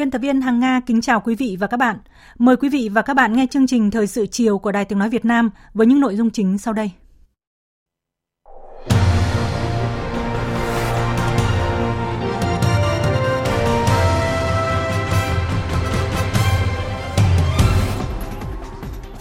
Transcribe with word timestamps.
Biên 0.00 0.10
tập 0.10 0.18
viên 0.18 0.40
Hằng 0.40 0.60
Nga 0.60 0.80
kính 0.86 1.00
chào 1.00 1.20
quý 1.20 1.34
vị 1.34 1.56
và 1.60 1.66
các 1.66 1.76
bạn. 1.76 1.96
Mời 2.38 2.56
quý 2.56 2.68
vị 2.68 2.88
và 2.92 3.02
các 3.02 3.14
bạn 3.14 3.32
nghe 3.36 3.46
chương 3.50 3.66
trình 3.66 3.90
Thời 3.90 4.06
sự 4.06 4.26
chiều 4.26 4.58
của 4.58 4.72
Đài 4.72 4.84
Tiếng 4.84 4.98
Nói 4.98 5.08
Việt 5.08 5.24
Nam 5.24 5.50
với 5.74 5.86
những 5.86 6.00
nội 6.00 6.16
dung 6.16 6.30
chính 6.30 6.58
sau 6.58 6.74
đây. 6.74 6.90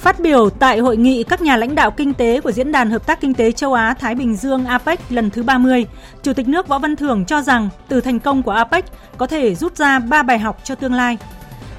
Phát 0.09 0.19
biểu 0.19 0.49
tại 0.49 0.79
hội 0.79 0.97
nghị 0.97 1.23
các 1.23 1.41
nhà 1.41 1.57
lãnh 1.57 1.75
đạo 1.75 1.91
kinh 1.91 2.13
tế 2.13 2.41
của 2.41 2.51
Diễn 2.51 2.71
đàn 2.71 2.89
Hợp 2.89 3.05
tác 3.05 3.21
Kinh 3.21 3.33
tế 3.33 3.51
Châu 3.51 3.73
Á 3.73 3.93
Thái 3.93 4.15
Bình 4.15 4.35
Dương 4.35 4.65
APEC 4.65 4.99
lần 5.09 5.29
thứ 5.29 5.43
30, 5.43 5.85
Chủ 6.23 6.33
tịch 6.33 6.47
nước 6.47 6.67
Võ 6.67 6.79
Văn 6.79 6.95
Thưởng 6.95 7.25
cho 7.25 7.41
rằng 7.41 7.69
từ 7.87 8.01
thành 8.01 8.19
công 8.19 8.43
của 8.43 8.51
APEC 8.51 8.85
có 9.17 9.27
thể 9.27 9.55
rút 9.55 9.77
ra 9.77 9.99
3 9.99 10.23
bài 10.23 10.39
học 10.39 10.59
cho 10.63 10.75
tương 10.75 10.93
lai. 10.93 11.17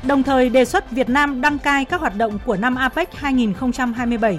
Đồng 0.02 0.22
thời 0.22 0.50
đề 0.50 0.64
xuất 0.64 0.90
Việt 0.90 1.08
Nam 1.08 1.40
đăng 1.40 1.58
cai 1.58 1.84
các 1.84 2.00
hoạt 2.00 2.16
động 2.16 2.38
của 2.46 2.56
năm 2.56 2.74
APEC 2.74 3.14
2027. 3.16 4.38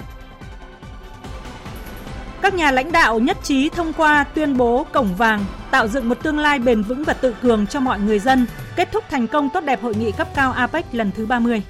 Các 2.42 2.54
nhà 2.54 2.70
lãnh 2.70 2.92
đạo 2.92 3.18
nhất 3.18 3.36
trí 3.42 3.68
thông 3.68 3.92
qua 3.92 4.24
tuyên 4.34 4.56
bố 4.56 4.86
Cổng 4.92 5.14
Vàng 5.14 5.44
tạo 5.70 5.88
dựng 5.88 6.08
một 6.08 6.22
tương 6.22 6.38
lai 6.38 6.58
bền 6.58 6.82
vững 6.82 7.04
và 7.04 7.12
tự 7.12 7.34
cường 7.42 7.66
cho 7.66 7.80
mọi 7.80 8.00
người 8.00 8.18
dân, 8.18 8.46
kết 8.76 8.88
thúc 8.92 9.04
thành 9.10 9.26
công 9.26 9.48
tốt 9.48 9.64
đẹp 9.64 9.82
hội 9.82 9.94
nghị 9.94 10.12
cấp 10.12 10.28
cao 10.34 10.52
APEC 10.52 10.94
lần 10.94 11.10
thứ 11.16 11.26
30. 11.26 11.62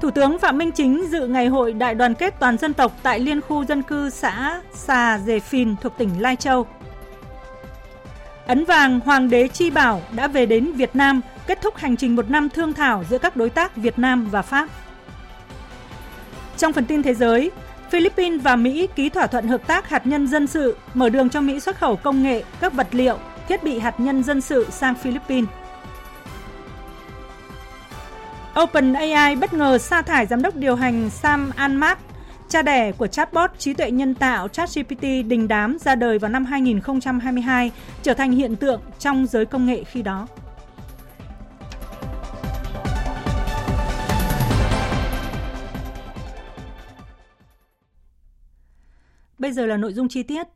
Thủ 0.00 0.10
tướng 0.10 0.38
Phạm 0.38 0.58
Minh 0.58 0.72
Chính 0.72 1.06
dự 1.10 1.26
ngày 1.26 1.46
hội 1.46 1.72
đại 1.72 1.94
đoàn 1.94 2.14
kết 2.14 2.34
toàn 2.38 2.58
dân 2.58 2.74
tộc 2.74 2.92
tại 3.02 3.20
liên 3.20 3.40
khu 3.40 3.64
dân 3.64 3.82
cư 3.82 4.10
xã 4.10 4.60
Xà 4.72 5.18
Dề 5.26 5.40
Phìn 5.40 5.74
thuộc 5.76 5.98
tỉnh 5.98 6.22
Lai 6.22 6.36
Châu. 6.36 6.66
Ấn 8.46 8.64
vàng 8.64 9.00
Hoàng 9.00 9.30
đế 9.30 9.48
Chi 9.48 9.70
Bảo 9.70 10.02
đã 10.12 10.28
về 10.28 10.46
đến 10.46 10.72
Việt 10.72 10.96
Nam, 10.96 11.20
kết 11.46 11.60
thúc 11.62 11.76
hành 11.76 11.96
trình 11.96 12.16
một 12.16 12.30
năm 12.30 12.48
thương 12.48 12.72
thảo 12.72 13.04
giữa 13.10 13.18
các 13.18 13.36
đối 13.36 13.50
tác 13.50 13.76
Việt 13.76 13.98
Nam 13.98 14.28
và 14.30 14.42
Pháp. 14.42 14.68
Trong 16.56 16.72
phần 16.72 16.84
tin 16.84 17.02
thế 17.02 17.14
giới, 17.14 17.50
Philippines 17.90 18.42
và 18.42 18.56
Mỹ 18.56 18.88
ký 18.94 19.08
thỏa 19.08 19.26
thuận 19.26 19.48
hợp 19.48 19.66
tác 19.66 19.88
hạt 19.88 20.06
nhân 20.06 20.26
dân 20.26 20.46
sự, 20.46 20.76
mở 20.94 21.08
đường 21.08 21.28
cho 21.28 21.40
Mỹ 21.40 21.60
xuất 21.60 21.78
khẩu 21.78 21.96
công 21.96 22.22
nghệ, 22.22 22.42
các 22.60 22.72
vật 22.72 22.88
liệu, 22.90 23.18
thiết 23.48 23.62
bị 23.62 23.78
hạt 23.78 24.00
nhân 24.00 24.22
dân 24.22 24.40
sự 24.40 24.66
sang 24.70 24.94
Philippines. 24.94 25.48
OpenAI 28.62 29.36
bất 29.36 29.52
ngờ 29.52 29.78
sa 29.78 30.02
thải 30.02 30.26
giám 30.26 30.42
đốc 30.42 30.56
điều 30.56 30.74
hành 30.74 31.10
Sam 31.10 31.50
Altman, 31.56 31.98
cha 32.48 32.62
đẻ 32.62 32.92
của 32.92 33.06
chatbot 33.06 33.50
trí 33.58 33.74
tuệ 33.74 33.90
nhân 33.90 34.14
tạo 34.14 34.48
ChatGPT 34.48 35.02
đình 35.02 35.48
đám 35.48 35.78
ra 35.80 35.94
đời 35.94 36.18
vào 36.18 36.30
năm 36.30 36.44
2022, 36.44 37.72
trở 38.02 38.14
thành 38.14 38.32
hiện 38.32 38.56
tượng 38.56 38.80
trong 38.98 39.26
giới 39.26 39.46
công 39.46 39.66
nghệ 39.66 39.84
khi 39.84 40.02
đó. 40.02 40.26
Bây 49.38 49.52
giờ 49.52 49.66
là 49.66 49.76
nội 49.76 49.92
dung 49.92 50.08
chi 50.08 50.22
tiết. 50.22 50.46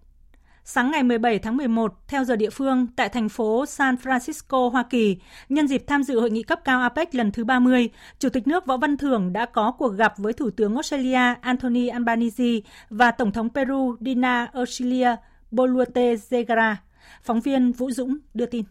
Sáng 0.71 0.91
ngày 0.91 1.03
17 1.03 1.39
tháng 1.39 1.57
11, 1.57 1.95
theo 2.09 2.25
giờ 2.25 2.37
địa 2.37 2.51
phương, 2.51 2.87
tại 2.97 3.09
thành 3.09 3.29
phố 3.29 3.67
San 3.67 3.95
Francisco, 3.95 4.69
Hoa 4.69 4.85
Kỳ, 4.91 5.19
nhân 5.49 5.69
dịp 5.69 5.85
tham 5.87 6.03
dự 6.03 6.21
hội 6.21 6.31
nghị 6.31 6.43
cấp 6.43 6.61
cao 6.65 6.81
APEC 6.81 7.15
lần 7.15 7.33
thứ 7.33 7.45
30, 7.45 7.91
Chủ 8.19 8.29
tịch 8.29 8.47
nước 8.47 8.67
Võ 8.67 8.77
Văn 8.77 8.97
Thưởng 8.97 9.33
đã 9.33 9.47
có 9.47 9.73
cuộc 9.79 9.89
gặp 9.89 10.15
với 10.19 10.33
Thủ 10.33 10.51
tướng 10.51 10.75
Australia 10.75 11.35
Anthony 11.41 11.89
Albanese 11.89 12.45
và 12.91 13.11
Tổng 13.11 13.33
thống 13.33 13.49
Peru 13.55 13.97
Dina 14.01 14.47
Auxilia 14.53 15.17
Boluarte 15.51 16.15
Zegara. 16.15 16.75
Phóng 17.23 17.41
viên 17.41 17.73
Vũ 17.73 17.91
Dũng 17.91 18.19
đưa 18.35 18.47
tin. 18.47 18.65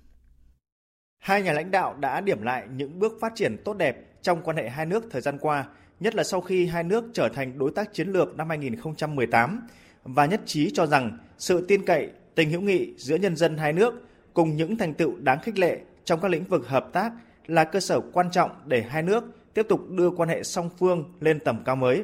Hai 1.24 1.41
nhà 1.41 1.53
lãnh 1.53 1.72
đạo 1.72 1.96
đã 2.00 2.22
điểm 2.22 2.41
lại 2.41 2.68
những 2.75 3.00
bước 3.00 3.14
phát 3.22 3.31
triển 3.35 3.58
tốt 3.66 3.74
đẹp 3.74 4.22
trong 4.22 4.41
quan 4.44 4.58
hệ 4.58 4.69
hai 4.69 4.85
nước 4.85 5.03
thời 5.12 5.22
gian 5.22 5.38
qua, 5.38 5.66
nhất 6.00 6.16
là 6.16 6.24
sau 6.24 6.41
khi 6.41 6.68
hai 6.68 6.84
nước 6.84 7.06
trở 7.14 7.29
thành 7.29 7.58
đối 7.58 7.72
tác 7.72 7.94
chiến 7.94 8.08
lược 8.08 8.38
năm 8.38 8.50
2018 8.50 9.68
và 10.03 10.25
nhất 10.25 10.41
trí 10.46 10.72
cho 10.74 10.85
rằng 10.85 11.18
sự 11.37 11.65
tin 11.67 11.85
cậy, 11.85 12.09
tình 12.35 12.49
hữu 12.49 12.61
nghị 12.61 12.93
giữa 12.97 13.15
nhân 13.15 13.35
dân 13.35 13.57
hai 13.57 13.73
nước 13.73 13.93
cùng 14.33 14.55
những 14.55 14.77
thành 14.77 14.93
tựu 14.93 15.15
đáng 15.19 15.39
khích 15.43 15.59
lệ 15.59 15.79
trong 16.05 16.19
các 16.19 16.31
lĩnh 16.31 16.43
vực 16.43 16.67
hợp 16.67 16.89
tác 16.93 17.11
là 17.47 17.63
cơ 17.63 17.79
sở 17.79 17.99
quan 18.13 18.31
trọng 18.31 18.51
để 18.65 18.81
hai 18.81 19.03
nước 19.03 19.23
tiếp 19.53 19.65
tục 19.69 19.89
đưa 19.89 20.09
quan 20.09 20.29
hệ 20.29 20.43
song 20.43 20.69
phương 20.79 21.03
lên 21.19 21.39
tầm 21.39 21.63
cao 21.65 21.75
mới. 21.75 22.03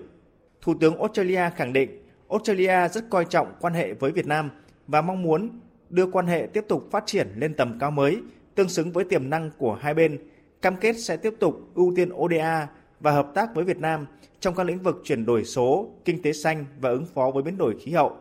Thủ 0.62 0.74
tướng 0.80 0.98
Australia 0.98 1.50
khẳng 1.56 1.74
định 1.74 2.04
Australia 2.30 2.88
rất 2.90 3.10
coi 3.10 3.26
trọng 3.26 3.48
quan 3.60 3.74
hệ 3.74 3.94
với 3.94 4.12
Việt 4.12 4.26
Nam 4.26 4.50
và 4.88 5.02
mong 5.02 5.22
muốn 5.22 5.50
đưa 5.90 6.06
quan 6.06 6.28
hệ 6.28 6.48
tiếp 6.54 6.66
tục 6.68 6.88
phát 6.92 7.04
triển 7.06 7.28
lên 7.36 7.54
tầm 7.54 7.78
cao 7.80 7.92
mới, 7.92 8.22
tương 8.56 8.70
xứng 8.70 8.92
với 8.92 9.04
tiềm 9.04 9.30
năng 9.30 9.52
của 9.58 9.74
hai 9.82 9.94
bên, 9.94 10.18
cam 10.62 10.76
kết 10.76 10.94
sẽ 11.00 11.18
tiếp 11.18 11.34
tục 11.40 11.70
ưu 11.76 11.94
tiên 11.96 12.10
ODA 12.14 12.68
và 13.00 13.12
hợp 13.12 13.32
tác 13.36 13.56
với 13.56 13.66
Việt 13.66 13.78
Nam 13.78 14.06
trong 14.40 14.56
các 14.56 14.64
lĩnh 14.64 14.80
vực 14.80 15.02
chuyển 15.04 15.26
đổi 15.26 15.46
số, 15.46 15.90
kinh 16.06 16.22
tế 16.22 16.34
xanh 16.34 16.66
và 16.80 16.90
ứng 16.90 17.06
phó 17.06 17.32
với 17.32 17.44
biến 17.44 17.58
đổi 17.58 17.76
khí 17.80 17.92
hậu. 17.92 18.18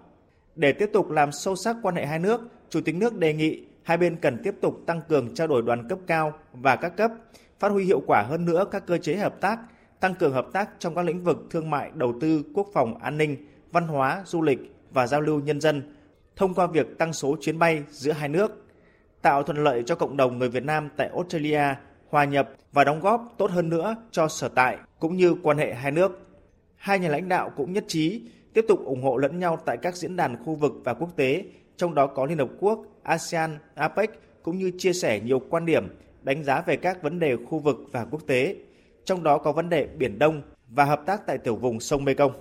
Để 0.56 0.72
tiếp 0.72 0.90
tục 0.92 1.10
làm 1.10 1.32
sâu 1.32 1.56
sắc 1.56 1.76
quan 1.82 1.94
hệ 1.94 2.06
hai 2.06 2.18
nước, 2.18 2.40
Chủ 2.70 2.80
tịch 2.80 2.94
nước 2.94 3.18
đề 3.18 3.34
nghị 3.34 3.64
hai 3.82 3.96
bên 3.96 4.16
cần 4.16 4.38
tiếp 4.44 4.54
tục 4.60 4.80
tăng 4.86 5.00
cường 5.08 5.34
trao 5.34 5.46
đổi 5.46 5.62
đoàn 5.62 5.88
cấp 5.88 5.98
cao 6.06 6.32
và 6.52 6.76
các 6.76 6.96
cấp, 6.96 7.10
phát 7.58 7.68
huy 7.68 7.84
hiệu 7.84 8.02
quả 8.06 8.22
hơn 8.22 8.44
nữa 8.44 8.64
các 8.70 8.86
cơ 8.86 8.98
chế 8.98 9.16
hợp 9.16 9.40
tác, 9.40 9.58
tăng 10.00 10.14
cường 10.14 10.32
hợp 10.32 10.46
tác 10.52 10.70
trong 10.78 10.94
các 10.94 11.02
lĩnh 11.02 11.24
vực 11.24 11.46
thương 11.50 11.70
mại, 11.70 11.90
đầu 11.94 12.14
tư, 12.20 12.42
quốc 12.54 12.68
phòng, 12.74 12.98
an 12.98 13.18
ninh, 13.18 13.36
văn 13.72 13.88
hóa, 13.88 14.22
du 14.26 14.42
lịch 14.42 14.58
và 14.92 15.06
giao 15.06 15.20
lưu 15.20 15.40
nhân 15.40 15.60
dân, 15.60 15.94
thông 16.36 16.54
qua 16.54 16.66
việc 16.66 16.98
tăng 16.98 17.12
số 17.12 17.36
chuyến 17.40 17.58
bay 17.58 17.82
giữa 17.90 18.12
hai 18.12 18.28
nước, 18.28 18.66
tạo 19.22 19.42
thuận 19.42 19.64
lợi 19.64 19.82
cho 19.86 19.94
cộng 19.94 20.16
đồng 20.16 20.38
người 20.38 20.48
Việt 20.48 20.64
Nam 20.64 20.88
tại 20.96 21.08
Australia 21.08 21.74
hòa 22.08 22.24
nhập 22.24 22.50
và 22.72 22.84
đóng 22.84 23.00
góp 23.00 23.34
tốt 23.38 23.50
hơn 23.50 23.68
nữa 23.68 23.96
cho 24.10 24.28
sở 24.28 24.48
tại 24.48 24.78
cũng 24.98 25.16
như 25.16 25.34
quan 25.42 25.58
hệ 25.58 25.74
hai 25.74 25.92
nước. 25.92 26.20
Hai 26.76 26.98
nhà 26.98 27.08
lãnh 27.08 27.28
đạo 27.28 27.52
cũng 27.56 27.72
nhất 27.72 27.84
trí 27.88 28.22
tiếp 28.54 28.64
tục 28.68 28.84
ủng 28.84 29.02
hộ 29.02 29.16
lẫn 29.16 29.38
nhau 29.38 29.58
tại 29.66 29.76
các 29.82 29.96
diễn 29.96 30.16
đàn 30.16 30.44
khu 30.44 30.54
vực 30.54 30.72
và 30.84 30.94
quốc 30.94 31.16
tế, 31.16 31.44
trong 31.76 31.94
đó 31.94 32.06
có 32.06 32.26
Liên 32.26 32.38
Hợp 32.38 32.48
Quốc, 32.60 32.84
ASEAN, 33.02 33.58
APEC, 33.74 34.10
cũng 34.42 34.58
như 34.58 34.72
chia 34.78 34.92
sẻ 34.92 35.20
nhiều 35.20 35.42
quan 35.50 35.66
điểm, 35.66 35.86
đánh 36.22 36.44
giá 36.44 36.60
về 36.60 36.76
các 36.76 37.02
vấn 37.02 37.18
đề 37.18 37.36
khu 37.46 37.58
vực 37.58 37.76
và 37.92 38.04
quốc 38.04 38.22
tế, 38.26 38.56
trong 39.04 39.22
đó 39.22 39.38
có 39.38 39.52
vấn 39.52 39.68
đề 39.68 39.86
Biển 39.86 40.18
Đông 40.18 40.42
và 40.68 40.84
hợp 40.84 41.02
tác 41.06 41.26
tại 41.26 41.38
tiểu 41.38 41.56
vùng 41.56 41.80
sông 41.80 42.04
Mekong. 42.04 42.32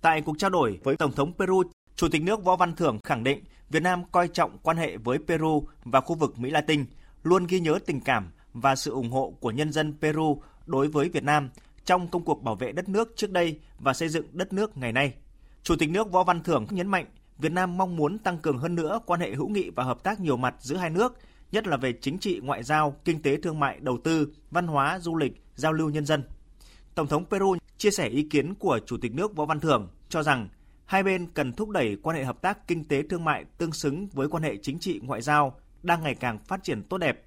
Tại 0.00 0.22
cuộc 0.22 0.38
trao 0.38 0.50
đổi 0.50 0.78
với 0.82 0.96
Tổng 0.96 1.12
thống 1.12 1.32
Peru, 1.38 1.62
Chủ 1.96 2.08
tịch 2.08 2.22
nước 2.22 2.44
Võ 2.44 2.56
Văn 2.56 2.76
Thưởng 2.76 2.98
khẳng 3.04 3.24
định 3.24 3.44
Việt 3.70 3.82
Nam 3.82 4.02
coi 4.12 4.28
trọng 4.28 4.58
quan 4.62 4.76
hệ 4.76 4.96
với 4.96 5.18
Peru 5.26 5.64
và 5.84 6.00
khu 6.00 6.14
vực 6.14 6.38
Mỹ 6.38 6.50
Latin, 6.50 6.84
luôn 7.22 7.46
ghi 7.46 7.60
nhớ 7.60 7.78
tình 7.86 8.00
cảm 8.00 8.32
và 8.52 8.76
sự 8.76 8.90
ủng 8.90 9.10
hộ 9.10 9.34
của 9.40 9.50
nhân 9.50 9.72
dân 9.72 9.94
Peru 10.00 10.42
đối 10.66 10.88
với 10.88 11.08
Việt 11.08 11.24
Nam 11.24 11.50
trong 11.84 12.08
công 12.08 12.24
cuộc 12.24 12.42
bảo 12.42 12.54
vệ 12.54 12.72
đất 12.72 12.88
nước 12.88 13.12
trước 13.16 13.30
đây 13.30 13.60
và 13.78 13.94
xây 13.94 14.08
dựng 14.08 14.26
đất 14.32 14.52
nước 14.52 14.76
ngày 14.76 14.92
nay. 14.92 15.14
Chủ 15.62 15.76
tịch 15.76 15.90
nước 15.90 16.12
Võ 16.12 16.24
Văn 16.24 16.42
Thưởng 16.42 16.66
nhấn 16.70 16.88
mạnh 16.88 17.06
Việt 17.38 17.52
Nam 17.52 17.76
mong 17.76 17.96
muốn 17.96 18.18
tăng 18.18 18.38
cường 18.38 18.58
hơn 18.58 18.74
nữa 18.74 19.00
quan 19.06 19.20
hệ 19.20 19.34
hữu 19.34 19.48
nghị 19.48 19.70
và 19.70 19.84
hợp 19.84 20.02
tác 20.02 20.20
nhiều 20.20 20.36
mặt 20.36 20.54
giữa 20.60 20.76
hai 20.76 20.90
nước, 20.90 21.18
nhất 21.52 21.66
là 21.66 21.76
về 21.76 21.92
chính 22.00 22.18
trị, 22.18 22.40
ngoại 22.42 22.62
giao, 22.62 22.96
kinh 23.04 23.22
tế 23.22 23.36
thương 23.36 23.60
mại, 23.60 23.78
đầu 23.80 23.98
tư, 24.04 24.28
văn 24.50 24.66
hóa, 24.66 24.98
du 24.98 25.16
lịch, 25.16 25.42
giao 25.54 25.72
lưu 25.72 25.90
nhân 25.90 26.06
dân. 26.06 26.22
Tổng 26.94 27.06
thống 27.06 27.24
Peru 27.30 27.56
chia 27.78 27.90
sẻ 27.90 28.08
ý 28.08 28.22
kiến 28.22 28.54
của 28.54 28.78
Chủ 28.86 28.96
tịch 28.96 29.14
nước 29.14 29.36
Võ 29.36 29.44
Văn 29.44 29.60
Thưởng 29.60 29.88
cho 30.08 30.22
rằng 30.22 30.48
hai 30.84 31.02
bên 31.02 31.26
cần 31.26 31.52
thúc 31.52 31.68
đẩy 31.68 31.96
quan 32.02 32.16
hệ 32.16 32.24
hợp 32.24 32.42
tác 32.42 32.68
kinh 32.68 32.84
tế 32.84 33.02
thương 33.02 33.24
mại 33.24 33.44
tương 33.58 33.72
xứng 33.72 34.08
với 34.12 34.28
quan 34.28 34.42
hệ 34.42 34.56
chính 34.62 34.78
trị 34.78 35.00
ngoại 35.02 35.22
giao 35.22 35.60
đang 35.82 36.02
ngày 36.02 36.14
càng 36.14 36.38
phát 36.38 36.64
triển 36.64 36.82
tốt 36.82 36.98
đẹp. 36.98 37.24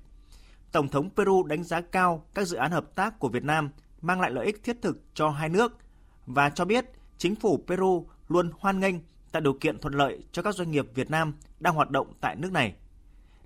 Tổng 0.71 0.89
thống 0.89 1.09
Peru 1.15 1.43
đánh 1.43 1.63
giá 1.63 1.81
cao 1.81 2.25
các 2.33 2.47
dự 2.47 2.57
án 2.57 2.71
hợp 2.71 2.95
tác 2.95 3.19
của 3.19 3.29
Việt 3.29 3.43
Nam 3.43 3.69
mang 4.01 4.21
lại 4.21 4.31
lợi 4.31 4.45
ích 4.45 4.63
thiết 4.63 4.81
thực 4.81 5.01
cho 5.13 5.29
hai 5.29 5.49
nước 5.49 5.77
và 6.25 6.49
cho 6.49 6.65
biết 6.65 6.85
chính 7.17 7.35
phủ 7.35 7.63
Peru 7.67 8.07
luôn 8.27 8.51
hoan 8.59 8.79
nghênh 8.79 8.95
tạo 9.31 9.41
điều 9.41 9.53
kiện 9.53 9.79
thuận 9.79 9.93
lợi 9.93 10.23
cho 10.31 10.41
các 10.41 10.55
doanh 10.55 10.71
nghiệp 10.71 10.85
Việt 10.95 11.09
Nam 11.09 11.33
đang 11.59 11.75
hoạt 11.75 11.89
động 11.89 12.13
tại 12.21 12.35
nước 12.35 12.51
này. 12.51 12.75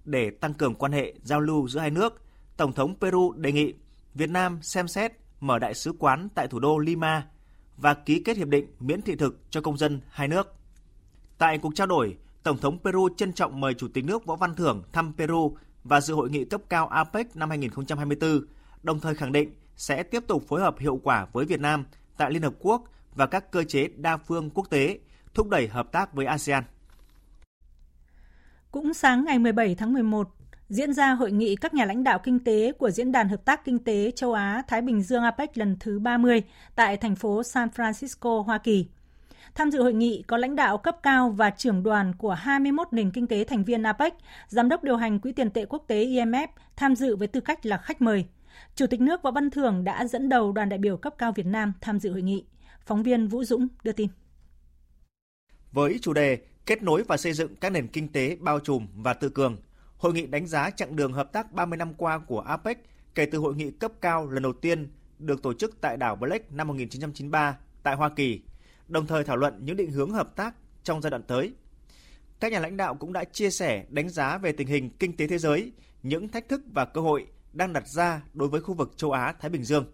Để 0.06 0.30
tăng 0.30 0.54
cường 0.54 0.76
quan 0.76 0.92
hệ 0.92 1.14
giao 1.24 1.40
lưu 1.40 1.68
giữa 1.68 1.80
hai 1.80 1.90
nước, 1.90 2.22
Tổng 2.58 2.74
thống 2.74 2.96
Peru 3.02 3.34
đề 3.34 3.52
nghị 3.52 3.74
Việt 4.14 4.30
Nam 4.30 4.60
xem 4.62 4.88
xét 4.88 5.12
mở 5.40 5.60
đại 5.60 5.74
sứ 5.74 5.94
quán 6.00 6.28
tại 6.36 6.48
thủ 6.48 6.60
đô 6.60 6.78
Lima 6.78 7.28
và 7.78 7.94
ký 7.94 8.22
kết 8.26 8.38
hiệp 8.38 8.48
định 8.48 8.68
miễn 8.80 9.02
thị 9.02 9.16
thực 9.16 9.40
cho 9.50 9.62
công 9.62 9.78
dân 9.78 10.02
hai 10.10 10.28
nước. 10.28 10.56
Tại 11.38 11.58
cuộc 11.58 11.76
trao 11.76 11.88
đổi, 11.88 12.18
Tổng 12.44 12.58
thống 12.58 12.78
Peru 12.84 13.10
trân 13.18 13.34
trọng 13.34 13.60
mời 13.60 13.74
Chủ 13.74 13.88
tịch 13.88 14.06
nước 14.06 14.26
Võ 14.26 14.36
Văn 14.36 14.56
Thưởng 14.56 14.84
thăm 14.92 15.14
Peru 15.18 15.58
và 15.84 16.02
dự 16.02 16.14
hội 16.14 16.30
nghị 16.30 16.46
cấp 16.46 16.62
cao 16.70 16.88
APEC 16.88 17.36
năm 17.36 17.50
2024, 17.50 18.46
đồng 18.84 19.00
thời 19.00 19.16
khẳng 19.16 19.32
định 19.32 19.54
sẽ 19.82 20.04
tiếp 20.04 20.24
tục 20.28 20.44
phối 20.48 20.62
hợp 20.62 20.80
hiệu 20.80 21.00
quả 21.04 21.28
với 21.34 21.46
Việt 21.46 21.60
Nam 21.60 21.86
tại 22.18 22.32
Liên 22.32 22.42
Hợp 22.42 22.54
Quốc 22.60 22.84
và 23.16 23.26
các 23.26 23.52
cơ 23.52 23.64
chế 23.64 23.88
đa 23.96 24.18
phương 24.18 24.50
quốc 24.50 24.70
tế, 24.70 25.00
thúc 25.34 25.50
đẩy 25.50 25.68
hợp 25.68 25.92
tác 25.92 26.14
với 26.14 26.26
ASEAN. 26.26 26.64
Cũng 28.72 28.94
sáng 28.94 29.26
ngày 29.26 29.40
17 29.40 29.76
tháng 29.76 29.94
11, 29.94 30.30
diễn 30.70 30.94
ra 30.94 31.14
hội 31.14 31.32
nghị 31.32 31.56
các 31.56 31.74
nhà 31.74 31.86
lãnh 31.86 32.04
đạo 32.04 32.20
kinh 32.20 32.40
tế 32.40 32.72
của 32.72 32.92
Diễn 32.92 33.12
đàn 33.12 33.30
Hợp 33.30 33.46
tác 33.46 33.66
Kinh 33.66 33.80
tế 33.80 34.12
Châu 34.12 34.34
Á-Thái 34.34 34.82
Bình 34.82 35.02
Dương 35.02 35.24
APEC 35.24 35.58
lần 35.58 35.78
thứ 35.80 36.00
30 36.00 36.44
tại 36.76 36.98
thành 36.98 37.16
phố 37.16 37.44
San 37.44 37.70
Francisco, 37.76 38.42
Hoa 38.42 38.58
Kỳ. 38.58 38.86
Tham 39.56 39.72
dự 39.72 39.84
hội 39.84 39.94
nghị 39.94 40.24
có 40.28 40.38
lãnh 40.38 40.56
đạo 40.56 40.78
cấp 40.78 40.98
cao 41.04 41.30
và 41.30 41.50
trưởng 41.50 41.84
đoàn 41.84 42.14
của 42.18 42.34
21 42.34 42.88
nền 42.92 43.12
kinh 43.12 43.28
tế 43.28 43.44
thành 43.44 43.64
viên 43.64 43.84
APEC, 43.84 44.14
giám 44.48 44.70
đốc 44.70 44.84
điều 44.84 44.98
hành 44.98 45.20
Quỹ 45.20 45.32
tiền 45.32 45.50
tệ 45.50 45.66
quốc 45.66 45.84
tế 45.88 46.06
IMF 46.06 46.48
tham 46.76 46.96
dự 46.96 47.16
với 47.16 47.28
tư 47.28 47.40
cách 47.40 47.66
là 47.66 47.78
khách 47.78 48.02
mời. 48.02 48.26
Chủ 48.76 48.88
tịch 48.88 49.02
nước 49.02 49.24
Võ 49.24 49.32
Văn 49.32 49.50
Thưởng 49.50 49.84
đã 49.84 50.08
dẫn 50.08 50.30
đầu 50.30 50.52
đoàn 50.52 50.70
đại 50.70 50.80
biểu 50.80 50.98
cấp 50.98 51.14
cao 51.18 51.32
Việt 51.36 51.46
Nam 51.46 51.74
tham 51.82 52.00
dự 52.00 52.12
hội 52.12 52.22
nghị. 52.22 52.46
Phóng 52.86 53.04
viên 53.04 53.28
Vũ 53.28 53.44
Dũng 53.44 53.68
đưa 53.84 53.92
tin. 53.92 54.10
Với 55.72 56.00
chủ 56.02 56.14
đề 56.14 56.40
Kết 56.66 56.84
nối 56.84 57.04
và 57.04 57.18
xây 57.18 57.34
dựng 57.34 57.56
các 57.56 57.70
nền 57.70 57.88
kinh 57.88 58.08
tế 58.08 58.38
bao 58.40 58.60
trùm 58.60 58.88
và 58.96 59.14
tự 59.14 59.30
cường, 59.30 59.58
hội 59.98 60.14
nghị 60.14 60.26
đánh 60.26 60.48
giá 60.48 60.70
chặng 60.70 60.96
đường 60.96 61.14
hợp 61.14 61.34
tác 61.34 61.52
30 61.52 61.78
năm 61.78 61.94
qua 61.94 62.18
của 62.18 62.40
APEC 62.40 62.78
kể 63.16 63.26
từ 63.26 63.38
hội 63.38 63.56
nghị 63.56 63.72
cấp 63.72 63.92
cao 64.02 64.30
lần 64.30 64.44
đầu 64.44 64.54
tiên 64.54 64.92
được 65.20 65.44
tổ 65.44 65.54
chức 65.54 65.82
tại 65.82 65.98
đảo 65.98 66.16
Black 66.16 66.52
năm 66.52 66.68
1993 66.68 67.58
tại 67.84 67.96
Hoa 67.96 68.10
Kỳ, 68.10 68.42
đồng 68.88 69.08
thời 69.08 69.24
thảo 69.24 69.38
luận 69.38 69.60
những 69.62 69.78
định 69.78 69.92
hướng 69.92 70.12
hợp 70.12 70.36
tác 70.36 70.56
trong 70.84 71.02
giai 71.02 71.12
đoạn 71.12 71.24
tới. 71.24 71.54
Các 72.40 72.52
nhà 72.52 72.60
lãnh 72.60 72.78
đạo 72.78 72.96
cũng 72.96 73.14
đã 73.14 73.24
chia 73.24 73.50
sẻ 73.50 73.86
đánh 73.90 74.10
giá 74.10 74.38
về 74.38 74.52
tình 74.52 74.68
hình 74.68 74.90
kinh 75.00 75.18
tế 75.18 75.28
thế 75.28 75.38
giới, 75.38 75.72
những 76.04 76.28
thách 76.28 76.50
thức 76.50 76.62
và 76.74 76.86
cơ 76.86 77.02
hội 77.02 77.28
đang 77.54 77.74
đặt 77.74 77.88
ra 77.88 78.22
đối 78.34 78.50
với 78.50 78.62
khu 78.62 78.74
vực 78.74 78.98
châu 78.98 79.12
Á 79.12 79.34
Thái 79.40 79.50
Bình 79.50 79.64
Dương. 79.64 79.86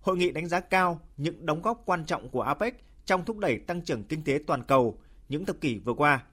Hội 0.00 0.16
nghị 0.16 0.30
đánh 0.30 0.46
giá 0.46 0.60
cao 0.60 1.00
những 1.16 1.46
đóng 1.46 1.62
góp 1.62 1.82
quan 1.86 2.04
trọng 2.04 2.28
của 2.28 2.42
APEC 2.42 2.84
trong 3.04 3.24
thúc 3.24 3.38
đẩy 3.38 3.58
tăng 3.58 3.82
trưởng 3.82 4.04
kinh 4.04 4.24
tế 4.24 4.38
toàn 4.46 4.62
cầu 4.62 4.98
những 5.28 5.44
thập 5.44 5.60
kỷ 5.60 5.78
vừa 5.78 5.94
qua. 5.94 6.24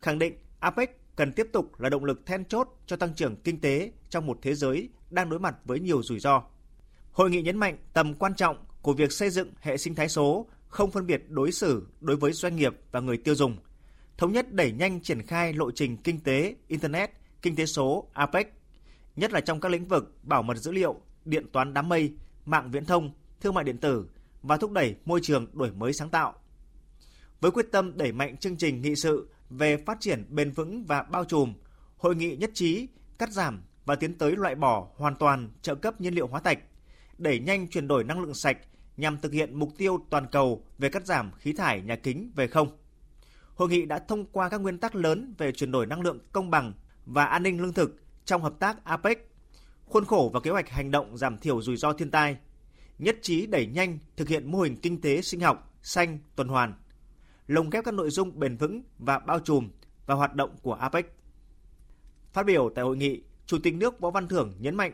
Khẳng 0.00 0.18
định 0.18 0.38
APEC 0.60 1.16
cần 1.16 1.32
tiếp 1.32 1.46
tục 1.52 1.80
là 1.80 1.88
động 1.88 2.04
lực 2.04 2.26
then 2.26 2.44
chốt 2.44 2.68
cho 2.86 2.96
tăng 2.96 3.14
trưởng 3.14 3.36
kinh 3.36 3.60
tế 3.60 3.92
trong 4.10 4.26
một 4.26 4.38
thế 4.42 4.54
giới 4.54 4.88
đang 5.10 5.30
đối 5.30 5.40
mặt 5.40 5.56
với 5.64 5.80
nhiều 5.80 6.02
rủi 6.02 6.20
ro. 6.20 6.42
Hội 7.12 7.30
nghị 7.30 7.42
nhấn 7.42 7.56
mạnh 7.56 7.78
tầm 7.92 8.14
quan 8.14 8.34
trọng 8.34 8.56
của 8.82 8.92
việc 8.92 9.12
xây 9.12 9.30
dựng 9.30 9.52
hệ 9.60 9.76
sinh 9.76 9.94
thái 9.94 10.08
số 10.08 10.46
không 10.68 10.90
phân 10.90 11.06
biệt 11.06 11.22
đối 11.28 11.52
xử 11.52 11.86
đối 12.00 12.16
với 12.16 12.32
doanh 12.32 12.56
nghiệp 12.56 12.74
và 12.92 13.00
người 13.00 13.16
tiêu 13.16 13.34
dùng, 13.34 13.56
thống 14.18 14.32
nhất 14.32 14.52
đẩy 14.52 14.72
nhanh 14.72 15.00
triển 15.00 15.22
khai 15.22 15.52
lộ 15.52 15.70
trình 15.70 15.96
kinh 15.96 16.20
tế, 16.20 16.54
Internet, 16.68 17.10
kinh 17.42 17.56
tế 17.56 17.66
số 17.66 18.08
APEC, 18.12 18.52
nhất 19.16 19.32
là 19.32 19.40
trong 19.40 19.60
các 19.60 19.72
lĩnh 19.72 19.84
vực 19.84 20.18
bảo 20.22 20.42
mật 20.42 20.56
dữ 20.56 20.72
liệu, 20.72 21.00
điện 21.24 21.46
toán 21.52 21.74
đám 21.74 21.88
mây, 21.88 22.12
mạng 22.44 22.70
viễn 22.70 22.84
thông, 22.84 23.10
thương 23.40 23.54
mại 23.54 23.64
điện 23.64 23.78
tử 23.78 24.08
và 24.42 24.56
thúc 24.56 24.72
đẩy 24.72 24.96
môi 25.04 25.20
trường 25.22 25.46
đổi 25.52 25.70
mới 25.70 25.92
sáng 25.92 26.10
tạo. 26.10 26.34
Với 27.40 27.50
quyết 27.50 27.66
tâm 27.72 27.96
đẩy 27.96 28.12
mạnh 28.12 28.36
chương 28.36 28.56
trình 28.56 28.82
nghị 28.82 28.96
sự 28.96 29.28
về 29.50 29.76
phát 29.76 30.00
triển 30.00 30.24
bền 30.28 30.50
vững 30.50 30.84
và 30.84 31.02
bao 31.02 31.24
trùm, 31.24 31.54
hội 31.96 32.16
nghị 32.16 32.36
nhất 32.36 32.50
trí 32.54 32.88
cắt 33.18 33.32
giảm 33.32 33.62
và 33.84 33.96
tiến 33.96 34.18
tới 34.18 34.36
loại 34.36 34.54
bỏ 34.54 34.88
hoàn 34.96 35.16
toàn 35.16 35.50
trợ 35.62 35.74
cấp 35.74 36.00
nhiên 36.00 36.14
liệu 36.14 36.26
hóa 36.26 36.40
thạch, 36.40 36.58
đẩy 37.18 37.38
nhanh 37.38 37.68
chuyển 37.68 37.88
đổi 37.88 38.04
năng 38.04 38.20
lượng 38.20 38.34
sạch 38.34 38.58
nhằm 38.96 39.18
thực 39.20 39.32
hiện 39.32 39.58
mục 39.58 39.70
tiêu 39.78 39.98
toàn 40.10 40.26
cầu 40.32 40.64
về 40.78 40.88
cắt 40.88 41.06
giảm 41.06 41.32
khí 41.38 41.52
thải 41.52 41.80
nhà 41.82 41.96
kính 41.96 42.30
về 42.34 42.46
không. 42.46 42.78
Hội 43.54 43.68
nghị 43.68 43.86
đã 43.86 43.98
thông 43.98 44.24
qua 44.24 44.48
các 44.48 44.60
nguyên 44.60 44.78
tắc 44.78 44.94
lớn 44.94 45.34
về 45.38 45.52
chuyển 45.52 45.70
đổi 45.72 45.86
năng 45.86 46.00
lượng 46.00 46.18
công 46.32 46.50
bằng 46.50 46.72
và 47.06 47.24
an 47.24 47.42
ninh 47.42 47.60
lương 47.60 47.72
thực 47.72 48.00
trong 48.26 48.42
hợp 48.42 48.54
tác 48.58 48.84
APEC, 48.84 49.30
khuôn 49.84 50.04
khổ 50.04 50.30
và 50.34 50.40
kế 50.40 50.50
hoạch 50.50 50.68
hành 50.68 50.90
động 50.90 51.18
giảm 51.18 51.38
thiểu 51.38 51.62
rủi 51.62 51.76
ro 51.76 51.92
thiên 51.92 52.10
tai, 52.10 52.36
nhất 52.98 53.18
trí 53.22 53.46
đẩy 53.46 53.66
nhanh 53.66 53.98
thực 54.16 54.28
hiện 54.28 54.50
mô 54.50 54.60
hình 54.60 54.76
kinh 54.76 55.00
tế 55.00 55.22
sinh 55.22 55.40
học, 55.40 55.74
xanh, 55.82 56.18
tuần 56.36 56.48
hoàn, 56.48 56.74
lồng 57.46 57.70
ghép 57.70 57.84
các 57.84 57.94
nội 57.94 58.10
dung 58.10 58.38
bền 58.38 58.56
vững 58.56 58.82
và 58.98 59.18
bao 59.18 59.40
trùm 59.40 59.70
vào 60.06 60.16
hoạt 60.16 60.34
động 60.34 60.56
của 60.62 60.74
APEC. 60.74 61.06
Phát 62.32 62.46
biểu 62.46 62.70
tại 62.74 62.84
hội 62.84 62.96
nghị, 62.96 63.22
Chủ 63.46 63.58
tịch 63.62 63.74
nước 63.74 64.00
Võ 64.00 64.10
Văn 64.10 64.28
Thưởng 64.28 64.54
nhấn 64.58 64.74
mạnh 64.74 64.92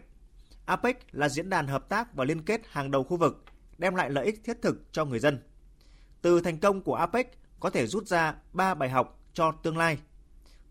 APEC 0.65 1.15
là 1.15 1.29
diễn 1.29 1.51
đàn 1.51 1.67
hợp 1.67 1.89
tác 1.89 2.15
và 2.15 2.25
liên 2.25 2.43
kết 2.43 2.61
hàng 2.69 2.91
đầu 2.91 3.05
khu 3.05 3.17
vực, 3.17 3.45
đem 3.79 3.95
lại 3.95 4.11
lợi 4.11 4.25
ích 4.25 4.41
thiết 4.45 4.63
thực 4.63 4.93
cho 4.93 5.05
người 5.05 5.19
dân. 5.19 5.43
Từ 6.23 6.41
thành 6.41 6.59
công 6.59 6.83
của 6.83 6.95
APEC 6.95 7.39
có 7.61 7.71
thể 7.71 7.87
rút 7.87 8.07
ra 8.07 8.35
3 8.53 8.75
bài 8.75 8.91
học 8.91 9.21
cho 9.33 9.53
tương 9.53 9.77
lai. 9.77 9.99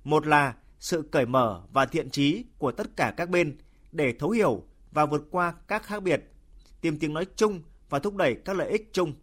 Một 0.04 0.28
là 0.28 0.54
sự 0.82 1.04
cởi 1.12 1.26
mở 1.26 1.62
và 1.72 1.86
thiện 1.86 2.10
trí 2.10 2.46
của 2.58 2.72
tất 2.72 2.96
cả 2.96 3.14
các 3.18 3.30
bên 3.30 3.58
để 3.92 4.14
thấu 4.20 4.30
hiểu 4.30 4.64
và 4.92 5.06
vượt 5.06 5.28
qua 5.32 5.54
các 5.68 5.84
khác 5.84 6.04
biệt, 6.04 6.24
tìm 6.82 7.00
tiếng 7.00 7.14
nói 7.14 7.26
chung 7.36 7.62
và 7.90 8.00
thúc 8.00 8.16
đẩy 8.16 8.36
các 8.46 8.56
lợi 8.56 8.70
ích 8.70 8.90
chung. 8.94 9.14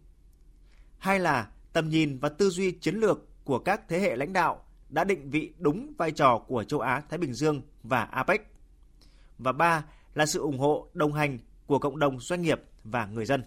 Hai 0.97 1.19
là 1.19 1.51
tầm 1.73 1.89
nhìn 1.89 2.19
và 2.19 2.29
tư 2.29 2.49
duy 2.49 2.71
chiến 2.71 2.95
lược 2.95 3.45
của 3.45 3.59
các 3.59 3.81
thế 3.89 3.99
hệ 3.99 4.15
lãnh 4.15 4.33
đạo 4.33 4.65
đã 4.89 5.03
định 5.03 5.29
vị 5.29 5.53
đúng 5.57 5.93
vai 5.97 6.11
trò 6.11 6.37
của 6.47 6.63
châu 6.63 6.79
Á 6.79 7.01
Thái 7.09 7.17
Bình 7.17 7.33
Dương 7.33 7.61
và 7.83 8.03
APEC. 8.03 8.41
Và 9.37 9.51
ba 9.51 9.85
là 10.13 10.25
sự 10.25 10.39
ủng 10.39 10.59
hộ 10.59 10.89
đồng 10.93 11.13
hành 11.13 11.39
của 11.65 11.79
cộng 11.79 11.99
đồng 11.99 12.19
doanh 12.19 12.41
nghiệp 12.41 12.61
và 12.83 13.05
người 13.05 13.25
dân. 13.25 13.43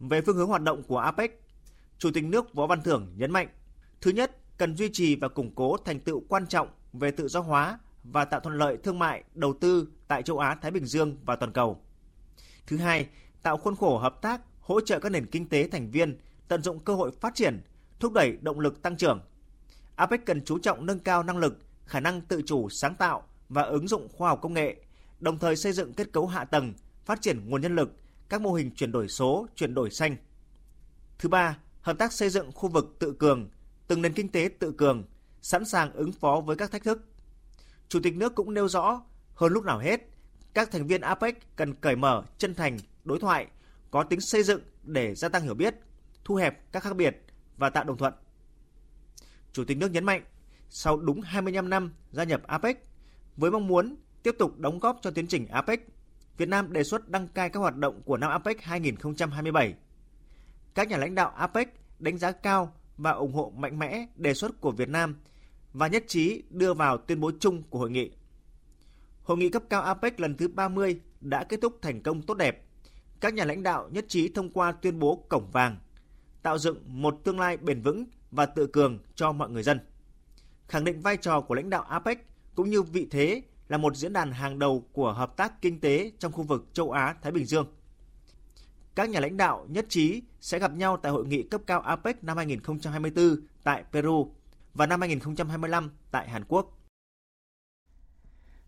Về 0.00 0.20
phương 0.20 0.36
hướng 0.36 0.48
hoạt 0.48 0.62
động 0.62 0.82
của 0.82 0.98
APEC, 0.98 1.40
Chủ 1.98 2.10
tịch 2.14 2.24
nước 2.24 2.54
Võ 2.54 2.66
Văn 2.66 2.82
Thưởng 2.82 3.12
nhấn 3.16 3.30
mạnh, 3.30 3.48
thứ 4.00 4.10
nhất, 4.10 4.36
cần 4.58 4.76
duy 4.76 4.88
trì 4.92 5.16
và 5.16 5.28
củng 5.28 5.54
cố 5.54 5.76
thành 5.76 6.00
tựu 6.00 6.22
quan 6.28 6.46
trọng 6.46 6.68
về 6.92 7.10
tự 7.10 7.28
do 7.28 7.40
hóa 7.40 7.78
và 8.04 8.24
tạo 8.24 8.40
thuận 8.40 8.58
lợi 8.58 8.76
thương 8.76 8.98
mại, 8.98 9.24
đầu 9.34 9.54
tư 9.60 9.88
tại 10.08 10.22
châu 10.22 10.38
Á 10.38 10.54
Thái 10.62 10.70
Bình 10.70 10.86
Dương 10.86 11.16
và 11.24 11.36
toàn 11.36 11.52
cầu. 11.52 11.80
Thứ 12.66 12.76
hai, 12.76 13.08
tạo 13.42 13.56
khuôn 13.56 13.76
khổ 13.76 13.98
hợp 13.98 14.22
tác, 14.22 14.40
hỗ 14.60 14.80
trợ 14.80 14.98
các 14.98 15.08
nền 15.08 15.26
kinh 15.26 15.48
tế 15.48 15.68
thành 15.68 15.90
viên 15.90 16.18
tận 16.48 16.62
dụng 16.62 16.78
cơ 16.78 16.94
hội 16.94 17.10
phát 17.20 17.34
triển, 17.34 17.62
thúc 18.00 18.12
đẩy 18.12 18.36
động 18.40 18.60
lực 18.60 18.82
tăng 18.82 18.96
trưởng. 18.96 19.20
APEC 19.96 20.26
cần 20.26 20.44
chú 20.44 20.58
trọng 20.58 20.86
nâng 20.86 20.98
cao 20.98 21.22
năng 21.22 21.38
lực, 21.38 21.58
khả 21.86 22.00
năng 22.00 22.20
tự 22.20 22.42
chủ 22.46 22.68
sáng 22.68 22.94
tạo 22.94 23.22
và 23.48 23.62
ứng 23.62 23.88
dụng 23.88 24.08
khoa 24.08 24.28
học 24.28 24.38
công 24.42 24.54
nghệ, 24.54 24.76
đồng 25.20 25.38
thời 25.38 25.56
xây 25.56 25.72
dựng 25.72 25.92
kết 25.92 26.12
cấu 26.12 26.26
hạ 26.26 26.44
tầng, 26.44 26.74
phát 27.04 27.22
triển 27.22 27.50
nguồn 27.50 27.60
nhân 27.60 27.76
lực, 27.76 27.92
các 28.28 28.40
mô 28.40 28.52
hình 28.52 28.70
chuyển 28.70 28.92
đổi 28.92 29.08
số, 29.08 29.46
chuyển 29.54 29.74
đổi 29.74 29.90
xanh. 29.90 30.16
Thứ 31.18 31.28
ba, 31.28 31.58
hợp 31.80 31.98
tác 31.98 32.12
xây 32.12 32.30
dựng 32.30 32.52
khu 32.52 32.68
vực 32.68 32.96
tự 32.98 33.12
cường, 33.12 33.48
từng 33.86 34.02
nền 34.02 34.12
kinh 34.12 34.28
tế 34.28 34.48
tự 34.58 34.72
cường, 34.72 35.04
sẵn 35.42 35.64
sàng 35.64 35.92
ứng 35.92 36.12
phó 36.12 36.40
với 36.40 36.56
các 36.56 36.70
thách 36.70 36.84
thức. 36.84 37.08
Chủ 37.88 38.00
tịch 38.02 38.16
nước 38.16 38.34
cũng 38.34 38.54
nêu 38.54 38.68
rõ, 38.68 39.02
hơn 39.34 39.52
lúc 39.52 39.64
nào 39.64 39.78
hết, 39.78 40.00
các 40.54 40.70
thành 40.70 40.86
viên 40.86 41.00
APEC 41.00 41.56
cần 41.56 41.74
cởi 41.74 41.96
mở, 41.96 42.22
chân 42.38 42.54
thành, 42.54 42.78
đối 43.04 43.18
thoại, 43.18 43.46
có 43.90 44.02
tính 44.02 44.20
xây 44.20 44.42
dựng 44.42 44.60
để 44.82 45.14
gia 45.14 45.28
tăng 45.28 45.42
hiểu 45.42 45.54
biết, 45.54 45.74
thu 46.24 46.34
hẹp 46.34 46.72
các 46.72 46.82
khác 46.82 46.96
biệt 46.96 47.16
và 47.56 47.70
tạo 47.70 47.84
đồng 47.84 47.96
thuận. 47.96 48.14
Chủ 49.52 49.64
tịch 49.64 49.76
nước 49.76 49.90
nhấn 49.90 50.04
mạnh, 50.04 50.22
sau 50.68 50.96
đúng 50.96 51.20
25 51.20 51.70
năm 51.70 51.92
gia 52.10 52.24
nhập 52.24 52.42
APEC, 52.46 52.86
với 53.36 53.50
mong 53.50 53.66
muốn 53.66 53.96
tiếp 54.22 54.36
tục 54.38 54.58
đóng 54.58 54.78
góp 54.78 54.98
cho 55.02 55.10
tiến 55.10 55.26
trình 55.26 55.46
APEC, 55.48 55.86
Việt 56.36 56.48
Nam 56.48 56.72
đề 56.72 56.84
xuất 56.84 57.08
đăng 57.08 57.28
cai 57.28 57.50
các 57.50 57.60
hoạt 57.60 57.76
động 57.76 58.02
của 58.02 58.16
năm 58.16 58.30
APEC 58.30 58.62
2027. 58.62 59.74
Các 60.74 60.88
nhà 60.88 60.96
lãnh 60.96 61.14
đạo 61.14 61.32
APEC 61.36 61.68
đánh 61.98 62.18
giá 62.18 62.32
cao 62.32 62.72
và 62.96 63.10
ủng 63.10 63.32
hộ 63.32 63.52
mạnh 63.56 63.78
mẽ 63.78 64.06
đề 64.16 64.34
xuất 64.34 64.60
của 64.60 64.70
Việt 64.70 64.88
Nam 64.88 65.16
và 65.72 65.86
nhất 65.86 66.04
trí 66.06 66.42
đưa 66.50 66.74
vào 66.74 66.98
tuyên 66.98 67.20
bố 67.20 67.30
chung 67.40 67.62
của 67.62 67.78
hội 67.78 67.90
nghị. 67.90 68.10
Hội 69.22 69.36
nghị 69.36 69.48
cấp 69.48 69.62
cao 69.70 69.82
APEC 69.82 70.20
lần 70.20 70.36
thứ 70.36 70.48
30 70.48 71.00
đã 71.20 71.44
kết 71.44 71.60
thúc 71.62 71.78
thành 71.82 72.02
công 72.02 72.22
tốt 72.22 72.34
đẹp. 72.34 72.62
Các 73.20 73.34
nhà 73.34 73.44
lãnh 73.44 73.62
đạo 73.62 73.88
nhất 73.92 74.04
trí 74.08 74.28
thông 74.28 74.50
qua 74.50 74.72
tuyên 74.72 74.98
bố 74.98 75.24
cổng 75.28 75.50
vàng, 75.50 75.76
tạo 76.42 76.58
dựng 76.58 76.82
một 76.86 77.20
tương 77.24 77.40
lai 77.40 77.56
bền 77.56 77.82
vững 77.82 78.04
và 78.30 78.46
tự 78.46 78.66
cường 78.66 78.98
cho 79.14 79.32
mọi 79.32 79.50
người 79.50 79.62
dân. 79.62 79.80
Khẳng 80.68 80.84
định 80.84 81.00
vai 81.00 81.16
trò 81.16 81.40
của 81.40 81.54
lãnh 81.54 81.70
đạo 81.70 81.82
APEC 81.82 82.26
cũng 82.54 82.70
như 82.70 82.82
vị 82.82 83.08
thế 83.10 83.42
là 83.68 83.78
một 83.78 83.96
diễn 83.96 84.12
đàn 84.12 84.32
hàng 84.32 84.58
đầu 84.58 84.88
của 84.92 85.12
hợp 85.12 85.36
tác 85.36 85.62
kinh 85.62 85.80
tế 85.80 86.12
trong 86.18 86.32
khu 86.32 86.42
vực 86.42 86.66
châu 86.72 86.90
Á 86.90 87.14
Thái 87.22 87.32
Bình 87.32 87.44
Dương. 87.44 87.66
Các 88.96 89.10
nhà 89.10 89.20
lãnh 89.20 89.36
đạo 89.36 89.66
nhất 89.68 89.86
trí 89.88 90.22
sẽ 90.40 90.58
gặp 90.58 90.72
nhau 90.74 90.96
tại 90.96 91.12
hội 91.12 91.26
nghị 91.26 91.42
cấp 91.42 91.60
cao 91.66 91.80
APEC 91.80 92.24
năm 92.24 92.36
2024 92.36 93.36
tại 93.64 93.84
Peru 93.92 94.30
và 94.74 94.86
năm 94.86 95.00
2025 95.00 95.90
tại 96.10 96.28
Hàn 96.28 96.44
Quốc. 96.48 96.78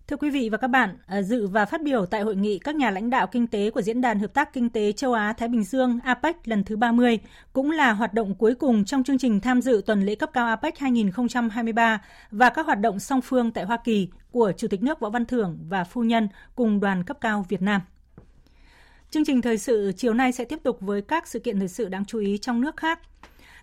Thưa 0.06 0.16
quý 0.16 0.30
vị 0.30 0.48
và 0.48 0.58
các 0.58 0.68
bạn, 0.68 0.96
à, 1.06 1.22
dự 1.22 1.46
và 1.46 1.64
phát 1.64 1.82
biểu 1.82 2.06
tại 2.06 2.20
hội 2.20 2.36
nghị 2.36 2.58
các 2.58 2.76
nhà 2.76 2.90
lãnh 2.90 3.10
đạo 3.10 3.26
kinh 3.26 3.46
tế 3.46 3.70
của 3.70 3.82
Diễn 3.82 4.00
đàn 4.00 4.18
Hợp 4.18 4.34
tác 4.34 4.52
Kinh 4.52 4.70
tế 4.70 4.92
Châu 4.92 5.12
Á-Thái 5.12 5.48
Bình 5.48 5.64
Dương 5.64 5.98
APEC 6.04 6.48
lần 6.48 6.64
thứ 6.64 6.76
30 6.76 7.18
cũng 7.52 7.70
là 7.70 7.92
hoạt 7.92 8.14
động 8.14 8.34
cuối 8.34 8.54
cùng 8.54 8.84
trong 8.84 9.04
chương 9.04 9.18
trình 9.18 9.40
tham 9.40 9.62
dự 9.62 9.82
tuần 9.86 10.02
lễ 10.02 10.14
cấp 10.14 10.30
cao 10.32 10.46
APEC 10.46 10.78
2023 10.78 12.02
và 12.30 12.50
các 12.50 12.66
hoạt 12.66 12.80
động 12.80 13.00
song 13.00 13.20
phương 13.20 13.50
tại 13.50 13.64
Hoa 13.64 13.76
Kỳ 13.84 14.08
của 14.30 14.52
Chủ 14.56 14.68
tịch 14.68 14.82
nước 14.82 15.00
Võ 15.00 15.10
Văn 15.10 15.26
Thưởng 15.26 15.58
và 15.68 15.84
Phu 15.84 16.02
Nhân 16.02 16.28
cùng 16.54 16.80
đoàn 16.80 17.04
cấp 17.04 17.16
cao 17.20 17.46
Việt 17.48 17.62
Nam. 17.62 17.80
Chương 19.10 19.24
trình 19.24 19.42
thời 19.42 19.58
sự 19.58 19.92
chiều 19.96 20.14
nay 20.14 20.32
sẽ 20.32 20.44
tiếp 20.44 20.58
tục 20.62 20.78
với 20.80 21.02
các 21.02 21.28
sự 21.28 21.38
kiện 21.38 21.58
thời 21.58 21.68
sự 21.68 21.88
đáng 21.88 22.04
chú 22.04 22.18
ý 22.18 22.38
trong 22.38 22.60
nước 22.60 22.76
khác. 22.76 23.00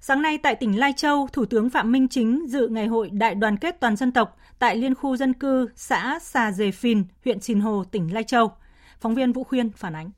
Sáng 0.01 0.21
nay 0.21 0.37
tại 0.37 0.55
tỉnh 0.55 0.79
Lai 0.79 0.93
Châu, 0.97 1.27
Thủ 1.33 1.45
tướng 1.45 1.69
Phạm 1.69 1.91
Minh 1.91 2.07
Chính 2.07 2.45
dự 2.47 2.67
ngày 2.67 2.87
hội 2.87 3.09
Đại 3.09 3.35
đoàn 3.35 3.57
kết 3.57 3.79
toàn 3.79 3.95
dân 3.95 4.11
tộc 4.11 4.37
tại 4.59 4.75
liên 4.75 4.95
khu 4.95 5.17
dân 5.17 5.33
cư 5.33 5.69
xã 5.75 6.19
Xà 6.21 6.51
Dề 6.51 6.71
Phìn, 6.71 7.03
huyện 7.25 7.39
Sìn 7.39 7.59
Hồ, 7.59 7.83
tỉnh 7.91 8.13
Lai 8.13 8.23
Châu. 8.23 8.51
Phóng 8.99 9.15
viên 9.15 9.33
Vũ 9.33 9.43
Khuyên 9.43 9.71
phản 9.71 9.95
ánh. 9.95 10.11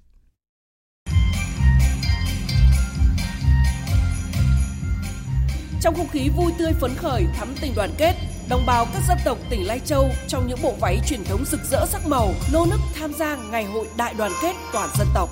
Trong 5.81 5.95
không 5.95 6.07
khí 6.07 6.29
vui 6.37 6.51
tươi 6.59 6.71
phấn 6.73 6.91
khởi 6.97 7.25
thắm 7.33 7.47
tình 7.61 7.71
đoàn 7.75 7.89
kết, 7.97 8.13
đồng 8.49 8.65
bào 8.65 8.85
các 8.93 9.01
dân 9.07 9.17
tộc 9.25 9.37
tỉnh 9.49 9.67
Lai 9.67 9.79
Châu 9.85 10.09
trong 10.27 10.47
những 10.47 10.61
bộ 10.61 10.73
váy 10.79 10.99
truyền 11.07 11.23
thống 11.23 11.45
rực 11.45 11.59
rỡ 11.71 11.85
sắc 11.85 12.07
màu 12.07 12.33
nô 12.53 12.65
nức 12.65 12.79
tham 12.99 13.13
gia 13.13 13.35
ngày 13.35 13.65
hội 13.65 13.87
đại 13.97 14.13
đoàn 14.13 14.31
kết 14.41 14.53
toàn 14.73 14.89
dân 14.97 15.07
tộc. 15.13 15.29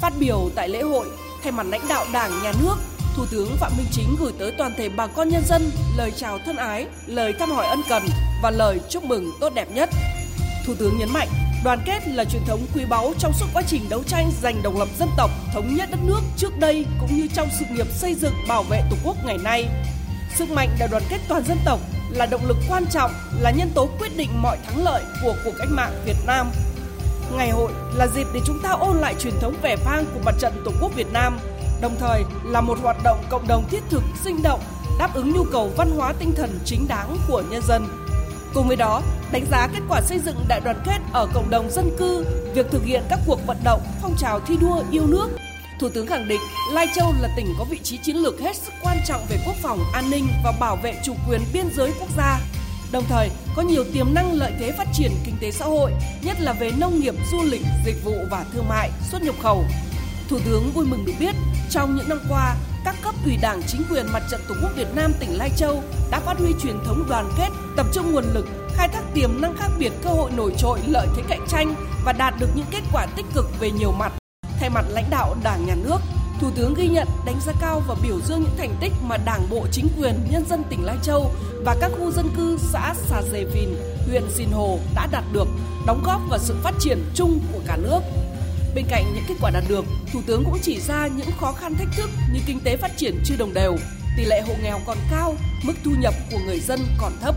Phát 0.00 0.12
biểu 0.18 0.50
tại 0.54 0.68
lễ 0.68 0.82
hội, 0.82 1.06
thay 1.42 1.52
mặt 1.52 1.66
lãnh 1.66 1.88
đạo 1.88 2.06
Đảng, 2.12 2.42
Nhà 2.42 2.52
nước, 2.62 2.74
Thủ 3.14 3.26
tướng 3.30 3.56
Phạm 3.56 3.72
Minh 3.76 3.86
Chính 3.92 4.16
gửi 4.20 4.32
tới 4.38 4.52
toàn 4.58 4.74
thể 4.76 4.88
bà 4.88 5.06
con 5.06 5.28
nhân 5.28 5.42
dân 5.46 5.70
lời 5.96 6.12
chào 6.16 6.38
thân 6.46 6.56
ái, 6.56 6.86
lời 7.06 7.32
thăm 7.38 7.50
hỏi 7.50 7.66
ân 7.66 7.80
cần 7.88 8.02
và 8.42 8.50
lời 8.50 8.80
chúc 8.90 9.04
mừng 9.04 9.30
tốt 9.40 9.54
đẹp 9.54 9.70
nhất. 9.70 9.90
Thủ 10.66 10.74
tướng 10.78 10.98
nhấn 10.98 11.12
mạnh, 11.12 11.28
đoàn 11.64 11.78
kết 11.86 12.08
là 12.08 12.24
truyền 12.24 12.44
thống 12.46 12.66
quý 12.74 12.84
báu 12.84 13.12
trong 13.18 13.32
suốt 13.32 13.46
quá 13.54 13.62
trình 13.66 13.88
đấu 13.88 14.02
tranh 14.02 14.30
giành 14.42 14.62
độc 14.62 14.74
lập 14.78 14.88
dân 14.98 15.08
tộc, 15.16 15.30
thống 15.54 15.74
nhất 15.74 15.90
đất 15.90 16.00
nước 16.04 16.20
trước 16.36 16.58
đây 16.58 16.86
cũng 17.00 17.16
như 17.16 17.28
trong 17.34 17.48
sự 17.58 17.64
nghiệp 17.70 17.86
xây 17.90 18.14
dựng 18.14 18.34
bảo 18.48 18.62
vệ 18.62 18.82
Tổ 18.90 18.96
quốc 19.04 19.16
ngày 19.26 19.38
nay. 19.38 19.68
Sức 20.36 20.50
mạnh 20.50 20.68
đại 20.78 20.88
đoàn 20.88 21.02
kết 21.08 21.18
toàn 21.28 21.44
dân 21.44 21.58
tộc 21.64 21.80
là 22.16 22.26
động 22.26 22.46
lực 22.46 22.56
quan 22.68 22.86
trọng, 22.90 23.10
là 23.40 23.50
nhân 23.50 23.70
tố 23.74 23.88
quyết 23.98 24.16
định 24.16 24.30
mọi 24.42 24.58
thắng 24.66 24.84
lợi 24.84 25.02
của 25.22 25.34
cuộc 25.44 25.52
cách 25.58 25.68
mạng 25.70 25.92
Việt 26.06 26.16
Nam. 26.26 26.50
Ngày 27.36 27.50
hội 27.50 27.72
là 27.94 28.06
dịp 28.06 28.26
để 28.34 28.40
chúng 28.46 28.60
ta 28.62 28.70
ôn 28.70 28.96
lại 28.96 29.14
truyền 29.18 29.34
thống 29.40 29.54
vẻ 29.62 29.76
vang 29.84 30.04
của 30.14 30.20
mặt 30.24 30.34
trận 30.38 30.52
Tổ 30.64 30.70
quốc 30.80 30.94
Việt 30.94 31.12
Nam– 31.12 31.38
đồng 31.80 31.96
thời 32.00 32.24
là 32.44 32.60
một 32.60 32.78
hoạt 32.82 32.96
động 33.04 33.18
cộng 33.30 33.48
đồng 33.48 33.64
thiết 33.70 33.82
thực, 33.90 34.02
sinh 34.24 34.42
động, 34.42 34.60
đáp 34.98 35.14
ứng 35.14 35.32
nhu 35.32 35.44
cầu 35.44 35.70
văn 35.76 35.90
hóa 35.90 36.12
tinh 36.18 36.32
thần 36.36 36.58
chính 36.64 36.88
đáng 36.88 37.16
của 37.28 37.42
nhân 37.50 37.62
dân. 37.68 37.86
Cùng 38.54 38.68
với 38.68 38.76
đó, 38.76 39.02
đánh 39.32 39.44
giá 39.50 39.68
kết 39.74 39.80
quả 39.88 40.00
xây 40.00 40.18
dựng 40.18 40.36
đại 40.48 40.60
đoàn 40.60 40.76
kết 40.84 40.98
ở 41.12 41.28
cộng 41.34 41.50
đồng 41.50 41.70
dân 41.70 41.90
cư, 41.98 42.24
việc 42.54 42.66
thực 42.70 42.84
hiện 42.84 43.02
các 43.08 43.18
cuộc 43.26 43.46
vận 43.46 43.56
động, 43.64 43.80
phong 44.02 44.14
trào 44.18 44.40
thi 44.40 44.56
đua 44.60 44.82
yêu 44.90 45.06
nước. 45.06 45.28
Thủ 45.78 45.88
tướng 45.88 46.06
khẳng 46.06 46.28
định 46.28 46.40
Lai 46.72 46.86
Châu 46.94 47.14
là 47.20 47.28
tỉnh 47.36 47.54
có 47.58 47.64
vị 47.64 47.78
trí 47.82 47.96
chiến 47.96 48.16
lược 48.16 48.40
hết 48.40 48.56
sức 48.56 48.72
quan 48.82 48.96
trọng 49.06 49.26
về 49.28 49.36
quốc 49.46 49.56
phòng, 49.62 49.78
an 49.92 50.10
ninh 50.10 50.28
và 50.44 50.52
bảo 50.60 50.76
vệ 50.82 50.94
chủ 51.04 51.14
quyền 51.28 51.40
biên 51.52 51.66
giới 51.76 51.92
quốc 52.00 52.08
gia. 52.16 52.40
Đồng 52.92 53.04
thời, 53.08 53.30
có 53.56 53.62
nhiều 53.62 53.84
tiềm 53.92 54.14
năng 54.14 54.32
lợi 54.32 54.52
thế 54.58 54.72
phát 54.72 54.86
triển 54.92 55.12
kinh 55.24 55.36
tế 55.40 55.50
xã 55.50 55.64
hội, 55.64 55.92
nhất 56.22 56.36
là 56.40 56.52
về 56.52 56.70
nông 56.78 57.00
nghiệp, 57.00 57.14
du 57.32 57.42
lịch, 57.42 57.62
dịch 57.86 58.04
vụ 58.04 58.14
và 58.30 58.44
thương 58.52 58.68
mại, 58.68 58.90
xuất 59.10 59.22
nhập 59.22 59.34
khẩu, 59.42 59.64
Thủ 60.28 60.38
tướng 60.44 60.70
vui 60.74 60.86
mừng 60.86 61.04
được 61.04 61.12
biết, 61.20 61.34
trong 61.70 61.96
những 61.96 62.08
năm 62.08 62.18
qua, 62.28 62.56
các 62.84 62.96
cấp 63.02 63.14
ủy 63.24 63.36
đảng 63.36 63.62
chính 63.62 63.82
quyền 63.90 64.06
mặt 64.12 64.22
trận 64.30 64.40
Tổ 64.48 64.54
quốc 64.62 64.70
Việt 64.76 64.88
Nam 64.94 65.12
tỉnh 65.20 65.38
Lai 65.38 65.50
Châu 65.56 65.82
đã 66.10 66.20
phát 66.20 66.38
huy 66.38 66.52
truyền 66.62 66.78
thống 66.84 67.06
đoàn 67.08 67.30
kết, 67.38 67.48
tập 67.76 67.86
trung 67.92 68.12
nguồn 68.12 68.24
lực, 68.34 68.46
khai 68.74 68.88
thác 68.88 69.02
tiềm 69.14 69.40
năng 69.40 69.56
khác 69.56 69.68
biệt 69.78 69.92
cơ 70.02 70.10
hội 70.10 70.30
nổi 70.36 70.52
trội 70.58 70.78
lợi 70.86 71.06
thế 71.16 71.22
cạnh 71.28 71.46
tranh 71.48 71.74
và 72.04 72.12
đạt 72.12 72.34
được 72.40 72.48
những 72.54 72.66
kết 72.70 72.82
quả 72.92 73.06
tích 73.16 73.26
cực 73.34 73.60
về 73.60 73.70
nhiều 73.70 73.92
mặt. 73.92 74.12
Thay 74.60 74.70
mặt 74.70 74.84
lãnh 74.88 75.10
đạo 75.10 75.36
Đảng, 75.42 75.66
Nhà 75.66 75.74
nước, 75.74 75.98
Thủ 76.40 76.50
tướng 76.56 76.74
ghi 76.74 76.88
nhận, 76.88 77.08
đánh 77.26 77.40
giá 77.46 77.52
cao 77.60 77.82
và 77.88 77.94
biểu 78.02 78.20
dương 78.20 78.40
những 78.40 78.56
thành 78.58 78.76
tích 78.80 78.92
mà 79.02 79.16
Đảng 79.16 79.50
bộ, 79.50 79.66
chính 79.72 79.88
quyền, 79.98 80.14
nhân 80.30 80.44
dân 80.48 80.62
tỉnh 80.70 80.84
Lai 80.84 80.96
Châu 81.02 81.30
và 81.64 81.76
các 81.80 81.92
khu 81.98 82.10
dân 82.10 82.28
cư 82.36 82.58
xã 82.72 82.94
Xà 83.08 83.22
Dề 83.32 83.44
Vìn, 83.44 83.68
huyện 84.08 84.22
Sìn 84.34 84.48
Hồ 84.52 84.78
đã 84.94 85.08
đạt 85.12 85.24
được, 85.32 85.48
đóng 85.86 86.02
góp 86.04 86.20
vào 86.28 86.38
sự 86.38 86.56
phát 86.62 86.74
triển 86.78 87.04
chung 87.14 87.40
của 87.52 87.60
cả 87.66 87.76
nước. 87.76 88.00
Bên 88.74 88.84
cạnh 88.88 89.04
những 89.14 89.24
kết 89.28 89.34
quả 89.40 89.50
đạt 89.50 89.64
được, 89.68 89.84
Thủ 90.12 90.20
tướng 90.26 90.44
cũng 90.44 90.58
chỉ 90.62 90.80
ra 90.80 91.06
những 91.06 91.30
khó 91.40 91.52
khăn 91.52 91.74
thách 91.74 91.96
thức 91.96 92.10
như 92.32 92.40
kinh 92.46 92.60
tế 92.60 92.76
phát 92.76 92.96
triển 92.96 93.20
chưa 93.24 93.36
đồng 93.36 93.54
đều, 93.54 93.76
tỷ 94.16 94.24
lệ 94.24 94.40
hộ 94.40 94.54
nghèo 94.62 94.80
còn 94.86 94.98
cao, 95.10 95.34
mức 95.62 95.74
thu 95.84 95.90
nhập 96.00 96.14
của 96.30 96.38
người 96.46 96.60
dân 96.60 96.80
còn 96.98 97.12
thấp. 97.20 97.34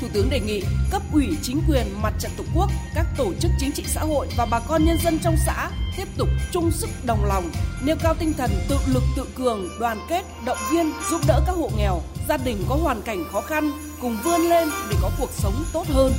Thủ 0.00 0.08
tướng 0.12 0.30
đề 0.30 0.40
nghị 0.40 0.62
cấp 0.90 1.02
ủy 1.12 1.28
chính 1.42 1.62
quyền 1.68 1.86
mặt 2.02 2.12
trận 2.18 2.32
Tổ 2.36 2.44
quốc, 2.54 2.70
các 2.94 3.06
tổ 3.16 3.32
chức 3.40 3.50
chính 3.58 3.72
trị 3.72 3.84
xã 3.86 4.00
hội 4.00 4.26
và 4.36 4.46
bà 4.50 4.60
con 4.60 4.84
nhân 4.84 4.98
dân 5.04 5.18
trong 5.22 5.36
xã 5.46 5.70
tiếp 5.96 6.08
tục 6.16 6.28
chung 6.52 6.70
sức 6.70 6.88
đồng 7.04 7.24
lòng, 7.24 7.50
nêu 7.84 7.96
cao 8.02 8.14
tinh 8.14 8.32
thần 8.32 8.50
tự 8.68 8.76
lực 8.86 9.02
tự 9.16 9.26
cường, 9.34 9.68
đoàn 9.80 9.98
kết, 10.08 10.22
động 10.44 10.58
viên, 10.70 10.92
giúp 11.10 11.20
đỡ 11.26 11.40
các 11.46 11.52
hộ 11.52 11.70
nghèo, 11.78 12.00
gia 12.28 12.36
đình 12.36 12.64
có 12.68 12.74
hoàn 12.74 13.02
cảnh 13.02 13.24
khó 13.32 13.40
khăn 13.40 13.72
cùng 14.00 14.16
vươn 14.24 14.40
lên 14.40 14.68
để 14.90 14.96
có 15.02 15.10
cuộc 15.18 15.30
sống 15.32 15.64
tốt 15.72 15.86
hơn. 15.88 16.12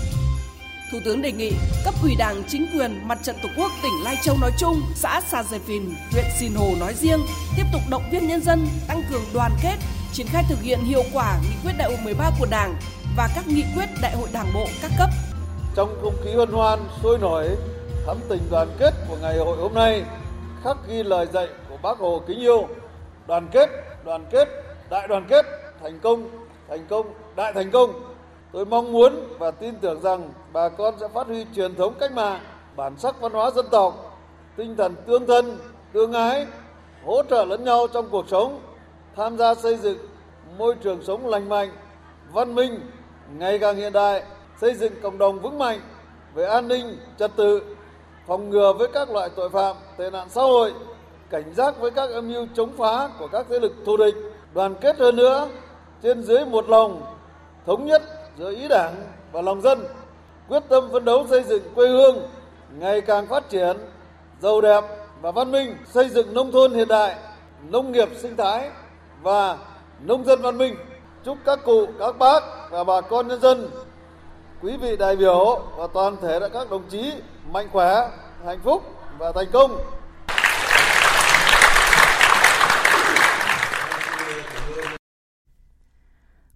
Thủ 0.92 0.98
tướng 1.06 1.22
đề 1.22 1.32
nghị 1.32 1.52
cấp 1.86 1.94
ủy 2.02 2.16
Đảng, 2.16 2.44
chính 2.48 2.68
quyền, 2.74 3.08
mặt 3.08 3.20
trận 3.24 3.36
Tổ 3.44 3.50
quốc 3.58 3.72
tỉnh 3.84 4.04
Lai 4.04 4.18
Châu 4.24 4.38
nói 4.42 4.52
chung, 4.60 4.82
xã 4.96 5.22
Sa 5.32 5.44
Dề 5.44 5.60
Phìn, 5.60 5.94
huyện 6.12 6.26
Sinh 6.40 6.56
Hồ 6.56 6.76
nói 6.80 6.94
riêng 6.94 7.20
tiếp 7.58 7.64
tục 7.74 7.82
động 7.90 8.10
viên 8.12 8.28
nhân 8.28 8.42
dân 8.44 8.68
tăng 8.88 9.04
cường 9.10 9.24
đoàn 9.34 9.52
kết, 9.64 9.76
triển 10.14 10.28
khai 10.28 10.44
thực 10.50 10.62
hiện 10.62 10.80
hiệu 10.84 11.04
quả 11.14 11.40
nghị 11.44 11.56
quyết 11.64 11.74
đại 11.78 11.88
hội 11.88 11.98
13 12.04 12.32
của 12.40 12.46
Đảng 12.46 12.76
và 13.18 13.30
các 13.36 13.48
nghị 13.48 13.64
quyết 13.76 13.86
đại 14.02 14.16
hội 14.16 14.30
Đảng 14.34 14.48
bộ 14.54 14.66
các 14.82 14.92
cấp. 14.98 15.10
Trong 15.76 15.90
không 16.02 16.14
khí 16.24 16.32
hân 16.36 16.52
hoan 16.52 16.80
sôi 17.04 17.18
nổi, 17.18 17.50
thắm 18.06 18.18
tình 18.30 18.42
đoàn 18.52 18.68
kết 18.80 18.94
của 19.10 19.18
ngày 19.22 19.38
hội 19.38 19.58
hôm 19.58 19.74
nay 19.74 20.04
khắc 20.64 20.78
ghi 20.88 21.04
lời 21.04 21.28
dạy 21.34 21.48
của 21.70 21.78
Bác 21.82 21.98
Hồ 21.98 22.22
kính 22.28 22.40
yêu: 22.40 22.68
đoàn 23.28 23.48
kết, 23.52 23.70
đoàn 24.06 24.26
kết, 24.32 24.48
đại 24.90 25.08
đoàn 25.08 25.26
kết, 25.30 25.46
thành 25.84 26.00
công, 26.00 26.30
thành 26.70 26.88
công, 26.90 27.14
đại 27.36 27.54
thành 27.54 27.72
công 27.72 27.94
Tôi 28.52 28.66
mong 28.66 28.92
muốn 28.92 29.38
và 29.40 29.52
tin 29.52 29.76
tưởng 29.76 30.02
rằng 30.02 30.30
bà 30.54 30.70
con 30.70 30.94
sẽ 31.00 31.08
phát 31.08 31.28
huy 31.28 31.46
truyền 31.56 31.76
thống 31.76 31.94
cách 32.00 32.12
mạng, 32.12 32.40
bản 32.76 32.98
sắc 32.98 33.22
văn 33.22 33.32
hóa 33.32 33.52
dân 33.52 33.66
tộc, 33.72 34.20
tinh 34.56 34.76
thần 34.76 34.96
tương 35.08 35.28
thân, 35.28 35.58
tương 35.94 36.14
ái, 36.14 36.46
hỗ 37.06 37.24
trợ 37.30 37.46
lẫn 37.46 37.64
nhau 37.64 37.88
trong 37.94 38.10
cuộc 38.10 38.26
sống, 38.30 38.60
tham 39.16 39.38
gia 39.38 39.56
xây 39.56 39.78
dựng 39.78 39.98
môi 40.58 40.76
trường 40.84 41.04
sống 41.04 41.28
lành 41.28 41.50
mạnh, 41.50 41.70
văn 42.32 42.56
minh, 42.56 42.80
ngày 43.38 43.60
càng 43.60 43.76
hiện 43.76 43.94
đại, 43.94 44.24
xây 44.62 44.74
dựng 44.74 44.94
cộng 45.02 45.18
đồng 45.18 45.40
vững 45.40 45.60
mạnh 45.60 45.80
về 46.34 46.46
an 46.46 46.68
ninh, 46.68 46.98
trật 47.20 47.32
tự, 47.36 47.62
phòng 48.28 48.50
ngừa 48.50 48.74
với 48.74 48.88
các 48.94 49.10
loại 49.10 49.30
tội 49.36 49.50
phạm, 49.50 49.76
tệ 49.98 50.10
nạn 50.10 50.30
xã 50.30 50.42
hội, 50.42 50.74
cảnh 51.30 51.54
giác 51.54 51.80
với 51.80 51.92
các 51.92 52.10
âm 52.10 52.28
mưu 52.28 52.48
chống 52.56 52.78
phá 52.78 53.10
của 53.20 53.28
các 53.28 53.46
thế 53.50 53.60
lực 53.60 53.74
thù 53.86 53.98
địch, 53.98 54.16
đoàn 54.54 54.76
kết 54.82 55.00
hơn 55.00 55.16
nữa, 55.16 55.50
trên 56.04 56.24
dưới 56.24 56.46
một 56.46 56.70
lòng, 56.70 57.02
thống 57.66 57.86
nhất 57.86 58.02
giữa 58.38 58.52
ý 58.52 58.68
đảng 58.68 58.96
và 59.32 59.42
lòng 59.42 59.62
dân, 59.62 59.86
quyết 60.50 60.64
tâm 60.70 60.90
phấn 60.92 61.06
đấu 61.06 61.28
xây 61.30 61.44
dựng 61.44 61.64
quê 61.76 61.88
hương 61.88 62.28
ngày 62.80 63.02
càng 63.02 63.28
phát 63.28 63.50
triển, 63.50 63.78
giàu 64.42 64.62
đẹp 64.62 64.84
và 65.22 65.32
văn 65.32 65.52
minh, 65.52 65.78
xây 65.86 66.10
dựng 66.10 66.34
nông 66.34 66.52
thôn 66.52 66.74
hiện 66.74 66.88
đại, 66.88 67.16
nông 67.70 67.92
nghiệp 67.92 68.10
sinh 68.18 68.36
thái 68.36 68.70
và 69.22 69.58
nông 70.02 70.26
dân 70.26 70.42
văn 70.42 70.58
minh. 70.58 70.76
Chúc 71.28 71.38
các 71.46 71.60
cụ, 71.66 71.88
các 72.00 72.18
bác 72.20 72.44
và 72.72 72.84
bà 72.84 73.02
con 73.02 73.28
nhân 73.28 73.42
dân, 73.42 73.70
quý 74.62 74.78
vị 74.78 74.98
đại 74.98 75.16
biểu 75.16 75.68
và 75.78 75.88
toàn 75.94 76.16
thể 76.22 76.40
các 76.54 76.70
đồng 76.70 76.84
chí 76.90 77.14
mạnh 77.52 77.68
khỏe, 77.72 78.10
hạnh 78.46 78.60
phúc 78.64 78.84
và 79.18 79.32
thành 79.32 79.48
công. 79.54 79.72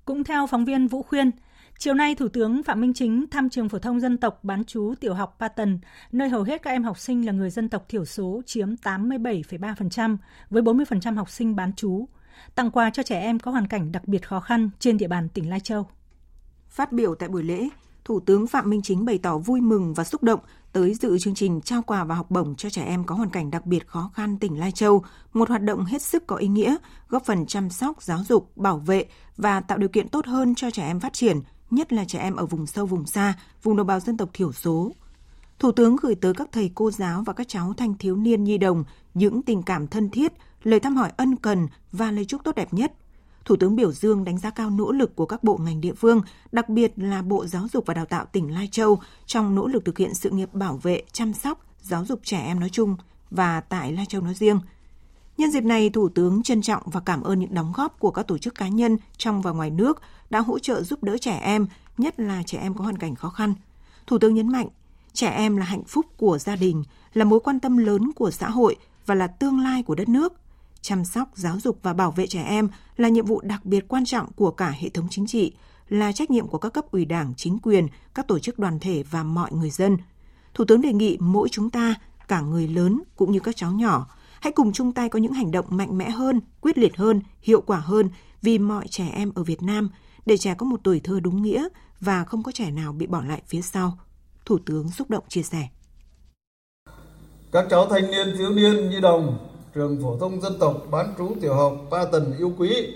Cũng 0.05 0.23
theo 0.23 0.47
phóng 0.47 0.65
viên 0.65 0.87
Vũ 0.87 1.03
Khuyên, 1.03 1.31
Chiều 1.77 1.93
nay, 1.93 2.15
Thủ 2.15 2.27
tướng 2.27 2.63
Phạm 2.63 2.81
Minh 2.81 2.93
Chính 2.93 3.25
thăm 3.31 3.49
trường 3.49 3.69
phổ 3.69 3.79
thông 3.79 3.99
dân 3.99 4.17
tộc 4.17 4.43
bán 4.43 4.63
chú 4.63 4.93
tiểu 4.99 5.13
học 5.13 5.35
Ba 5.39 5.47
Tần, 5.47 5.79
nơi 6.11 6.29
hầu 6.29 6.43
hết 6.43 6.61
các 6.61 6.71
em 6.71 6.83
học 6.83 6.97
sinh 6.97 7.25
là 7.25 7.31
người 7.31 7.49
dân 7.49 7.69
tộc 7.69 7.85
thiểu 7.89 8.05
số 8.05 8.41
chiếm 8.45 8.75
87,3%, 8.75 10.17
với 10.49 10.61
40% 10.61 11.15
học 11.15 11.29
sinh 11.29 11.55
bán 11.55 11.71
chú, 11.75 12.07
tặng 12.55 12.71
quà 12.71 12.89
cho 12.89 13.03
trẻ 13.03 13.19
em 13.19 13.39
có 13.39 13.51
hoàn 13.51 13.67
cảnh 13.67 13.91
đặc 13.91 14.07
biệt 14.07 14.27
khó 14.27 14.39
khăn 14.39 14.69
trên 14.79 14.97
địa 14.97 15.07
bàn 15.07 15.29
tỉnh 15.29 15.49
Lai 15.49 15.59
Châu. 15.59 15.87
Phát 16.69 16.91
biểu 16.91 17.15
tại 17.15 17.29
buổi 17.29 17.43
lễ, 17.43 17.69
Thủ 18.05 18.19
tướng 18.19 18.47
Phạm 18.47 18.69
Minh 18.69 18.81
Chính 18.81 19.05
bày 19.05 19.17
tỏ 19.17 19.37
vui 19.37 19.61
mừng 19.61 19.93
và 19.93 20.03
xúc 20.03 20.23
động 20.23 20.39
tới 20.73 20.93
dự 20.93 21.19
chương 21.19 21.35
trình 21.35 21.61
trao 21.61 21.81
quà 21.81 22.03
và 22.03 22.15
học 22.15 22.31
bổng 22.31 22.55
cho 22.55 22.69
trẻ 22.69 22.83
em 22.83 23.03
có 23.03 23.15
hoàn 23.15 23.29
cảnh 23.29 23.51
đặc 23.51 23.65
biệt 23.65 23.87
khó 23.87 24.11
khăn 24.13 24.37
tỉnh 24.37 24.59
Lai 24.59 24.71
Châu, 24.71 25.03
một 25.33 25.49
hoạt 25.49 25.61
động 25.61 25.85
hết 25.85 26.01
sức 26.01 26.27
có 26.27 26.35
ý 26.35 26.47
nghĩa, 26.47 26.75
góp 27.09 27.25
phần 27.25 27.45
chăm 27.45 27.69
sóc, 27.69 28.03
giáo 28.03 28.23
dục, 28.23 28.57
bảo 28.57 28.77
vệ 28.77 29.05
và 29.37 29.59
tạo 29.59 29.77
điều 29.77 29.89
kiện 29.89 30.09
tốt 30.09 30.25
hơn 30.25 30.55
cho 30.55 30.71
trẻ 30.71 30.87
em 30.87 30.99
phát 30.99 31.13
triển, 31.13 31.39
nhất 31.71 31.93
là 31.93 32.05
trẻ 32.05 32.19
em 32.19 32.35
ở 32.35 32.45
vùng 32.45 32.67
sâu 32.67 32.85
vùng 32.85 33.05
xa, 33.05 33.33
vùng 33.63 33.75
đồng 33.75 33.87
bào 33.87 33.99
dân 33.99 34.17
tộc 34.17 34.29
thiểu 34.33 34.51
số. 34.51 34.91
Thủ 35.61 35.71
tướng 35.71 35.95
gửi 35.95 36.15
tới 36.15 36.33
các 36.33 36.47
thầy 36.51 36.71
cô 36.75 36.91
giáo 36.91 37.23
và 37.25 37.33
các 37.33 37.47
cháu 37.47 37.73
thanh 37.77 37.93
thiếu 37.97 38.15
niên 38.15 38.43
nhi 38.43 38.57
đồng 38.57 38.83
những 39.13 39.41
tình 39.41 39.63
cảm 39.63 39.87
thân 39.87 40.09
thiết, 40.09 40.33
lời 40.63 40.79
thăm 40.79 40.95
hỏi 40.95 41.11
ân 41.17 41.35
cần 41.35 41.67
và 41.91 42.11
lời 42.11 42.25
chúc 42.25 42.43
tốt 42.43 42.55
đẹp 42.55 42.73
nhất. 42.73 42.93
Thủ 43.45 43.55
tướng 43.55 43.75
biểu 43.75 43.91
dương 43.91 44.23
đánh 44.23 44.37
giá 44.37 44.49
cao 44.49 44.69
nỗ 44.69 44.91
lực 44.91 45.15
của 45.15 45.25
các 45.25 45.43
bộ 45.43 45.57
ngành 45.57 45.81
địa 45.81 45.93
phương, 45.93 46.21
đặc 46.51 46.69
biệt 46.69 46.93
là 46.95 47.21
Bộ 47.21 47.45
Giáo 47.45 47.67
dục 47.73 47.85
và 47.85 47.93
Đào 47.93 48.05
tạo 48.05 48.25
tỉnh 48.25 48.53
Lai 48.53 48.67
Châu 48.71 48.99
trong 49.25 49.55
nỗ 49.55 49.67
lực 49.67 49.85
thực 49.85 49.97
hiện 49.97 50.13
sự 50.13 50.29
nghiệp 50.29 50.53
bảo 50.53 50.77
vệ, 50.77 51.03
chăm 51.11 51.33
sóc, 51.33 51.65
giáo 51.81 52.05
dục 52.05 52.19
trẻ 52.23 52.41
em 52.45 52.59
nói 52.59 52.69
chung 52.69 52.95
và 53.31 53.61
tại 53.61 53.91
Lai 53.91 54.05
Châu 54.05 54.21
nói 54.21 54.33
riêng. 54.33 54.59
Nhân 55.37 55.51
dịp 55.51 55.63
này, 55.63 55.89
Thủ 55.89 56.09
tướng 56.09 56.43
trân 56.43 56.61
trọng 56.61 56.83
và 56.85 56.99
cảm 56.99 57.21
ơn 57.23 57.39
những 57.39 57.53
đóng 57.53 57.73
góp 57.75 57.99
của 57.99 58.11
các 58.11 58.27
tổ 58.27 58.37
chức 58.37 58.55
cá 58.55 58.67
nhân 58.67 58.97
trong 59.17 59.41
và 59.41 59.51
ngoài 59.51 59.69
nước 59.69 60.01
đã 60.29 60.39
hỗ 60.39 60.59
trợ 60.59 60.81
giúp 60.81 61.03
đỡ 61.03 61.17
trẻ 61.17 61.37
em, 61.37 61.67
nhất 61.97 62.19
là 62.19 62.43
trẻ 62.45 62.57
em 62.57 62.73
có 62.73 62.83
hoàn 62.83 62.97
cảnh 62.97 63.15
khó 63.15 63.29
khăn. 63.29 63.53
Thủ 64.07 64.17
tướng 64.17 64.33
nhấn 64.33 64.47
mạnh, 64.47 64.67
trẻ 65.13 65.29
em 65.29 65.57
là 65.57 65.65
hạnh 65.65 65.83
phúc 65.83 66.05
của 66.17 66.37
gia 66.37 66.55
đình, 66.55 66.83
là 67.13 67.25
mối 67.25 67.39
quan 67.39 67.59
tâm 67.59 67.77
lớn 67.77 68.11
của 68.15 68.31
xã 68.31 68.49
hội 68.49 68.75
và 69.05 69.15
là 69.15 69.27
tương 69.27 69.59
lai 69.59 69.83
của 69.83 69.95
đất 69.95 70.09
nước. 70.09 70.33
Chăm 70.81 71.05
sóc, 71.05 71.29
giáo 71.35 71.59
dục 71.59 71.79
và 71.81 71.93
bảo 71.93 72.11
vệ 72.11 72.27
trẻ 72.27 72.43
em 72.43 72.69
là 72.97 73.09
nhiệm 73.09 73.25
vụ 73.25 73.41
đặc 73.41 73.65
biệt 73.65 73.87
quan 73.87 74.05
trọng 74.05 74.31
của 74.31 74.51
cả 74.51 74.69
hệ 74.69 74.89
thống 74.89 75.07
chính 75.09 75.27
trị, 75.27 75.53
là 75.89 76.11
trách 76.11 76.31
nhiệm 76.31 76.47
của 76.47 76.57
các 76.57 76.69
cấp 76.69 76.91
ủy 76.91 77.05
đảng, 77.05 77.33
chính 77.37 77.57
quyền, 77.59 77.87
các 78.13 78.27
tổ 78.27 78.39
chức 78.39 78.59
đoàn 78.59 78.79
thể 78.79 79.03
và 79.11 79.23
mọi 79.23 79.51
người 79.53 79.69
dân. 79.69 79.97
Thủ 80.53 80.65
tướng 80.65 80.81
đề 80.81 80.93
nghị 80.93 81.17
mỗi 81.19 81.49
chúng 81.49 81.69
ta, 81.69 81.95
cả 82.27 82.41
người 82.41 82.67
lớn 82.67 83.01
cũng 83.15 83.31
như 83.31 83.39
các 83.39 83.55
cháu 83.55 83.71
nhỏ, 83.71 84.07
hãy 84.41 84.53
cùng 84.53 84.73
chung 84.73 84.91
tay 84.91 85.09
có 85.09 85.19
những 85.19 85.33
hành 85.33 85.51
động 85.51 85.65
mạnh 85.69 85.97
mẽ 85.97 86.09
hơn, 86.09 86.39
quyết 86.61 86.77
liệt 86.77 86.97
hơn, 86.97 87.21
hiệu 87.41 87.61
quả 87.61 87.77
hơn 87.77 88.09
vì 88.41 88.59
mọi 88.59 88.87
trẻ 88.87 89.09
em 89.13 89.31
ở 89.35 89.43
Việt 89.43 89.63
Nam 89.63 89.89
để 90.25 90.37
trẻ 90.37 90.55
có 90.57 90.65
một 90.65 90.79
tuổi 90.83 90.99
thơ 90.99 91.19
đúng 91.19 91.41
nghĩa 91.41 91.67
và 91.99 92.23
không 92.23 92.43
có 92.43 92.51
trẻ 92.51 92.71
nào 92.71 92.93
bị 92.93 93.07
bỏ 93.07 93.21
lại 93.21 93.41
phía 93.47 93.61
sau. 93.61 93.97
Thủ 94.45 94.59
tướng 94.65 94.89
xúc 94.91 95.09
động 95.09 95.23
chia 95.27 95.41
sẻ. 95.41 95.67
Các 97.51 97.67
cháu 97.69 97.85
thanh 97.89 98.11
niên, 98.11 98.27
thiếu 98.37 98.49
niên, 98.49 98.89
nhi 98.89 99.01
đồng, 99.01 99.47
trường 99.73 100.01
phổ 100.01 100.17
thông 100.17 100.41
dân 100.41 100.59
tộc 100.59 100.83
bán 100.91 101.13
trú 101.17 101.35
tiểu 101.41 101.53
học 101.53 101.73
Ba 101.89 102.05
Tần 102.05 102.33
yêu 102.37 102.53
quý. 102.57 102.87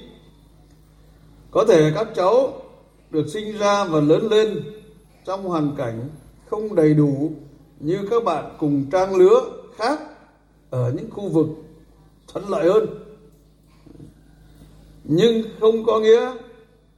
Có 1.51 1.65
thể 1.67 1.91
các 1.95 2.07
cháu 2.15 2.61
được 3.11 3.27
sinh 3.33 3.57
ra 3.57 3.83
và 3.83 3.99
lớn 3.99 4.27
lên 4.29 4.63
trong 5.25 5.43
hoàn 5.43 5.75
cảnh 5.77 6.09
không 6.49 6.75
đầy 6.75 6.93
đủ 6.93 7.31
như 7.79 8.07
các 8.09 8.23
bạn 8.23 8.55
cùng 8.59 8.89
trang 8.91 9.15
lứa 9.15 9.41
khác 9.75 9.99
ở 10.69 10.91
những 10.95 11.11
khu 11.11 11.29
vực 11.29 11.47
thuận 12.27 12.49
lợi 12.49 12.69
hơn. 12.69 12.85
Nhưng 15.03 15.43
không 15.59 15.85
có 15.85 15.99
nghĩa 15.99 16.33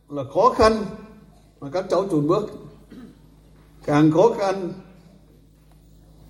là 0.10 0.24
khó 0.34 0.50
khăn 0.50 0.86
mà 1.60 1.70
các 1.74 1.86
cháu 1.90 2.08
chùn 2.12 2.28
bước. 2.28 2.67
Càng 3.88 4.12
khó 4.12 4.30
khăn, 4.38 4.74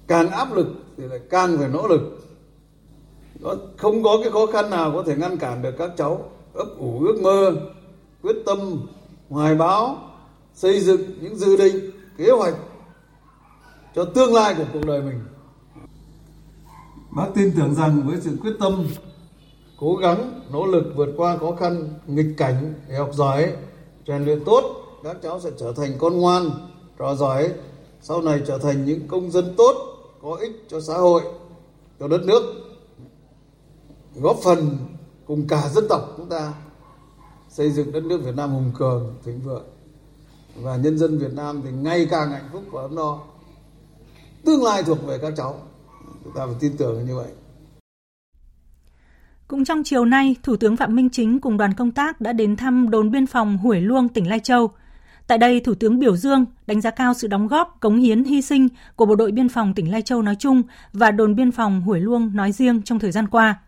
càng 0.07 0.29
áp 0.29 0.53
lực 0.53 0.67
thì 0.97 1.03
lại 1.03 1.19
càng 1.29 1.57
phải 1.57 1.67
nỗ 1.67 1.87
lực. 1.87 2.01
Đó, 3.39 3.55
không 3.77 4.03
có 4.03 4.17
cái 4.23 4.31
khó 4.31 4.45
khăn 4.45 4.69
nào 4.69 4.91
có 4.91 5.03
thể 5.03 5.15
ngăn 5.15 5.37
cản 5.37 5.61
được 5.61 5.75
các 5.77 5.91
cháu. 5.97 6.29
Ấp 6.53 6.67
ủ 6.77 6.99
ước 6.99 7.21
mơ 7.21 7.55
quyết 8.23 8.35
tâm 8.45 8.87
hoài 9.29 9.55
báo 9.55 9.97
xây 10.53 10.79
dựng 10.79 11.01
những 11.21 11.35
dự 11.35 11.57
định 11.57 11.91
kế 12.17 12.31
hoạch 12.31 12.55
cho 13.95 14.05
tương 14.05 14.33
lai 14.33 14.55
của 14.57 14.65
cuộc 14.73 14.85
đời 14.85 15.01
mình. 15.01 15.19
Bác 17.15 17.27
tin 17.35 17.51
tưởng 17.57 17.75
rằng 17.75 18.01
với 18.07 18.17
sự 18.21 18.37
quyết 18.41 18.53
tâm 18.59 18.87
cố 19.79 19.95
gắng 19.95 20.41
nỗ 20.51 20.65
lực 20.65 20.93
vượt 20.95 21.09
qua 21.17 21.37
khó 21.37 21.55
khăn 21.55 21.89
nghịch 22.07 22.33
cảnh 22.37 22.73
để 22.89 22.95
học 22.95 23.09
giỏi 23.13 23.53
rèn 24.07 24.25
luyện 24.25 24.43
tốt 24.45 24.63
các 25.03 25.17
cháu 25.23 25.39
sẽ 25.39 25.49
trở 25.59 25.73
thành 25.73 25.91
con 25.99 26.17
ngoan 26.17 26.49
trò 26.99 27.15
giỏi 27.15 27.53
sau 28.01 28.21
này 28.21 28.41
trở 28.47 28.57
thành 28.57 28.85
những 28.85 29.07
công 29.07 29.31
dân 29.31 29.53
tốt 29.57 29.73
có 30.21 30.37
ích 30.41 30.65
cho 30.67 30.81
xã 30.81 30.93
hội 30.93 31.21
cho 31.99 32.07
đất 32.07 32.21
nước 32.25 32.41
góp 34.15 34.37
phần 34.43 34.77
cùng 35.25 35.47
cả 35.47 35.69
dân 35.69 35.85
tộc 35.89 36.13
chúng 36.17 36.29
ta 36.29 36.53
xây 37.49 37.71
dựng 37.71 37.91
đất 37.91 38.03
nước 38.03 38.21
Việt 38.23 38.35
Nam 38.35 38.49
hùng 38.49 38.71
cường, 38.77 39.13
thịnh 39.25 39.39
vượng 39.39 39.65
và 40.55 40.77
nhân 40.77 40.97
dân 40.97 41.17
Việt 41.17 41.33
Nam 41.33 41.61
thì 41.63 41.71
ngày 41.71 42.07
càng 42.09 42.31
hạnh 42.31 42.49
phúc 42.51 42.63
và 42.71 42.81
ấm 42.81 42.95
no. 42.95 43.19
Tương 44.45 44.63
lai 44.63 44.83
thuộc 44.83 45.05
về 45.05 45.17
các 45.21 45.33
cháu. 45.37 45.59
Chúng 46.23 46.33
ta 46.33 46.45
phải 46.45 46.55
tin 46.59 46.77
tưởng 46.77 47.05
như 47.05 47.15
vậy. 47.15 47.27
Cũng 49.47 49.65
trong 49.65 49.81
chiều 49.85 50.05
nay, 50.05 50.35
Thủ 50.43 50.55
tướng 50.55 50.77
Phạm 50.77 50.95
Minh 50.95 51.09
Chính 51.11 51.39
cùng 51.39 51.57
đoàn 51.57 51.73
công 51.73 51.91
tác 51.91 52.21
đã 52.21 52.33
đến 52.33 52.55
thăm 52.55 52.89
đồn 52.89 53.11
biên 53.11 53.27
phòng 53.27 53.57
Hủy 53.57 53.81
Luông, 53.81 54.09
tỉnh 54.09 54.29
Lai 54.29 54.39
Châu. 54.39 54.71
Tại 55.27 55.37
đây, 55.37 55.59
Thủ 55.59 55.73
tướng 55.73 55.99
biểu 55.99 56.17
dương, 56.17 56.45
đánh 56.67 56.81
giá 56.81 56.91
cao 56.91 57.13
sự 57.13 57.27
đóng 57.27 57.47
góp, 57.47 57.77
cống 57.79 57.97
hiến, 57.97 58.23
hy 58.23 58.41
sinh 58.41 58.67
của 58.95 59.05
Bộ 59.05 59.15
đội 59.15 59.31
Biên 59.31 59.49
phòng 59.49 59.73
tỉnh 59.73 59.91
Lai 59.91 60.01
Châu 60.01 60.21
nói 60.21 60.35
chung 60.39 60.63
và 60.93 61.11
đồn 61.11 61.35
biên 61.35 61.51
phòng 61.51 61.81
Hủy 61.81 61.99
Luông 61.99 62.35
nói 62.35 62.51
riêng 62.51 62.81
trong 62.81 62.99
thời 62.99 63.11
gian 63.11 63.27
qua– 63.27 63.59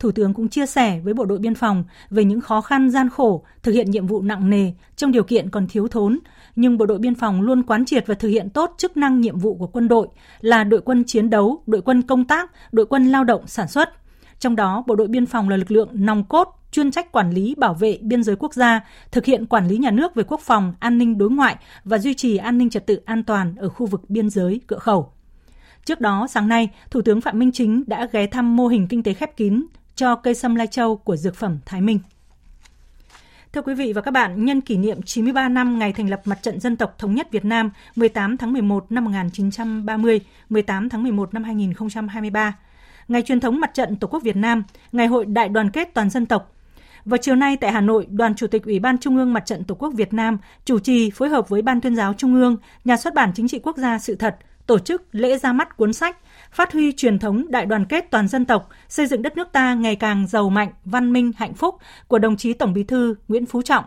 Thủ 0.00 0.12
tướng 0.12 0.34
cũng 0.34 0.48
chia 0.48 0.66
sẻ 0.66 1.00
với 1.04 1.14
bộ 1.14 1.24
đội 1.24 1.38
biên 1.38 1.54
phòng 1.54 1.84
về 2.10 2.24
những 2.24 2.40
khó 2.40 2.60
khăn 2.60 2.90
gian 2.90 3.08
khổ 3.08 3.44
thực 3.62 3.72
hiện 3.72 3.90
nhiệm 3.90 4.06
vụ 4.06 4.22
nặng 4.22 4.50
nề 4.50 4.72
trong 4.96 5.12
điều 5.12 5.22
kiện 5.22 5.50
còn 5.50 5.66
thiếu 5.66 5.88
thốn, 5.88 6.18
nhưng 6.56 6.78
bộ 6.78 6.86
đội 6.86 6.98
biên 6.98 7.14
phòng 7.14 7.42
luôn 7.42 7.62
quán 7.62 7.84
triệt 7.84 8.06
và 8.06 8.14
thực 8.14 8.28
hiện 8.28 8.50
tốt 8.50 8.74
chức 8.78 8.96
năng 8.96 9.20
nhiệm 9.20 9.38
vụ 9.38 9.54
của 9.54 9.66
quân 9.66 9.88
đội 9.88 10.08
là 10.40 10.64
đội 10.64 10.80
quân 10.80 11.04
chiến 11.06 11.30
đấu, 11.30 11.62
đội 11.66 11.82
quân 11.82 12.02
công 12.02 12.24
tác, 12.24 12.50
đội 12.72 12.86
quân 12.86 13.06
lao 13.06 13.24
động 13.24 13.46
sản 13.46 13.68
xuất. 13.68 13.88
Trong 14.40 14.56
đó, 14.56 14.84
bộ 14.86 14.94
đội 14.94 15.08
biên 15.08 15.26
phòng 15.26 15.48
là 15.48 15.56
lực 15.56 15.70
lượng 15.70 15.88
nòng 15.92 16.24
cốt 16.24 16.56
chuyên 16.72 16.90
trách 16.90 17.12
quản 17.12 17.30
lý 17.30 17.54
bảo 17.58 17.74
vệ 17.74 17.98
biên 18.02 18.22
giới 18.22 18.36
quốc 18.36 18.54
gia, 18.54 18.80
thực 19.10 19.24
hiện 19.24 19.46
quản 19.46 19.68
lý 19.68 19.78
nhà 19.78 19.90
nước 19.90 20.14
về 20.14 20.24
quốc 20.28 20.40
phòng, 20.40 20.74
an 20.80 20.98
ninh 20.98 21.18
đối 21.18 21.30
ngoại 21.30 21.56
và 21.84 21.98
duy 21.98 22.14
trì 22.14 22.36
an 22.36 22.58
ninh 22.58 22.70
trật 22.70 22.86
tự 22.86 23.00
an 23.04 23.24
toàn 23.24 23.54
ở 23.56 23.68
khu 23.68 23.86
vực 23.86 24.10
biên 24.10 24.30
giới 24.30 24.60
cửa 24.66 24.78
khẩu. 24.78 25.12
Trước 25.84 26.00
đó, 26.00 26.26
sáng 26.30 26.48
nay, 26.48 26.68
Thủ 26.90 27.02
tướng 27.02 27.20
Phạm 27.20 27.38
Minh 27.38 27.52
Chính 27.52 27.84
đã 27.86 28.08
ghé 28.12 28.26
thăm 28.26 28.56
mô 28.56 28.66
hình 28.66 28.86
kinh 28.88 29.02
tế 29.02 29.14
khép 29.14 29.36
kín 29.36 29.66
cho 29.94 30.14
cây 30.14 30.34
sâm 30.34 30.54
lai 30.54 30.66
châu 30.66 30.96
của 30.96 31.16
dược 31.16 31.36
phẩm 31.36 31.58
Thái 31.66 31.80
Minh. 31.80 31.98
Thưa 33.52 33.62
quý 33.62 33.74
vị 33.74 33.92
và 33.92 34.00
các 34.00 34.10
bạn, 34.10 34.44
nhân 34.44 34.60
kỷ 34.60 34.76
niệm 34.76 35.02
93 35.02 35.48
năm 35.48 35.78
ngày 35.78 35.92
thành 35.92 36.10
lập 36.10 36.20
Mặt 36.24 36.42
trận 36.42 36.60
Dân 36.60 36.76
tộc 36.76 36.94
Thống 36.98 37.14
nhất 37.14 37.28
Việt 37.30 37.44
Nam 37.44 37.70
18 37.96 38.36
tháng 38.36 38.52
11 38.52 38.92
năm 38.92 39.04
1930, 39.04 40.20
18 40.48 40.88
tháng 40.88 41.02
11 41.02 41.34
năm 41.34 41.44
2023, 41.44 42.56
Ngày 43.10 43.22
truyền 43.22 43.40
thống 43.40 43.60
Mặt 43.60 43.74
trận 43.74 43.96
Tổ 43.96 44.08
quốc 44.08 44.22
Việt 44.22 44.36
Nam, 44.36 44.62
Ngày 44.92 45.06
hội 45.06 45.26
Đại 45.26 45.48
đoàn 45.48 45.70
kết 45.70 45.94
toàn 45.94 46.10
dân 46.10 46.26
tộc. 46.26 46.52
Vào 47.04 47.18
chiều 47.18 47.34
nay 47.36 47.56
tại 47.56 47.72
Hà 47.72 47.80
Nội, 47.80 48.06
Đoàn 48.10 48.34
Chủ 48.34 48.46
tịch 48.46 48.64
Ủy 48.64 48.78
ban 48.78 48.98
Trung 48.98 49.16
ương 49.16 49.32
Mặt 49.32 49.46
trận 49.46 49.64
Tổ 49.64 49.74
quốc 49.74 49.90
Việt 49.94 50.14
Nam 50.14 50.38
chủ 50.64 50.78
trì 50.78 51.10
phối 51.10 51.28
hợp 51.28 51.48
với 51.48 51.62
Ban 51.62 51.80
tuyên 51.80 51.96
giáo 51.96 52.14
Trung 52.14 52.34
ương, 52.34 52.56
Nhà 52.84 52.96
xuất 52.96 53.14
bản 53.14 53.32
Chính 53.34 53.48
trị 53.48 53.58
Quốc 53.58 53.76
gia 53.76 53.98
Sự 53.98 54.14
thật, 54.14 54.36
tổ 54.66 54.78
chức 54.78 55.02
lễ 55.12 55.38
ra 55.38 55.52
mắt 55.52 55.76
cuốn 55.76 55.92
sách 55.92 56.16
phát 56.52 56.72
huy 56.72 56.92
truyền 56.92 57.18
thống 57.18 57.44
đại 57.48 57.66
đoàn 57.66 57.84
kết 57.84 58.10
toàn 58.10 58.28
dân 58.28 58.44
tộc, 58.44 58.68
xây 58.88 59.06
dựng 59.06 59.22
đất 59.22 59.36
nước 59.36 59.52
ta 59.52 59.74
ngày 59.74 59.96
càng 59.96 60.26
giàu 60.26 60.50
mạnh, 60.50 60.72
văn 60.84 61.12
minh, 61.12 61.32
hạnh 61.36 61.54
phúc 61.54 61.74
của 62.08 62.18
đồng 62.18 62.36
chí 62.36 62.52
Tổng 62.52 62.72
Bí 62.72 62.82
thư 62.84 63.14
Nguyễn 63.28 63.46
Phú 63.46 63.62
Trọng. 63.62 63.84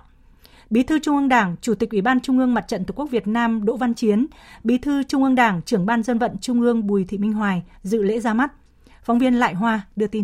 Bí 0.69 0.83
thư 0.83 0.99
Trung 0.99 1.15
ương 1.15 1.29
Đảng, 1.29 1.55
Chủ 1.61 1.75
tịch 1.75 1.91
Ủy 1.91 2.01
ban 2.01 2.19
Trung 2.19 2.39
ương 2.39 2.53
Mặt 2.53 2.67
trận 2.67 2.85
Tổ 2.85 2.93
quốc 2.95 3.09
Việt 3.11 3.27
Nam 3.27 3.65
Đỗ 3.65 3.77
Văn 3.77 3.93
Chiến, 3.93 4.27
Bí 4.63 4.77
thư 4.77 5.03
Trung 5.03 5.23
ương 5.23 5.35
Đảng, 5.35 5.61
Trưởng 5.61 5.85
ban 5.85 6.03
Dân 6.03 6.19
vận 6.19 6.37
Trung 6.41 6.61
ương 6.61 6.87
Bùi 6.87 7.05
Thị 7.05 7.17
Minh 7.17 7.33
Hoài 7.33 7.63
dự 7.83 8.03
lễ 8.03 8.19
ra 8.19 8.33
mắt. 8.33 8.51
Phóng 9.03 9.19
viên 9.19 9.39
Lại 9.39 9.53
Hoa 9.53 9.81
đưa 9.95 10.07
tin. 10.07 10.23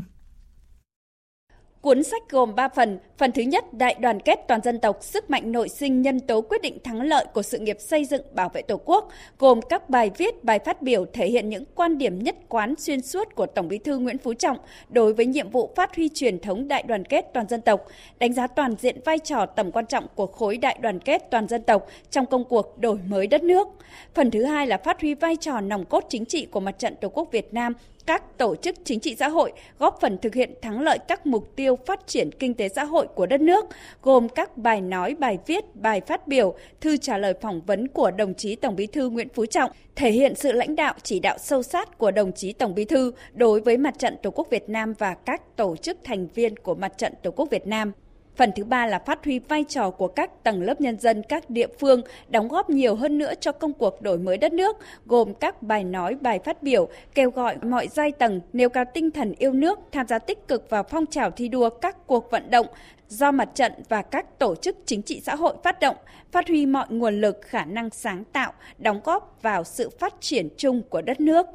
Cuốn 1.81 2.03
sách 2.03 2.21
gồm 2.29 2.55
3 2.55 2.69
phần. 2.69 2.99
Phần 3.17 3.31
thứ 3.31 3.41
nhất, 3.41 3.73
Đại 3.73 3.95
đoàn 3.99 4.19
kết 4.19 4.39
toàn 4.47 4.61
dân 4.61 4.79
tộc, 4.79 4.97
sức 5.01 5.29
mạnh 5.29 5.51
nội 5.51 5.69
sinh 5.69 6.01
nhân 6.01 6.19
tố 6.19 6.41
quyết 6.41 6.61
định 6.61 6.77
thắng 6.83 7.01
lợi 7.01 7.25
của 7.33 7.41
sự 7.41 7.59
nghiệp 7.59 7.77
xây 7.79 8.05
dựng 8.05 8.21
bảo 8.33 8.49
vệ 8.49 8.61
Tổ 8.61 8.77
quốc, 8.85 9.09
gồm 9.39 9.59
các 9.69 9.89
bài 9.89 10.11
viết, 10.17 10.43
bài 10.43 10.59
phát 10.59 10.81
biểu 10.81 11.05
thể 11.13 11.27
hiện 11.27 11.49
những 11.49 11.63
quan 11.75 11.97
điểm 11.97 12.23
nhất 12.23 12.35
quán 12.49 12.75
xuyên 12.77 13.01
suốt 13.01 13.35
của 13.35 13.45
Tổng 13.45 13.67
Bí 13.67 13.77
thư 13.77 13.97
Nguyễn 13.97 14.17
Phú 14.17 14.33
Trọng 14.33 14.57
đối 14.89 15.13
với 15.13 15.25
nhiệm 15.25 15.49
vụ 15.49 15.73
phát 15.75 15.95
huy 15.95 16.09
truyền 16.09 16.39
thống 16.39 16.67
đại 16.67 16.83
đoàn 16.83 17.05
kết 17.05 17.25
toàn 17.33 17.47
dân 17.47 17.61
tộc, 17.61 17.85
đánh 18.19 18.33
giá 18.33 18.47
toàn 18.47 18.75
diện 18.79 18.99
vai 19.05 19.19
trò 19.19 19.45
tầm 19.45 19.71
quan 19.71 19.85
trọng 19.85 20.07
của 20.15 20.27
khối 20.27 20.57
đại 20.57 20.77
đoàn 20.81 20.99
kết 20.99 21.21
toàn 21.31 21.47
dân 21.47 21.63
tộc 21.63 21.87
trong 22.09 22.25
công 22.25 22.45
cuộc 22.45 22.79
đổi 22.79 22.99
mới 23.07 23.27
đất 23.27 23.43
nước. 23.43 23.67
Phần 24.13 24.31
thứ 24.31 24.43
hai 24.43 24.67
là 24.67 24.77
phát 24.77 25.01
huy 25.01 25.13
vai 25.13 25.35
trò 25.35 25.61
nòng 25.61 25.85
cốt 25.85 26.05
chính 26.09 26.25
trị 26.25 26.45
của 26.45 26.59
Mặt 26.59 26.79
trận 26.79 26.95
Tổ 27.01 27.09
quốc 27.09 27.31
Việt 27.31 27.53
Nam 27.53 27.73
các 28.09 28.37
tổ 28.37 28.55
chức 28.55 28.75
chính 28.83 28.99
trị 28.99 29.15
xã 29.15 29.27
hội 29.27 29.53
góp 29.79 29.97
phần 30.01 30.17
thực 30.17 30.35
hiện 30.35 30.53
thắng 30.61 30.81
lợi 30.81 30.99
các 31.07 31.25
mục 31.25 31.55
tiêu 31.55 31.77
phát 31.85 32.07
triển 32.07 32.29
kinh 32.31 32.53
tế 32.53 32.69
xã 32.69 32.83
hội 32.83 33.07
của 33.15 33.25
đất 33.25 33.41
nước, 33.41 33.65
gồm 34.01 34.29
các 34.29 34.57
bài 34.57 34.81
nói, 34.81 35.15
bài 35.19 35.37
viết, 35.45 35.75
bài 35.75 36.01
phát 36.01 36.27
biểu, 36.27 36.55
thư 36.81 36.97
trả 36.97 37.17
lời 37.17 37.33
phỏng 37.41 37.61
vấn 37.61 37.87
của 37.87 38.11
đồng 38.11 38.33
chí 38.33 38.55
Tổng 38.55 38.75
Bí 38.75 38.87
thư 38.87 39.09
Nguyễn 39.09 39.29
Phú 39.29 39.45
Trọng, 39.45 39.71
thể 39.95 40.11
hiện 40.11 40.35
sự 40.35 40.51
lãnh 40.51 40.75
đạo 40.75 40.93
chỉ 41.03 41.19
đạo 41.19 41.37
sâu 41.37 41.63
sát 41.63 41.97
của 41.97 42.11
đồng 42.11 42.31
chí 42.31 42.53
Tổng 42.53 42.75
Bí 42.75 42.85
thư 42.85 43.11
đối 43.33 43.61
với 43.61 43.77
Mặt 43.77 43.99
trận 43.99 44.17
Tổ 44.23 44.31
quốc 44.31 44.47
Việt 44.49 44.69
Nam 44.69 44.93
và 44.93 45.13
các 45.13 45.55
tổ 45.55 45.75
chức 45.75 45.97
thành 46.03 46.27
viên 46.27 46.57
của 46.57 46.75
Mặt 46.75 46.97
trận 46.97 47.13
Tổ 47.23 47.31
quốc 47.31 47.49
Việt 47.51 47.67
Nam. 47.67 47.91
Phần 48.39 48.51
thứ 48.55 48.63
ba 48.63 48.85
là 48.85 48.99
phát 48.99 49.25
huy 49.25 49.39
vai 49.39 49.65
trò 49.69 49.89
của 49.89 50.07
các 50.07 50.43
tầng 50.43 50.61
lớp 50.61 50.81
nhân 50.81 50.99
dân 50.99 51.23
các 51.23 51.49
địa 51.49 51.67
phương 51.79 52.01
đóng 52.29 52.47
góp 52.47 52.69
nhiều 52.69 52.95
hơn 52.95 53.17
nữa 53.17 53.33
cho 53.39 53.51
công 53.51 53.73
cuộc 53.73 54.01
đổi 54.01 54.17
mới 54.17 54.37
đất 54.37 54.53
nước, 54.53 54.77
gồm 55.05 55.33
các 55.33 55.63
bài 55.63 55.83
nói, 55.83 56.15
bài 56.21 56.39
phát 56.39 56.63
biểu, 56.63 56.89
kêu 57.15 57.29
gọi 57.29 57.57
mọi 57.61 57.87
giai 57.87 58.11
tầng 58.11 58.41
nêu 58.53 58.69
cao 58.69 58.85
tinh 58.93 59.11
thần 59.11 59.33
yêu 59.37 59.53
nước, 59.53 59.79
tham 59.91 60.07
gia 60.07 60.19
tích 60.19 60.47
cực 60.47 60.69
vào 60.69 60.83
phong 60.83 61.05
trào 61.05 61.31
thi 61.31 61.47
đua 61.47 61.69
các 61.69 62.07
cuộc 62.07 62.31
vận 62.31 62.51
động 62.51 62.67
do 63.07 63.31
mặt 63.31 63.49
trận 63.55 63.73
và 63.89 64.01
các 64.01 64.39
tổ 64.39 64.55
chức 64.55 64.77
chính 64.85 65.01
trị 65.01 65.21
xã 65.25 65.35
hội 65.35 65.53
phát 65.63 65.79
động, 65.79 65.95
phát 66.31 66.47
huy 66.47 66.65
mọi 66.65 66.85
nguồn 66.89 67.21
lực, 67.21 67.37
khả 67.41 67.65
năng 67.65 67.89
sáng 67.89 68.23
tạo, 68.23 68.53
đóng 68.77 69.01
góp 69.03 69.39
vào 69.41 69.63
sự 69.63 69.89
phát 69.99 70.13
triển 70.19 70.49
chung 70.57 70.81
của 70.89 71.01
đất 71.01 71.19
nước. 71.19 71.45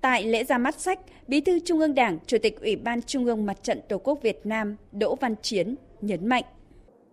Tại 0.00 0.24
lễ 0.24 0.44
ra 0.44 0.58
mắt 0.58 0.74
sách, 0.74 0.98
Bí 1.28 1.40
thư 1.40 1.58
Trung 1.58 1.78
ương 1.78 1.94
Đảng, 1.94 2.18
Chủ 2.26 2.36
tịch 2.42 2.60
Ủy 2.60 2.76
ban 2.76 3.02
Trung 3.02 3.24
ương 3.26 3.46
Mặt 3.46 3.62
trận 3.62 3.80
Tổ 3.88 3.98
quốc 3.98 4.22
Việt 4.22 4.40
Nam 4.44 4.76
Đỗ 4.92 5.14
Văn 5.14 5.34
Chiến 5.42 5.74
nhấn 6.00 6.26
mạnh. 6.26 6.44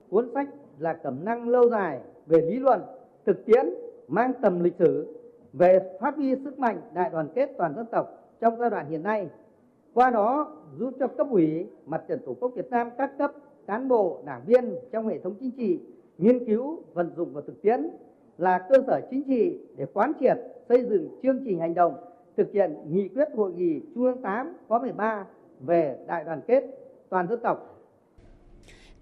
cuốn 0.10 0.30
sách 0.34 0.48
là 0.80 0.94
cẩm 0.94 1.26
năng 1.26 1.50
lâu 1.50 1.70
dài 1.70 2.00
về 2.28 2.42
lý 2.42 2.60
luận, 2.60 2.82
thực 3.26 3.46
tiễn, 3.46 3.66
mang 4.08 4.34
tầm 4.42 4.64
lịch 4.64 4.74
sử 4.80 5.20
về 5.54 5.80
phát 6.02 6.16
huy 6.16 6.36
sức 6.44 6.60
mạnh 6.60 6.82
đại 6.94 7.10
đoàn 7.10 7.28
kết 7.36 7.50
toàn 7.58 7.76
dân 7.76 7.86
tộc 7.92 8.08
trong 8.42 8.60
giai 8.60 8.70
đoạn 8.70 8.90
hiện 8.90 9.04
nay. 9.04 9.28
Qua 9.94 10.10
đó 10.10 10.58
giúp 10.80 10.94
cho 11.00 11.08
cấp 11.08 11.28
ủy, 11.32 11.66
mặt 11.86 12.02
trận 12.08 12.20
tổ 12.26 12.34
quốc 12.40 12.52
Việt 12.56 12.70
Nam 12.70 12.90
các 12.98 13.12
cấp, 13.18 13.32
cán 13.68 13.88
bộ, 13.88 14.22
đảng 14.26 14.42
viên 14.46 14.76
trong 14.92 15.08
hệ 15.08 15.20
thống 15.20 15.36
chính 15.40 15.52
trị 15.52 15.80
nghiên 16.18 16.46
cứu, 16.46 16.84
vận 16.94 17.12
dụng 17.16 17.34
và 17.34 17.42
thực 17.48 17.62
tiễn 17.62 17.90
là 18.38 18.60
cơ 18.70 18.76
sở 18.88 19.02
chính 19.12 19.24
trị 19.24 19.60
để 19.78 19.86
quán 19.94 20.12
triệt, 20.20 20.38
xây 20.70 20.86
dựng 20.90 21.20
chương 21.24 21.40
trình 21.46 21.60
hành 21.60 21.74
động 21.74 21.94
thực 22.38 22.54
hiện 22.54 22.76
nghị 22.90 23.08
quyết 23.08 23.28
hội 23.36 23.52
nghị 23.54 23.80
Trung 23.96 24.04
ương 24.04 24.22
8 24.22 24.58
khóa 24.68 24.80
13 24.80 25.26
về 25.60 25.98
đại 26.08 26.24
đoàn 26.24 26.42
kết 26.48 26.64
toàn 27.10 27.28
dân 27.28 27.40
tộc 27.44 27.78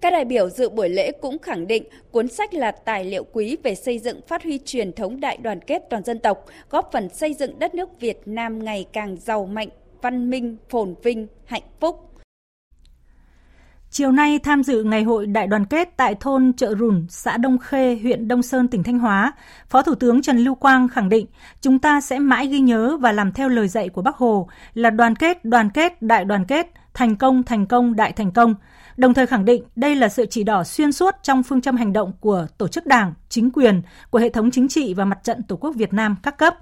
các 0.02 0.12
đại 0.12 0.26
biểu 0.26 0.50
dự 0.50 0.70
buổi 0.70 0.90
lễ 0.90 1.12
cũng 1.12 1.40
khẳng 1.40 1.68
định 1.68 1.84
cuốn 2.12 2.28
sách 2.28 2.54
là 2.54 2.72
tài 2.72 3.06
liệu 3.06 3.24
quý 3.34 3.58
về 3.64 3.76
xây 3.76 4.00
dựng 4.00 4.22
phát 4.28 4.44
huy 4.44 4.60
truyền 4.66 4.94
thống 4.94 5.20
đại 5.20 5.38
đoàn 5.38 5.62
kết 5.62 5.84
toàn 5.90 6.04
dân 6.04 6.20
tộc, 6.20 6.46
góp 6.70 6.90
phần 6.92 7.10
xây 7.10 7.34
dựng 7.34 7.60
đất 7.60 7.76
nước 7.76 8.00
Việt 8.00 8.22
Nam 8.26 8.64
ngày 8.64 8.86
càng 8.94 9.18
giàu 9.18 9.46
mạnh, 9.46 9.70
văn 10.02 10.30
minh, 10.30 10.58
phồn 10.70 10.96
vinh, 11.04 11.28
hạnh 11.46 11.64
phúc. 11.80 12.15
Chiều 13.98 14.12
nay 14.12 14.40
tham 14.40 14.64
dự 14.64 14.84
ngày 14.84 15.04
hội 15.04 15.26
đại 15.26 15.48
đoàn 15.48 15.66
kết 15.66 15.90
tại 15.98 16.16
thôn 16.16 16.54
Chợ 16.58 16.76
Rùn, 16.80 17.06
xã 17.10 17.38
Đông 17.38 17.58
Khê, 17.58 18.00
huyện 18.02 18.28
Đông 18.28 18.42
Sơn, 18.42 18.68
tỉnh 18.68 18.84
Thanh 18.84 19.00
Hóa, 19.00 19.34
Phó 19.70 19.82
Thủ 19.82 19.96
tướng 19.96 20.22
Trần 20.22 20.38
Lưu 20.38 20.56
Quang 20.56 20.88
khẳng 20.88 21.10
định 21.10 21.26
chúng 21.62 21.80
ta 21.80 22.02
sẽ 22.02 22.20
mãi 22.20 22.48
ghi 22.48 22.60
nhớ 22.60 22.98
và 23.02 23.12
làm 23.12 23.32
theo 23.32 23.50
lời 23.50 23.68
dạy 23.68 23.90
của 23.90 24.02
Bác 24.02 24.16
Hồ 24.16 24.48
là 24.74 24.90
đoàn 24.90 25.16
kết, 25.16 25.46
đoàn 25.46 25.70
kết, 25.70 26.02
đại 26.02 26.26
đoàn 26.26 26.46
kết, 26.46 26.68
thành 26.94 27.16
công, 27.16 27.44
thành 27.44 27.66
công, 27.66 27.96
đại 27.96 28.12
thành 28.12 28.32
công. 28.32 28.56
Đồng 28.98 29.14
thời 29.14 29.28
khẳng 29.28 29.46
định 29.46 29.64
đây 29.76 29.96
là 29.96 30.10
sự 30.10 30.26
chỉ 30.26 30.44
đỏ 30.44 30.64
xuyên 30.64 30.92
suốt 30.92 31.16
trong 31.24 31.44
phương 31.44 31.62
châm 31.62 31.76
hành 31.78 31.94
động 31.94 32.12
của 32.20 32.48
tổ 32.58 32.68
chức 32.68 32.86
đảng, 32.86 33.14
chính 33.30 33.52
quyền, 33.52 33.82
của 34.10 34.20
hệ 34.20 34.30
thống 34.30 34.52
chính 34.52 34.68
trị 34.68 34.94
và 34.94 35.06
mặt 35.06 35.24
trận 35.24 35.44
Tổ 35.44 35.56
quốc 35.56 35.76
Việt 35.76 35.94
Nam 35.94 36.16
các 36.24 36.38
cấp. 36.38 36.56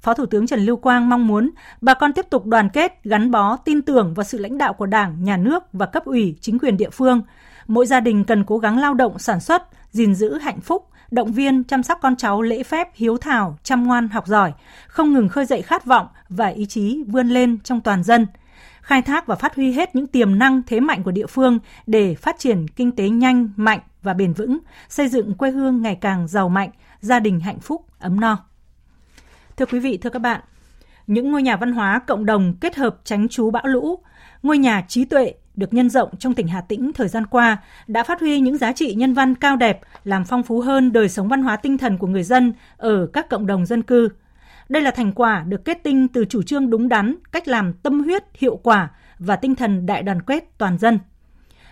Phó 0.00 0.14
Thủ 0.14 0.26
tướng 0.26 0.46
Trần 0.46 0.60
Lưu 0.60 0.76
Quang 0.76 1.08
mong 1.08 1.26
muốn 1.26 1.50
bà 1.80 1.94
con 1.94 2.12
tiếp 2.12 2.26
tục 2.30 2.46
đoàn 2.46 2.68
kết, 2.68 3.04
gắn 3.04 3.30
bó, 3.30 3.56
tin 3.56 3.82
tưởng 3.82 4.14
vào 4.14 4.24
sự 4.24 4.38
lãnh 4.38 4.58
đạo 4.58 4.72
của 4.72 4.86
Đảng, 4.86 5.24
Nhà 5.24 5.36
nước 5.36 5.64
và 5.72 5.86
cấp 5.86 6.04
ủy, 6.04 6.36
chính 6.40 6.58
quyền 6.58 6.76
địa 6.76 6.90
phương. 6.90 7.22
Mỗi 7.66 7.86
gia 7.86 8.00
đình 8.00 8.24
cần 8.24 8.44
cố 8.44 8.58
gắng 8.58 8.78
lao 8.78 8.94
động 8.94 9.18
sản 9.18 9.40
xuất, 9.40 9.62
gìn 9.90 10.14
giữ 10.14 10.38
hạnh 10.38 10.60
phúc, 10.60 10.88
động 11.10 11.32
viên 11.32 11.64
chăm 11.64 11.82
sóc 11.82 11.98
con 12.02 12.16
cháu 12.16 12.42
lễ 12.42 12.62
phép, 12.62 12.88
hiếu 12.94 13.16
thảo, 13.16 13.58
chăm 13.62 13.86
ngoan 13.86 14.08
học 14.08 14.26
giỏi, 14.26 14.52
không 14.86 15.12
ngừng 15.12 15.28
khơi 15.28 15.46
dậy 15.46 15.62
khát 15.62 15.84
vọng 15.84 16.06
và 16.28 16.46
ý 16.46 16.66
chí 16.66 17.04
vươn 17.06 17.28
lên 17.28 17.58
trong 17.64 17.80
toàn 17.80 18.02
dân– 18.02 18.26
khai 18.86 19.02
thác 19.02 19.26
và 19.26 19.36
phát 19.36 19.54
huy 19.54 19.72
hết 19.72 19.94
những 19.94 20.06
tiềm 20.06 20.38
năng 20.38 20.62
thế 20.66 20.80
mạnh 20.80 21.02
của 21.02 21.10
địa 21.10 21.26
phương 21.26 21.58
để 21.86 22.14
phát 22.14 22.38
triển 22.38 22.68
kinh 22.68 22.92
tế 22.92 23.08
nhanh, 23.08 23.48
mạnh 23.56 23.80
và 24.02 24.14
bền 24.14 24.32
vững, 24.32 24.58
xây 24.88 25.08
dựng 25.08 25.34
quê 25.34 25.50
hương 25.50 25.82
ngày 25.82 25.94
càng 26.00 26.28
giàu 26.28 26.48
mạnh, 26.48 26.70
gia 27.00 27.20
đình 27.20 27.40
hạnh 27.40 27.60
phúc, 27.60 27.86
ấm 27.98 28.20
no. 28.20 28.38
Thưa 29.56 29.66
quý 29.66 29.78
vị, 29.78 29.96
thưa 29.96 30.10
các 30.10 30.18
bạn, 30.18 30.40
những 31.06 31.32
ngôi 31.32 31.42
nhà 31.42 31.56
văn 31.56 31.72
hóa 31.72 32.00
cộng 32.06 32.26
đồng 32.26 32.54
kết 32.60 32.76
hợp 32.76 32.96
tránh 33.04 33.28
trú 33.28 33.50
bão 33.50 33.66
lũ, 33.66 33.98
ngôi 34.42 34.58
nhà 34.58 34.84
trí 34.88 35.04
tuệ 35.04 35.34
được 35.54 35.74
nhân 35.74 35.90
rộng 35.90 36.16
trong 36.18 36.34
tỉnh 36.34 36.48
Hà 36.48 36.60
Tĩnh 36.60 36.92
thời 36.92 37.08
gian 37.08 37.26
qua 37.26 37.56
đã 37.86 38.02
phát 38.02 38.20
huy 38.20 38.40
những 38.40 38.58
giá 38.58 38.72
trị 38.72 38.94
nhân 38.94 39.14
văn 39.14 39.34
cao 39.34 39.56
đẹp, 39.56 39.80
làm 40.04 40.24
phong 40.24 40.42
phú 40.42 40.60
hơn 40.60 40.92
đời 40.92 41.08
sống 41.08 41.28
văn 41.28 41.42
hóa 41.42 41.56
tinh 41.56 41.78
thần 41.78 41.98
của 41.98 42.06
người 42.06 42.22
dân 42.22 42.52
ở 42.76 43.06
các 43.12 43.28
cộng 43.28 43.46
đồng 43.46 43.66
dân 43.66 43.82
cư– 43.82 44.08
đây 44.68 44.82
là 44.82 44.90
thành 44.90 45.12
quả 45.12 45.44
được 45.48 45.64
kết 45.64 45.82
tinh 45.82 46.08
từ 46.08 46.24
chủ 46.24 46.42
trương 46.42 46.70
đúng 46.70 46.88
đắn, 46.88 47.14
cách 47.32 47.48
làm 47.48 47.72
tâm 47.72 48.04
huyết, 48.04 48.24
hiệu 48.34 48.56
quả 48.56 48.90
và 49.18 49.36
tinh 49.36 49.54
thần 49.54 49.86
đại 49.86 50.02
đoàn 50.02 50.22
kết 50.22 50.58
toàn 50.58 50.78
dân. 50.78 50.98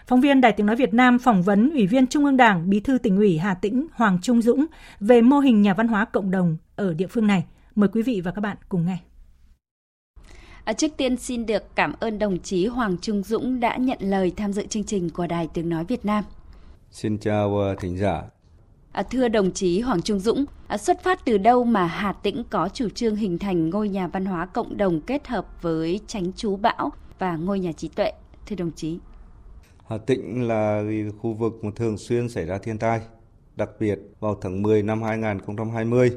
Phóng 0.06 0.20
viên 0.20 0.40
Đài 0.40 0.52
Tiếng 0.52 0.66
Nói 0.66 0.76
Việt 0.76 0.94
Nam 0.94 1.18
phỏng 1.18 1.42
vấn 1.42 1.70
Ủy 1.70 1.86
viên 1.86 2.06
Trung 2.06 2.24
ương 2.24 2.36
Đảng, 2.36 2.70
Bí 2.70 2.80
thư 2.80 2.98
tỉnh 2.98 3.16
ủy 3.16 3.38
Hà 3.38 3.54
Tĩnh 3.54 3.86
Hoàng 3.92 4.18
Trung 4.22 4.42
Dũng 4.42 4.66
về 5.00 5.22
mô 5.22 5.38
hình 5.38 5.62
nhà 5.62 5.74
văn 5.74 5.88
hóa 5.88 6.04
cộng 6.04 6.30
đồng 6.30 6.56
ở 6.76 6.94
địa 6.94 7.06
phương 7.06 7.26
này. 7.26 7.44
Mời 7.74 7.88
quý 7.92 8.02
vị 8.02 8.20
và 8.24 8.30
các 8.30 8.40
bạn 8.40 8.56
cùng 8.68 8.86
nghe. 8.86 8.98
À, 10.64 10.72
trước 10.72 10.88
tiên 10.96 11.16
xin 11.16 11.46
được 11.46 11.62
cảm 11.74 11.94
ơn 12.00 12.18
đồng 12.18 12.38
chí 12.38 12.66
Hoàng 12.66 12.96
Trung 13.00 13.22
Dũng 13.22 13.60
đã 13.60 13.76
nhận 13.76 13.98
lời 14.00 14.32
tham 14.36 14.52
dự 14.52 14.66
chương 14.66 14.84
trình 14.84 15.10
của 15.10 15.26
Đài 15.26 15.48
Tiếng 15.54 15.68
Nói 15.68 15.84
Việt 15.84 16.04
Nam. 16.04 16.24
Xin 16.90 17.18
chào 17.18 17.58
ờ, 17.58 17.74
thính 17.80 17.98
giả, 17.98 18.22
À, 18.92 19.02
thưa 19.02 19.28
đồng 19.28 19.52
chí 19.52 19.80
Hoàng 19.80 20.02
Trung 20.02 20.20
Dũng, 20.20 20.44
à, 20.66 20.78
xuất 20.78 21.02
phát 21.02 21.24
từ 21.24 21.38
đâu 21.38 21.64
mà 21.64 21.86
Hà 21.86 22.12
Tĩnh 22.12 22.44
có 22.50 22.68
chủ 22.68 22.88
trương 22.88 23.16
hình 23.16 23.38
thành 23.38 23.70
ngôi 23.70 23.88
nhà 23.88 24.06
văn 24.06 24.24
hóa 24.24 24.46
cộng 24.46 24.76
đồng 24.76 25.00
kết 25.00 25.26
hợp 25.28 25.62
với 25.62 26.00
tránh 26.06 26.32
chú 26.36 26.56
bão 26.56 26.92
và 27.18 27.36
ngôi 27.36 27.60
nhà 27.60 27.72
trí 27.72 27.88
tuệ? 27.88 28.12
Thưa 28.46 28.56
đồng 28.56 28.72
chí. 28.72 28.98
Hà 29.86 29.98
Tĩnh 29.98 30.48
là 30.48 30.82
khu 31.18 31.32
vực 31.32 31.64
mà 31.64 31.70
thường 31.76 31.98
xuyên 31.98 32.28
xảy 32.28 32.44
ra 32.44 32.58
thiên 32.58 32.78
tai. 32.78 33.00
Đặc 33.56 33.70
biệt 33.80 33.98
vào 34.20 34.38
tháng 34.40 34.62
10 34.62 34.82
năm 34.82 35.02
2020 35.02 36.10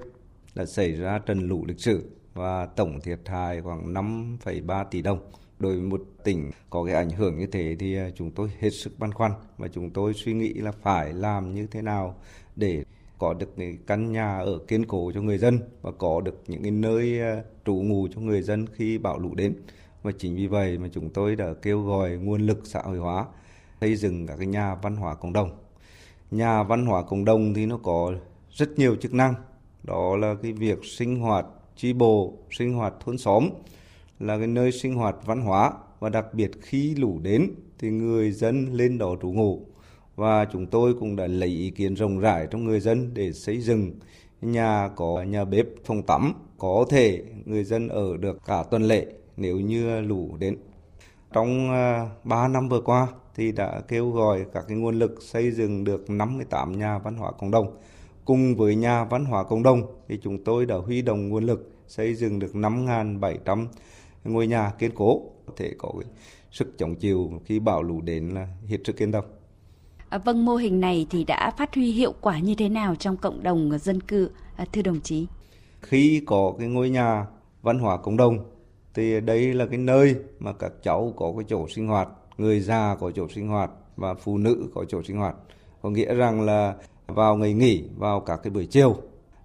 là 0.58 0.66
xảy 0.66 0.92
ra 0.92 1.20
trận 1.20 1.48
lũ 1.48 1.66
lịch 1.68 1.80
sử 1.80 2.10
và 2.34 2.66
tổng 2.66 3.02
thiệt 3.02 3.20
hại 3.26 3.62
khoảng 3.62 3.94
5,3 3.94 4.86
tỷ 4.92 5.02
đồng. 5.02 5.20
Đối 5.60 5.74
với 5.74 5.82
một 5.82 6.02
tỉnh 6.24 6.52
có 6.70 6.84
cái 6.84 6.96
ảnh 6.96 7.10
hưởng 7.10 7.40
như 7.40 7.48
thế 7.48 7.76
thì 7.80 7.98
à, 7.98 8.10
chúng 8.16 8.32
tôi 8.32 8.50
hết 8.60 8.70
sức 8.70 9.00
băn 9.00 9.14
khoăn 9.14 9.32
và 9.58 9.68
chúng 9.68 9.90
tôi 9.90 10.14
suy 10.14 10.34
nghĩ 10.34 10.54
là 10.54 10.72
phải 10.72 11.14
làm 11.14 11.56
như 11.56 11.68
thế 11.68 11.82
nào 11.82 12.16
để 12.56 12.84
có 13.18 13.34
được 13.34 13.58
cái 13.58 13.78
căn 13.88 14.12
nhà 14.12 14.40
ở 14.40 14.60
kiên 14.68 14.86
cố 14.86 15.12
cho 15.14 15.22
người 15.22 15.38
dân 15.38 15.60
và 15.82 15.92
có 15.92 16.22
được 16.22 16.44
những 16.48 16.62
cái 16.62 16.72
nơi 16.72 17.22
à, 17.22 17.44
trú 17.66 17.74
ngụ 17.74 18.08
cho 18.16 18.22
người 18.22 18.42
dân 18.42 18.66
khi 18.74 18.98
bão 18.98 19.20
lũ 19.20 19.36
đến. 19.36 19.56
Và 20.04 20.12
chính 20.18 20.36
vì 20.36 20.48
vậy 20.48 20.78
mà 20.78 20.88
chúng 20.94 21.10
tôi 21.10 21.36
đã 21.36 21.54
kêu 21.62 21.82
gọi 21.82 22.12
nguồn 22.12 22.42
lực 22.42 22.60
xã 22.64 22.82
hội 22.82 22.98
hóa 22.98 23.26
xây 23.82 23.96
dựng 23.96 24.28
các 24.28 24.36
cái 24.38 24.48
nhà 24.48 24.76
văn 24.76 24.96
hóa 24.96 25.16
cộng 25.16 25.34
đồng. 25.34 25.58
Nhà 26.32 26.64
văn 26.64 26.86
hóa 26.86 27.04
cộng 27.04 27.26
đồng 27.26 27.54
thì 27.54 27.66
nó 27.66 27.78
có 27.84 28.14
rất 28.52 28.80
nhiều 28.80 28.96
chức 28.96 29.14
năng. 29.14 29.34
Đó 29.88 30.18
là 30.18 30.36
cái 30.42 30.54
việc 30.54 30.86
sinh 30.86 31.20
hoạt 31.20 31.46
chi 31.76 31.94
bộ, 31.94 32.34
sinh 32.52 32.74
hoạt 32.74 32.94
thôn 33.06 33.18
xóm 33.18 33.50
là 34.20 34.38
cái 34.38 34.48
nơi 34.48 34.72
sinh 34.72 34.96
hoạt 34.96 35.16
văn 35.26 35.42
hóa 35.42 35.72
và 36.00 36.10
đặc 36.10 36.34
biệt 36.34 36.52
khi 36.62 36.96
lũ 36.96 37.20
đến 37.22 37.52
thì 37.80 37.90
người 37.90 38.32
dân 38.32 38.66
lên 38.74 38.98
đó 38.98 39.16
trú 39.22 39.28
ngụ. 39.32 39.62
Và 40.16 40.46
chúng 40.46 40.66
tôi 40.66 40.94
cũng 41.00 41.16
đã 41.16 41.28
lấy 41.28 41.50
ý 41.50 41.70
kiến 41.70 41.94
rộng 41.94 42.20
rãi 42.20 42.48
trong 42.52 42.64
người 42.64 42.80
dân 42.80 43.14
để 43.14 43.34
xây 43.34 43.62
dựng 43.62 43.92
nhà 44.42 44.90
có 44.96 45.24
nhà 45.24 45.46
bếp 45.46 45.66
phòng 45.86 46.04
tắm 46.04 46.34
có 46.58 46.86
thể 46.90 47.24
người 47.46 47.64
dân 47.64 47.88
ở 47.88 48.18
được 48.18 48.40
cả 48.46 48.64
tuần 48.72 48.84
lễ 48.84 49.06
nếu 49.38 49.60
như 49.60 50.02
lũ 50.02 50.36
đến. 50.40 50.58
Trong 51.34 51.72
à, 51.72 52.10
3 52.24 52.48
năm 52.48 52.70
vừa 52.70 52.82
qua 52.82 53.08
thì 53.36 53.52
đã 53.52 53.82
kêu 53.88 54.12
gọi 54.12 54.46
các 54.54 54.66
cái 54.68 54.78
nguồn 54.78 55.00
lực 55.00 55.22
xây 55.22 55.52
dựng 55.52 55.84
được 55.84 56.10
58 56.10 56.80
nhà 56.80 56.98
văn 56.98 57.16
hóa 57.16 57.32
cộng 57.32 57.52
đồng 57.52 57.78
cùng 58.28 58.56
với 58.56 58.76
nhà 58.76 59.04
văn 59.04 59.26
hóa 59.26 59.44
cộng 59.44 59.64
đồng 59.64 59.82
thì 60.08 60.20
chúng 60.24 60.44
tôi 60.44 60.66
đã 60.66 60.76
huy 60.76 61.02
động 61.02 61.30
nguồn 61.30 61.44
lực 61.44 61.72
xây 61.88 62.16
dựng 62.16 62.40
được 62.40 62.52
5.700 62.54 63.66
ngôi 64.24 64.48
nhà 64.48 64.72
kiên 64.80 64.92
cố 64.96 65.22
có 65.46 65.54
thể 65.58 65.74
có 65.78 65.92
sức 66.52 66.78
chống 66.78 66.96
chịu 66.96 67.32
khi 67.46 67.60
bão 67.60 67.84
lũ 67.84 68.02
đến 68.02 68.30
là 68.30 68.48
hết 68.68 68.78
sức 68.86 69.02
yên 69.02 69.12
tâm. 69.12 69.24
À, 70.10 70.18
vâng, 70.18 70.46
mô 70.46 70.56
hình 70.56 70.80
này 70.80 71.08
thì 71.10 71.24
đã 71.24 71.52
phát 71.58 71.76
huy 71.76 71.92
hiệu 71.92 72.14
quả 72.22 72.40
như 72.40 72.56
thế 72.56 72.70
nào 72.70 72.96
trong 72.96 73.18
cộng 73.18 73.44
đồng 73.44 73.78
dân 73.80 74.02
cư, 74.02 74.30
à, 74.56 74.66
thưa 74.74 74.82
đồng 74.82 75.02
chí? 75.02 75.28
Khi 75.82 76.22
có 76.26 76.54
cái 76.60 76.68
ngôi 76.68 76.90
nhà 76.90 77.26
văn 77.62 77.80
hóa 77.80 77.98
cộng 77.98 78.18
đồng 78.18 78.38
thì 78.94 79.22
đây 79.22 79.54
là 79.54 79.66
cái 79.66 79.78
nơi 79.78 80.16
mà 80.40 80.54
các 80.54 80.72
cháu 80.84 81.14
có 81.16 81.34
cái 81.38 81.46
chỗ 81.50 81.68
sinh 81.68 81.88
hoạt, 81.88 82.10
người 82.38 82.60
già 82.60 82.96
có 83.00 83.12
chỗ 83.12 83.28
sinh 83.28 83.48
hoạt 83.48 83.72
và 83.96 84.14
phụ 84.14 84.38
nữ 84.38 84.70
có 84.76 84.86
chỗ 84.90 85.04
sinh 85.04 85.18
hoạt. 85.18 85.36
Có 85.82 85.90
nghĩa 85.90 86.14
rằng 86.14 86.42
là 86.42 86.76
vào 87.08 87.38
ngày 87.38 87.54
nghỉ, 87.54 87.84
vào 87.98 88.20
các 88.20 88.40
cái 88.44 88.52
buổi 88.52 88.66
chiều. 88.66 88.96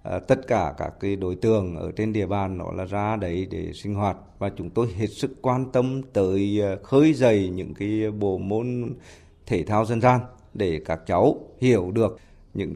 À, 0.03 0.19
tất 0.19 0.47
cả 0.47 0.73
các 0.77 0.93
cái 0.99 1.15
đối 1.15 1.35
tượng 1.35 1.75
ở 1.75 1.91
trên 1.91 2.13
địa 2.13 2.25
bàn 2.25 2.57
nó 2.57 2.71
là 2.71 2.85
ra 2.85 3.15
đấy 3.15 3.47
để 3.51 3.71
sinh 3.73 3.95
hoạt. 3.95 4.17
Và 4.39 4.51
chúng 4.57 4.69
tôi 4.69 4.87
hết 4.97 5.07
sức 5.07 5.31
quan 5.41 5.71
tâm 5.71 6.01
tới 6.13 6.61
à, 6.63 6.75
khơi 6.83 7.13
dậy 7.13 7.49
những 7.49 7.73
cái 7.73 8.11
bộ 8.11 8.37
môn 8.37 8.93
thể 9.45 9.63
thao 9.63 9.85
dân 9.85 10.01
gian 10.01 10.19
để 10.53 10.81
các 10.85 10.99
cháu 11.05 11.37
hiểu 11.59 11.91
được 11.91 12.17
những 12.53 12.73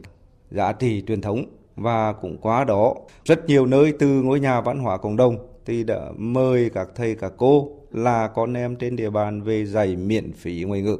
giá 0.50 0.72
trị 0.72 1.02
truyền 1.06 1.20
thống. 1.20 1.44
Và 1.76 2.12
cũng 2.12 2.38
qua 2.38 2.64
đó 2.64 2.94
rất 3.24 3.46
nhiều 3.46 3.66
nơi 3.66 3.92
từ 3.98 4.06
ngôi 4.06 4.40
nhà 4.40 4.60
văn 4.60 4.78
hóa 4.78 4.96
cộng 4.96 5.16
đồng 5.16 5.36
thì 5.66 5.84
đã 5.84 6.12
mời 6.16 6.70
các 6.70 6.88
thầy 6.94 7.14
các 7.14 7.32
cô 7.36 7.68
là 7.92 8.28
con 8.28 8.54
em 8.54 8.76
trên 8.76 8.96
địa 8.96 9.10
bàn 9.10 9.42
về 9.42 9.64
dạy 9.64 9.96
miễn 9.96 10.32
phí 10.32 10.64
ngoại 10.66 10.82
ngữ. 10.82 10.98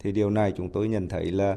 Thì 0.00 0.12
điều 0.12 0.30
này 0.30 0.52
chúng 0.56 0.68
tôi 0.68 0.88
nhận 0.88 1.08
thấy 1.08 1.24
là 1.30 1.56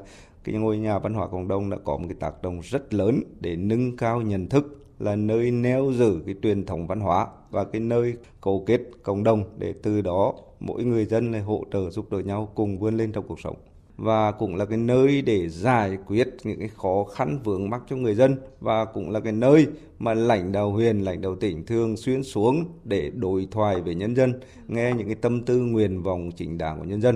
cái 0.52 0.62
ngôi 0.62 0.78
nhà 0.78 1.00
văn 1.00 1.14
hóa 1.14 1.28
cộng 1.28 1.48
đồng 1.48 1.70
đã 1.70 1.78
có 1.84 1.98
một 1.98 2.06
cái 2.10 2.18
tác 2.20 2.42
động 2.42 2.60
rất 2.64 2.94
lớn 2.94 3.22
để 3.40 3.56
nâng 3.56 3.98
cao 3.98 4.22
nhận 4.22 4.50
thức 4.50 4.86
là 5.00 5.16
nơi 5.16 5.52
neo 5.52 5.92
giữ 5.92 6.22
cái 6.26 6.36
truyền 6.44 6.66
thống 6.66 6.88
văn 6.88 7.00
hóa 7.00 7.28
và 7.52 7.64
cái 7.64 7.82
nơi 7.82 8.14
cầu 8.42 8.64
kết 8.68 8.82
cộng 9.04 9.24
đồng 9.24 9.44
để 9.58 9.74
từ 9.84 10.02
đó 10.02 10.34
mỗi 10.60 10.84
người 10.84 11.06
dân 11.06 11.32
lại 11.32 11.42
hỗ 11.42 11.64
trợ 11.74 11.90
giúp 11.90 12.12
đỡ 12.12 12.20
nhau 12.20 12.50
cùng 12.56 12.80
vươn 12.80 12.98
lên 12.98 13.12
trong 13.12 13.28
cuộc 13.28 13.40
sống. 13.40 13.56
Và 13.98 14.32
cũng 14.32 14.56
là 14.56 14.66
cái 14.66 14.78
nơi 14.78 15.22
để 15.22 15.50
giải 15.50 15.98
quyết 16.08 16.28
những 16.44 16.60
cái 16.60 16.68
khó 16.68 17.04
khăn 17.04 17.40
vướng 17.44 17.70
mắc 17.70 17.82
cho 17.90 17.96
người 17.96 18.16
dân 18.16 18.38
và 18.60 18.86
cũng 18.86 19.12
là 19.12 19.20
cái 19.20 19.34
nơi 19.34 19.68
mà 20.00 20.14
lãnh 20.14 20.52
đạo 20.52 20.72
huyện, 20.72 21.00
lãnh 21.00 21.22
đạo 21.22 21.36
tỉnh 21.36 21.66
thường 21.66 21.98
xuyên 21.98 22.24
xuống 22.24 22.66
để 22.84 23.12
đối 23.16 23.48
thoại 23.52 23.82
với 23.82 23.96
nhân 23.96 24.16
dân, 24.16 24.40
nghe 24.68 24.94
những 24.98 25.08
cái 25.08 25.16
tâm 25.16 25.46
tư 25.46 25.60
nguyện 25.60 26.04
vọng 26.04 26.32
chính 26.32 26.58
đáng 26.58 26.80
của 26.80 26.86
nhân 26.86 27.02
dân. 27.02 27.16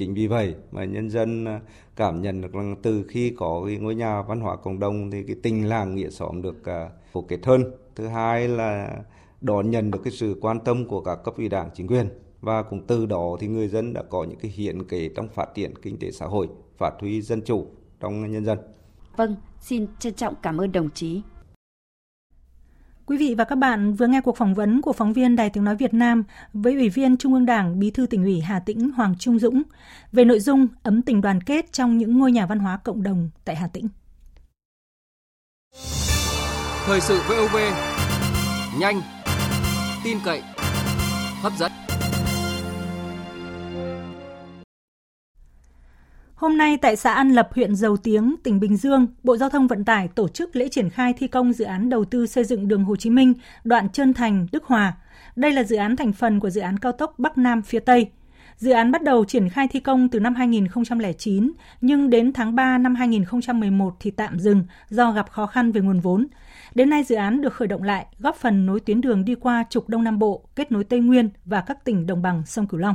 Chính 0.00 0.14
vì 0.14 0.26
vậy 0.26 0.54
mà 0.70 0.84
nhân 0.84 1.10
dân 1.10 1.44
à, 1.44 1.60
cảm 1.96 2.22
nhận 2.22 2.40
được 2.40 2.52
rằng 2.52 2.76
từ 2.82 3.04
khi 3.08 3.30
có 3.36 3.62
cái 3.66 3.76
ngôi 3.76 3.94
nhà 3.94 4.22
văn 4.22 4.40
hóa 4.40 4.56
cộng 4.56 4.78
đồng 4.78 5.10
thì 5.10 5.22
cái 5.22 5.36
tình 5.42 5.68
làng 5.68 5.94
nghĩa 5.94 6.10
xóm 6.10 6.42
được 6.42 6.64
à, 6.64 6.90
phổ 7.12 7.22
kết 7.22 7.38
hơn. 7.46 7.64
Thứ 7.96 8.06
hai 8.06 8.48
là 8.48 8.96
đón 9.40 9.70
nhận 9.70 9.90
được 9.90 10.00
cái 10.04 10.12
sự 10.12 10.38
quan 10.40 10.60
tâm 10.60 10.88
của 10.88 11.00
các 11.00 11.18
cấp 11.24 11.34
ủy 11.36 11.48
đảng 11.48 11.70
chính 11.74 11.86
quyền 11.86 12.08
và 12.40 12.62
cũng 12.62 12.86
từ 12.86 13.06
đó 13.06 13.36
thì 13.40 13.46
người 13.46 13.68
dân 13.68 13.92
đã 13.92 14.02
có 14.02 14.24
những 14.24 14.38
cái 14.38 14.50
hiện 14.50 14.84
kế 14.84 15.10
trong 15.16 15.28
phát 15.28 15.54
triển 15.54 15.78
kinh 15.82 15.98
tế 15.98 16.10
xã 16.10 16.26
hội, 16.26 16.48
phát 16.78 16.92
huy 17.00 17.22
dân 17.22 17.42
chủ 17.42 17.66
trong 18.00 18.32
nhân 18.32 18.44
dân. 18.44 18.58
Vâng, 19.16 19.36
xin 19.58 19.86
trân 19.98 20.14
trọng 20.14 20.34
cảm 20.42 20.60
ơn 20.60 20.72
đồng 20.72 20.90
chí. 20.90 21.22
Quý 23.10 23.16
vị 23.16 23.34
và 23.38 23.44
các 23.44 23.56
bạn 23.56 23.94
vừa 23.94 24.06
nghe 24.06 24.20
cuộc 24.20 24.36
phỏng 24.36 24.54
vấn 24.54 24.82
của 24.82 24.92
phóng 24.92 25.12
viên 25.12 25.36
Đài 25.36 25.50
Tiếng 25.50 25.64
Nói 25.64 25.76
Việt 25.76 25.94
Nam 25.94 26.24
với 26.52 26.74
Ủy 26.74 26.88
viên 26.88 27.16
Trung 27.16 27.34
ương 27.34 27.46
Đảng 27.46 27.78
Bí 27.78 27.90
thư 27.90 28.06
tỉnh 28.06 28.24
ủy 28.24 28.40
Hà 28.40 28.60
Tĩnh 28.60 28.90
Hoàng 28.90 29.14
Trung 29.18 29.38
Dũng 29.38 29.62
về 30.12 30.24
nội 30.24 30.40
dung 30.40 30.68
ấm 30.82 31.02
tình 31.02 31.20
đoàn 31.20 31.40
kết 31.40 31.72
trong 31.72 31.98
những 31.98 32.18
ngôi 32.18 32.32
nhà 32.32 32.46
văn 32.46 32.58
hóa 32.58 32.78
cộng 32.84 33.02
đồng 33.02 33.30
tại 33.44 33.56
Hà 33.56 33.66
Tĩnh. 33.66 33.88
Thời 36.86 37.00
sự 37.00 37.20
VOV, 37.28 37.56
nhanh, 38.80 39.00
tin 40.04 40.18
cậy, 40.24 40.42
hấp 41.42 41.52
dẫn. 41.58 41.72
Hôm 46.40 46.58
nay 46.58 46.76
tại 46.76 46.96
xã 46.96 47.12
An 47.12 47.30
Lập, 47.30 47.48
huyện 47.54 47.74
Dầu 47.74 47.96
Tiếng, 47.96 48.34
tỉnh 48.42 48.60
Bình 48.60 48.76
Dương, 48.76 49.06
Bộ 49.22 49.36
Giao 49.36 49.50
thông 49.50 49.66
Vận 49.66 49.84
tải 49.84 50.08
tổ 50.08 50.28
chức 50.28 50.56
lễ 50.56 50.68
triển 50.68 50.90
khai 50.90 51.14
thi 51.18 51.28
công 51.28 51.52
dự 51.52 51.64
án 51.64 51.88
đầu 51.88 52.04
tư 52.04 52.26
xây 52.26 52.44
dựng 52.44 52.68
đường 52.68 52.84
Hồ 52.84 52.96
Chí 52.96 53.10
Minh, 53.10 53.34
đoạn 53.64 53.88
Trơn 53.88 54.14
Thành, 54.14 54.46
Đức 54.52 54.64
Hòa. 54.64 54.96
Đây 55.36 55.52
là 55.52 55.62
dự 55.62 55.76
án 55.76 55.96
thành 55.96 56.12
phần 56.12 56.40
của 56.40 56.50
dự 56.50 56.60
án 56.60 56.78
cao 56.78 56.92
tốc 56.92 57.14
Bắc 57.18 57.38
Nam 57.38 57.62
phía 57.62 57.78
Tây. 57.78 58.10
Dự 58.56 58.70
án 58.70 58.92
bắt 58.92 59.02
đầu 59.02 59.24
triển 59.24 59.48
khai 59.48 59.68
thi 59.68 59.80
công 59.80 60.08
từ 60.08 60.20
năm 60.20 60.34
2009, 60.34 61.52
nhưng 61.80 62.10
đến 62.10 62.32
tháng 62.32 62.54
3 62.54 62.78
năm 62.78 62.94
2011 62.94 63.96
thì 64.00 64.10
tạm 64.10 64.38
dừng 64.38 64.64
do 64.88 65.12
gặp 65.12 65.30
khó 65.30 65.46
khăn 65.46 65.72
về 65.72 65.80
nguồn 65.80 66.00
vốn. 66.00 66.26
Đến 66.74 66.90
nay 66.90 67.04
dự 67.04 67.14
án 67.14 67.40
được 67.40 67.54
khởi 67.54 67.68
động 67.68 67.82
lại, 67.82 68.06
góp 68.18 68.36
phần 68.36 68.66
nối 68.66 68.80
tuyến 68.80 69.00
đường 69.00 69.24
đi 69.24 69.34
qua 69.34 69.64
trục 69.70 69.88
Đông 69.88 70.04
Nam 70.04 70.18
Bộ, 70.18 70.44
kết 70.56 70.72
nối 70.72 70.84
Tây 70.84 71.00
Nguyên 71.00 71.30
và 71.44 71.60
các 71.60 71.84
tỉnh 71.84 72.06
đồng 72.06 72.22
bằng 72.22 72.42
sông 72.46 72.66
Cửu 72.66 72.80
Long. 72.80 72.94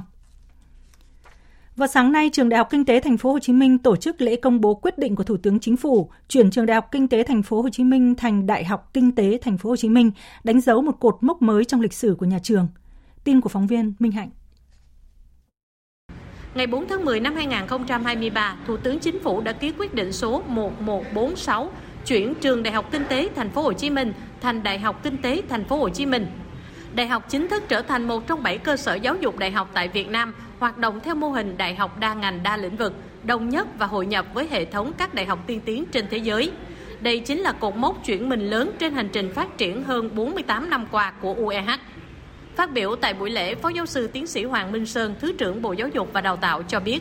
Vào 1.75 1.87
sáng 1.87 2.11
nay, 2.11 2.29
Trường 2.33 2.49
Đại 2.49 2.57
học 2.57 2.67
Kinh 2.71 2.85
tế 2.85 2.99
Thành 2.99 3.17
phố 3.17 3.31
Hồ 3.31 3.39
Chí 3.39 3.53
Minh 3.53 3.77
tổ 3.77 3.95
chức 3.95 4.21
lễ 4.21 4.35
công 4.35 4.61
bố 4.61 4.75
quyết 4.75 4.97
định 4.97 5.15
của 5.15 5.23
Thủ 5.23 5.37
tướng 5.37 5.59
Chính 5.59 5.77
phủ 5.77 6.09
chuyển 6.27 6.51
Trường 6.51 6.65
Đại 6.65 6.75
học 6.75 6.87
Kinh 6.91 7.07
tế 7.07 7.23
Thành 7.23 7.43
phố 7.43 7.61
Hồ 7.61 7.69
Chí 7.69 7.83
Minh 7.83 8.15
thành 8.15 8.45
Đại 8.45 8.65
học 8.65 8.89
Kinh 8.93 9.15
tế 9.15 9.39
Thành 9.41 9.57
phố 9.57 9.69
Hồ 9.69 9.75
Chí 9.75 9.89
Minh, 9.89 10.11
đánh 10.43 10.61
dấu 10.61 10.81
một 10.81 10.99
cột 10.99 11.17
mốc 11.21 11.41
mới 11.41 11.65
trong 11.65 11.81
lịch 11.81 11.93
sử 11.93 12.15
của 12.19 12.25
nhà 12.25 12.39
trường. 12.43 12.67
Tin 13.23 13.41
của 13.41 13.49
phóng 13.49 13.67
viên 13.67 13.93
Minh 13.99 14.11
Hạnh. 14.11 14.29
Ngày 16.55 16.67
4 16.67 16.87
tháng 16.87 17.05
10 17.05 17.19
năm 17.19 17.35
2023, 17.35 18.55
Thủ 18.67 18.77
tướng 18.77 18.99
Chính 18.99 19.19
phủ 19.19 19.41
đã 19.41 19.51
ký 19.51 19.71
quyết 19.71 19.93
định 19.93 20.11
số 20.11 20.41
1146 20.47 21.69
chuyển 22.05 22.33
Trường 22.35 22.63
Đại 22.63 22.73
học 22.73 22.91
Kinh 22.91 23.03
tế 23.09 23.29
Thành 23.35 23.49
phố 23.49 23.61
Hồ 23.61 23.73
Chí 23.73 23.89
Minh 23.89 24.13
thành 24.41 24.63
Đại 24.63 24.79
học 24.79 25.03
Kinh 25.03 25.17
tế 25.17 25.41
Thành 25.49 25.63
phố 25.63 25.77
Hồ 25.77 25.89
Chí 25.89 26.05
Minh. 26.05 26.27
Đại 26.95 27.07
học 27.07 27.25
chính 27.29 27.47
thức 27.47 27.63
trở 27.67 27.81
thành 27.81 28.07
một 28.07 28.27
trong 28.27 28.43
bảy 28.43 28.57
cơ 28.57 28.77
sở 28.77 28.95
giáo 28.95 29.15
dục 29.15 29.37
đại 29.37 29.51
học 29.51 29.69
tại 29.73 29.87
Việt 29.87 30.09
Nam 30.09 30.33
hoạt 30.59 30.77
động 30.77 30.99
theo 31.03 31.15
mô 31.15 31.29
hình 31.29 31.57
đại 31.57 31.75
học 31.75 31.99
đa 31.99 32.13
ngành 32.13 32.43
đa 32.43 32.57
lĩnh 32.57 32.77
vực, 32.77 32.93
đồng 33.23 33.49
nhất 33.49 33.67
và 33.77 33.85
hội 33.85 34.05
nhập 34.05 34.25
với 34.33 34.47
hệ 34.47 34.65
thống 34.65 34.91
các 34.97 35.13
đại 35.13 35.25
học 35.25 35.39
tiên 35.47 35.61
tiến 35.65 35.85
trên 35.91 36.05
thế 36.09 36.17
giới. 36.17 36.51
Đây 36.99 37.19
chính 37.19 37.39
là 37.39 37.51
cột 37.51 37.75
mốc 37.75 38.05
chuyển 38.05 38.29
mình 38.29 38.49
lớn 38.49 38.71
trên 38.79 38.93
hành 38.93 39.09
trình 39.11 39.33
phát 39.33 39.57
triển 39.57 39.83
hơn 39.83 40.15
48 40.15 40.69
năm 40.69 40.85
qua 40.91 41.13
của 41.21 41.35
UEH. 41.37 41.69
Phát 42.55 42.73
biểu 42.73 42.95
tại 42.95 43.13
buổi 43.13 43.29
lễ, 43.29 43.55
Phó 43.55 43.69
giáo 43.69 43.85
sư 43.85 44.07
tiến 44.07 44.27
sĩ 44.27 44.43
Hoàng 44.43 44.71
Minh 44.71 44.85
Sơn, 44.85 45.15
Thứ 45.19 45.33
trưởng 45.37 45.61
Bộ 45.61 45.73
Giáo 45.73 45.87
dục 45.87 46.07
và 46.13 46.21
Đào 46.21 46.37
tạo 46.37 46.63
cho 46.67 46.79
biết. 46.79 46.99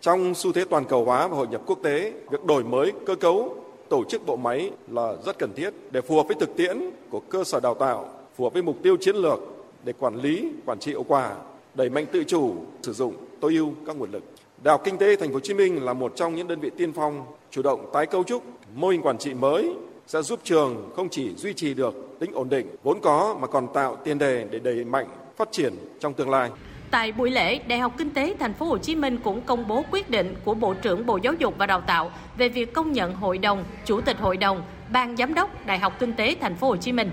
Trong 0.00 0.34
xu 0.34 0.52
thế 0.52 0.64
toàn 0.70 0.84
cầu 0.84 1.04
hóa 1.04 1.28
và 1.28 1.36
hội 1.36 1.46
nhập 1.46 1.60
quốc 1.66 1.78
tế, 1.82 2.12
việc 2.30 2.44
đổi 2.44 2.64
mới 2.64 2.92
cơ 3.06 3.14
cấu, 3.14 3.56
tổ 3.88 4.04
chức 4.08 4.26
bộ 4.26 4.36
máy 4.36 4.70
là 4.88 5.12
rất 5.26 5.38
cần 5.38 5.52
thiết 5.56 5.70
để 5.90 6.00
phù 6.00 6.16
hợp 6.16 6.26
với 6.28 6.36
thực 6.40 6.56
tiễn 6.56 6.90
của 7.10 7.20
cơ 7.20 7.44
sở 7.44 7.60
đào 7.60 7.74
tạo, 7.74 8.08
phù 8.36 8.44
hợp 8.44 8.52
với 8.52 8.62
mục 8.62 8.76
tiêu 8.82 8.96
chiến 9.00 9.16
lược 9.16 9.38
để 9.84 9.92
quản 9.98 10.16
lý, 10.16 10.48
quản 10.66 10.78
trị 10.78 10.90
hiệu 10.90 11.04
quả 11.08 11.30
đẩy 11.76 11.90
mạnh 11.90 12.06
tự 12.12 12.24
chủ, 12.24 12.54
sử 12.82 12.92
dụng 12.92 13.14
tối 13.40 13.54
ưu 13.54 13.72
các 13.86 13.96
nguồn 13.96 14.10
lực. 14.10 14.22
Đại 14.62 14.72
học 14.72 14.82
Kinh 14.84 14.98
tế 14.98 15.16
Thành 15.16 15.28
phố 15.28 15.34
Hồ 15.34 15.40
Chí 15.40 15.54
Minh 15.54 15.84
là 15.84 15.92
một 15.92 16.12
trong 16.16 16.34
những 16.34 16.48
đơn 16.48 16.60
vị 16.60 16.70
tiên 16.76 16.92
phong 16.92 17.24
chủ 17.50 17.62
động 17.62 17.90
tái 17.92 18.06
cấu 18.06 18.24
trúc 18.24 18.42
mô 18.74 18.88
hình 18.88 19.02
quản 19.02 19.18
trị 19.18 19.34
mới 19.34 19.74
sẽ 20.06 20.22
giúp 20.22 20.40
trường 20.44 20.90
không 20.96 21.08
chỉ 21.08 21.34
duy 21.34 21.52
trì 21.54 21.74
được 21.74 21.94
tính 22.20 22.32
ổn 22.32 22.48
định 22.48 22.76
vốn 22.82 23.00
có 23.00 23.36
mà 23.40 23.46
còn 23.46 23.68
tạo 23.74 23.96
tiền 24.04 24.18
đề 24.18 24.46
để 24.50 24.58
đẩy 24.58 24.84
mạnh 24.84 25.06
phát 25.36 25.48
triển 25.52 25.74
trong 26.00 26.14
tương 26.14 26.30
lai. 26.30 26.50
Tại 26.90 27.12
buổi 27.12 27.30
lễ, 27.30 27.58
Đại 27.58 27.78
học 27.78 27.92
Kinh 27.98 28.10
tế 28.10 28.36
Thành 28.38 28.52
phố 28.52 28.66
Hồ 28.66 28.78
Chí 28.78 28.94
Minh 28.94 29.18
cũng 29.24 29.40
công 29.40 29.68
bố 29.68 29.84
quyết 29.90 30.10
định 30.10 30.34
của 30.44 30.54
Bộ 30.54 30.74
trưởng 30.74 31.06
Bộ 31.06 31.16
Giáo 31.16 31.34
dục 31.34 31.54
và 31.58 31.66
Đào 31.66 31.80
tạo 31.80 32.10
về 32.38 32.48
việc 32.48 32.72
công 32.72 32.92
nhận 32.92 33.14
hội 33.14 33.38
đồng, 33.38 33.64
chủ 33.84 34.00
tịch 34.00 34.18
hội 34.18 34.36
đồng, 34.36 34.62
ban 34.92 35.16
giám 35.16 35.34
đốc 35.34 35.66
Đại 35.66 35.78
học 35.78 35.92
Kinh 35.98 36.12
tế 36.12 36.36
Thành 36.40 36.56
phố 36.56 36.68
Hồ 36.68 36.76
Chí 36.76 36.92
Minh. 36.92 37.10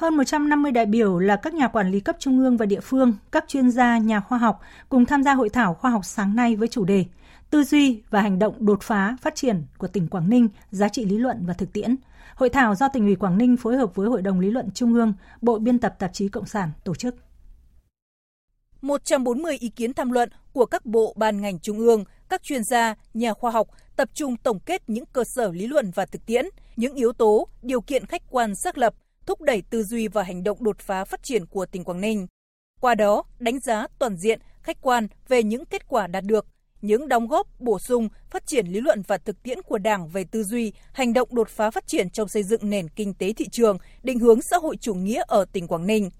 Hơn 0.00 0.16
150 0.16 0.72
đại 0.72 0.86
biểu 0.86 1.18
là 1.18 1.36
các 1.36 1.54
nhà 1.54 1.68
quản 1.68 1.90
lý 1.90 2.00
cấp 2.00 2.16
trung 2.18 2.38
ương 2.38 2.56
và 2.56 2.66
địa 2.66 2.80
phương, 2.80 3.14
các 3.32 3.44
chuyên 3.48 3.70
gia, 3.70 3.98
nhà 3.98 4.20
khoa 4.20 4.38
học 4.38 4.60
cùng 4.88 5.06
tham 5.06 5.22
gia 5.22 5.34
hội 5.34 5.48
thảo 5.48 5.74
khoa 5.74 5.90
học 5.90 6.04
sáng 6.04 6.36
nay 6.36 6.56
với 6.56 6.68
chủ 6.68 6.84
đề 6.84 7.04
Tư 7.50 7.64
duy 7.64 8.02
và 8.10 8.20
hành 8.20 8.38
động 8.38 8.66
đột 8.66 8.82
phá 8.82 9.16
phát 9.20 9.34
triển 9.34 9.62
của 9.78 9.86
tỉnh 9.86 10.08
Quảng 10.08 10.30
Ninh, 10.30 10.48
giá 10.70 10.88
trị 10.88 11.04
lý 11.04 11.18
luận 11.18 11.44
và 11.46 11.54
thực 11.54 11.72
tiễn. 11.72 11.96
Hội 12.34 12.48
thảo 12.48 12.74
do 12.74 12.88
tỉnh 12.88 13.04
ủy 13.06 13.16
Quảng 13.16 13.38
Ninh 13.38 13.56
phối 13.56 13.76
hợp 13.76 13.94
với 13.94 14.08
Hội 14.08 14.22
đồng 14.22 14.40
lý 14.40 14.50
luận 14.50 14.70
Trung 14.74 14.94
ương, 14.94 15.12
Bộ 15.40 15.58
biên 15.58 15.78
tập 15.78 15.94
tạp 15.98 16.10
chí 16.12 16.28
Cộng 16.28 16.46
sản 16.46 16.70
tổ 16.84 16.94
chức. 16.94 17.14
140 18.82 19.56
ý 19.56 19.68
kiến 19.68 19.94
tham 19.94 20.10
luận 20.10 20.28
của 20.52 20.66
các 20.66 20.86
bộ 20.86 21.14
ban 21.16 21.40
ngành 21.40 21.58
trung 21.58 21.78
ương, 21.78 22.04
các 22.28 22.42
chuyên 22.42 22.64
gia, 22.64 22.94
nhà 23.14 23.34
khoa 23.34 23.50
học 23.50 23.68
tập 23.96 24.08
trung 24.14 24.36
tổng 24.36 24.60
kết 24.60 24.82
những 24.86 25.04
cơ 25.12 25.24
sở 25.24 25.52
lý 25.52 25.66
luận 25.66 25.90
và 25.94 26.06
thực 26.06 26.26
tiễn, 26.26 26.44
những 26.76 26.94
yếu 26.94 27.12
tố, 27.12 27.48
điều 27.62 27.80
kiện 27.80 28.06
khách 28.06 28.22
quan 28.30 28.54
xác 28.54 28.78
lập– 28.78 28.94
thúc 29.30 29.40
đẩy 29.40 29.62
tư 29.70 29.82
duy 29.82 30.08
và 30.08 30.22
hành 30.22 30.44
động 30.44 30.64
đột 30.64 30.78
phá 30.78 31.04
phát 31.04 31.22
triển 31.22 31.46
của 31.46 31.66
tỉnh 31.66 31.84
Quảng 31.84 32.00
Ninh. 32.00 32.26
Qua 32.80 32.94
đó, 32.94 33.22
đánh 33.38 33.60
giá 33.60 33.86
toàn 33.98 34.16
diện, 34.16 34.40
khách 34.62 34.80
quan 34.80 35.08
về 35.28 35.42
những 35.42 35.64
kết 35.64 35.88
quả 35.88 36.06
đạt 36.06 36.24
được, 36.24 36.46
những 36.82 37.08
đóng 37.08 37.28
góp, 37.28 37.60
bổ 37.60 37.78
sung, 37.78 38.08
phát 38.30 38.46
triển 38.46 38.66
lý 38.66 38.80
luận 38.80 39.02
và 39.06 39.18
thực 39.18 39.42
tiễn 39.42 39.62
của 39.62 39.78
Đảng 39.78 40.08
về 40.08 40.24
tư 40.24 40.44
duy, 40.44 40.72
hành 40.92 41.12
động 41.12 41.28
đột 41.32 41.48
phá 41.48 41.70
phát 41.70 41.86
triển 41.86 42.10
trong 42.10 42.28
xây 42.28 42.42
dựng 42.42 42.70
nền 42.70 42.88
kinh 42.88 43.14
tế 43.14 43.32
thị 43.32 43.48
trường, 43.48 43.78
định 44.02 44.18
hướng 44.18 44.42
xã 44.42 44.56
hội 44.56 44.76
chủ 44.76 44.94
nghĩa 44.94 45.22
ở 45.26 45.44
tỉnh 45.52 45.66
Quảng 45.66 45.86
Ninh. 45.86 46.10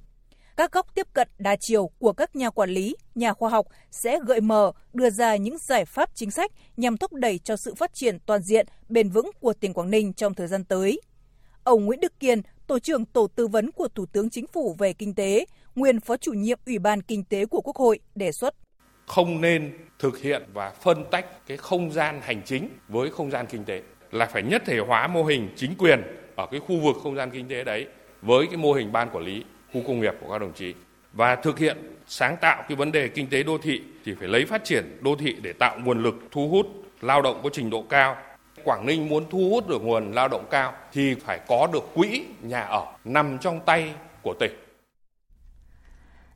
Các 0.56 0.72
góc 0.72 0.94
tiếp 0.94 1.06
cận 1.12 1.28
đa 1.38 1.56
chiều 1.56 1.90
của 1.98 2.12
các 2.12 2.36
nhà 2.36 2.50
quản 2.50 2.70
lý, 2.70 2.96
nhà 3.14 3.32
khoa 3.32 3.50
học 3.50 3.66
sẽ 3.90 4.18
gợi 4.26 4.40
mở, 4.40 4.72
đưa 4.92 5.10
ra 5.10 5.36
những 5.36 5.58
giải 5.58 5.84
pháp 5.84 6.10
chính 6.14 6.30
sách 6.30 6.50
nhằm 6.76 6.96
thúc 6.96 7.12
đẩy 7.12 7.38
cho 7.38 7.56
sự 7.56 7.74
phát 7.74 7.94
triển 7.94 8.18
toàn 8.26 8.42
diện, 8.42 8.66
bền 8.88 9.10
vững 9.10 9.30
của 9.40 9.52
tỉnh 9.52 9.74
Quảng 9.74 9.90
Ninh 9.90 10.12
trong 10.12 10.34
thời 10.34 10.46
gian 10.46 10.64
tới. 10.64 11.00
Ông 11.64 11.84
Nguyễn 11.84 12.00
Đức 12.00 12.20
Kiên, 12.20 12.42
Tổ 12.70 12.78
trưởng 12.78 13.04
Tổ 13.04 13.26
tư 13.26 13.46
vấn 13.46 13.70
của 13.72 13.88
Thủ 13.94 14.06
tướng 14.06 14.30
Chính 14.30 14.46
phủ 14.46 14.76
về 14.78 14.92
kinh 14.92 15.14
tế, 15.14 15.46
nguyên 15.74 16.00
Phó 16.00 16.16
chủ 16.16 16.32
nhiệm 16.32 16.58
Ủy 16.66 16.78
ban 16.78 17.02
Kinh 17.02 17.24
tế 17.24 17.46
của 17.46 17.60
Quốc 17.60 17.76
hội 17.76 17.98
đề 18.14 18.32
xuất. 18.32 18.54
Không 19.06 19.40
nên 19.40 19.72
thực 19.98 20.18
hiện 20.18 20.42
và 20.52 20.70
phân 20.70 21.04
tách 21.10 21.46
cái 21.46 21.56
không 21.56 21.92
gian 21.92 22.20
hành 22.22 22.42
chính 22.44 22.68
với 22.88 23.10
không 23.10 23.30
gian 23.30 23.46
kinh 23.46 23.64
tế 23.64 23.82
là 24.10 24.26
phải 24.26 24.42
nhất 24.42 24.62
thể 24.66 24.78
hóa 24.78 25.06
mô 25.06 25.24
hình 25.24 25.48
chính 25.56 25.74
quyền 25.78 26.02
ở 26.36 26.46
cái 26.50 26.60
khu 26.60 26.80
vực 26.80 26.96
không 27.02 27.16
gian 27.16 27.30
kinh 27.30 27.48
tế 27.48 27.64
đấy 27.64 27.86
với 28.22 28.46
cái 28.46 28.56
mô 28.56 28.72
hình 28.72 28.92
ban 28.92 29.10
quản 29.10 29.24
lý 29.24 29.44
khu 29.72 29.80
công 29.86 30.00
nghiệp 30.00 30.14
của 30.20 30.32
các 30.32 30.38
đồng 30.38 30.52
chí 30.52 30.74
và 31.12 31.36
thực 31.36 31.58
hiện 31.58 31.76
sáng 32.06 32.36
tạo 32.40 32.64
cái 32.68 32.76
vấn 32.76 32.92
đề 32.92 33.08
kinh 33.08 33.26
tế 33.30 33.42
đô 33.42 33.58
thị 33.58 33.82
thì 34.04 34.14
phải 34.14 34.28
lấy 34.28 34.44
phát 34.44 34.64
triển 34.64 34.98
đô 35.00 35.16
thị 35.16 35.36
để 35.42 35.52
tạo 35.52 35.78
nguồn 35.84 36.02
lực 36.02 36.14
thu 36.30 36.48
hút 36.48 36.66
lao 37.00 37.22
động 37.22 37.40
có 37.42 37.50
trình 37.52 37.70
độ 37.70 37.82
cao 37.82 38.16
Quảng 38.64 38.86
Ninh 38.86 39.08
muốn 39.08 39.24
thu 39.30 39.50
hút 39.50 39.68
được 39.68 39.82
nguồn 39.82 40.12
lao 40.12 40.28
động 40.28 40.44
cao 40.50 40.72
thì 40.92 41.14
phải 41.14 41.40
có 41.48 41.68
được 41.72 41.94
quỹ 41.94 42.24
nhà 42.42 42.60
ở 42.60 42.86
nằm 43.04 43.38
trong 43.38 43.60
tay 43.66 43.94
của 44.22 44.34
tỉnh. 44.40 44.52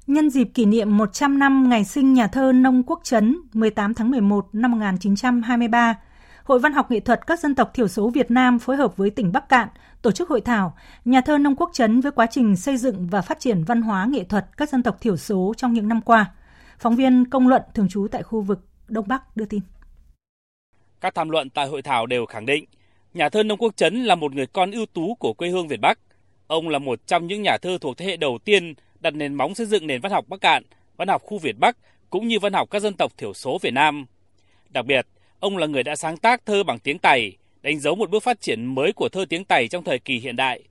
Nhân 0.06 0.30
dịp 0.30 0.44
kỷ 0.54 0.66
niệm 0.66 0.96
100 0.96 1.38
năm 1.38 1.68
ngày 1.68 1.84
sinh 1.84 2.14
nhà 2.14 2.26
thơ 2.26 2.52
Nông 2.52 2.82
Quốc 2.82 3.00
Trấn 3.02 3.36
18 3.52 3.94
tháng 3.94 4.10
11 4.10 4.48
năm 4.52 4.72
1923, 4.72 5.94
Hội 6.44 6.58
Văn 6.58 6.72
học 6.72 6.90
Nghệ 6.90 7.00
thuật 7.00 7.26
các 7.26 7.40
dân 7.40 7.54
tộc 7.54 7.70
thiểu 7.74 7.88
số 7.88 8.10
Việt 8.10 8.30
Nam 8.30 8.58
phối 8.58 8.76
hợp 8.76 8.96
với 8.96 9.10
tỉnh 9.10 9.32
Bắc 9.32 9.48
Cạn 9.48 9.68
tổ 10.02 10.10
chức 10.10 10.28
hội 10.28 10.40
thảo 10.40 10.76
Nhà 11.04 11.20
thơ 11.20 11.38
Nông 11.38 11.56
Quốc 11.56 11.70
Trấn 11.72 12.00
với 12.00 12.12
quá 12.12 12.26
trình 12.26 12.56
xây 12.56 12.76
dựng 12.76 13.06
và 13.06 13.20
phát 13.20 13.40
triển 13.40 13.64
văn 13.64 13.82
hóa 13.82 14.06
nghệ 14.10 14.24
thuật 14.24 14.46
các 14.56 14.68
dân 14.68 14.82
tộc 14.82 15.00
thiểu 15.00 15.16
số 15.16 15.54
trong 15.56 15.72
những 15.72 15.88
năm 15.88 16.00
qua. 16.00 16.30
Phóng 16.78 16.96
viên 16.96 17.30
Công 17.30 17.48
luận 17.48 17.62
thường 17.74 17.88
trú 17.88 18.06
tại 18.10 18.22
khu 18.22 18.40
vực 18.40 18.66
Đông 18.88 19.08
Bắc 19.08 19.36
đưa 19.36 19.44
tin. 19.44 19.60
Các 21.00 21.14
tham 21.14 21.30
luận 21.30 21.50
tại 21.50 21.66
hội 21.66 21.82
thảo 21.82 22.06
đều 22.06 22.26
khẳng 22.26 22.46
định, 22.46 22.64
nhà 23.14 23.28
thơ 23.28 23.42
Nông 23.42 23.58
Quốc 23.58 23.76
Trấn 23.76 24.04
là 24.04 24.14
một 24.14 24.32
người 24.34 24.46
con 24.46 24.70
ưu 24.70 24.86
tú 24.86 25.14
của 25.14 25.32
quê 25.32 25.48
hương 25.48 25.68
Việt 25.68 25.80
Bắc. 25.80 25.98
Ông 26.46 26.68
là 26.68 26.78
một 26.78 27.06
trong 27.06 27.26
những 27.26 27.42
nhà 27.42 27.56
thơ 27.62 27.78
thuộc 27.80 27.96
thế 27.96 28.06
hệ 28.06 28.16
đầu 28.16 28.38
tiên 28.44 28.74
đặt 29.00 29.14
nền 29.14 29.34
móng 29.34 29.54
xây 29.54 29.66
dựng 29.66 29.86
nền 29.86 30.00
văn 30.00 30.12
học 30.12 30.24
Bắc 30.28 30.40
Cạn, 30.40 30.62
văn 30.96 31.08
học 31.08 31.22
khu 31.22 31.38
Việt 31.38 31.58
Bắc 31.58 31.76
cũng 32.10 32.28
như 32.28 32.38
văn 32.38 32.52
học 32.52 32.70
các 32.70 32.82
dân 32.82 32.94
tộc 32.94 33.12
thiểu 33.18 33.34
số 33.34 33.58
Việt 33.62 33.72
Nam. 33.72 34.06
Đặc 34.68 34.86
biệt, 34.86 35.06
ông 35.40 35.56
là 35.56 35.66
người 35.66 35.82
đã 35.82 35.96
sáng 35.96 36.16
tác 36.16 36.46
thơ 36.46 36.64
bằng 36.64 36.78
tiếng 36.78 36.98
Tày, 36.98 37.32
đánh 37.62 37.78
dấu 37.78 37.94
một 37.94 38.10
bước 38.10 38.22
phát 38.22 38.40
triển 38.40 38.64
mới 38.64 38.92
của 38.92 39.08
thơ 39.08 39.24
tiếng 39.28 39.44
Tày 39.44 39.68
trong 39.68 39.84
thời 39.84 39.98
kỳ 39.98 40.18
hiện 40.18 40.36
đại. 40.36 40.62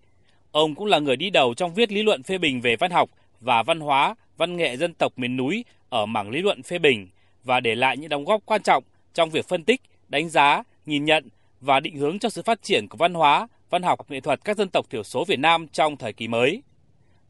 Ông 0.52 0.76
cũng 0.76 0.88
là 0.88 1.00
người 1.00 1.16
đi 1.16 1.30
đầu 1.30 1.54
trong 1.54 1.74
viết 1.74 1.92
lý 1.92 2.04
luận 2.04 2.24
phê 2.24 2.38
bình 2.38 2.62
về 2.62 2.76
văn 2.76 2.92
học 2.92 3.10
và 3.40 3.64
văn 3.64 3.80
hóa, 3.80 4.16
văn 4.38 4.58
nghệ 4.58 4.78
dân 4.78 4.94
tộc 4.94 5.14
miền 5.16 5.38
núi 5.38 5.66
ở 5.90 6.06
mảng 6.06 6.30
lý 6.30 6.42
luận 6.42 6.64
phê 6.64 6.80
bình, 6.80 7.08
và 7.44 7.60
để 7.60 7.76
lại 7.76 7.98
những 7.98 8.10
đóng 8.10 8.26
góp 8.26 8.42
quan 8.46 8.62
trọng 8.64 8.84
trong 9.14 9.30
việc 9.30 9.48
phân 9.48 9.64
tích, 9.64 9.82
đánh 10.14 10.30
giá, 10.30 10.64
nhìn 10.86 11.06
nhận 11.06 11.28
và 11.62 11.80
định 11.80 11.98
hướng 11.98 12.20
cho 12.20 12.30
sự 12.30 12.42
phát 12.44 12.62
triển 12.62 12.88
của 12.88 12.98
văn 12.98 13.14
hóa, 13.14 13.48
văn 13.70 13.84
học, 13.84 14.12
nghệ 14.12 14.20
thuật 14.20 14.40
các 14.44 14.58
dân 14.58 14.70
tộc 14.70 14.90
thiểu 14.90 15.04
số 15.04 15.26
Việt 15.26 15.40
Nam 15.40 15.68
trong 15.68 15.98
thời 15.98 16.14
kỳ 16.14 16.28
mới. 16.28 16.62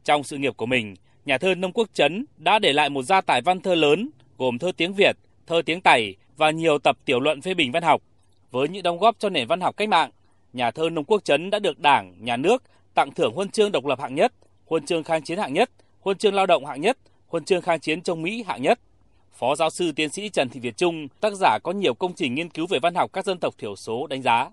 Trong 0.04 0.24
sự 0.24 0.36
nghiệp 0.36 0.56
của 0.56 0.66
mình, 0.66 0.94
nhà 1.24 1.38
thơ 1.38 1.54
Nông 1.54 1.72
Quốc 1.72 1.88
Trấn 1.94 2.24
đã 2.36 2.58
để 2.58 2.72
lại 2.72 2.90
một 2.90 3.02
gia 3.02 3.20
tài 3.20 3.42
văn 3.42 3.60
thơ 3.60 3.74
lớn 3.74 4.10
gồm 4.38 4.58
thơ 4.58 4.72
tiếng 4.76 4.94
Việt, 4.94 5.16
thơ 5.46 5.62
tiếng 5.66 5.80
Tày 5.80 6.14
và 6.36 6.50
nhiều 6.50 6.78
tập 6.78 6.98
tiểu 7.04 7.20
luận 7.20 7.40
phê 7.40 7.54
bình 7.54 7.72
văn 7.72 7.82
học. 7.82 8.02
Với 8.50 8.68
những 8.68 8.82
đóng 8.82 8.98
góp 8.98 9.16
cho 9.18 9.28
nền 9.28 9.48
văn 9.48 9.60
học 9.60 9.76
cách 9.76 9.88
mạng, 9.88 10.10
nhà 10.52 10.70
thơ 10.70 10.90
Nông 10.90 11.04
Quốc 11.04 11.24
Trấn 11.24 11.50
đã 11.50 11.58
được 11.58 11.80
Đảng, 11.80 12.14
Nhà 12.24 12.36
nước 12.36 12.62
tặng 12.94 13.10
thưởng 13.14 13.32
huân 13.34 13.50
chương 13.50 13.72
độc 13.72 13.86
lập 13.86 14.00
hạng 14.00 14.14
nhất, 14.14 14.32
huân 14.66 14.86
chương 14.86 15.04
kháng 15.04 15.22
chiến 15.22 15.38
hạng 15.38 15.52
nhất, 15.52 15.70
huân 16.00 16.18
chương 16.18 16.34
lao 16.34 16.46
động 16.46 16.66
hạng 16.66 16.80
nhất, 16.80 16.98
huân 17.26 17.44
chương 17.44 17.62
kháng 17.62 17.80
chiến 17.80 18.02
chống 18.02 18.22
Mỹ 18.22 18.44
hạng 18.46 18.62
nhất. 18.62 18.80
Phó 19.38 19.56
giáo 19.56 19.70
sư 19.70 19.92
tiến 19.96 20.10
sĩ 20.10 20.28
Trần 20.28 20.48
Thị 20.48 20.60
Việt 20.60 20.76
Trung, 20.76 21.08
tác 21.20 21.32
giả 21.32 21.58
có 21.62 21.72
nhiều 21.72 21.94
công 21.94 22.12
trình 22.12 22.34
nghiên 22.34 22.48
cứu 22.48 22.66
về 22.70 22.78
văn 22.82 22.94
học 22.94 23.10
các 23.12 23.24
dân 23.24 23.38
tộc 23.38 23.54
thiểu 23.58 23.76
số 23.76 24.06
đánh 24.06 24.22
giá. 24.22 24.46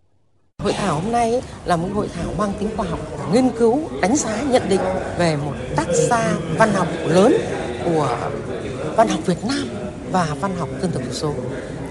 Hội 0.63 0.73
thảo 0.73 0.95
hôm 0.95 1.11
nay 1.11 1.41
là 1.65 1.75
một 1.75 1.87
hội 1.93 2.07
thảo 2.13 2.33
mang 2.37 2.53
tính 2.59 2.69
khoa 2.77 2.85
học, 2.85 2.99
nghiên 3.33 3.49
cứu, 3.49 3.79
đánh 4.01 4.15
giá, 4.15 4.41
nhận 4.41 4.69
định 4.69 4.79
về 5.17 5.35
một 5.35 5.53
tác 5.75 5.87
gia 5.93 6.33
văn 6.57 6.73
học 6.73 6.87
lớn 7.05 7.33
của 7.85 8.17
văn 8.97 9.07
học 9.07 9.25
Việt 9.25 9.45
Nam 9.47 9.67
và 10.11 10.35
văn 10.41 10.55
học 10.59 10.69
dân 10.81 10.91
tộc 10.91 11.03
thiểu 11.03 11.13
số. 11.13 11.33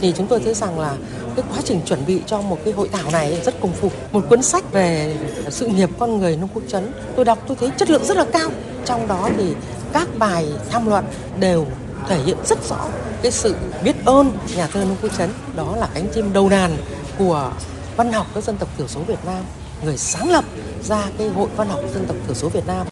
Thì 0.01 0.13
chúng 0.17 0.27
tôi 0.27 0.41
thấy 0.41 0.55
rằng 0.55 0.79
là 0.79 0.97
cái 1.37 1.45
quá 1.51 1.59
trình 1.65 1.81
chuẩn 1.87 2.07
bị 2.07 2.21
cho 2.27 2.41
một 2.43 2.59
cái 2.65 2.75
hội 2.75 2.89
thảo 2.93 3.11
này 3.13 3.41
rất 3.45 3.61
công 3.61 3.73
phu. 3.73 3.91
Một 4.13 4.25
cuốn 4.29 4.43
sách 4.43 4.73
về 4.73 5.17
sự 5.49 5.67
nghiệp 5.67 5.91
con 5.99 6.19
người 6.19 6.37
nông 6.37 6.51
quốc 6.55 6.63
trấn, 6.69 6.93
tôi 7.17 7.25
đọc 7.25 7.39
tôi 7.47 7.57
thấy 7.61 7.71
chất 7.77 7.91
lượng 7.91 8.05
rất 8.05 8.17
là 8.17 8.25
cao. 8.33 8.51
Trong 8.85 9.09
đó 9.09 9.31
thì 9.37 9.55
các 9.93 10.09
bài 10.19 10.47
tham 10.71 10.89
luận 10.89 11.05
đều 11.41 11.67
thể 12.09 12.23
hiện 12.25 12.37
rất 12.45 12.59
rõ 12.69 12.89
cái 13.23 13.33
sự 13.33 13.57
biết 13.85 13.97
ơn 14.05 14.31
nhà 14.57 14.67
thơ 14.67 14.85
nông 14.85 14.97
quốc 15.03 15.19
trấn 15.19 15.31
đó 15.57 15.77
là 15.77 15.89
cánh 15.95 16.07
chim 16.15 16.33
đầu 16.33 16.49
đàn 16.49 16.77
của 17.19 17.53
văn 17.97 18.13
học 18.13 18.27
các 18.35 18.45
dân 18.45 18.57
tộc 18.57 18.69
thiểu 18.77 18.89
số 18.89 19.01
Việt 19.01 19.19
Nam, 19.27 19.45
người 19.85 19.97
sáng 19.97 20.31
lập 20.31 20.45
ra 20.83 21.07
cái 21.19 21.29
Hội 21.29 21.49
Văn 21.57 21.69
học 21.69 21.81
dân 21.95 22.05
tộc 22.09 22.17
thiểu 22.27 22.35
số 22.35 22.49
Việt 22.49 22.67
Nam. 22.67 22.87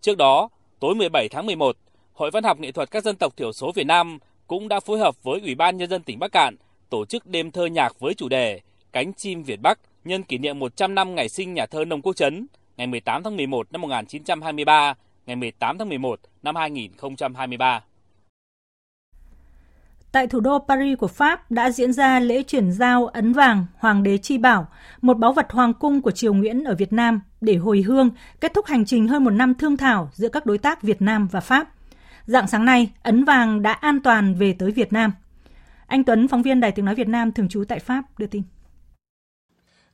Trước 0.00 0.16
đó, 0.16 0.48
tối 0.80 0.94
17 0.94 1.28
tháng 1.28 1.46
11, 1.46 1.76
Hội 2.12 2.30
Văn 2.30 2.44
học 2.44 2.60
nghệ 2.60 2.72
thuật 2.72 2.90
các 2.90 3.04
dân 3.04 3.16
tộc 3.16 3.36
thiểu 3.36 3.52
số 3.52 3.72
Việt 3.74 3.86
Nam 3.86 4.18
cũng 4.46 4.68
đã 4.68 4.80
phối 4.80 4.98
hợp 4.98 5.22
với 5.22 5.40
Ủy 5.40 5.54
ban 5.54 5.76
Nhân 5.76 5.90
dân 5.90 6.02
tỉnh 6.02 6.18
Bắc 6.18 6.32
Cạn 6.32 6.56
tổ 6.90 7.04
chức 7.04 7.26
đêm 7.26 7.50
thơ 7.50 7.66
nhạc 7.66 8.00
với 8.00 8.14
chủ 8.14 8.28
đề 8.28 8.60
Cánh 8.92 9.12
chim 9.12 9.42
Việt 9.42 9.60
Bắc 9.62 9.78
nhân 10.04 10.22
kỷ 10.22 10.38
niệm 10.38 10.58
100 10.58 10.94
năm 10.94 11.14
ngày 11.14 11.28
sinh 11.28 11.54
nhà 11.54 11.66
thơ 11.66 11.84
Nông 11.84 12.02
Quốc 12.02 12.16
Trấn 12.16 12.46
ngày 12.76 12.86
18 12.86 13.22
tháng 13.22 13.36
11 13.36 13.72
năm 13.72 13.80
1923, 13.82 14.94
ngày 15.26 15.36
18 15.36 15.78
tháng 15.78 15.88
11 15.88 16.20
năm 16.42 16.56
2023. 16.56 17.82
Tại 20.16 20.26
thủ 20.26 20.40
đô 20.40 20.58
Paris 20.68 20.98
của 20.98 21.08
Pháp 21.08 21.50
đã 21.50 21.70
diễn 21.70 21.92
ra 21.92 22.20
lễ 22.20 22.42
chuyển 22.42 22.72
giao 22.72 23.06
ấn 23.06 23.32
vàng 23.32 23.66
Hoàng 23.78 24.02
đế 24.02 24.18
Chi 24.18 24.38
Bảo, 24.38 24.68
một 25.02 25.18
báu 25.18 25.32
vật 25.32 25.46
hoàng 25.50 25.74
cung 25.74 26.02
của 26.02 26.10
triều 26.10 26.34
Nguyễn 26.34 26.64
ở 26.64 26.74
Việt 26.74 26.92
Nam 26.92 27.20
để 27.40 27.56
hồi 27.56 27.82
hương, 27.82 28.10
kết 28.40 28.54
thúc 28.54 28.66
hành 28.66 28.84
trình 28.84 29.08
hơn 29.08 29.24
một 29.24 29.30
năm 29.30 29.54
thương 29.54 29.76
thảo 29.76 30.10
giữa 30.12 30.28
các 30.28 30.46
đối 30.46 30.58
tác 30.58 30.82
Việt 30.82 31.02
Nam 31.02 31.28
và 31.32 31.40
Pháp. 31.40 31.68
Dạng 32.24 32.48
sáng 32.48 32.64
nay, 32.64 32.90
ấn 33.02 33.24
vàng 33.24 33.62
đã 33.62 33.72
an 33.72 34.00
toàn 34.00 34.34
về 34.34 34.52
tới 34.58 34.70
Việt 34.70 34.92
Nam. 34.92 35.12
Anh 35.86 36.04
Tuấn, 36.04 36.28
phóng 36.28 36.42
viên 36.42 36.60
Đài 36.60 36.72
Tiếng 36.72 36.84
Nói 36.84 36.94
Việt 36.94 37.08
Nam 37.08 37.32
thường 37.32 37.48
trú 37.48 37.64
tại 37.68 37.78
Pháp, 37.78 38.02
đưa 38.18 38.26
tin. 38.26 38.42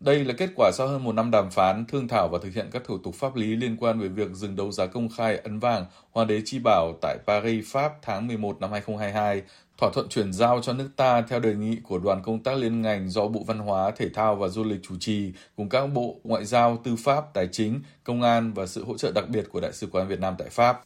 Đây 0.05 0.25
là 0.25 0.35
kết 0.39 0.51
quả 0.57 0.71
sau 0.75 0.89
hơn 0.89 1.05
một 1.05 1.13
năm 1.13 1.31
đàm 1.31 1.51
phán, 1.51 1.85
thương 1.87 2.09
thảo 2.09 2.29
và 2.33 2.39
thực 2.43 2.55
hiện 2.55 2.67
các 2.73 2.83
thủ 2.85 2.99
tục 2.99 3.15
pháp 3.15 3.37
lý 3.37 3.57
liên 3.57 3.77
quan 3.77 4.01
về 4.01 4.09
việc 4.09 4.31
dừng 4.33 4.57
đấu 4.57 4.71
giá 4.71 4.87
công 4.87 5.09
khai 5.09 5.37
ấn 5.37 5.59
vàng 5.59 5.87
Hoàng 6.11 6.27
đế 6.27 6.43
Chi 6.45 6.59
Bảo 6.59 6.99
tại 7.03 7.19
Paris, 7.27 7.67
Pháp 7.67 7.93
tháng 8.03 8.27
11 8.27 8.61
năm 8.61 8.71
2022. 8.73 9.43
Thỏa 9.83 9.91
thuận 9.91 10.09
chuyển 10.09 10.33
giao 10.33 10.61
cho 10.63 10.73
nước 10.73 10.89
ta 10.97 11.23
theo 11.23 11.41
đề 11.41 11.55
nghị 11.55 11.77
của 11.83 11.99
đoàn 11.99 12.23
công 12.23 12.43
tác 12.43 12.57
liên 12.57 12.83
ngành 12.83 13.11
do 13.11 13.29
Bộ 13.29 13.45
Văn 13.47 13.59
hóa, 13.59 13.91
Thể 13.97 14.09
thao 14.09 14.37
và 14.37 14.49
Du 14.49 14.65
lịch 14.65 14.81
chủ 14.83 14.95
trì 15.01 15.33
cùng 15.57 15.69
các 15.69 15.87
bộ 15.87 16.21
Ngoại 16.25 16.45
giao, 16.45 16.77
Tư 16.85 16.97
pháp, 16.97 17.35
Tài 17.35 17.49
chính, 17.53 17.81
Công 18.05 18.23
an 18.23 18.53
và 18.53 18.67
sự 18.67 18.85
hỗ 18.85 18.97
trợ 18.99 19.13
đặc 19.15 19.29
biệt 19.29 19.45
của 19.53 19.61
Đại 19.61 19.73
sứ 19.73 19.87
quán 19.87 20.09
Việt 20.09 20.21
Nam 20.21 20.35
tại 20.39 20.49
Pháp. 20.49 20.81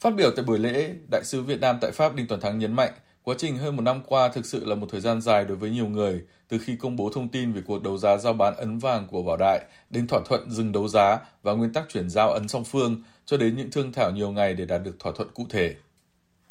Phát 0.00 0.14
biểu 0.14 0.30
tại 0.36 0.44
buổi 0.44 0.58
lễ, 0.58 0.90
Đại 1.10 1.24
sứ 1.24 1.42
Việt 1.42 1.60
Nam 1.60 1.78
tại 1.80 1.90
Pháp 1.90 2.14
Đinh 2.14 2.26
Toàn 2.26 2.40
Thắng 2.40 2.58
nhấn 2.58 2.72
mạnh 2.72 2.92
Quá 3.26 3.34
trình 3.38 3.58
hơn 3.58 3.76
một 3.76 3.82
năm 3.82 4.00
qua 4.06 4.28
thực 4.28 4.46
sự 4.46 4.64
là 4.64 4.74
một 4.74 4.86
thời 4.90 5.00
gian 5.00 5.20
dài 5.20 5.44
đối 5.44 5.56
với 5.56 5.70
nhiều 5.70 5.86
người, 5.86 6.22
từ 6.48 6.58
khi 6.58 6.76
công 6.76 6.96
bố 6.96 7.10
thông 7.14 7.28
tin 7.28 7.52
về 7.52 7.62
cuộc 7.66 7.82
đấu 7.82 7.98
giá 7.98 8.16
giao 8.16 8.32
bán 8.32 8.56
ấn 8.56 8.78
vàng 8.78 9.06
của 9.06 9.22
Bảo 9.22 9.36
Đại 9.36 9.64
đến 9.90 10.06
thỏa 10.06 10.20
thuận 10.24 10.50
dừng 10.50 10.72
đấu 10.72 10.88
giá 10.88 11.18
và 11.42 11.52
nguyên 11.52 11.72
tắc 11.72 11.84
chuyển 11.88 12.10
giao 12.10 12.32
ấn 12.32 12.48
song 12.48 12.64
phương, 12.64 13.02
cho 13.24 13.36
đến 13.36 13.56
những 13.56 13.70
thương 13.70 13.92
thảo 13.92 14.10
nhiều 14.10 14.30
ngày 14.32 14.54
để 14.54 14.64
đạt 14.64 14.82
được 14.82 14.96
thỏa 14.98 15.12
thuận 15.12 15.28
cụ 15.34 15.46
thể. 15.50 15.74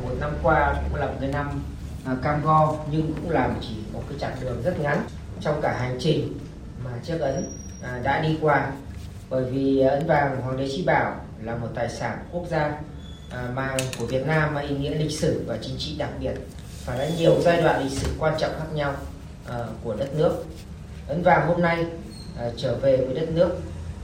Một 0.03 0.11
năm 0.19 0.31
qua 0.43 0.75
cũng 0.83 0.95
là 0.99 1.05
một 1.05 1.17
cái 1.19 1.29
năm 1.29 1.63
à, 2.05 2.15
cam 2.23 2.41
go 2.43 2.75
nhưng 2.91 3.13
cũng 3.13 3.29
làm 3.29 3.53
chỉ 3.61 3.75
một 3.93 4.03
cái 4.09 4.17
chặng 4.19 4.35
đường 4.41 4.61
rất 4.63 4.79
ngắn 4.79 5.07
trong 5.41 5.61
cả 5.61 5.77
hành 5.79 5.97
trình 5.99 6.37
mà 6.83 6.91
chiếc 7.03 7.19
ấn 7.19 7.51
à, 7.81 7.99
đã 8.03 8.21
đi 8.21 8.37
qua. 8.41 8.71
Bởi 9.29 9.43
vì 9.43 9.79
ấn 9.79 10.07
vàng 10.07 10.41
Hoàng 10.41 10.57
đế 10.57 10.67
Chi 10.67 10.83
Bảo 10.85 11.15
là 11.43 11.55
một 11.55 11.67
tài 11.75 11.89
sản 11.89 12.17
quốc 12.31 12.43
gia 12.49 12.79
à, 13.31 13.49
mang 13.53 13.77
của 13.99 14.05
Việt 14.05 14.27
Nam 14.27 14.53
mang 14.53 14.67
ý 14.67 14.77
nghĩa 14.77 14.95
lịch 14.95 15.11
sử 15.11 15.43
và 15.47 15.57
chính 15.61 15.75
trị 15.77 15.95
đặc 15.97 16.09
biệt 16.19 16.33
phản 16.85 16.99
ánh 16.99 17.15
nhiều 17.17 17.41
giai 17.41 17.61
đoạn 17.61 17.83
lịch 17.83 17.91
sử 17.91 18.11
quan 18.19 18.33
trọng 18.39 18.51
khác 18.59 18.67
nhau 18.73 18.93
à, 19.49 19.59
của 19.83 19.95
đất 19.95 20.15
nước 20.15 20.45
ấn 21.07 21.23
vàng 21.23 21.47
hôm 21.47 21.61
nay 21.61 21.85
à, 22.39 22.49
trở 22.57 22.75
về 22.75 22.97
với 22.97 23.15
đất 23.15 23.29
nước 23.31 23.49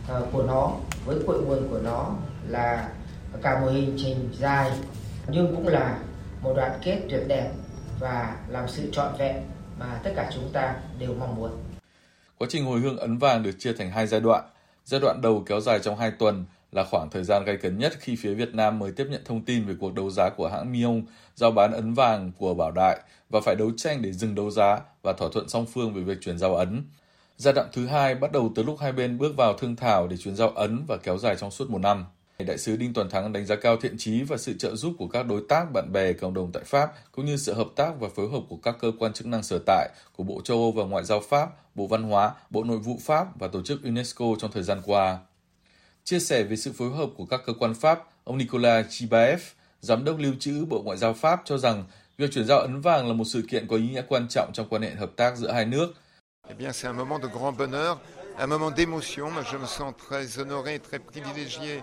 à, 0.10 0.16
của 0.32 0.44
nó 0.44 0.72
với 1.06 1.18
cội 1.28 1.42
nguồn 1.42 1.70
của 1.70 1.80
nó 1.84 2.16
là 2.48 2.90
cả 3.42 3.60
một 3.60 3.68
hành 3.72 3.98
trình 3.98 4.30
dài 4.40 4.72
nhưng 5.28 5.56
cũng 5.56 5.68
là 5.68 6.00
một 6.42 6.54
đoạn 6.56 6.80
kết 6.84 7.02
tuyệt 7.10 7.24
đẹp 7.28 7.52
và 8.00 8.38
làm 8.48 8.68
sự 8.68 8.90
trọn 8.92 9.16
vẹn 9.18 9.36
mà 9.80 10.00
tất 10.04 10.12
cả 10.16 10.30
chúng 10.34 10.50
ta 10.54 10.76
đều 11.00 11.14
mong 11.20 11.36
muốn. 11.36 11.52
Quá 12.38 12.48
trình 12.52 12.66
hồi 12.66 12.80
hương 12.80 12.98
ấn 12.98 13.18
vàng 13.18 13.44
được 13.44 13.52
chia 13.60 13.74
thành 13.74 13.92
hai 13.92 14.08
giai 14.08 14.22
đoạn. 14.22 14.44
Giai 14.86 15.02
đoạn 15.02 15.22
đầu 15.22 15.44
kéo 15.46 15.62
dài 15.62 15.80
trong 15.80 15.98
2 15.98 16.12
tuần 16.12 16.46
là 16.72 16.84
khoảng 16.84 17.10
thời 17.10 17.24
gian 17.24 17.44
gay 17.44 17.58
cấn 17.58 17.80
nhất 17.80 17.94
khi 18.00 18.16
phía 18.16 18.34
Việt 18.34 18.56
Nam 18.56 18.80
mới 18.80 18.92
tiếp 18.92 19.08
nhận 19.10 19.22
thông 19.26 19.42
tin 19.42 19.66
về 19.66 19.74
cuộc 19.80 19.94
đấu 19.94 20.10
giá 20.10 20.30
của 20.30 20.48
hãng 20.48 20.72
Miong 20.72 21.02
giao 21.36 21.52
bán 21.52 21.72
ấn 21.72 21.94
vàng 21.94 22.32
của 22.38 22.54
Bảo 22.54 22.72
Đại 22.72 23.00
và 23.30 23.42
phải 23.42 23.56
đấu 23.56 23.72
tranh 23.78 24.02
để 24.02 24.12
dừng 24.12 24.36
đấu 24.36 24.52
giá 24.52 24.80
và 25.02 25.14
thỏa 25.14 25.30
thuận 25.34 25.50
song 25.50 25.66
phương 25.66 25.94
về 25.94 26.02
việc 26.02 26.18
chuyển 26.22 26.38
giao 26.38 26.56
ấn. 26.56 26.84
Giai 27.38 27.54
đoạn 27.54 27.68
thứ 27.74 27.88
hai 27.88 28.16
bắt 28.16 28.32
đầu 28.32 28.52
từ 28.56 28.64
lúc 28.64 28.80
hai 28.80 28.92
bên 28.92 29.18
bước 29.18 29.36
vào 29.38 29.54
thương 29.54 29.76
thảo 29.76 30.08
để 30.08 30.18
chuyển 30.18 30.36
giao 30.36 30.50
ấn 30.50 30.86
và 30.88 30.98
kéo 30.98 31.18
dài 31.18 31.36
trong 31.36 31.52
suốt 31.52 31.70
một 31.70 31.82
năm. 31.82 32.06
Đại 32.44 32.58
sứ 32.58 32.76
Đinh 32.76 32.94
Toàn 32.94 33.10
Thắng 33.10 33.34
đánh 33.34 33.46
giá 33.46 33.56
cao 33.56 33.78
thiện 33.78 33.98
trí 33.98 34.24
và 34.24 34.38
sự 34.38 34.54
trợ 34.60 34.76
giúp 34.76 34.94
của 34.98 35.08
các 35.08 35.24
đối 35.24 35.44
tác, 35.50 35.66
bạn 35.74 35.92
bè, 35.92 36.14
cộng 36.14 36.34
đồng 36.34 36.52
tại 36.52 36.64
Pháp, 36.64 36.92
cũng 37.12 37.26
như 37.26 37.38
sự 37.38 37.54
hợp 37.54 37.68
tác 37.76 37.92
và 38.00 38.10
phối 38.16 38.30
hợp 38.30 38.42
của 38.50 38.58
các 38.64 38.76
cơ 38.80 38.92
quan 39.00 39.14
chức 39.14 39.28
năng 39.28 39.44
sở 39.44 39.60
tại 39.66 39.90
của 40.16 40.24
Bộ 40.24 40.42
châu 40.42 40.58
Âu 40.58 40.72
và 40.72 40.84
Ngoại 40.84 41.04
giao 41.04 41.22
Pháp, 41.30 41.76
Bộ 41.76 41.88
Văn 41.88 42.04
hóa, 42.04 42.34
Bộ 42.50 42.64
Nội 42.64 42.78
vụ 42.78 43.00
Pháp 43.02 43.40
và 43.40 43.48
Tổ 43.48 43.62
chức 43.62 43.84
UNESCO 43.84 44.26
trong 44.40 44.52
thời 44.52 44.64
gian 44.64 44.82
qua. 44.86 45.20
Chia 46.04 46.20
sẻ 46.20 46.44
về 46.44 46.56
sự 46.56 46.72
phối 46.72 46.90
hợp 46.90 47.10
của 47.18 47.26
các 47.26 47.42
cơ 47.46 47.54
quan 47.60 47.74
Pháp, 47.74 48.04
ông 48.24 48.38
Nicolas 48.38 48.86
Chibaev, 48.90 49.42
Giám 49.82 50.06
đốc 50.06 50.20
lưu 50.20 50.34
trữ 50.40 50.66
Bộ 50.66 50.82
Ngoại 50.82 50.98
giao 50.98 51.14
Pháp 51.14 51.42
cho 51.46 51.58
rằng 51.58 51.84
việc 52.18 52.32
chuyển 52.32 52.46
giao 52.46 52.60
ấn 52.60 52.82
vàng 52.82 53.08
là 53.08 53.14
một 53.14 53.26
sự 53.26 53.44
kiện 53.50 53.68
có 53.68 53.76
ý 53.76 53.90
nghĩa 53.90 54.04
quan 54.08 54.28
trọng 54.30 54.52
trong 54.54 54.68
quan 54.70 54.82
hệ 54.82 54.90
hợp 54.90 55.12
tác 55.16 55.38
giữa 55.38 55.52
hai 55.52 55.66
nước. 55.66 55.94
Eh 56.50 56.58
bien, 56.58 56.72
c'est 56.72 56.88
un 56.88 56.98
moment 56.98 57.22
de 57.22 57.28
grand 57.28 57.58
bonheur, 57.58 57.98
un 58.38 58.50
moment 58.50 58.72
d'émotion. 58.76 59.30
Je 59.52 59.58
me 59.58 59.68
sens 59.68 59.94
très 60.10 60.38
honoré, 60.38 60.80
très 60.80 61.00
privilégié 61.12 61.82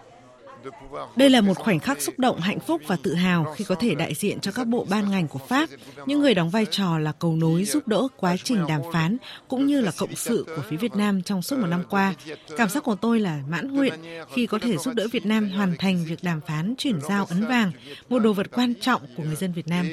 đây 1.17 1.31
là 1.31 1.41
một 1.41 1.59
khoảnh 1.59 1.79
khắc 1.79 2.03
xúc 2.03 2.19
động, 2.19 2.41
hạnh 2.41 2.61
phúc 2.61 2.83
và 2.87 2.97
tự 3.03 3.15
hào 3.15 3.45
khi 3.57 3.65
có 3.65 3.75
thể 3.75 3.95
đại 3.95 4.15
diện 4.15 4.41
cho 4.41 4.53
các 4.53 4.67
bộ 4.67 4.87
ban 4.91 5.11
ngành 5.11 5.29
của 5.29 5.39
Pháp, 5.39 5.69
những 6.07 6.21
người 6.21 6.35
đóng 6.35 6.51
vai 6.51 6.67
trò 6.71 6.99
là 6.99 7.13
cầu 7.13 7.37
nối 7.37 7.65
giúp 7.65 7.89
đỡ 7.89 8.09
quá 8.17 8.37
trình 8.45 8.67
đàm 8.69 8.81
phán 8.93 9.17
cũng 9.49 9.67
như 9.67 9.81
là 9.81 9.93
cộng 9.99 10.15
sự 10.17 10.45
của 10.57 10.63
phía 10.69 10.77
Việt 10.77 10.95
Nam 10.95 11.23
trong 11.23 11.43
suốt 11.43 11.59
một 11.59 11.67
năm 11.67 11.85
qua. 11.91 12.15
Cảm 12.57 12.69
giác 12.69 12.85
của 12.85 12.95
tôi 12.95 13.21
là 13.21 13.43
mãn 13.49 13.75
nguyện 13.75 13.95
khi 14.35 14.47
có 14.47 14.59
thể 14.59 14.77
giúp 14.77 14.95
đỡ 14.95 15.09
Việt 15.13 15.27
Nam 15.27 15.51
hoàn 15.51 15.77
thành 15.79 16.05
việc 16.05 16.23
đàm 16.23 16.41
phán 16.41 16.75
chuyển 16.79 17.01
giao 17.01 17.25
ấn 17.25 17.47
vàng, 17.47 17.73
một 18.09 18.19
đồ 18.19 18.33
vật 18.33 18.47
quan 18.53 18.75
trọng 18.81 19.03
của 19.17 19.23
người 19.23 19.37
dân 19.37 19.53
Việt 19.53 19.69
Nam. 19.69 19.87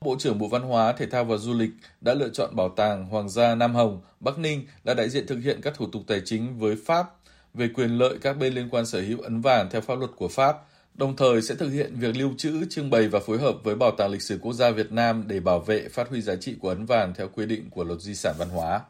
Bộ 0.00 0.16
trưởng 0.18 0.38
Bộ 0.38 0.48
Văn 0.48 0.62
hóa, 0.62 0.92
Thể 0.92 1.06
thao 1.06 1.24
và 1.24 1.36
Du 1.36 1.54
lịch 1.54 1.70
đã 2.00 2.14
lựa 2.14 2.28
chọn 2.28 2.56
Bảo 2.56 2.68
tàng 2.68 3.06
Hoàng 3.06 3.28
gia 3.28 3.54
Nam 3.54 3.74
Hồng, 3.74 4.00
Bắc 4.20 4.38
Ninh 4.38 4.66
là 4.84 4.94
đại 4.94 5.08
diện 5.08 5.26
thực 5.26 5.38
hiện 5.38 5.60
các 5.62 5.74
thủ 5.74 5.86
tục 5.92 6.02
tài 6.06 6.20
chính 6.24 6.58
với 6.58 6.76
Pháp 6.86 7.06
về 7.56 7.68
quyền 7.68 7.90
lợi 7.90 8.18
các 8.22 8.38
bên 8.38 8.54
liên 8.54 8.68
quan 8.70 8.86
sở 8.86 9.00
hữu 9.00 9.20
ấn 9.20 9.40
vàng 9.40 9.68
theo 9.70 9.80
pháp 9.80 9.98
luật 9.98 10.10
của 10.16 10.28
Pháp, 10.28 10.56
đồng 10.94 11.16
thời 11.16 11.42
sẽ 11.42 11.54
thực 11.54 11.68
hiện 11.68 11.94
việc 11.98 12.16
lưu 12.16 12.30
trữ, 12.36 12.64
trưng 12.70 12.90
bày 12.90 13.08
và 13.08 13.20
phối 13.26 13.38
hợp 13.38 13.54
với 13.64 13.74
Bảo 13.74 13.90
tàng 13.90 14.10
Lịch 14.10 14.22
sử 14.22 14.38
Quốc 14.42 14.52
gia 14.52 14.70
Việt 14.70 14.92
Nam 14.92 15.24
để 15.26 15.40
bảo 15.40 15.60
vệ, 15.60 15.88
phát 15.88 16.08
huy 16.08 16.20
giá 16.20 16.36
trị 16.36 16.56
của 16.60 16.68
ấn 16.68 16.86
vàng 16.86 17.12
theo 17.16 17.28
quy 17.34 17.46
định 17.46 17.70
của 17.70 17.84
luật 17.84 18.00
di 18.00 18.14
sản 18.14 18.34
văn 18.38 18.48
hóa. 18.48 18.80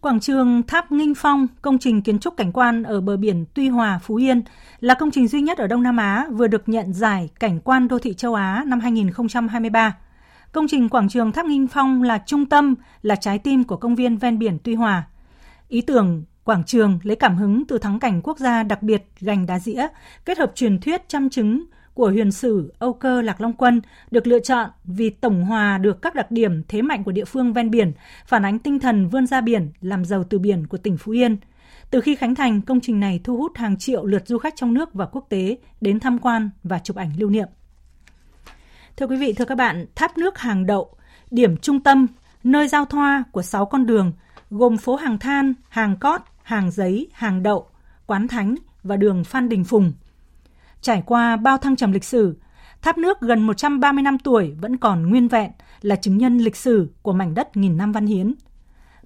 Quảng 0.00 0.20
trường 0.20 0.62
Tháp 0.62 0.92
Nghinh 0.92 1.14
Phong, 1.14 1.46
công 1.62 1.78
trình 1.78 2.02
kiến 2.02 2.18
trúc 2.18 2.36
cảnh 2.36 2.52
quan 2.52 2.82
ở 2.82 3.00
bờ 3.00 3.16
biển 3.16 3.44
Tuy 3.54 3.68
Hòa, 3.68 4.00
Phú 4.02 4.14
Yên, 4.14 4.42
là 4.80 4.94
công 4.94 5.10
trình 5.10 5.28
duy 5.28 5.40
nhất 5.40 5.58
ở 5.58 5.66
Đông 5.66 5.82
Nam 5.82 5.96
Á 5.96 6.26
vừa 6.32 6.46
được 6.46 6.68
nhận 6.68 6.92
giải 6.92 7.28
Cảnh 7.40 7.60
quan 7.60 7.88
đô 7.88 7.98
thị 7.98 8.14
châu 8.14 8.34
Á 8.34 8.64
năm 8.66 8.80
2023. 8.80 9.96
Công 10.52 10.66
trình 10.68 10.88
quảng 10.88 11.08
trường 11.08 11.32
Tháp 11.32 11.46
Nghinh 11.46 11.66
Phong 11.66 12.02
là 12.02 12.22
trung 12.26 12.46
tâm, 12.46 12.74
là 13.02 13.16
trái 13.16 13.38
tim 13.38 13.64
của 13.64 13.76
công 13.76 13.94
viên 13.94 14.16
ven 14.16 14.38
biển 14.38 14.58
Tuy 14.64 14.74
Hòa. 14.74 15.08
Ý 15.68 15.80
tưởng 15.80 16.24
Quảng 16.48 16.64
trường 16.64 16.98
lấy 17.02 17.16
cảm 17.16 17.36
hứng 17.36 17.64
từ 17.66 17.78
thắng 17.78 17.98
cảnh 17.98 18.20
quốc 18.22 18.38
gia 18.38 18.62
đặc 18.62 18.82
biệt 18.82 19.02
gành 19.20 19.46
đá 19.46 19.58
dĩa, 19.58 19.86
kết 20.24 20.38
hợp 20.38 20.52
truyền 20.54 20.80
thuyết 20.80 21.08
chăm 21.08 21.30
chứng 21.30 21.64
của 21.94 22.10
huyền 22.10 22.32
sử 22.32 22.74
Âu 22.78 22.92
Cơ 22.92 23.22
Lạc 23.22 23.40
Long 23.40 23.52
Quân 23.52 23.80
được 24.10 24.26
lựa 24.26 24.38
chọn 24.38 24.70
vì 24.84 25.10
tổng 25.10 25.44
hòa 25.44 25.78
được 25.78 26.02
các 26.02 26.14
đặc 26.14 26.30
điểm 26.30 26.62
thế 26.68 26.82
mạnh 26.82 27.04
của 27.04 27.12
địa 27.12 27.24
phương 27.24 27.52
ven 27.52 27.70
biển, 27.70 27.92
phản 28.26 28.44
ánh 28.44 28.58
tinh 28.58 28.80
thần 28.80 29.08
vươn 29.08 29.26
ra 29.26 29.40
biển, 29.40 29.70
làm 29.80 30.04
giàu 30.04 30.24
từ 30.24 30.38
biển 30.38 30.66
của 30.66 30.78
tỉnh 30.78 30.96
Phú 30.96 31.12
Yên. 31.12 31.36
Từ 31.90 32.00
khi 32.00 32.14
khánh 32.14 32.34
thành, 32.34 32.62
công 32.62 32.80
trình 32.80 33.00
này 33.00 33.20
thu 33.24 33.36
hút 33.36 33.56
hàng 33.56 33.76
triệu 33.76 34.04
lượt 34.04 34.26
du 34.26 34.38
khách 34.38 34.56
trong 34.56 34.74
nước 34.74 34.94
và 34.94 35.06
quốc 35.06 35.26
tế 35.28 35.56
đến 35.80 36.00
tham 36.00 36.18
quan 36.18 36.50
và 36.62 36.78
chụp 36.78 36.96
ảnh 36.96 37.10
lưu 37.18 37.30
niệm. 37.30 37.48
Thưa 38.96 39.06
quý 39.06 39.16
vị, 39.16 39.32
thưa 39.32 39.44
các 39.44 39.54
bạn, 39.54 39.86
tháp 39.94 40.18
nước 40.18 40.38
hàng 40.38 40.66
đậu, 40.66 40.94
điểm 41.30 41.56
trung 41.56 41.80
tâm, 41.80 42.06
nơi 42.44 42.68
giao 42.68 42.84
thoa 42.84 43.24
của 43.32 43.42
6 43.42 43.66
con 43.66 43.86
đường, 43.86 44.12
gồm 44.50 44.76
phố 44.76 44.96
hàng 44.96 45.18
than, 45.18 45.54
hàng 45.68 45.96
cót, 45.96 46.20
hàng 46.48 46.70
giấy, 46.70 47.08
hàng 47.12 47.42
đậu, 47.42 47.66
quán 48.06 48.28
thánh 48.28 48.54
và 48.82 48.96
đường 48.96 49.24
Phan 49.24 49.48
Đình 49.48 49.64
Phùng. 49.64 49.92
Trải 50.80 51.02
qua 51.06 51.36
bao 51.36 51.58
thăng 51.58 51.76
trầm 51.76 51.92
lịch 51.92 52.04
sử, 52.04 52.36
tháp 52.82 52.98
nước 52.98 53.20
gần 53.20 53.46
130 53.46 54.02
năm 54.02 54.18
tuổi 54.18 54.56
vẫn 54.60 54.76
còn 54.76 55.10
nguyên 55.10 55.28
vẹn 55.28 55.50
là 55.80 55.96
chứng 55.96 56.18
nhân 56.18 56.38
lịch 56.38 56.56
sử 56.56 56.90
của 57.02 57.12
mảnh 57.12 57.34
đất 57.34 57.56
nghìn 57.56 57.76
năm 57.76 57.92
văn 57.92 58.06
hiến. 58.06 58.34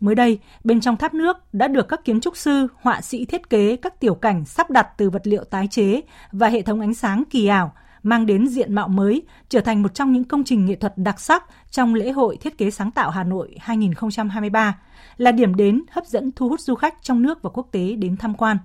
Mới 0.01 0.15
đây, 0.15 0.39
bên 0.65 0.81
trong 0.81 0.97
tháp 0.97 1.15
nước 1.15 1.55
đã 1.55 1.69
được 1.69 1.89
các 1.89 2.05
kiến 2.05 2.21
trúc 2.21 2.37
sư, 2.37 2.67
họa 2.81 3.01
sĩ 3.01 3.25
thiết 3.25 3.51
kế 3.51 3.77
các 3.77 4.01
tiểu 4.01 4.15
cảnh 4.15 4.45
sắp 4.45 4.71
đặt 4.71 4.89
từ 4.97 5.11
vật 5.11 5.27
liệu 5.27 5.45
tái 5.45 5.69
chế 5.71 6.01
và 6.33 6.49
hệ 6.49 6.63
thống 6.63 6.81
ánh 6.81 6.95
sáng 6.95 7.25
kỳ 7.31 7.47
ảo, 7.47 7.73
mang 8.03 8.27
đến 8.27 8.49
diện 8.49 8.75
mạo 8.75 8.89
mới, 8.89 9.23
trở 9.49 9.61
thành 9.61 9.83
một 9.83 9.95
trong 9.95 10.13
những 10.13 10.25
công 10.25 10.45
trình 10.45 10.67
nghệ 10.67 10.75
thuật 10.75 10.93
đặc 10.97 11.21
sắc 11.21 11.45
trong 11.71 11.95
lễ 11.95 12.11
hội 12.11 12.37
thiết 12.37 12.59
kế 12.59 12.71
sáng 12.71 12.91
tạo 12.91 13.11
Hà 13.11 13.25
Nội 13.25 13.57
2023, 13.61 14.79
là 15.17 15.33
điểm 15.33 15.55
đến 15.55 15.83
hấp 15.91 16.07
dẫn 16.07 16.33
thu 16.33 16.49
hút 16.49 16.61
du 16.61 16.75
khách 16.75 17.03
trong 17.03 17.23
nước 17.23 17.43
và 17.43 17.51
quốc 17.51 17.69
tế 17.73 17.95
đến 17.95 18.17
tham 18.17 18.35
quan. 18.35 18.57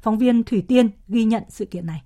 Phóng 0.00 0.18
viên 0.18 0.44
Thủy 0.44 0.64
Tiên 0.68 0.90
ghi 1.08 1.24
nhận 1.24 1.42
sự 1.48 1.64
kiện 1.64 1.86
này. 1.86 2.02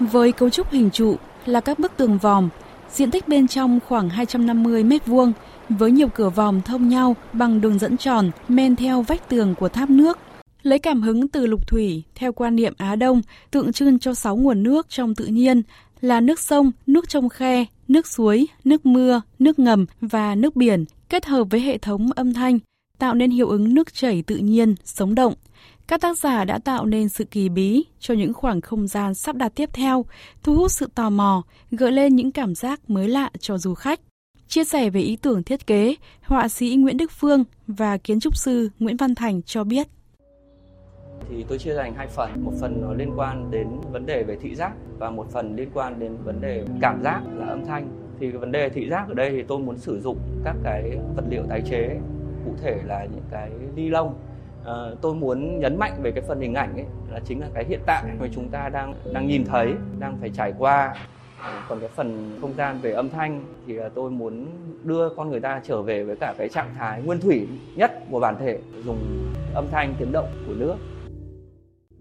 Với 0.00 0.32
cấu 0.32 0.50
trúc 0.50 0.70
hình 0.70 0.90
trụ 0.90 1.16
là 1.46 1.60
các 1.60 1.78
bức 1.78 1.96
tường 1.96 2.18
vòm, 2.18 2.48
diện 2.90 3.10
tích 3.10 3.28
bên 3.28 3.48
trong 3.48 3.78
khoảng 3.88 4.08
250 4.08 4.84
m2 4.84 5.32
với 5.68 5.90
nhiều 5.90 6.08
cửa 6.08 6.30
vòm 6.30 6.62
thông 6.62 6.88
nhau 6.88 7.16
bằng 7.32 7.60
đường 7.60 7.78
dẫn 7.78 7.96
tròn 7.96 8.30
men 8.48 8.76
theo 8.76 9.02
vách 9.02 9.28
tường 9.28 9.54
của 9.54 9.68
tháp 9.68 9.90
nước. 9.90 10.18
Lấy 10.62 10.78
cảm 10.78 11.02
hứng 11.02 11.28
từ 11.28 11.46
lục 11.46 11.66
thủy 11.66 12.02
theo 12.14 12.32
quan 12.32 12.56
niệm 12.56 12.74
Á 12.76 12.96
Đông 12.96 13.22
tượng 13.50 13.72
trưng 13.72 13.98
cho 13.98 14.14
sáu 14.14 14.36
nguồn 14.36 14.62
nước 14.62 14.86
trong 14.88 15.14
tự 15.14 15.26
nhiên 15.26 15.62
là 16.00 16.20
nước 16.20 16.40
sông, 16.40 16.72
nước 16.86 17.08
trong 17.08 17.28
khe, 17.28 17.64
nước 17.88 18.06
suối, 18.06 18.46
nước 18.64 18.86
mưa, 18.86 19.20
nước 19.38 19.58
ngầm 19.58 19.86
và 20.00 20.34
nước 20.34 20.56
biển 20.56 20.84
kết 21.08 21.26
hợp 21.26 21.44
với 21.50 21.60
hệ 21.60 21.78
thống 21.78 22.12
âm 22.12 22.34
thanh 22.34 22.58
tạo 23.02 23.14
nên 23.14 23.30
hiệu 23.30 23.48
ứng 23.48 23.74
nước 23.74 23.94
chảy 23.94 24.22
tự 24.22 24.36
nhiên, 24.36 24.74
sống 24.84 25.14
động. 25.14 25.34
Các 25.88 26.00
tác 26.00 26.18
giả 26.18 26.44
đã 26.44 26.58
tạo 26.58 26.86
nên 26.86 27.08
sự 27.08 27.24
kỳ 27.24 27.48
bí 27.48 27.84
cho 28.00 28.14
những 28.14 28.34
khoảng 28.34 28.60
không 28.60 28.86
gian 28.86 29.14
sắp 29.14 29.36
đặt 29.36 29.52
tiếp 29.54 29.70
theo, 29.72 30.04
thu 30.42 30.54
hút 30.54 30.72
sự 30.72 30.88
tò 30.94 31.10
mò, 31.10 31.42
gợi 31.70 31.92
lên 31.92 32.16
những 32.16 32.32
cảm 32.32 32.54
giác 32.54 32.90
mới 32.90 33.08
lạ 33.08 33.30
cho 33.40 33.58
du 33.58 33.74
khách. 33.74 34.00
Chia 34.48 34.64
sẻ 34.64 34.90
về 34.90 35.00
ý 35.00 35.16
tưởng 35.16 35.42
thiết 35.42 35.66
kế, 35.66 35.94
họa 36.22 36.48
sĩ 36.48 36.74
Nguyễn 36.74 36.96
Đức 36.96 37.12
Phương 37.12 37.44
và 37.66 37.96
kiến 37.96 38.20
trúc 38.20 38.36
sư 38.36 38.70
Nguyễn 38.78 38.96
Văn 38.96 39.14
Thành 39.14 39.42
cho 39.42 39.64
biết. 39.64 39.88
Thì 41.36 41.44
tôi 41.48 41.58
chia 41.58 41.74
thành 41.74 41.94
hai 41.94 42.06
phần, 42.06 42.30
một 42.44 42.52
phần 42.60 42.82
nó 42.82 42.92
liên 42.92 43.12
quan 43.16 43.50
đến 43.50 43.66
vấn 43.92 44.06
đề 44.06 44.22
về 44.22 44.36
thị 44.36 44.54
giác 44.54 44.72
và 44.98 45.10
một 45.10 45.26
phần 45.30 45.56
liên 45.56 45.68
quan 45.74 45.98
đến 45.98 46.16
vấn 46.24 46.40
đề 46.40 46.64
cảm 46.80 47.02
giác 47.02 47.22
là 47.38 47.46
âm 47.46 47.66
thanh. 47.66 47.88
Thì 48.20 48.30
cái 48.30 48.38
vấn 48.38 48.52
đề 48.52 48.68
thị 48.68 48.88
giác 48.88 49.08
ở 49.08 49.14
đây 49.14 49.30
thì 49.30 49.42
tôi 49.42 49.58
muốn 49.58 49.78
sử 49.78 50.00
dụng 50.00 50.18
các 50.44 50.56
cái 50.64 50.98
vật 51.16 51.24
liệu 51.28 51.42
tái 51.48 51.62
chế, 51.70 51.98
cụ 52.44 52.54
thể 52.62 52.80
là 52.84 53.04
những 53.04 53.24
cái 53.30 53.50
ni 53.76 53.88
lông. 53.88 54.14
À, 54.64 54.72
tôi 55.00 55.14
muốn 55.14 55.60
nhấn 55.60 55.78
mạnh 55.78 55.92
về 56.02 56.10
cái 56.10 56.24
phần 56.28 56.40
hình 56.40 56.54
ảnh 56.54 56.74
ấy 56.74 56.84
là 57.12 57.20
chính 57.24 57.40
là 57.40 57.46
cái 57.54 57.64
hiện 57.64 57.80
tại 57.86 58.04
mà 58.20 58.26
chúng 58.34 58.48
ta 58.48 58.68
đang 58.68 58.94
đang 59.12 59.26
nhìn 59.26 59.44
thấy 59.44 59.74
đang 59.98 60.16
phải 60.20 60.30
trải 60.30 60.52
qua. 60.58 60.94
Còn 61.68 61.80
cái 61.80 61.88
phần 61.88 62.38
không 62.40 62.52
gian 62.56 62.78
về 62.82 62.92
âm 62.92 63.10
thanh 63.10 63.44
thì 63.66 63.72
là 63.72 63.88
tôi 63.88 64.10
muốn 64.10 64.46
đưa 64.84 65.08
con 65.08 65.30
người 65.30 65.40
ta 65.40 65.60
trở 65.64 65.82
về 65.82 66.04
với 66.04 66.16
cả 66.16 66.34
cái 66.38 66.48
trạng 66.48 66.74
thái 66.78 67.02
nguyên 67.02 67.20
thủy 67.20 67.48
nhất 67.76 67.92
của 68.10 68.20
bản 68.20 68.36
thể 68.38 68.58
dùng 68.84 68.98
âm 69.54 69.66
thanh 69.70 69.94
tiếng 69.98 70.12
động 70.12 70.28
của 70.46 70.54
nước 70.54 70.76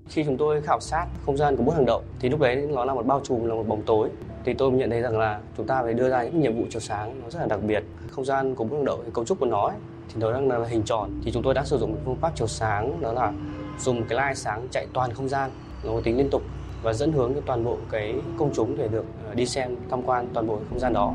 khi 0.09 0.23
chúng 0.23 0.37
tôi 0.37 0.61
khảo 0.61 0.79
sát 0.79 1.05
không 1.25 1.37
gian 1.37 1.55
của 1.55 1.63
bức 1.63 1.75
hàng 1.75 1.85
đậu 1.85 2.03
thì 2.19 2.29
lúc 2.29 2.39
đấy 2.39 2.55
nó 2.55 2.85
là 2.85 2.93
một 2.93 3.05
bao 3.05 3.21
trùm 3.23 3.45
là 3.45 3.55
một 3.55 3.67
bóng 3.67 3.81
tối. 3.81 4.09
Thì 4.45 4.53
tôi 4.53 4.71
nhận 4.71 4.89
thấy 4.89 5.01
rằng 5.01 5.19
là 5.19 5.39
chúng 5.57 5.67
ta 5.67 5.81
phải 5.83 5.93
đưa 5.93 6.09
ra 6.09 6.23
những 6.23 6.41
nhiệm 6.41 6.55
vụ 6.55 6.63
chiếu 6.69 6.79
sáng 6.79 7.21
nó 7.23 7.29
rất 7.29 7.39
là 7.39 7.45
đặc 7.45 7.59
biệt. 7.63 7.83
Không 8.11 8.25
gian 8.25 8.55
của 8.55 8.63
bức 8.63 8.75
hàng 8.75 8.85
đậu 8.85 8.99
thì 9.05 9.11
cấu 9.13 9.25
trúc 9.25 9.39
của 9.39 9.45
nó 9.45 9.67
ấy, 9.67 9.77
thì 10.09 10.21
nó 10.21 10.31
đang 10.33 10.47
là 10.47 10.65
hình 10.67 10.83
tròn. 10.83 11.09
Thì 11.23 11.31
chúng 11.31 11.43
tôi 11.43 11.53
đã 11.53 11.63
sử 11.65 11.77
dụng 11.77 11.91
một 11.91 11.97
phương 12.05 12.15
pháp 12.15 12.35
chiếu 12.35 12.47
sáng 12.47 13.01
đó 13.01 13.13
là 13.13 13.33
dùng 13.79 14.03
cái 14.03 14.17
lai 14.17 14.35
sáng 14.35 14.67
chạy 14.71 14.87
toàn 14.93 15.13
không 15.13 15.29
gian 15.29 15.51
nó 15.83 15.91
có 15.93 16.01
tính 16.03 16.17
liên 16.17 16.29
tục 16.29 16.41
và 16.83 16.93
dẫn 16.93 17.11
hướng 17.11 17.33
cho 17.33 17.41
toàn 17.45 17.63
bộ 17.63 17.77
cái 17.91 18.15
công 18.37 18.51
chúng 18.53 18.77
để 18.77 18.87
được 18.87 19.05
ờ, 19.27 19.33
đi 19.33 19.45
xem 19.45 19.75
tham 19.89 20.01
quan 20.03 20.27
toàn 20.33 20.47
bộ 20.47 20.59
không 20.69 20.79
gian 20.79 20.93
đó. 20.93 21.13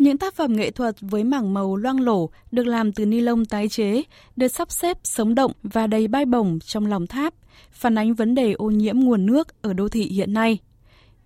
Những 0.00 0.18
tác 0.18 0.34
phẩm 0.34 0.56
nghệ 0.56 0.70
thuật 0.70 0.96
với 1.00 1.24
mảng 1.24 1.54
màu 1.54 1.76
loang 1.76 2.00
lổ 2.00 2.30
được 2.52 2.66
làm 2.66 2.92
từ 2.92 3.06
ni 3.06 3.20
lông 3.20 3.44
tái 3.44 3.68
chế, 3.68 4.02
được 4.36 4.48
sắp 4.48 4.70
xếp 4.72 4.98
sống 5.02 5.34
động 5.34 5.52
và 5.62 5.86
đầy 5.86 6.08
bay 6.08 6.24
bổng 6.24 6.58
trong 6.60 6.86
lòng 6.86 7.06
tháp, 7.06 7.34
phản 7.72 7.98
ánh 7.98 8.14
vấn 8.14 8.34
đề 8.34 8.52
ô 8.52 8.70
nhiễm 8.70 9.00
nguồn 9.00 9.26
nước 9.26 9.62
ở 9.62 9.72
đô 9.72 9.88
thị 9.88 10.02
hiện 10.02 10.32
nay. 10.32 10.58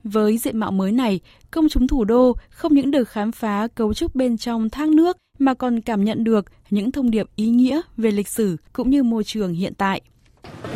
Với 0.05 0.39
diện 0.39 0.59
mạo 0.59 0.71
mới 0.71 0.93
này, 0.93 1.21
công 1.51 1.69
chúng 1.69 1.89
thủ 1.89 2.05
đô 2.05 2.37
không 2.51 2.75
những 2.75 2.91
được 2.91 3.09
khám 3.09 3.33
phá 3.33 3.69
cấu 3.75 3.95
trúc 3.95 4.15
bên 4.15 4.39
trong 4.39 4.71
thác 4.71 4.89
nước 4.89 5.17
mà 5.39 5.55
còn 5.55 5.81
cảm 5.81 6.05
nhận 6.05 6.25
được 6.25 6.45
những 6.71 6.93
thông 6.93 7.11
điệp 7.11 7.27
ý 7.37 7.47
nghĩa 7.47 7.81
về 7.97 8.11
lịch 8.11 8.29
sử 8.29 8.57
cũng 8.73 8.91
như 8.91 9.03
môi 9.03 9.25
trường 9.25 9.53
hiện 9.53 9.75
tại. 9.75 10.01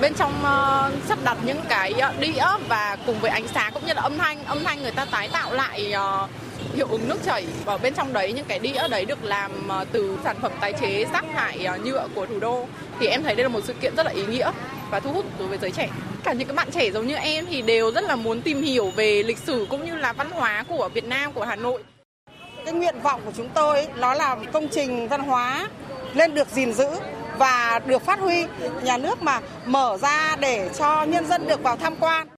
Bên 0.01 0.15
trong 0.15 0.33
uh, 0.33 1.07
sắp 1.07 1.19
đặt 1.25 1.39
những 1.47 1.59
cái 1.69 1.93
ờ, 1.93 2.15
đĩa 2.21 2.45
và 2.69 2.97
cùng 3.07 3.21
với 3.21 3.31
ánh 3.31 3.49
sáng 3.49 3.73
cũng 3.75 3.87
như 3.87 3.93
là 3.95 4.03
âm 4.03 4.19
thanh, 4.19 4.45
âm 4.45 4.59
thanh 4.65 4.83
người 4.83 4.93
ta 4.93 5.05
tái 5.05 5.29
tạo 5.33 5.55
lại 5.55 5.93
uh, 6.25 6.31
hiệu 6.79 6.89
ứng 6.91 7.09
nước 7.09 7.19
chảy 7.25 7.47
và 7.65 7.77
bên 7.77 7.95
trong 7.95 8.13
đấy 8.13 8.33
những 8.33 8.45
cái 8.49 8.59
đĩa 8.59 8.89
đấy 8.91 9.05
được 9.05 9.25
làm 9.25 9.69
ờ, 9.69 9.85
từ 9.93 10.19
sản 10.25 10.37
phẩm 10.43 10.53
tái 10.61 10.73
chế 10.81 11.05
rác 11.13 11.25
thải 11.35 11.65
ờ, 11.65 11.79
nhựa 11.85 12.09
của 12.15 12.27
thủ 12.27 12.41
đô 12.41 12.67
thì 13.01 13.07
em 13.07 13.23
thấy 13.23 13.35
đây 13.35 13.43
là 13.43 13.49
một 13.49 13.61
sự 13.65 13.73
kiện 13.73 13.97
rất 13.97 14.07
là 14.07 14.13
ý 14.13 14.27
nghĩa 14.27 14.51
và 14.91 15.01
thu 15.01 15.13
hút 15.13 15.25
đối 15.39 15.49
với 15.49 15.59
giới 15.59 15.71
trẻ. 15.71 15.89
Cả 16.25 16.33
những 16.33 16.49
các 16.49 16.57
bạn 16.57 16.69
trẻ 16.71 16.91
giống 16.91 17.07
như 17.07 17.17
em 17.17 17.47
thì 17.51 17.63
đều 17.63 17.93
rất 17.93 18.05
là 18.05 18.17
muốn 18.17 18.43
tìm 18.43 18.63
hiểu 18.63 18.91
về 18.91 19.23
lịch 19.23 19.39
sử 19.39 19.67
cũng 19.71 19.85
như 19.85 19.95
là 19.95 20.13
văn 20.13 20.31
hóa 20.31 20.65
của 20.69 20.89
Việt 20.95 21.05
Nam, 21.05 21.33
của 21.33 21.45
Hà 21.45 21.57
Nội. 21.57 21.83
Cái 22.65 22.75
nguyện 22.75 23.01
vọng 23.03 23.21
của 23.25 23.33
chúng 23.37 23.49
tôi 23.55 23.87
nó 23.97 24.15
là 24.15 24.37
công 24.53 24.69
trình 24.69 25.09
văn 25.09 25.21
hóa 25.21 25.69
lên 26.15 26.35
được 26.35 26.49
gìn 26.49 26.73
giữ 26.73 26.89
và 27.39 27.81
được 27.87 28.03
phát 28.03 28.21
huy. 28.21 28.45
Nhà 28.83 28.97
nước 28.97 29.23
mà 29.23 29.41
mở 29.67 29.97
ra 29.97 30.37
để 30.37 30.71
cho 30.79 31.05
nhân 31.05 31.27
dân 31.27 31.47
được 31.47 31.63
vào 31.63 31.77
tham 31.77 31.95
quan. 32.01 32.29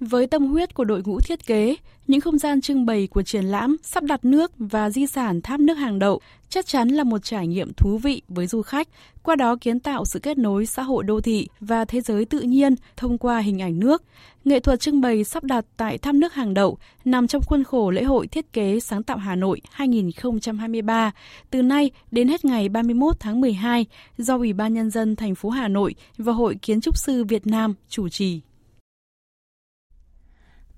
Với 0.00 0.26
tâm 0.26 0.46
huyết 0.46 0.74
của 0.74 0.84
đội 0.84 1.02
ngũ 1.04 1.20
thiết 1.20 1.46
kế, 1.46 1.76
những 2.06 2.20
không 2.20 2.38
gian 2.38 2.60
trưng 2.60 2.86
bày 2.86 3.06
của 3.06 3.22
triển 3.22 3.44
lãm 3.44 3.76
sắp 3.82 4.04
đặt 4.04 4.24
nước 4.24 4.52
và 4.58 4.90
di 4.90 5.06
sản 5.06 5.40
tháp 5.42 5.60
nước 5.60 5.74
hàng 5.74 5.98
đậu 5.98 6.20
chắc 6.48 6.66
chắn 6.66 6.88
là 6.88 7.04
một 7.04 7.18
trải 7.24 7.46
nghiệm 7.46 7.72
thú 7.72 7.98
vị 7.98 8.22
với 8.28 8.46
du 8.46 8.62
khách, 8.62 8.88
qua 9.22 9.36
đó 9.36 9.56
kiến 9.60 9.80
tạo 9.80 10.04
sự 10.04 10.18
kết 10.18 10.38
nối 10.38 10.66
xã 10.66 10.82
hội 10.82 11.04
đô 11.04 11.20
thị 11.20 11.48
và 11.60 11.84
thế 11.84 12.00
giới 12.00 12.24
tự 12.24 12.40
nhiên 12.40 12.74
thông 12.96 13.18
qua 13.18 13.38
hình 13.38 13.62
ảnh 13.62 13.80
nước. 13.80 14.02
Nghệ 14.44 14.60
thuật 14.60 14.80
trưng 14.80 15.00
bày 15.00 15.24
sắp 15.24 15.44
đặt 15.44 15.64
tại 15.76 15.98
tháp 15.98 16.14
nước 16.14 16.34
hàng 16.34 16.54
đậu 16.54 16.78
nằm 17.04 17.26
trong 17.26 17.42
khuôn 17.46 17.64
khổ 17.64 17.90
lễ 17.90 18.02
hội 18.02 18.26
thiết 18.26 18.52
kế 18.52 18.80
sáng 18.80 19.02
tạo 19.02 19.16
Hà 19.16 19.34
Nội 19.34 19.60
2023 19.70 21.10
từ 21.50 21.62
nay 21.62 21.90
đến 22.10 22.28
hết 22.28 22.44
ngày 22.44 22.68
31 22.68 23.20
tháng 23.20 23.40
12 23.40 23.86
do 24.18 24.36
Ủy 24.36 24.52
ban 24.52 24.74
nhân 24.74 24.90
dân 24.90 25.16
thành 25.16 25.34
phố 25.34 25.50
Hà 25.50 25.68
Nội 25.68 25.94
và 26.18 26.32
Hội 26.32 26.54
Kiến 26.62 26.80
trúc 26.80 26.96
sư 26.96 27.24
Việt 27.24 27.46
Nam 27.46 27.74
chủ 27.88 28.08
trì. 28.08 28.40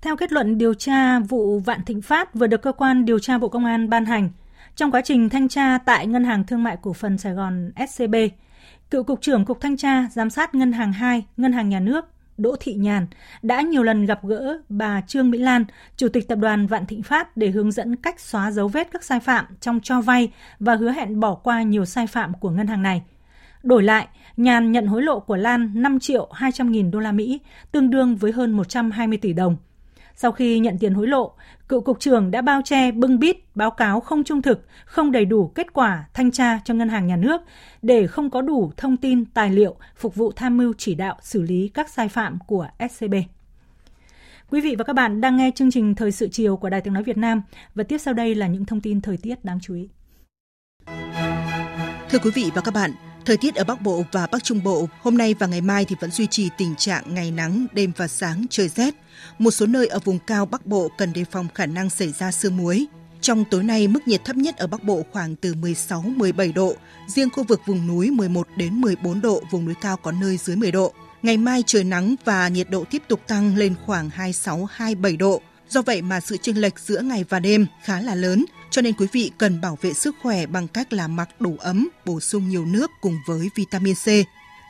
Theo 0.01 0.15
kết 0.15 0.31
luận 0.31 0.57
điều 0.57 0.73
tra 0.73 1.19
vụ 1.19 1.59
Vạn 1.59 1.85
Thịnh 1.85 2.01
Phát 2.01 2.35
vừa 2.35 2.47
được 2.47 2.61
cơ 2.61 2.71
quan 2.71 3.05
điều 3.05 3.19
tra 3.19 3.37
Bộ 3.37 3.49
Công 3.49 3.65
an 3.65 3.89
ban 3.89 4.05
hành, 4.05 4.29
trong 4.75 4.91
quá 4.91 5.01
trình 5.01 5.29
thanh 5.29 5.47
tra 5.47 5.77
tại 5.77 6.07
Ngân 6.07 6.23
hàng 6.23 6.43
Thương 6.43 6.63
mại 6.63 6.77
Cổ 6.81 6.93
phần 6.93 7.17
Sài 7.17 7.33
Gòn 7.33 7.71
SCB, 7.89 8.15
cựu 8.91 9.03
Cục 9.03 9.21
trưởng 9.21 9.45
Cục 9.45 9.61
Thanh 9.61 9.77
tra 9.77 10.07
Giám 10.11 10.29
sát 10.29 10.55
Ngân 10.55 10.71
hàng 10.71 10.93
2, 10.93 11.25
Ngân 11.37 11.53
hàng 11.53 11.69
Nhà 11.69 11.79
nước 11.79 12.05
Đỗ 12.37 12.55
Thị 12.59 12.73
Nhàn 12.73 13.07
đã 13.41 13.61
nhiều 13.61 13.83
lần 13.83 14.05
gặp 14.05 14.19
gỡ 14.23 14.57
bà 14.69 15.01
Trương 15.01 15.31
Mỹ 15.31 15.37
Lan, 15.37 15.65
Chủ 15.97 16.07
tịch 16.09 16.27
Tập 16.27 16.37
đoàn 16.37 16.67
Vạn 16.67 16.85
Thịnh 16.85 17.03
Phát 17.03 17.37
để 17.37 17.49
hướng 17.49 17.71
dẫn 17.71 17.95
cách 17.95 18.19
xóa 18.19 18.51
dấu 18.51 18.67
vết 18.67 18.87
các 18.91 19.03
sai 19.03 19.19
phạm 19.19 19.45
trong 19.59 19.79
cho 19.83 20.01
vay 20.01 20.31
và 20.59 20.75
hứa 20.75 20.91
hẹn 20.91 21.19
bỏ 21.19 21.35
qua 21.35 21.61
nhiều 21.61 21.85
sai 21.85 22.07
phạm 22.07 22.33
của 22.33 22.49
ngân 22.49 22.67
hàng 22.67 22.81
này. 22.81 23.03
Đổi 23.63 23.83
lại, 23.83 24.07
Nhàn 24.37 24.71
nhận 24.71 24.87
hối 24.87 25.01
lộ 25.01 25.19
của 25.19 25.35
Lan 25.35 25.71
5 25.75 25.99
triệu 25.99 26.29
200 26.33 26.71
nghìn 26.71 26.91
đô 26.91 26.99
la 26.99 27.11
Mỹ, 27.11 27.39
tương 27.71 27.89
đương 27.89 28.15
với 28.15 28.31
hơn 28.31 28.51
120 28.51 29.17
tỷ 29.17 29.33
đồng– 29.33 29.57
sau 30.15 30.31
khi 30.31 30.59
nhận 30.59 30.77
tiền 30.79 30.93
hối 30.93 31.07
lộ, 31.07 31.31
cựu 31.69 31.81
cục 31.81 31.99
trưởng 31.99 32.31
đã 32.31 32.41
bao 32.41 32.61
che 32.65 32.91
bưng 32.91 33.19
bít 33.19 33.37
báo 33.55 33.71
cáo 33.71 33.99
không 33.99 34.23
trung 34.23 34.41
thực, 34.41 34.65
không 34.85 35.11
đầy 35.11 35.25
đủ 35.25 35.47
kết 35.47 35.73
quả 35.73 36.07
thanh 36.13 36.31
tra 36.31 36.59
cho 36.65 36.73
ngân 36.73 36.89
hàng 36.89 37.07
nhà 37.07 37.15
nước 37.15 37.41
để 37.81 38.07
không 38.07 38.29
có 38.29 38.41
đủ 38.41 38.71
thông 38.77 38.97
tin 38.97 39.25
tài 39.25 39.49
liệu 39.49 39.75
phục 39.95 40.15
vụ 40.15 40.31
tham 40.31 40.57
mưu 40.57 40.73
chỉ 40.77 40.95
đạo 40.95 41.17
xử 41.21 41.41
lý 41.41 41.67
các 41.73 41.89
sai 41.89 42.09
phạm 42.09 42.37
của 42.47 42.67
SCB. 42.89 43.13
Quý 44.49 44.61
vị 44.61 44.75
và 44.75 44.83
các 44.83 44.93
bạn 44.93 45.21
đang 45.21 45.37
nghe 45.37 45.51
chương 45.55 45.71
trình 45.71 45.95
Thời 45.95 46.11
sự 46.11 46.27
chiều 46.31 46.57
của 46.57 46.69
Đài 46.69 46.81
Tiếng 46.81 46.93
Nói 46.93 47.03
Việt 47.03 47.17
Nam 47.17 47.41
và 47.75 47.83
tiếp 47.83 47.97
sau 47.97 48.13
đây 48.13 48.35
là 48.35 48.47
những 48.47 48.65
thông 48.65 48.81
tin 48.81 49.01
thời 49.01 49.17
tiết 49.17 49.45
đáng 49.45 49.59
chú 49.61 49.75
ý. 49.75 49.89
Thưa 52.09 52.19
quý 52.23 52.31
vị 52.35 52.51
và 52.55 52.61
các 52.61 52.73
bạn, 52.73 52.91
Thời 53.25 53.37
tiết 53.37 53.55
ở 53.55 53.63
Bắc 53.63 53.81
Bộ 53.81 54.03
và 54.11 54.27
Bắc 54.31 54.43
Trung 54.43 54.63
Bộ 54.63 54.87
hôm 55.01 55.17
nay 55.17 55.33
và 55.39 55.47
ngày 55.47 55.61
mai 55.61 55.85
thì 55.85 55.95
vẫn 55.99 56.11
duy 56.11 56.27
trì 56.27 56.49
tình 56.57 56.75
trạng 56.75 57.13
ngày 57.13 57.31
nắng, 57.31 57.65
đêm 57.73 57.91
và 57.97 58.07
sáng 58.07 58.45
trời 58.49 58.67
rét. 58.67 58.95
Một 59.39 59.51
số 59.51 59.65
nơi 59.65 59.87
ở 59.87 59.99
vùng 59.99 60.19
cao 60.19 60.45
Bắc 60.45 60.65
Bộ 60.65 60.91
cần 60.97 61.13
đề 61.13 61.23
phòng 61.31 61.47
khả 61.55 61.65
năng 61.65 61.89
xảy 61.89 62.11
ra 62.11 62.31
sương 62.31 62.57
muối. 62.57 62.85
Trong 63.21 63.45
tối 63.51 63.63
nay, 63.63 63.87
mức 63.87 64.07
nhiệt 64.07 64.25
thấp 64.25 64.35
nhất 64.35 64.57
ở 64.57 64.67
Bắc 64.67 64.83
Bộ 64.83 65.03
khoảng 65.11 65.35
từ 65.35 65.53
16-17 65.53 66.53
độ, 66.53 66.75
riêng 67.07 67.29
khu 67.29 67.43
vực 67.43 67.61
vùng 67.65 67.87
núi 67.87 68.11
11 68.11 68.47
đến 68.55 68.81
14 68.81 69.21
độ, 69.21 69.41
vùng 69.51 69.65
núi 69.65 69.75
cao 69.81 69.97
có 69.97 70.11
nơi 70.11 70.37
dưới 70.37 70.55
10 70.55 70.71
độ. 70.71 70.93
Ngày 71.21 71.37
mai 71.37 71.63
trời 71.65 71.83
nắng 71.83 72.15
và 72.25 72.47
nhiệt 72.47 72.69
độ 72.69 72.85
tiếp 72.91 73.01
tục 73.07 73.21
tăng 73.27 73.55
lên 73.57 73.75
khoảng 73.85 74.09
26-27 74.09 75.17
độ. 75.17 75.41
Do 75.69 75.81
vậy 75.81 76.01
mà 76.01 76.19
sự 76.19 76.37
chênh 76.37 76.61
lệch 76.61 76.79
giữa 76.79 77.01
ngày 77.01 77.25
và 77.29 77.39
đêm 77.39 77.65
khá 77.83 78.01
là 78.01 78.15
lớn, 78.15 78.45
cho 78.71 78.81
nên 78.81 78.93
quý 78.93 79.07
vị 79.11 79.31
cần 79.37 79.61
bảo 79.61 79.77
vệ 79.81 79.93
sức 79.93 80.15
khỏe 80.21 80.45
bằng 80.45 80.67
cách 80.67 80.93
là 80.93 81.07
mặc 81.07 81.29
đủ 81.39 81.55
ấm, 81.59 81.89
bổ 82.05 82.19
sung 82.19 82.49
nhiều 82.49 82.65
nước 82.65 82.91
cùng 83.01 83.17
với 83.27 83.49
vitamin 83.55 83.95
C. 83.95 84.07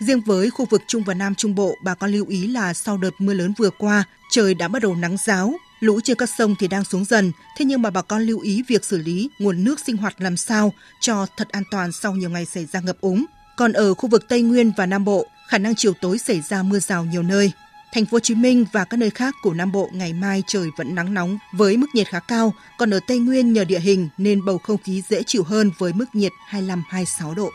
Riêng 0.06 0.22
với 0.22 0.50
khu 0.50 0.66
vực 0.66 0.82
Trung 0.88 1.04
và 1.04 1.14
Nam 1.14 1.36
Trung 1.36 1.56
Bộ, 1.56 1.76
bà 1.84 1.94
con 1.94 2.12
lưu 2.12 2.26
ý 2.28 2.48
là 2.48 2.74
sau 2.74 2.98
đợt 2.98 3.12
mưa 3.20 3.34
lớn 3.34 3.54
vừa 3.58 3.70
qua, 3.70 4.04
trời 4.32 4.54
đã 4.54 4.68
bắt 4.68 4.82
đầu 4.82 4.96
nắng 4.96 5.18
giáo, 5.26 5.54
lũ 5.80 6.00
trên 6.04 6.18
các 6.18 6.30
sông 6.38 6.56
thì 6.60 6.68
đang 6.68 6.84
xuống 6.84 7.06
dần, 7.06 7.32
thế 7.58 7.66
nhưng 7.66 7.82
mà 7.82 7.90
bà 7.90 8.02
con 8.02 8.22
lưu 8.22 8.40
ý 8.40 8.64
việc 8.68 8.86
xử 8.86 8.98
lý 8.98 9.30
nguồn 9.40 9.64
nước 9.64 9.80
sinh 9.80 9.98
hoạt 9.98 10.22
làm 10.22 10.38
sao 10.38 10.74
cho 11.00 11.26
thật 11.38 11.50
an 11.50 11.64
toàn 11.72 11.92
sau 11.92 12.16
nhiều 12.16 12.30
ngày 12.30 12.46
xảy 12.46 12.66
ra 12.66 12.80
ngập 12.80 13.02
úng. 13.02 13.26
Còn 13.58 13.74
ở 13.74 13.94
khu 13.94 14.10
vực 14.10 14.28
Tây 14.30 14.42
Nguyên 14.42 14.72
và 14.78 14.86
Nam 14.86 15.06
Bộ, 15.06 15.28
khả 15.48 15.58
năng 15.58 15.76
chiều 15.76 15.94
tối 16.02 16.18
xảy 16.18 16.42
ra 16.42 16.64
mưa 16.64 16.80
rào 16.80 17.06
nhiều 17.06 17.24
nơi. 17.24 17.52
Thành 17.94 18.06
phố 18.06 18.16
Hồ 18.16 18.20
Chí 18.20 18.36
Minh 18.36 18.66
và 18.72 18.86
các 18.86 18.98
nơi 18.98 19.10
khác 19.10 19.36
của 19.42 19.54
Nam 19.54 19.72
Bộ 19.72 19.90
ngày 19.94 20.14
mai 20.14 20.44
trời 20.48 20.68
vẫn 20.78 20.96
nắng 20.96 21.14
nóng 21.14 21.38
với 21.54 21.78
mức 21.78 21.88
nhiệt 21.94 22.08
khá 22.08 22.20
cao, 22.20 22.54
còn 22.78 22.94
ở 22.94 23.00
Tây 23.08 23.20
Nguyên 23.20 23.54
nhờ 23.54 23.66
địa 23.66 23.80
hình 23.80 24.10
nên 24.18 24.46
bầu 24.46 24.58
không 24.58 24.78
khí 24.78 25.02
dễ 25.10 25.24
chịu 25.24 25.44
hơn 25.44 25.72
với 25.78 25.94
mức 25.94 26.06
nhiệt 26.14 26.32
25-26 26.50 27.36
độ. 27.36 27.50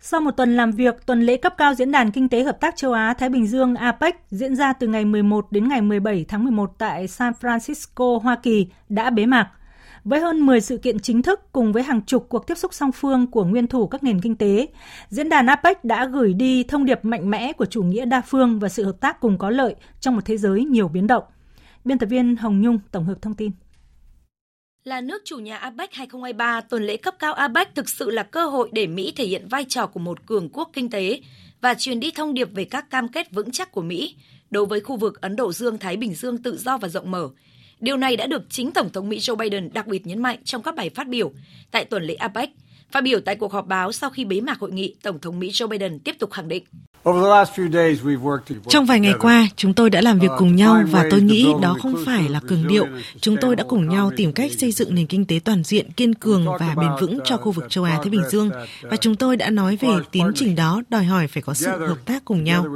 Sau 0.00 0.20
một 0.20 0.30
tuần 0.30 0.56
làm 0.56 0.72
việc, 0.72 1.06
tuần 1.06 1.22
lễ 1.22 1.36
cấp 1.36 1.54
cao 1.58 1.74
Diễn 1.74 1.92
đàn 1.92 2.10
Kinh 2.10 2.28
tế 2.28 2.42
Hợp 2.42 2.60
tác 2.60 2.76
Châu 2.76 2.92
Á-Thái 2.92 3.28
Bình 3.28 3.46
Dương 3.46 3.74
APEC 3.74 4.16
diễn 4.30 4.56
ra 4.56 4.72
từ 4.72 4.86
ngày 4.86 5.04
11 5.04 5.52
đến 5.52 5.68
ngày 5.68 5.80
17 5.80 6.24
tháng 6.28 6.44
11 6.44 6.74
tại 6.78 7.08
San 7.08 7.32
Francisco, 7.40 8.18
Hoa 8.18 8.36
Kỳ 8.42 8.66
đã 8.88 9.10
bế 9.10 9.26
mạc. 9.26 9.50
Với 10.04 10.20
hơn 10.20 10.46
10 10.46 10.60
sự 10.60 10.78
kiện 10.78 10.98
chính 10.98 11.22
thức 11.22 11.40
cùng 11.52 11.72
với 11.72 11.82
hàng 11.82 12.02
chục 12.02 12.26
cuộc 12.28 12.46
tiếp 12.46 12.54
xúc 12.54 12.74
song 12.74 12.92
phương 12.92 13.26
của 13.30 13.44
nguyên 13.44 13.66
thủ 13.66 13.86
các 13.86 14.04
nền 14.04 14.20
kinh 14.20 14.36
tế, 14.36 14.66
diễn 15.08 15.28
đàn 15.28 15.46
APEC 15.46 15.84
đã 15.84 16.06
gửi 16.06 16.34
đi 16.34 16.64
thông 16.64 16.84
điệp 16.84 17.04
mạnh 17.04 17.30
mẽ 17.30 17.52
của 17.52 17.66
chủ 17.66 17.82
nghĩa 17.82 18.04
đa 18.04 18.20
phương 18.20 18.58
và 18.58 18.68
sự 18.68 18.84
hợp 18.84 19.00
tác 19.00 19.20
cùng 19.20 19.38
có 19.38 19.50
lợi 19.50 19.74
trong 20.00 20.14
một 20.14 20.20
thế 20.24 20.36
giới 20.36 20.64
nhiều 20.64 20.88
biến 20.88 21.06
động. 21.06 21.24
Biên 21.84 21.98
tập 21.98 22.06
viên 22.06 22.36
Hồng 22.36 22.60
Nhung 22.60 22.78
tổng 22.92 23.04
hợp 23.04 23.22
thông 23.22 23.34
tin. 23.34 23.50
Là 24.84 25.00
nước 25.00 25.22
chủ 25.24 25.38
nhà 25.38 25.56
APEC 25.56 25.94
2023, 25.94 26.60
tuần 26.60 26.82
lễ 26.86 26.96
cấp 26.96 27.14
cao 27.18 27.34
APEC 27.34 27.74
thực 27.74 27.88
sự 27.88 28.10
là 28.10 28.22
cơ 28.22 28.46
hội 28.46 28.68
để 28.72 28.86
Mỹ 28.86 29.12
thể 29.16 29.26
hiện 29.26 29.48
vai 29.48 29.64
trò 29.68 29.86
của 29.86 30.00
một 30.00 30.26
cường 30.26 30.48
quốc 30.48 30.70
kinh 30.72 30.90
tế 30.90 31.20
và 31.60 31.74
truyền 31.74 32.00
đi 32.00 32.10
thông 32.10 32.34
điệp 32.34 32.48
về 32.54 32.64
các 32.64 32.90
cam 32.90 33.08
kết 33.08 33.32
vững 33.32 33.50
chắc 33.50 33.72
của 33.72 33.82
Mỹ 33.82 34.16
đối 34.50 34.66
với 34.66 34.80
khu 34.80 34.96
vực 34.96 35.20
Ấn 35.20 35.36
Độ 35.36 35.52
Dương-Thái 35.52 35.96
Bình 35.96 36.14
Dương 36.14 36.42
tự 36.42 36.56
do 36.56 36.78
và 36.78 36.88
rộng 36.88 37.10
mở. 37.10 37.28
Điều 37.80 37.96
này 37.96 38.16
đã 38.16 38.26
được 38.26 38.42
chính 38.50 38.72
Tổng 38.72 38.90
thống 38.90 39.08
Mỹ 39.08 39.18
Joe 39.18 39.36
Biden 39.36 39.70
đặc 39.72 39.86
biệt 39.86 40.06
nhấn 40.06 40.22
mạnh 40.22 40.38
trong 40.44 40.62
các 40.62 40.74
bài 40.74 40.90
phát 40.90 41.08
biểu 41.08 41.32
tại 41.70 41.84
tuần 41.84 42.02
lễ 42.02 42.14
APEC. 42.14 42.50
Phát 42.92 43.00
biểu 43.00 43.20
tại 43.20 43.36
cuộc 43.36 43.52
họp 43.52 43.66
báo 43.66 43.92
sau 43.92 44.10
khi 44.10 44.24
bế 44.24 44.40
mạc 44.40 44.58
hội 44.58 44.72
nghị, 44.72 44.94
Tổng 45.02 45.18
thống 45.18 45.38
Mỹ 45.38 45.50
Joe 45.50 45.68
Biden 45.68 45.98
tiếp 45.98 46.16
tục 46.18 46.30
khẳng 46.32 46.48
định 46.48 46.64
trong 48.68 48.86
vài 48.86 49.00
ngày 49.00 49.14
qua, 49.20 49.48
chúng 49.56 49.74
tôi 49.74 49.90
đã 49.90 50.00
làm 50.00 50.18
việc 50.18 50.28
cùng 50.38 50.56
nhau 50.56 50.82
và 50.90 51.06
tôi 51.10 51.20
nghĩ 51.20 51.46
đó 51.62 51.76
không 51.82 51.94
phải 52.06 52.28
là 52.28 52.40
cường 52.40 52.66
điệu. 52.68 52.86
Chúng 53.20 53.36
tôi 53.40 53.56
đã 53.56 53.64
cùng 53.68 53.88
nhau 53.88 54.10
tìm 54.16 54.32
cách 54.32 54.52
xây 54.58 54.72
dựng 54.72 54.94
nền 54.94 55.06
kinh 55.06 55.24
tế 55.24 55.40
toàn 55.44 55.62
diện, 55.64 55.92
kiên 55.92 56.14
cường 56.14 56.46
và 56.60 56.74
bền 56.76 56.90
vững 57.00 57.18
cho 57.24 57.36
khu 57.36 57.52
vực 57.52 57.64
châu 57.68 57.84
Á 57.84 57.98
Thái 58.02 58.10
Bình 58.10 58.22
Dương. 58.30 58.50
Và 58.82 58.96
chúng 58.96 59.16
tôi 59.16 59.36
đã 59.36 59.50
nói 59.50 59.78
về 59.80 59.88
tiến 60.10 60.32
trình 60.34 60.56
đó 60.56 60.82
đòi 60.88 61.04
hỏi 61.04 61.26
phải 61.26 61.42
có 61.42 61.54
sự 61.54 61.70
hợp 61.70 61.98
tác 62.04 62.24
cùng 62.24 62.44
nhau. 62.44 62.66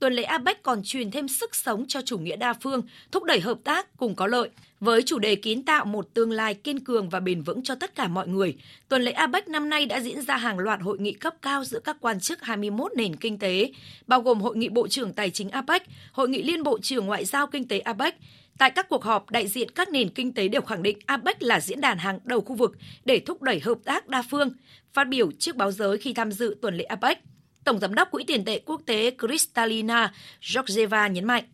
Tuần 0.00 0.12
lễ 0.12 0.22
APEC 0.22 0.62
còn 0.62 0.82
truyền 0.84 1.10
thêm 1.10 1.28
sức 1.28 1.54
sống 1.54 1.84
cho 1.88 2.00
chủ 2.02 2.18
nghĩa 2.18 2.36
đa 2.36 2.52
phương, 2.52 2.82
thúc 3.12 3.24
đẩy 3.24 3.40
hợp 3.40 3.58
tác 3.64 3.96
cùng 3.96 4.14
có 4.14 4.26
lợi. 4.26 4.48
Với 4.80 5.02
chủ 5.02 5.18
đề 5.18 5.34
kiến 5.34 5.62
tạo 5.62 5.84
một 5.84 6.14
tương 6.14 6.32
lai 6.32 6.54
kiên 6.54 6.80
cường 6.80 7.08
và 7.08 7.20
bền 7.20 7.42
vững 7.42 7.62
cho 7.62 7.74
tất 7.74 7.94
cả 7.94 8.08
mọi 8.08 8.28
người, 8.28 8.56
tuần 8.88 9.02
lễ 9.02 9.12
APEC 9.12 9.48
năm 9.48 9.68
nay 9.68 9.86
đã 9.86 10.00
diễn 10.00 10.22
ra 10.22 10.36
hàng 10.36 10.58
loạt 10.58 10.80
hội 10.80 10.98
nghị 10.98 11.12
cấp 11.12 11.34
cao 11.42 11.64
giữa 11.64 11.80
các 11.80 11.96
quan 12.00 12.20
chức 12.20 12.42
21 12.42 12.92
nền 12.96 13.16
kinh 13.16 13.38
tế, 13.38 13.72
bao 14.06 14.20
gồm 14.20 14.40
Hội 14.40 14.56
nghị 14.56 14.68
Bộ 14.68 14.88
trưởng 14.88 15.12
Tài 15.12 15.30
chính 15.30 15.50
APEC, 15.50 15.82
Hội 16.12 16.28
nghị 16.28 16.42
Liên 16.42 16.62
Bộ 16.62 16.78
trưởng 16.78 17.06
Ngoại 17.06 17.24
giao 17.24 17.46
Kinh 17.46 17.68
tế 17.68 17.78
APEC. 17.78 18.14
Tại 18.58 18.70
các 18.70 18.88
cuộc 18.88 19.04
họp, 19.04 19.30
đại 19.30 19.48
diện 19.48 19.70
các 19.70 19.88
nền 19.88 20.08
kinh 20.08 20.32
tế 20.32 20.48
đều 20.48 20.60
khẳng 20.60 20.82
định 20.82 20.98
APEC 21.06 21.42
là 21.42 21.60
diễn 21.60 21.80
đàn 21.80 21.98
hàng 21.98 22.18
đầu 22.24 22.40
khu 22.40 22.54
vực 22.54 22.72
để 23.04 23.20
thúc 23.26 23.42
đẩy 23.42 23.60
hợp 23.60 23.78
tác 23.84 24.08
đa 24.08 24.22
phương. 24.30 24.50
Phát 24.92 25.08
biểu 25.08 25.30
trước 25.38 25.56
báo 25.56 25.72
giới 25.72 25.98
khi 25.98 26.12
tham 26.12 26.32
dự 26.32 26.56
tuần 26.62 26.76
lễ 26.76 26.84
APEC, 26.84 27.18
Tổng 27.64 27.78
giám 27.78 27.94
đốc 27.94 28.10
Quỹ 28.10 28.24
tiền 28.24 28.44
tệ 28.44 28.60
quốc 28.66 28.80
tế 28.86 29.10
Kristalina 29.18 30.12
Georgieva 30.54 31.08
nhấn 31.08 31.24
mạnh. 31.24 31.44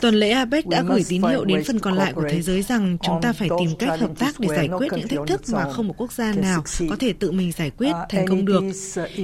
Tuần 0.00 0.14
lễ 0.14 0.30
APEC 0.30 0.66
đã 0.66 0.82
gửi 0.82 1.04
tín 1.08 1.22
hiệu 1.22 1.44
đến 1.44 1.64
phần 1.64 1.78
còn 1.78 1.94
lại 1.94 2.12
của 2.12 2.24
thế 2.30 2.42
giới 2.42 2.62
rằng 2.62 2.96
chúng 3.02 3.20
ta 3.22 3.32
phải 3.32 3.48
tìm 3.58 3.70
cách 3.78 4.00
hợp 4.00 4.10
tác 4.18 4.40
để 4.40 4.48
giải 4.48 4.68
quyết 4.78 4.88
những 4.92 5.08
thách 5.08 5.26
thức 5.26 5.40
mà 5.52 5.72
không 5.72 5.88
một 5.88 5.94
quốc 5.96 6.12
gia 6.12 6.32
nào 6.32 6.64
có 6.90 6.96
thể 6.96 7.12
tự 7.12 7.30
mình 7.30 7.52
giải 7.52 7.70
quyết 7.70 7.90
uh, 7.90 8.08
thành 8.08 8.26
công 8.26 8.44
được. 8.44 8.62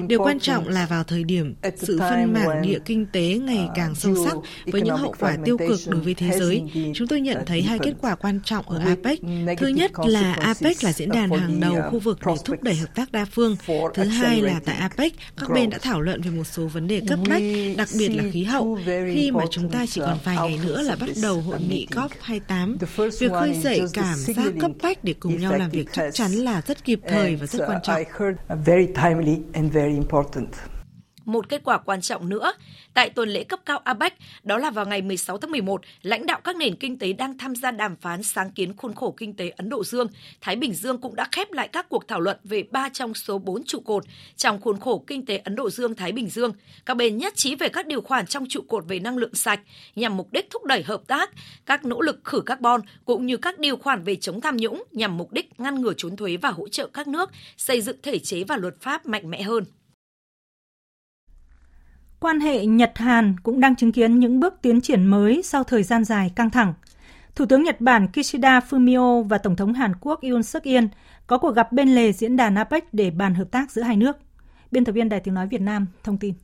Điều 0.09 0.23
quan 0.25 0.41
trọng 0.41 0.69
là 0.69 0.87
vào 0.87 1.05
thời 1.05 1.25
điểm 1.25 1.55
sự 1.77 1.99
phân 1.99 2.33
mảng 2.33 2.63
địa 2.63 2.79
kinh 2.85 3.07
tế 3.13 3.39
ngày 3.43 3.65
uh, 3.65 3.73
càng 3.75 3.95
sâu 3.95 4.15
sắc 4.27 4.37
với 4.67 4.83
những 4.83 4.97
hậu 4.97 5.15
quả 5.19 5.37
tiêu 5.45 5.59
cực 5.59 5.81
đối 5.87 6.01
với 6.01 6.15
thế 6.15 6.39
giới, 6.39 6.63
chúng 6.95 7.09
tôi 7.09 7.21
nhận 7.21 7.39
thấy 7.47 7.63
hai 7.63 7.79
kết 7.79 7.95
quả 8.01 8.15
quan 8.15 8.41
trọng 8.45 8.69
ở 8.69 8.79
APEC. 8.79 9.21
Thứ 9.59 9.67
nhất 9.67 9.91
là 10.07 10.33
APEC 10.33 10.85
là 10.85 10.93
diễn 10.93 11.09
đàn 11.09 11.31
hàng 11.31 11.61
đầu 11.61 11.77
khu 11.91 11.99
vực 11.99 12.19
để 12.27 12.35
thúc 12.45 12.63
đẩy 12.63 12.75
hợp 12.75 12.95
tác 12.95 13.13
đa 13.13 13.25
phương. 13.25 13.50
Thứ 13.95 14.05
hai 14.05 14.43
là 14.43 14.61
tại 14.65 14.77
APEC, 14.77 15.13
các 15.37 15.51
bên 15.51 15.71
đã 15.71 15.79
thảo 15.79 16.01
luận 16.01 16.23
về 16.23 16.31
một 16.31 16.45
số 16.45 16.67
vấn 16.67 16.89
đề 16.89 17.03
cấp 17.09 17.19
bách, 17.29 17.43
đặc 17.77 17.89
biệt 17.99 18.09
là 18.09 18.25
khí 18.33 18.45
hậu, 18.45 18.79
khi 19.15 19.31
mà 19.31 19.45
chúng 19.51 19.69
ta 19.69 19.87
chỉ 19.87 20.01
còn 20.01 20.19
vài 20.25 20.37
ngày 20.37 20.59
nữa 20.65 20.83
là 20.83 20.97
bắt 21.01 21.11
đầu 21.23 21.41
hội 21.41 21.59
nghị 21.69 21.87
COP28. 21.91 22.77
Việc 23.21 23.33
khơi 23.33 23.55
dậy 23.63 23.81
cảm 23.93 24.19
giác 24.19 24.53
cấp 24.61 24.71
bách 24.83 25.05
để 25.05 25.15
cùng 25.21 25.41
nhau 25.41 25.53
làm 25.57 25.71
việc 25.71 25.87
chắc 25.93 26.15
chắn 26.15 26.33
là 26.33 26.63
rất 26.67 26.85
kịp 26.85 27.01
thời 27.09 27.37
và 27.37 27.47
rất 27.47 27.67
quan 27.69 27.81
trọng. 27.83 28.03
Một 31.33 31.49
kết 31.49 31.61
quả 31.65 31.79
quan 31.79 32.01
trọng 32.01 32.29
nữa 32.29 32.53
tại 32.95 33.11
tuần 33.11 33.29
lễ 33.29 33.45
cấp 33.45 33.61
cao 33.65 33.79
APEC 33.85 34.15
đó 34.43 34.59
là 34.59 34.71
vào 34.71 34.87
ngày 34.87 35.03
16 35.03 35.39
tháng 35.39 35.51
11, 35.51 35.81
lãnh 36.03 36.27
đạo 36.27 36.41
các 36.45 36.57
nền 36.57 36.77
kinh 36.77 36.99
tế 36.99 37.13
đang 37.13 37.39
tham 37.39 37.57
gia 37.57 37.71
đàm 37.71 37.97
phán 37.97 38.23
sáng 38.23 38.51
kiến 38.51 38.77
khuôn 38.77 38.95
khổ 38.95 39.15
kinh 39.17 39.35
tế 39.35 39.49
Ấn 39.49 39.69
Độ 39.69 39.85
Dương, 39.85 40.07
Thái 40.41 40.57
Bình 40.57 40.75
Dương 40.75 40.99
cũng 40.99 41.15
đã 41.15 41.29
khép 41.33 41.53
lại 41.53 41.69
các 41.69 41.89
cuộc 41.89 42.09
thảo 42.09 42.21
luận 42.21 42.37
về 42.45 42.63
ba 42.71 42.89
trong 42.89 43.15
số 43.15 43.39
4 43.39 43.65
trụ 43.65 43.81
cột 43.81 44.05
trong 44.37 44.61
khuôn 44.61 44.81
khổ 44.81 45.05
kinh 45.07 45.27
tế 45.27 45.37
Ấn 45.37 45.57
Độ 45.57 45.71
Dương 45.71 45.95
Thái 45.95 46.13
Bình 46.13 46.29
Dương. 46.29 46.53
Các 46.87 46.97
bên 46.97 47.19
nhất 47.19 47.37
trí 47.37 47.55
về 47.55 47.69
các 47.69 47.87
điều 47.87 48.01
khoản 48.01 48.27
trong 48.27 48.47
trụ 48.49 48.61
cột 48.69 48.85
về 48.89 48.99
năng 48.99 49.17
lượng 49.17 49.35
sạch 49.35 49.61
nhằm 49.97 50.17
mục 50.17 50.33
đích 50.33 50.51
thúc 50.51 50.65
đẩy 50.65 50.83
hợp 50.83 51.03
tác, 51.07 51.31
các 51.67 51.85
nỗ 51.85 52.01
lực 52.01 52.21
khử 52.25 52.41
carbon 52.41 52.81
cũng 53.05 53.27
như 53.27 53.37
các 53.37 53.59
điều 53.59 53.77
khoản 53.77 54.03
về 54.03 54.17
chống 54.17 54.41
tham 54.41 54.57
nhũng 54.57 54.85
nhằm 54.93 55.17
mục 55.17 55.33
đích 55.33 55.61
ngăn 55.61 55.81
ngừa 55.81 55.93
trốn 55.97 56.17
thuế 56.17 56.37
và 56.37 56.51
hỗ 56.51 56.69
trợ 56.69 56.87
các 56.87 57.09
nước 57.09 57.31
xây 57.57 57.81
dựng 57.81 57.97
thể 58.03 58.19
chế 58.19 58.45
và 58.45 58.57
luật 58.57 58.81
pháp 58.81 59.07
mạnh 59.07 59.31
mẽ 59.31 59.43
hơn. 59.43 59.65
Quan 62.21 62.41
hệ 62.41 62.67
Nhật-Hàn 62.67 63.37
cũng 63.43 63.61
đang 63.61 63.77
chứng 63.77 63.93
kiến 63.93 64.19
những 64.19 64.41
bước 64.41 64.55
tiến 64.63 64.81
triển 64.81 65.07
mới 65.07 65.43
sau 65.45 65.65
thời 65.65 65.83
gian 65.83 66.05
dài 66.05 66.33
căng 66.37 66.51
thẳng. 66.51 66.75
Thủ 67.35 67.47
tướng 67.47 67.63
Nhật 67.63 67.81
Bản 67.81 68.09
Kishida 68.13 68.61
Fumio 68.71 69.23
và 69.23 69.39
Tổng 69.39 69.57
thống 69.57 69.75
Hàn 69.75 69.93
Quốc 70.01 70.21
Yoon 70.23 70.43
suk 70.43 70.63
yeol 70.63 70.85
có 71.27 71.39
cuộc 71.39 71.55
gặp 71.55 71.73
bên 71.73 71.95
lề 71.95 72.13
diễn 72.13 72.37
đàn 72.37 72.55
APEC 72.55 72.95
để 72.95 73.11
bàn 73.11 73.35
hợp 73.35 73.51
tác 73.51 73.71
giữa 73.71 73.83
hai 73.83 73.97
nước. 73.97 74.17
Biên 74.71 74.85
tập 74.85 74.93
viên 74.93 75.09
Đài 75.09 75.21
Tiếng 75.21 75.35
Nói 75.35 75.47
Việt 75.47 75.61
Nam 75.61 75.87
thông 76.05 76.19
tin. 76.19 76.35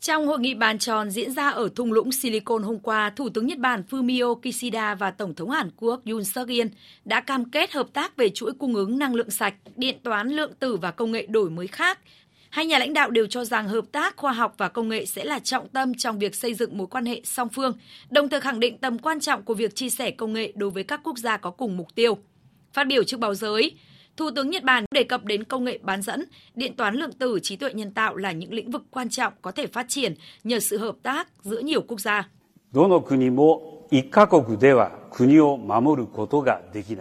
Trong 0.00 0.26
hội 0.26 0.38
nghị 0.38 0.54
bàn 0.54 0.78
tròn 0.78 1.10
diễn 1.10 1.32
ra 1.32 1.48
ở 1.48 1.68
thung 1.76 1.92
lũng 1.92 2.12
Silicon 2.12 2.62
hôm 2.62 2.78
qua, 2.78 3.10
Thủ 3.10 3.28
tướng 3.28 3.46
Nhật 3.46 3.58
Bản 3.58 3.82
Fumio 3.90 4.34
Kishida 4.34 4.94
và 4.94 5.10
Tổng 5.10 5.34
thống 5.34 5.50
Hàn 5.50 5.70
Quốc 5.76 6.00
Yoon 6.06 6.24
suk 6.24 6.48
yeol 6.48 6.68
đã 7.04 7.20
cam 7.20 7.50
kết 7.50 7.72
hợp 7.72 7.86
tác 7.92 8.16
về 8.16 8.28
chuỗi 8.28 8.52
cung 8.52 8.74
ứng 8.74 8.98
năng 8.98 9.14
lượng 9.14 9.30
sạch, 9.30 9.54
điện 9.76 9.96
toán 10.02 10.28
lượng 10.28 10.52
tử 10.58 10.76
và 10.76 10.90
công 10.90 11.12
nghệ 11.12 11.26
đổi 11.26 11.50
mới 11.50 11.66
khác 11.66 11.98
Hai 12.54 12.66
nhà 12.66 12.78
lãnh 12.78 12.92
đạo 12.92 13.10
đều 13.10 13.26
cho 13.26 13.44
rằng 13.44 13.68
hợp 13.68 13.84
tác 13.92 14.16
khoa 14.16 14.32
học 14.32 14.54
và 14.58 14.68
công 14.68 14.88
nghệ 14.88 15.06
sẽ 15.06 15.24
là 15.24 15.38
trọng 15.38 15.68
tâm 15.68 15.94
trong 15.94 16.18
việc 16.18 16.34
xây 16.34 16.54
dựng 16.54 16.78
mối 16.78 16.86
quan 16.86 17.06
hệ 17.06 17.20
song 17.24 17.48
phương, 17.48 17.72
đồng 18.10 18.28
thời 18.28 18.40
khẳng 18.40 18.60
định 18.60 18.78
tầm 18.78 18.98
quan 18.98 19.20
trọng 19.20 19.42
của 19.42 19.54
việc 19.54 19.74
chia 19.74 19.90
sẻ 19.90 20.10
công 20.10 20.32
nghệ 20.32 20.52
đối 20.56 20.70
với 20.70 20.84
các 20.84 21.00
quốc 21.04 21.18
gia 21.18 21.36
có 21.36 21.50
cùng 21.50 21.76
mục 21.76 21.94
tiêu. 21.94 22.18
Phát 22.72 22.84
biểu 22.84 23.04
trước 23.04 23.20
báo 23.20 23.34
giới, 23.34 23.72
Thủ 24.16 24.30
tướng 24.36 24.50
Nhật 24.50 24.62
Bản 24.62 24.84
đề 24.90 25.02
cập 25.02 25.24
đến 25.24 25.44
công 25.44 25.64
nghệ 25.64 25.78
bán 25.82 26.02
dẫn, 26.02 26.24
điện 26.54 26.76
toán 26.76 26.94
lượng 26.94 27.12
tử, 27.12 27.38
trí 27.42 27.56
tuệ 27.56 27.72
nhân 27.74 27.94
tạo 27.94 28.16
là 28.16 28.32
những 28.32 28.52
lĩnh 28.54 28.70
vực 28.70 28.82
quan 28.90 29.08
trọng 29.08 29.32
có 29.42 29.50
thể 29.50 29.66
phát 29.66 29.86
triển 29.88 30.14
nhờ 30.44 30.60
sự 30.60 30.78
hợp 30.78 30.96
tác 31.02 31.28
giữa 31.42 31.58
nhiều 31.58 31.80
quốc 31.80 32.00
gia. 32.00 32.28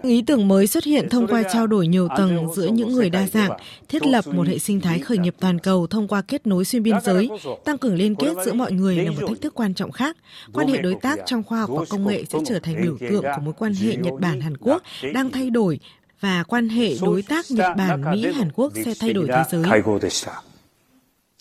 Ý 0.04 0.22
tưởng 0.28 0.48
mới 0.48 0.68
xuất 0.68 0.84
hiện 0.84 1.10
thông 1.10 1.28
qua 1.28 1.44
trao 1.54 1.68
đổi 1.68 1.88
nhiều 1.88 2.08
tầng 2.18 2.54
giữa 2.56 2.68
những 2.68 2.94
người 2.94 3.10
đa 3.10 3.28
dạng, 3.28 3.52
thiết 3.90 4.06
lập 4.06 4.28
một 4.28 4.48
hệ 4.48 4.60
sinh 4.60 4.82
thái 4.82 5.00
khởi 5.00 5.18
nghiệp 5.18 5.36
toàn 5.40 5.60
cầu 5.60 5.88
thông 5.88 6.08
qua 6.08 6.22
kết 6.22 6.48
nối 6.48 6.66
xuyên 6.66 6.84
biên 6.84 6.96
giới, 7.04 7.30
tăng 7.66 7.78
cường 7.78 7.96
liên 7.96 8.16
kết 8.16 8.36
giữa 8.46 8.54
mọi 8.54 8.72
người 8.72 8.98
là 8.98 9.12
một 9.12 9.28
thách 9.28 9.42
thức 9.42 9.54
quan 9.56 9.74
trọng 9.74 9.92
khác. 9.92 10.18
Quan 10.54 10.68
hệ 10.68 10.78
đối 10.78 10.96
tác 10.96 11.20
trong 11.26 11.44
khoa 11.44 11.60
học 11.60 11.70
và 11.74 11.86
công 11.90 12.08
nghệ 12.08 12.24
sẽ 12.30 12.40
trở 12.46 12.60
thành 12.60 12.82
biểu 12.84 12.98
tượng 13.10 13.24
của 13.24 13.42
mối 13.44 13.54
quan 13.58 13.74
hệ 13.74 13.96
Nhật 13.96 14.14
Bản 14.20 14.42
Hàn 14.42 14.58
Quốc 14.58 14.82
đang 15.14 15.32
thay 15.32 15.50
đổi 15.50 15.80
và 16.20 16.44
quan 16.44 16.70
hệ 16.70 16.94
đối 17.02 17.22
tác 17.22 17.46
Nhật 17.50 17.78
Bản 17.78 18.12
Mỹ 18.12 18.28
Hàn 18.34 18.52
Quốc 18.56 18.74
sẽ 18.86 18.94
thay 19.00 19.14
đổi 19.14 19.28
thế 19.28 19.44
giới. 19.52 19.64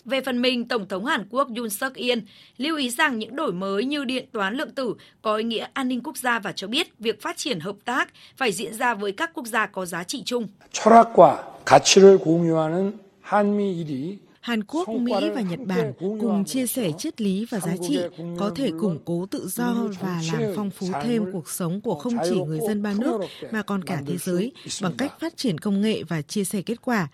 Về 0.04 0.20
phần 0.20 0.42
mình, 0.42 0.68
Tổng 0.68 0.88
thống 0.88 1.04
Hàn 1.04 1.26
Quốc 1.30 1.48
Yoon 1.56 1.70
suk 1.70 1.94
yeol 1.94 2.18
lưu 2.56 2.76
ý 2.76 2.90
rằng 2.90 3.18
những 3.18 3.36
đổi 3.36 3.52
mới 3.52 3.84
như 3.84 4.04
điện 4.04 4.24
toán 4.32 4.54
lượng 4.54 4.70
tử 4.70 4.94
có 5.22 5.36
ý 5.36 5.44
nghĩa 5.44 5.66
an 5.72 5.88
ninh 5.88 6.00
quốc 6.02 6.16
gia 6.16 6.38
và 6.38 6.52
cho 6.52 6.66
biết 6.66 6.98
việc 6.98 7.22
phát 7.22 7.36
triển 7.36 7.60
hợp 7.60 7.76
tác 7.84 8.08
phải 8.36 8.52
diễn 8.52 8.74
ra 8.74 8.94
với 8.94 9.12
các 9.12 9.30
quốc 9.34 9.46
gia 9.46 9.66
có 9.66 9.86
giá 9.86 10.04
trị 10.04 10.22
chung. 10.24 10.48
철학과 10.72 11.36
가치를 11.64 12.18
공유하는 12.18 12.98
한미일이 13.22 14.18
Hàn 14.43 14.63
Quốc, 14.63 14.89
Mỹ 14.89 15.13
và 15.35 15.41
Nhật 15.41 15.59
Bản 15.65 15.93
cùng 15.99 16.45
chia 16.45 16.67
sẻ 16.67 16.91
triết 16.97 17.21
lý 17.21 17.45
và 17.49 17.59
giá 17.59 17.75
trị 17.87 17.99
có 18.39 18.51
thể 18.55 18.71
củng 18.79 18.99
cố 19.05 19.25
tự 19.31 19.47
do 19.47 19.75
và 19.99 20.21
làm 20.33 20.41
phong 20.55 20.69
phú 20.69 20.87
thêm 21.03 21.31
cuộc 21.33 21.49
sống 21.49 21.81
của 21.81 21.95
không 21.95 22.13
chỉ 22.29 22.41
người 22.41 22.59
dân 22.67 22.83
ba 22.83 22.93
nước 22.97 23.21
mà 23.51 23.61
còn 23.61 23.83
cả 23.83 24.01
thế 24.07 24.17
giới 24.17 24.51
bằng 24.81 24.93
cách 24.97 25.19
phát 25.19 25.37
triển 25.37 25.57
công 25.57 25.81
nghệ 25.81 26.03
và 26.03 26.21
chia 26.21 26.43
sẻ 26.43 26.61
kết 26.61 26.81
quả. 26.81 27.07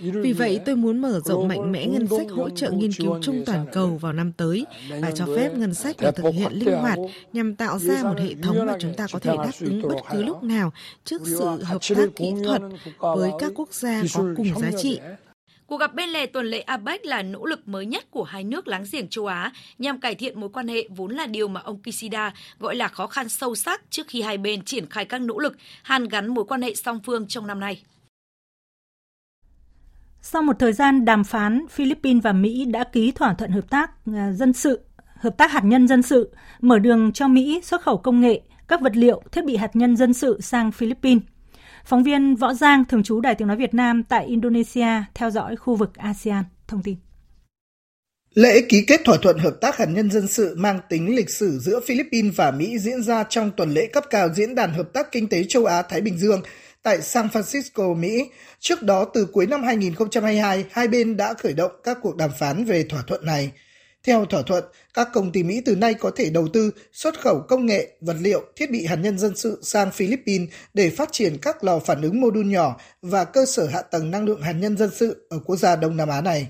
Vì 0.00 0.32
vậy, 0.32 0.60
tôi 0.66 0.76
muốn 0.76 0.98
mở 0.98 1.20
rộng 1.24 1.48
mạnh 1.48 1.72
mẽ 1.72 1.86
ngân 1.86 2.06
sách 2.06 2.30
hỗ 2.30 2.50
trợ 2.50 2.70
nghiên 2.70 2.92
cứu 2.92 3.18
chung 3.22 3.42
toàn 3.46 3.66
cầu 3.72 3.96
vào 3.96 4.12
năm 4.12 4.32
tới 4.32 4.66
và 5.00 5.10
cho 5.10 5.26
phép 5.36 5.56
ngân 5.56 5.74
sách 5.74 5.96
được 6.00 6.16
thực 6.16 6.34
hiện 6.34 6.52
linh 6.52 6.76
hoạt 6.76 6.98
nhằm 7.32 7.54
tạo 7.54 7.78
ra 7.78 8.02
một 8.02 8.18
hệ 8.18 8.34
thống 8.42 8.66
mà 8.66 8.76
chúng 8.80 8.94
ta 8.94 9.06
có 9.12 9.18
thể 9.18 9.36
đáp 9.36 9.52
ứng 9.60 9.82
bất 9.82 9.98
cứ 10.12 10.22
lúc 10.22 10.42
nào 10.42 10.72
trước 11.04 11.22
sự 11.24 11.62
hợp 11.62 11.78
tác 11.96 12.06
kỹ 12.16 12.32
thuật 12.44 12.62
với 12.98 13.30
các 13.38 13.52
quốc 13.54 13.74
gia 13.74 14.02
có 14.14 14.24
cùng 14.36 14.60
giá 14.60 14.70
trị. 14.82 14.98
Cuộc 15.70 15.76
gặp 15.76 15.94
bên 15.94 16.08
lề 16.08 16.26
tuần 16.26 16.46
lễ 16.46 16.60
APEC 16.60 17.06
là 17.06 17.22
nỗ 17.22 17.44
lực 17.44 17.68
mới 17.68 17.86
nhất 17.86 18.10
của 18.10 18.24
hai 18.24 18.44
nước 18.44 18.68
láng 18.68 18.84
giềng 18.92 19.08
châu 19.08 19.26
Á 19.26 19.52
nhằm 19.78 20.00
cải 20.00 20.14
thiện 20.14 20.40
mối 20.40 20.50
quan 20.52 20.68
hệ 20.68 20.88
vốn 20.96 21.10
là 21.10 21.26
điều 21.26 21.48
mà 21.48 21.60
ông 21.60 21.82
Kishida 21.82 22.34
gọi 22.58 22.76
là 22.76 22.88
khó 22.88 23.06
khăn 23.06 23.28
sâu 23.28 23.54
sắc 23.54 23.82
trước 23.90 24.06
khi 24.08 24.22
hai 24.22 24.38
bên 24.38 24.64
triển 24.64 24.86
khai 24.86 25.04
các 25.04 25.20
nỗ 25.20 25.38
lực 25.38 25.56
hàn 25.82 26.08
gắn 26.08 26.26
mối 26.26 26.44
quan 26.44 26.62
hệ 26.62 26.74
song 26.74 27.00
phương 27.06 27.28
trong 27.28 27.46
năm 27.46 27.60
nay. 27.60 27.82
Sau 30.20 30.42
một 30.42 30.56
thời 30.58 30.72
gian 30.72 31.04
đàm 31.04 31.24
phán, 31.24 31.66
Philippines 31.70 32.22
và 32.22 32.32
Mỹ 32.32 32.64
đã 32.64 32.84
ký 32.84 33.12
thỏa 33.12 33.34
thuận 33.34 33.50
hợp 33.50 33.70
tác 33.70 33.90
à, 34.14 34.32
dân 34.32 34.52
sự, 34.52 34.80
hợp 35.16 35.36
tác 35.36 35.52
hạt 35.52 35.64
nhân 35.64 35.88
dân 35.88 36.02
sự, 36.02 36.30
mở 36.60 36.78
đường 36.78 37.12
cho 37.12 37.28
Mỹ 37.28 37.60
xuất 37.64 37.82
khẩu 37.82 37.98
công 37.98 38.20
nghệ, 38.20 38.40
các 38.68 38.80
vật 38.80 38.96
liệu, 38.96 39.22
thiết 39.32 39.44
bị 39.44 39.56
hạt 39.56 39.76
nhân 39.76 39.96
dân 39.96 40.14
sự 40.14 40.40
sang 40.40 40.72
Philippines. 40.72 41.22
Phóng 41.90 42.02
viên 42.02 42.36
Võ 42.36 42.54
Giang, 42.54 42.84
thường 42.84 43.02
trú 43.02 43.20
Đài 43.20 43.34
Tiếng 43.34 43.48
Nói 43.48 43.56
Việt 43.56 43.74
Nam 43.74 44.02
tại 44.02 44.26
Indonesia, 44.26 45.04
theo 45.14 45.30
dõi 45.30 45.56
khu 45.56 45.76
vực 45.76 45.90
ASEAN, 45.94 46.44
thông 46.68 46.82
tin. 46.82 46.96
Lễ 48.34 48.60
ký 48.68 48.84
kết 48.86 49.00
thỏa 49.04 49.16
thuận 49.22 49.38
hợp 49.38 49.54
tác 49.60 49.76
hạt 49.76 49.86
nhân 49.86 50.10
dân 50.10 50.28
sự 50.28 50.54
mang 50.58 50.80
tính 50.88 51.16
lịch 51.16 51.30
sử 51.30 51.58
giữa 51.58 51.80
Philippines 51.86 52.36
và 52.36 52.50
Mỹ 52.50 52.78
diễn 52.78 53.02
ra 53.02 53.24
trong 53.28 53.50
tuần 53.56 53.70
lễ 53.70 53.86
cấp 53.92 54.04
cao 54.10 54.28
Diễn 54.34 54.54
đàn 54.54 54.72
Hợp 54.72 54.92
tác 54.92 55.12
Kinh 55.12 55.28
tế 55.28 55.44
Châu 55.48 55.64
Á-Thái 55.64 56.00
Bình 56.00 56.18
Dương 56.18 56.42
tại 56.82 57.00
San 57.00 57.26
Francisco, 57.26 57.96
Mỹ. 57.96 58.30
Trước 58.60 58.82
đó, 58.82 59.04
từ 59.14 59.26
cuối 59.32 59.46
năm 59.46 59.62
2022, 59.62 60.64
hai 60.70 60.88
bên 60.88 61.16
đã 61.16 61.34
khởi 61.34 61.52
động 61.52 61.72
các 61.84 61.98
cuộc 62.02 62.16
đàm 62.16 62.30
phán 62.38 62.64
về 62.64 62.84
thỏa 62.88 63.02
thuận 63.06 63.26
này. 63.26 63.50
Theo 64.04 64.24
thỏa 64.24 64.42
thuận, 64.42 64.64
các 64.94 65.08
công 65.12 65.32
ty 65.32 65.42
Mỹ 65.42 65.62
từ 65.64 65.76
nay 65.76 65.94
có 65.94 66.10
thể 66.16 66.30
đầu 66.30 66.48
tư, 66.52 66.70
xuất 66.92 67.20
khẩu 67.20 67.40
công 67.48 67.66
nghệ, 67.66 67.96
vật 68.00 68.16
liệu, 68.20 68.42
thiết 68.56 68.70
bị 68.70 68.86
hạt 68.86 68.96
nhân 68.96 69.18
dân 69.18 69.36
sự 69.36 69.60
sang 69.62 69.90
Philippines 69.90 70.48
để 70.74 70.90
phát 70.90 71.08
triển 71.12 71.36
các 71.42 71.64
lò 71.64 71.78
phản 71.78 72.02
ứng 72.02 72.20
mô 72.20 72.30
đun 72.30 72.50
nhỏ 72.50 72.76
và 73.02 73.24
cơ 73.24 73.46
sở 73.46 73.66
hạ 73.66 73.82
tầng 73.82 74.10
năng 74.10 74.24
lượng 74.24 74.42
hạt 74.42 74.52
nhân 74.52 74.76
dân 74.76 74.90
sự 74.94 75.26
ở 75.30 75.38
quốc 75.44 75.56
gia 75.56 75.76
Đông 75.76 75.96
Nam 75.96 76.08
Á 76.08 76.20
này. 76.20 76.48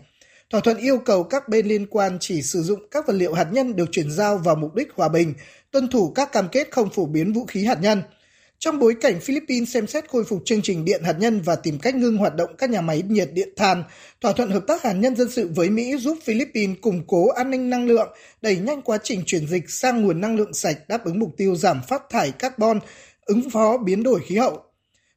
Thỏa 0.50 0.60
thuận 0.60 0.76
yêu 0.76 0.98
cầu 0.98 1.24
các 1.24 1.48
bên 1.48 1.66
liên 1.66 1.86
quan 1.86 2.18
chỉ 2.20 2.42
sử 2.42 2.62
dụng 2.62 2.80
các 2.90 3.06
vật 3.06 3.14
liệu 3.14 3.32
hạt 3.34 3.48
nhân 3.52 3.76
được 3.76 3.88
chuyển 3.92 4.10
giao 4.10 4.38
vào 4.38 4.54
mục 4.54 4.74
đích 4.74 4.92
hòa 4.94 5.08
bình, 5.08 5.34
tuân 5.70 5.88
thủ 5.88 6.12
các 6.14 6.32
cam 6.32 6.48
kết 6.48 6.68
không 6.70 6.90
phổ 6.90 7.06
biến 7.06 7.32
vũ 7.32 7.44
khí 7.44 7.64
hạt 7.64 7.78
nhân– 7.80 8.02
trong 8.60 8.78
bối 8.78 8.94
cảnh 9.00 9.20
Philippines 9.20 9.74
xem 9.74 9.86
xét 9.86 10.08
khôi 10.08 10.24
phục 10.24 10.42
chương 10.44 10.62
trình 10.62 10.84
điện 10.84 11.02
hạt 11.04 11.16
nhân 11.18 11.40
và 11.40 11.56
tìm 11.56 11.78
cách 11.78 11.94
ngưng 11.94 12.16
hoạt 12.16 12.36
động 12.36 12.56
các 12.58 12.70
nhà 12.70 12.80
máy 12.80 13.02
nhiệt 13.08 13.28
điện 13.32 13.48
than, 13.56 13.84
thỏa 14.20 14.32
thuận 14.32 14.50
hợp 14.50 14.64
tác 14.66 14.82
hạt 14.82 14.92
nhân 14.92 15.16
dân 15.16 15.30
sự 15.30 15.50
với 15.54 15.70
Mỹ 15.70 15.96
giúp 15.96 16.18
Philippines 16.24 16.76
củng 16.80 17.02
cố 17.06 17.28
an 17.28 17.50
ninh 17.50 17.70
năng 17.70 17.86
lượng, 17.86 18.08
đẩy 18.42 18.56
nhanh 18.56 18.82
quá 18.82 18.98
trình 19.02 19.22
chuyển 19.26 19.46
dịch 19.46 19.70
sang 19.70 20.02
nguồn 20.02 20.20
năng 20.20 20.36
lượng 20.36 20.54
sạch 20.54 20.88
đáp 20.88 21.04
ứng 21.04 21.18
mục 21.18 21.30
tiêu 21.36 21.56
giảm 21.56 21.80
phát 21.88 22.02
thải 22.10 22.32
carbon, 22.32 22.80
ứng 23.26 23.50
phó 23.50 23.78
biến 23.78 24.02
đổi 24.02 24.20
khí 24.26 24.36
hậu. 24.36 24.62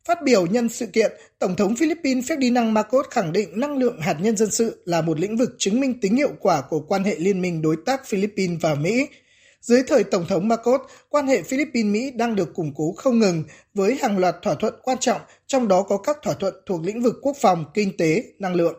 Phát 0.05 0.23
biểu 0.23 0.45
nhân 0.45 0.69
sự 0.69 0.85
kiện, 0.85 1.11
Tổng 1.39 1.55
thống 1.55 1.75
Philippines 1.75 2.31
Ferdinand 2.31 2.71
Marcos 2.71 3.07
khẳng 3.11 3.33
định 3.33 3.59
năng 3.59 3.77
lượng 3.77 4.01
hạt 4.01 4.17
nhân 4.21 4.37
dân 4.37 4.51
sự 4.51 4.81
là 4.85 5.01
một 5.01 5.19
lĩnh 5.19 5.37
vực 5.37 5.55
chứng 5.57 5.79
minh 5.79 5.99
tính 5.99 6.15
hiệu 6.15 6.31
quả 6.39 6.61
của 6.61 6.79
quan 6.79 7.03
hệ 7.03 7.15
liên 7.15 7.41
minh 7.41 7.61
đối 7.61 7.75
tác 7.85 8.07
Philippines 8.07 8.61
và 8.61 8.75
Mỹ– 8.75 9.07
dưới 9.63 9.83
thời 9.87 10.03
Tổng 10.03 10.25
thống 10.29 10.47
Marcos, 10.47 10.81
quan 11.09 11.27
hệ 11.27 11.41
Philippines-Mỹ 11.41 12.11
đang 12.15 12.35
được 12.35 12.53
củng 12.53 12.71
cố 12.75 12.93
không 12.97 13.19
ngừng 13.19 13.43
với 13.73 13.97
hàng 14.01 14.17
loạt 14.17 14.35
thỏa 14.41 14.55
thuận 14.55 14.73
quan 14.83 14.97
trọng, 14.97 15.21
trong 15.47 15.67
đó 15.67 15.83
có 15.83 15.97
các 15.97 16.17
thỏa 16.23 16.33
thuận 16.33 16.53
thuộc 16.65 16.81
lĩnh 16.83 17.01
vực 17.01 17.15
quốc 17.21 17.35
phòng, 17.41 17.65
kinh 17.73 17.97
tế, 17.97 18.23
năng 18.39 18.55
lượng. 18.55 18.75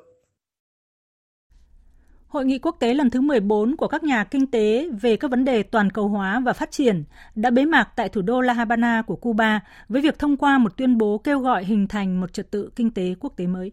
Hội 2.27 2.45
nghị 2.45 2.59
quốc 2.59 2.77
tế 2.81 2.95
lần 2.95 3.11
thứ 3.11 3.21
14 3.21 3.77
của 3.77 3.89
các 3.89 4.05
nhà 4.05 4.25
kinh 4.25 4.47
tế 4.47 4.89
về 5.01 5.17
các 5.17 5.31
vấn 5.31 5.45
đề 5.45 5.63
toàn 5.63 5.91
cầu 5.91 6.09
hóa 6.09 6.41
và 6.41 6.53
phát 6.53 6.71
triển 6.71 7.05
đã 7.35 7.51
bế 7.51 7.65
mạc 7.65 7.89
tại 7.97 8.09
thủ 8.09 8.23
đô 8.23 8.41
La 8.41 8.53
Habana 8.53 9.03
của 9.07 9.17
Cuba 9.17 9.61
với 9.89 10.03
việc 10.03 10.19
thông 10.19 10.37
qua 10.37 10.59
một 10.59 10.77
tuyên 10.77 10.99
bố 10.99 11.19
kêu 11.19 11.39
gọi 11.39 11.65
hình 11.65 11.89
thành 11.89 12.21
một 12.21 12.33
trật 12.33 12.51
tự 12.51 12.71
kinh 12.77 12.91
tế 12.91 13.15
quốc 13.21 13.33
tế 13.37 13.47
mới. 13.47 13.73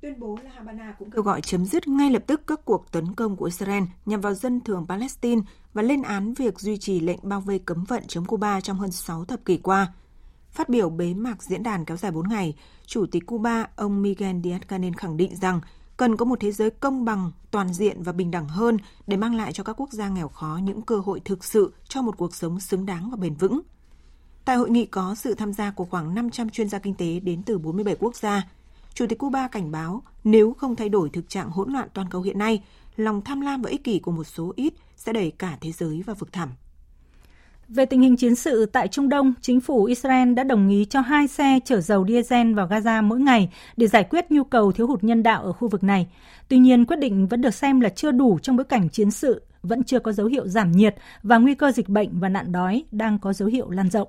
Tuyên 0.00 0.20
bố 0.20 0.38
La 0.44 0.50
Habana 0.50 0.94
cũng 0.98 1.10
kêu 1.10 1.22
gọi 1.22 1.40
chấm 1.40 1.66
dứt 1.66 1.88
ngay 1.88 2.10
lập 2.10 2.22
tức 2.26 2.46
các 2.46 2.60
cuộc 2.64 2.92
tấn 2.92 3.14
công 3.14 3.36
của 3.36 3.44
Israel 3.44 3.82
nhằm 4.06 4.20
vào 4.20 4.34
dân 4.34 4.60
thường 4.60 4.86
Palestine 4.88 5.42
và 5.74 5.82
lên 5.82 6.02
án 6.02 6.34
việc 6.34 6.60
duy 6.60 6.76
trì 6.76 7.00
lệnh 7.00 7.18
bao 7.22 7.40
vây 7.40 7.58
cấm 7.58 7.84
vận 7.84 8.02
chống 8.06 8.24
Cuba 8.24 8.60
trong 8.60 8.78
hơn 8.78 8.90
6 8.92 9.24
thập 9.24 9.44
kỷ 9.44 9.56
qua. 9.56 9.92
Phát 10.50 10.68
biểu 10.68 10.90
bế 10.90 11.14
mạc 11.14 11.42
diễn 11.42 11.62
đàn 11.62 11.84
kéo 11.84 11.96
dài 11.96 12.12
4 12.12 12.28
ngày, 12.28 12.56
Chủ 12.86 13.06
tịch 13.06 13.26
Cuba 13.26 13.66
ông 13.76 14.02
Miguel 14.02 14.36
Díaz-Canel 14.36 14.92
khẳng 14.96 15.16
định 15.16 15.36
rằng 15.36 15.60
cần 15.96 16.16
có 16.16 16.24
một 16.24 16.40
thế 16.40 16.52
giới 16.52 16.70
công 16.70 17.04
bằng, 17.04 17.32
toàn 17.50 17.74
diện 17.74 18.02
và 18.02 18.12
bình 18.12 18.30
đẳng 18.30 18.48
hơn 18.48 18.76
để 19.06 19.16
mang 19.16 19.34
lại 19.34 19.52
cho 19.52 19.64
các 19.64 19.80
quốc 19.80 19.92
gia 19.92 20.08
nghèo 20.08 20.28
khó 20.28 20.60
những 20.62 20.82
cơ 20.82 20.98
hội 20.98 21.20
thực 21.24 21.44
sự 21.44 21.72
cho 21.88 22.02
một 22.02 22.16
cuộc 22.16 22.34
sống 22.34 22.60
xứng 22.60 22.86
đáng 22.86 23.10
và 23.10 23.16
bền 23.16 23.34
vững. 23.34 23.60
Tại 24.44 24.56
hội 24.56 24.70
nghị 24.70 24.86
có 24.86 25.14
sự 25.14 25.34
tham 25.34 25.52
gia 25.52 25.70
của 25.70 25.84
khoảng 25.84 26.14
500 26.14 26.50
chuyên 26.50 26.68
gia 26.68 26.78
kinh 26.78 26.94
tế 26.94 27.20
đến 27.20 27.42
từ 27.42 27.58
47 27.58 27.96
quốc 28.00 28.16
gia, 28.16 28.48
Chủ 28.94 29.06
tịch 29.06 29.18
Cuba 29.18 29.48
cảnh 29.48 29.70
báo 29.70 30.02
nếu 30.24 30.52
không 30.52 30.76
thay 30.76 30.88
đổi 30.88 31.10
thực 31.10 31.28
trạng 31.28 31.50
hỗn 31.50 31.72
loạn 31.72 31.88
toàn 31.94 32.08
cầu 32.10 32.22
hiện 32.22 32.38
nay, 32.38 32.62
lòng 32.96 33.22
tham 33.24 33.40
lam 33.40 33.62
và 33.62 33.70
ích 33.70 33.84
kỷ 33.84 33.98
của 33.98 34.12
một 34.12 34.24
số 34.24 34.52
ít 34.56 34.74
sẽ 34.96 35.12
đẩy 35.12 35.32
cả 35.38 35.58
thế 35.60 35.72
giới 35.72 36.02
vào 36.06 36.16
vực 36.18 36.32
thẳm. 36.32 36.48
Về 37.68 37.86
tình 37.86 38.02
hình 38.02 38.16
chiến 38.16 38.34
sự 38.34 38.66
tại 38.66 38.88
Trung 38.88 39.08
Đông, 39.08 39.34
chính 39.40 39.60
phủ 39.60 39.84
Israel 39.84 40.34
đã 40.34 40.44
đồng 40.44 40.68
ý 40.68 40.84
cho 40.84 41.00
hai 41.00 41.28
xe 41.28 41.58
chở 41.64 41.80
dầu 41.80 42.06
diesel 42.08 42.54
vào 42.54 42.68
Gaza 42.68 43.02
mỗi 43.02 43.20
ngày 43.20 43.50
để 43.76 43.86
giải 43.86 44.04
quyết 44.10 44.30
nhu 44.30 44.44
cầu 44.44 44.72
thiếu 44.72 44.86
hụt 44.86 45.04
nhân 45.04 45.22
đạo 45.22 45.42
ở 45.42 45.52
khu 45.52 45.68
vực 45.68 45.84
này. 45.84 46.08
Tuy 46.48 46.58
nhiên, 46.58 46.84
quyết 46.84 46.98
định 46.98 47.26
vẫn 47.26 47.40
được 47.40 47.54
xem 47.54 47.80
là 47.80 47.88
chưa 47.88 48.10
đủ 48.10 48.38
trong 48.42 48.56
bối 48.56 48.64
cảnh 48.64 48.88
chiến 48.88 49.10
sự, 49.10 49.42
vẫn 49.62 49.84
chưa 49.84 49.98
có 49.98 50.12
dấu 50.12 50.26
hiệu 50.26 50.48
giảm 50.48 50.72
nhiệt 50.72 50.94
và 51.22 51.38
nguy 51.38 51.54
cơ 51.54 51.72
dịch 51.72 51.88
bệnh 51.88 52.20
và 52.20 52.28
nạn 52.28 52.52
đói 52.52 52.84
đang 52.90 53.18
có 53.18 53.32
dấu 53.32 53.48
hiệu 53.48 53.70
lan 53.70 53.90
rộng. 53.90 54.08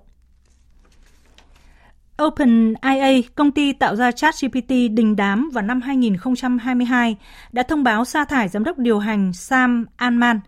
OpenAI, 2.24 3.24
công 3.36 3.52
ty 3.52 3.74
tạo 3.74 3.96
ra 3.96 4.12
ChatGPT 4.12 4.70
đình 4.70 5.16
đám 5.16 5.50
vào 5.54 5.64
năm 5.64 5.82
2022, 5.82 7.16
đã 7.52 7.64
thông 7.64 7.84
báo 7.84 8.06
sa 8.06 8.26
thải 8.26 8.50
giám 8.50 8.64
đốc 8.64 8.78
điều 8.78 9.00
hành 9.00 9.34
Sam 9.34 9.86
Altman 9.96 10.40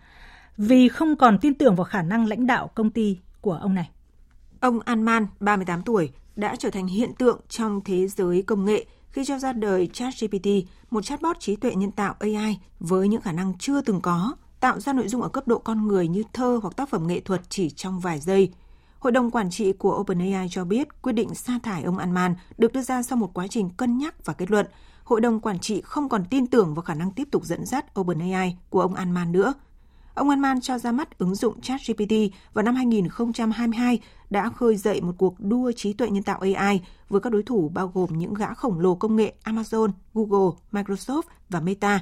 vì 0.57 0.87
không 0.87 1.15
còn 1.15 1.37
tin 1.41 1.53
tưởng 1.53 1.75
vào 1.75 1.85
khả 1.85 2.01
năng 2.01 2.27
lãnh 2.27 2.47
đạo 2.47 2.69
công 2.75 2.89
ty 2.89 3.17
của 3.41 3.53
ông 3.53 3.73
này. 3.73 3.89
Ông 4.59 4.79
Altman, 4.79 5.27
38 5.39 5.81
tuổi, 5.81 6.11
đã 6.35 6.55
trở 6.55 6.69
thành 6.69 6.87
hiện 6.87 7.13
tượng 7.15 7.39
trong 7.49 7.81
thế 7.85 8.07
giới 8.07 8.41
công 8.41 8.65
nghệ 8.65 8.85
khi 9.09 9.25
cho 9.25 9.39
ra 9.39 9.53
đời 9.53 9.89
ChatGPT, 9.93 10.47
một 10.89 11.05
chatbot 11.05 11.39
trí 11.39 11.55
tuệ 11.55 11.75
nhân 11.75 11.91
tạo 11.91 12.15
AI 12.19 12.59
với 12.79 13.07
những 13.07 13.21
khả 13.21 13.31
năng 13.31 13.53
chưa 13.59 13.81
từng 13.81 14.01
có, 14.01 14.35
tạo 14.59 14.79
ra 14.79 14.93
nội 14.93 15.07
dung 15.07 15.21
ở 15.21 15.29
cấp 15.29 15.47
độ 15.47 15.57
con 15.57 15.87
người 15.87 16.07
như 16.07 16.23
thơ 16.33 16.59
hoặc 16.61 16.75
tác 16.75 16.89
phẩm 16.89 17.07
nghệ 17.07 17.19
thuật 17.19 17.41
chỉ 17.49 17.69
trong 17.69 17.99
vài 17.99 18.19
giây– 18.19 18.51
Hội 19.01 19.11
đồng 19.11 19.31
quản 19.31 19.49
trị 19.49 19.73
của 19.73 19.97
OpenAI 19.99 20.47
cho 20.49 20.65
biết 20.65 21.01
quyết 21.01 21.13
định 21.13 21.35
sa 21.35 21.59
thải 21.63 21.83
ông 21.83 21.97
Altman 21.97 22.35
được 22.57 22.73
đưa 22.73 22.81
ra 22.81 23.03
sau 23.03 23.17
một 23.17 23.33
quá 23.33 23.47
trình 23.47 23.69
cân 23.69 23.97
nhắc 23.97 24.25
và 24.25 24.33
kết 24.33 24.51
luận. 24.51 24.65
Hội 25.03 25.21
đồng 25.21 25.39
quản 25.39 25.59
trị 25.59 25.81
không 25.81 26.09
còn 26.09 26.25
tin 26.25 26.47
tưởng 26.47 26.73
vào 26.75 26.81
khả 26.81 26.93
năng 26.93 27.11
tiếp 27.11 27.27
tục 27.31 27.45
dẫn 27.45 27.65
dắt 27.65 27.99
OpenAI 27.99 28.57
của 28.69 28.81
ông 28.81 28.93
Altman 28.93 29.31
nữa. 29.31 29.53
Ông 30.13 30.29
Altman 30.29 30.61
cho 30.61 30.77
ra 30.77 30.91
mắt 30.91 31.17
ứng 31.17 31.35
dụng 31.35 31.61
ChatGPT 31.61 32.13
vào 32.53 32.63
năm 32.63 32.75
2022 32.75 33.99
đã 34.29 34.49
khơi 34.49 34.77
dậy 34.77 35.01
một 35.01 35.13
cuộc 35.17 35.35
đua 35.39 35.71
trí 35.75 35.93
tuệ 35.93 36.09
nhân 36.09 36.23
tạo 36.23 36.39
AI 36.39 36.81
với 37.09 37.21
các 37.21 37.33
đối 37.33 37.43
thủ 37.43 37.69
bao 37.73 37.91
gồm 37.93 38.17
những 38.17 38.33
gã 38.33 38.53
khổng 38.53 38.79
lồ 38.79 38.95
công 38.95 39.15
nghệ 39.15 39.33
Amazon, 39.43 39.91
Google, 40.13 40.57
Microsoft 40.71 41.21
và 41.49 41.59
Meta. 41.59 41.99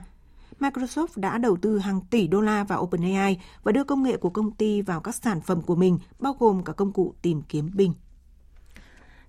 Microsoft 0.60 1.08
đã 1.16 1.38
đầu 1.38 1.58
tư 1.62 1.80
hàng 1.80 2.02
tỷ 2.10 2.28
đô 2.28 2.42
la 2.42 2.64
vào 2.64 2.82
OpenAI 2.82 3.40
và 3.64 3.72
đưa 3.72 3.84
công 3.84 4.04
nghệ 4.04 4.18
của 4.18 4.30
công 4.30 4.52
ty 4.52 4.82
vào 4.82 5.02
các 5.02 5.16
sản 5.16 5.42
phẩm 5.42 5.62
của 5.62 5.76
mình, 5.76 6.00
bao 6.20 6.36
gồm 6.40 6.64
cả 6.64 6.74
công 6.74 6.94
cụ 6.94 7.14
tìm 7.22 7.42
kiếm 7.50 7.72
Bing. 7.74 7.94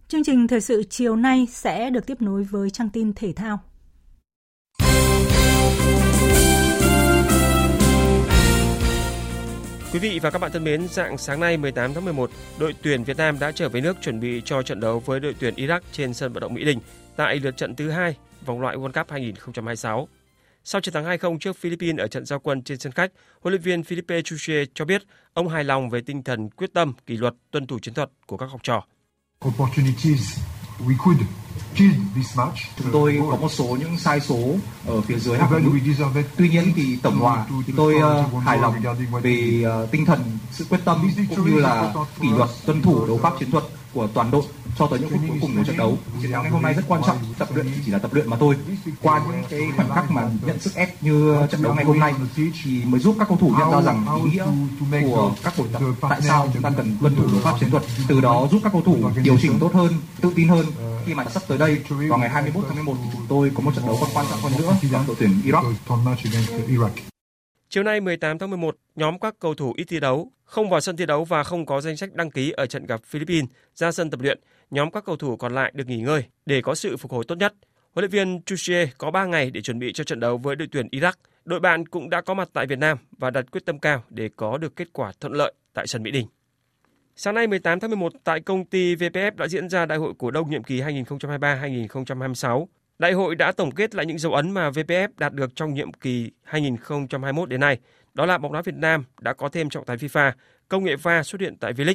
Chương 0.08 0.24
trình 0.24 0.48
thời 0.48 0.60
sự 0.60 0.82
chiều 0.90 1.16
nay 1.16 1.46
sẽ 1.50 1.90
được 1.90 2.06
tiếp 2.06 2.22
nối 2.22 2.44
với 2.44 2.70
trang 2.70 2.90
tin 2.90 3.12
thể 3.12 3.32
thao. 3.32 3.60
Quý 9.92 9.98
vị 9.98 10.18
và 10.22 10.30
các 10.30 10.38
bạn 10.38 10.52
thân 10.52 10.64
mến, 10.64 10.88
dạng 10.88 11.18
sáng 11.18 11.40
nay 11.40 11.56
18 11.56 11.94
tháng 11.94 12.04
11, 12.04 12.30
đội 12.58 12.74
tuyển 12.82 13.04
Việt 13.04 13.16
Nam 13.16 13.38
đã 13.38 13.52
trở 13.52 13.68
về 13.68 13.80
nước 13.80 13.96
chuẩn 14.00 14.20
bị 14.20 14.42
cho 14.44 14.62
trận 14.62 14.80
đấu 14.80 15.02
với 15.06 15.20
đội 15.20 15.34
tuyển 15.38 15.54
Iraq 15.54 15.80
trên 15.92 16.14
sân 16.14 16.32
vận 16.32 16.40
động 16.40 16.54
Mỹ 16.54 16.64
Đình 16.64 16.78
tại 17.16 17.36
lượt 17.36 17.56
trận 17.56 17.76
thứ 17.76 17.90
hai 17.90 18.16
vòng 18.46 18.60
loại 18.60 18.76
World 18.76 18.92
Cup 18.92 19.10
2026. 19.10 20.08
Sau 20.64 20.80
chiến 20.80 20.94
thắng 20.94 21.04
2-0 21.04 21.38
trước 21.38 21.56
Philippines 21.56 22.00
ở 22.00 22.06
trận 22.06 22.26
giao 22.26 22.38
quân 22.38 22.62
trên 22.62 22.78
sân 22.78 22.92
khách, 22.92 23.12
huấn 23.40 23.52
luyện 23.52 23.62
viên 23.62 23.82
Philippe 23.82 24.22
Chuche 24.22 24.64
cho 24.74 24.84
biết 24.84 25.02
ông 25.32 25.48
hài 25.48 25.64
lòng 25.64 25.90
về 25.90 26.00
tinh 26.00 26.22
thần 26.22 26.50
quyết 26.50 26.72
tâm, 26.74 26.92
kỷ 27.06 27.16
luật, 27.16 27.34
tuân 27.50 27.66
thủ 27.66 27.78
chiến 27.78 27.94
thuật 27.94 28.10
của 28.26 28.36
các 28.36 28.46
học 28.46 28.60
trò. 28.62 28.84
Chúng 32.76 32.90
tôi 32.92 33.20
có 33.30 33.36
một 33.36 33.48
số 33.52 33.76
những 33.80 33.98
sai 33.98 34.20
số 34.20 34.54
ở 34.86 35.00
phía 35.00 35.18
dưới 35.18 35.38
hàng. 35.38 35.64
Tuy 36.36 36.48
nhiên 36.48 36.72
thì 36.76 36.96
tổng 37.02 37.18
hòa 37.18 37.46
thì 37.66 37.72
tôi 37.76 37.94
uh, 37.94 38.42
hài 38.42 38.58
lòng 38.58 38.74
về 39.22 39.64
uh, 39.84 39.90
tinh 39.90 40.04
thần, 40.06 40.20
sự 40.52 40.64
quyết 40.70 40.80
tâm 40.84 41.10
cũng 41.36 41.50
như 41.50 41.60
là 41.60 41.94
kỷ 42.20 42.28
luật 42.28 42.50
tuân 42.66 42.82
thủ 42.82 43.06
đấu 43.06 43.18
pháp 43.22 43.32
chiến 43.38 43.50
thuật 43.50 43.64
của 43.94 44.08
toàn 44.14 44.30
đội 44.30 44.42
cho 44.78 44.86
tới 44.86 44.98
những 44.98 45.10
phút 45.10 45.20
cuối 45.28 45.38
cùng 45.40 45.56
của 45.56 45.64
trận 45.64 45.76
đấu. 45.76 45.98
Chiến 46.22 46.32
thắng 46.32 46.42
ngày 46.42 46.50
hôm 46.50 46.62
nay 46.62 46.74
rất 46.74 46.82
quan 46.88 47.02
trọng, 47.06 47.18
tập 47.38 47.48
luyện 47.54 47.66
chỉ 47.84 47.92
là 47.92 47.98
tập 47.98 48.14
luyện 48.14 48.30
mà 48.30 48.36
thôi. 48.36 48.56
Qua 49.02 49.20
những 49.26 49.42
cái 49.50 49.60
khoảnh 49.76 49.90
khắc 49.94 50.10
mà 50.10 50.30
nhận 50.46 50.60
sức 50.60 50.74
ép 50.74 51.02
như 51.02 51.36
trận 51.50 51.62
đấu 51.62 51.74
ngày 51.74 51.84
hôm 51.84 51.98
nay 51.98 52.14
thì 52.64 52.84
mới 52.84 53.00
giúp 53.00 53.16
các 53.18 53.28
cầu 53.28 53.36
thủ 53.40 53.52
nhận 53.58 53.70
ra 53.70 53.82
rằng 53.82 54.06
ý 54.24 54.30
nghĩa 54.30 54.46
của 55.02 55.32
các 55.42 55.54
buổi 55.58 55.68
tập 55.72 55.82
tại 56.00 56.20
sao 56.22 56.48
chúng 56.54 56.62
ta 56.62 56.70
cần 56.76 56.96
tuân 57.00 57.14
thủ 57.16 57.22
luật 57.32 57.44
pháp 57.44 57.54
chiến 57.60 57.70
thuật. 57.70 57.82
Từ 58.08 58.20
đó 58.20 58.48
giúp 58.50 58.60
các 58.64 58.72
cầu 58.72 58.82
thủ 58.82 58.96
điều 59.22 59.38
chỉnh 59.42 59.58
tốt 59.60 59.74
hơn, 59.74 59.94
tự 60.20 60.32
tin 60.36 60.48
hơn 60.48 60.66
khi 61.06 61.14
mà 61.14 61.24
sắp 61.24 61.42
tới 61.48 61.58
đây 61.58 61.78
vào 62.08 62.18
ngày 62.18 62.28
21 62.28 62.64
tháng 62.68 62.74
11 62.74 62.94
chúng 63.12 63.26
tôi 63.28 63.50
có 63.54 63.60
một 63.60 63.74
trận 63.76 63.86
đấu 63.86 63.98
còn 64.00 64.10
quan 64.14 64.26
trọng 64.30 64.40
hơn 64.40 64.52
nữa 64.58 64.74
gặp 64.90 65.00
đội 65.06 65.16
tuyển 65.18 65.40
Iraq. 65.44 66.90
Chiều 67.72 67.82
nay 67.82 68.00
18 68.00 68.38
tháng 68.38 68.50
11, 68.50 68.76
nhóm 68.96 69.18
các 69.18 69.34
cầu 69.38 69.54
thủ 69.54 69.72
ít 69.76 69.84
thi 69.84 70.00
đấu, 70.00 70.32
không 70.44 70.70
vào 70.70 70.80
sân 70.80 70.96
thi 70.96 71.06
đấu 71.06 71.24
và 71.24 71.44
không 71.44 71.66
có 71.66 71.80
danh 71.80 71.96
sách 71.96 72.14
đăng 72.14 72.30
ký 72.30 72.50
ở 72.50 72.66
trận 72.66 72.86
gặp 72.86 73.04
Philippines 73.04 73.50
ra 73.74 73.92
sân 73.92 74.10
tập 74.10 74.20
luyện. 74.20 74.40
Nhóm 74.70 74.90
các 74.90 75.04
cầu 75.04 75.16
thủ 75.16 75.36
còn 75.36 75.54
lại 75.54 75.72
được 75.74 75.86
nghỉ 75.86 76.00
ngơi 76.00 76.24
để 76.46 76.62
có 76.62 76.74
sự 76.74 76.96
phục 76.96 77.12
hồi 77.12 77.24
tốt 77.28 77.34
nhất. 77.34 77.54
Huấn 77.92 78.02
luyện 78.02 78.10
viên 78.10 78.42
Chuchie 78.42 78.86
có 78.98 79.10
3 79.10 79.24
ngày 79.24 79.50
để 79.50 79.60
chuẩn 79.60 79.78
bị 79.78 79.92
cho 79.92 80.04
trận 80.04 80.20
đấu 80.20 80.38
với 80.38 80.56
đội 80.56 80.68
tuyển 80.72 80.88
Iraq. 80.92 81.12
Đội 81.44 81.60
bạn 81.60 81.86
cũng 81.86 82.10
đã 82.10 82.20
có 82.20 82.34
mặt 82.34 82.48
tại 82.52 82.66
Việt 82.66 82.78
Nam 82.78 82.98
và 83.18 83.30
đặt 83.30 83.50
quyết 83.50 83.64
tâm 83.64 83.78
cao 83.78 84.04
để 84.08 84.30
có 84.36 84.58
được 84.58 84.76
kết 84.76 84.88
quả 84.92 85.12
thuận 85.20 85.32
lợi 85.32 85.52
tại 85.74 85.86
sân 85.86 86.02
Mỹ 86.02 86.10
Đình. 86.10 86.26
Sáng 87.16 87.34
nay 87.34 87.46
18 87.46 87.80
tháng 87.80 87.90
11 87.90 88.12
tại 88.24 88.40
công 88.40 88.64
ty 88.64 88.94
VPF 88.94 89.32
đã 89.36 89.48
diễn 89.48 89.68
ra 89.68 89.86
đại 89.86 89.98
hội 89.98 90.12
cổ 90.18 90.30
đông 90.30 90.50
nhiệm 90.50 90.62
kỳ 90.62 90.80
2023-2026. 90.80 92.66
Đại 93.00 93.12
hội 93.12 93.34
đã 93.34 93.52
tổng 93.52 93.70
kết 93.70 93.94
lại 93.94 94.06
những 94.06 94.18
dấu 94.18 94.34
ấn 94.34 94.50
mà 94.50 94.70
VPF 94.70 95.08
đạt 95.18 95.32
được 95.32 95.56
trong 95.56 95.74
nhiệm 95.74 95.92
kỳ 95.92 96.30
2021 96.42 97.48
đến 97.48 97.60
nay. 97.60 97.78
Đó 98.14 98.26
là 98.26 98.38
bóng 98.38 98.52
đá 98.52 98.62
Việt 98.62 98.74
Nam 98.74 99.04
đã 99.20 99.32
có 99.32 99.48
thêm 99.48 99.70
trọng 99.70 99.84
tài 99.84 99.96
FIFA, 99.96 100.32
công 100.68 100.84
nghệ 100.84 100.96
VAR 100.96 101.26
xuất 101.26 101.40
hiện 101.40 101.56
tại 101.60 101.72
V-League. 101.72 101.94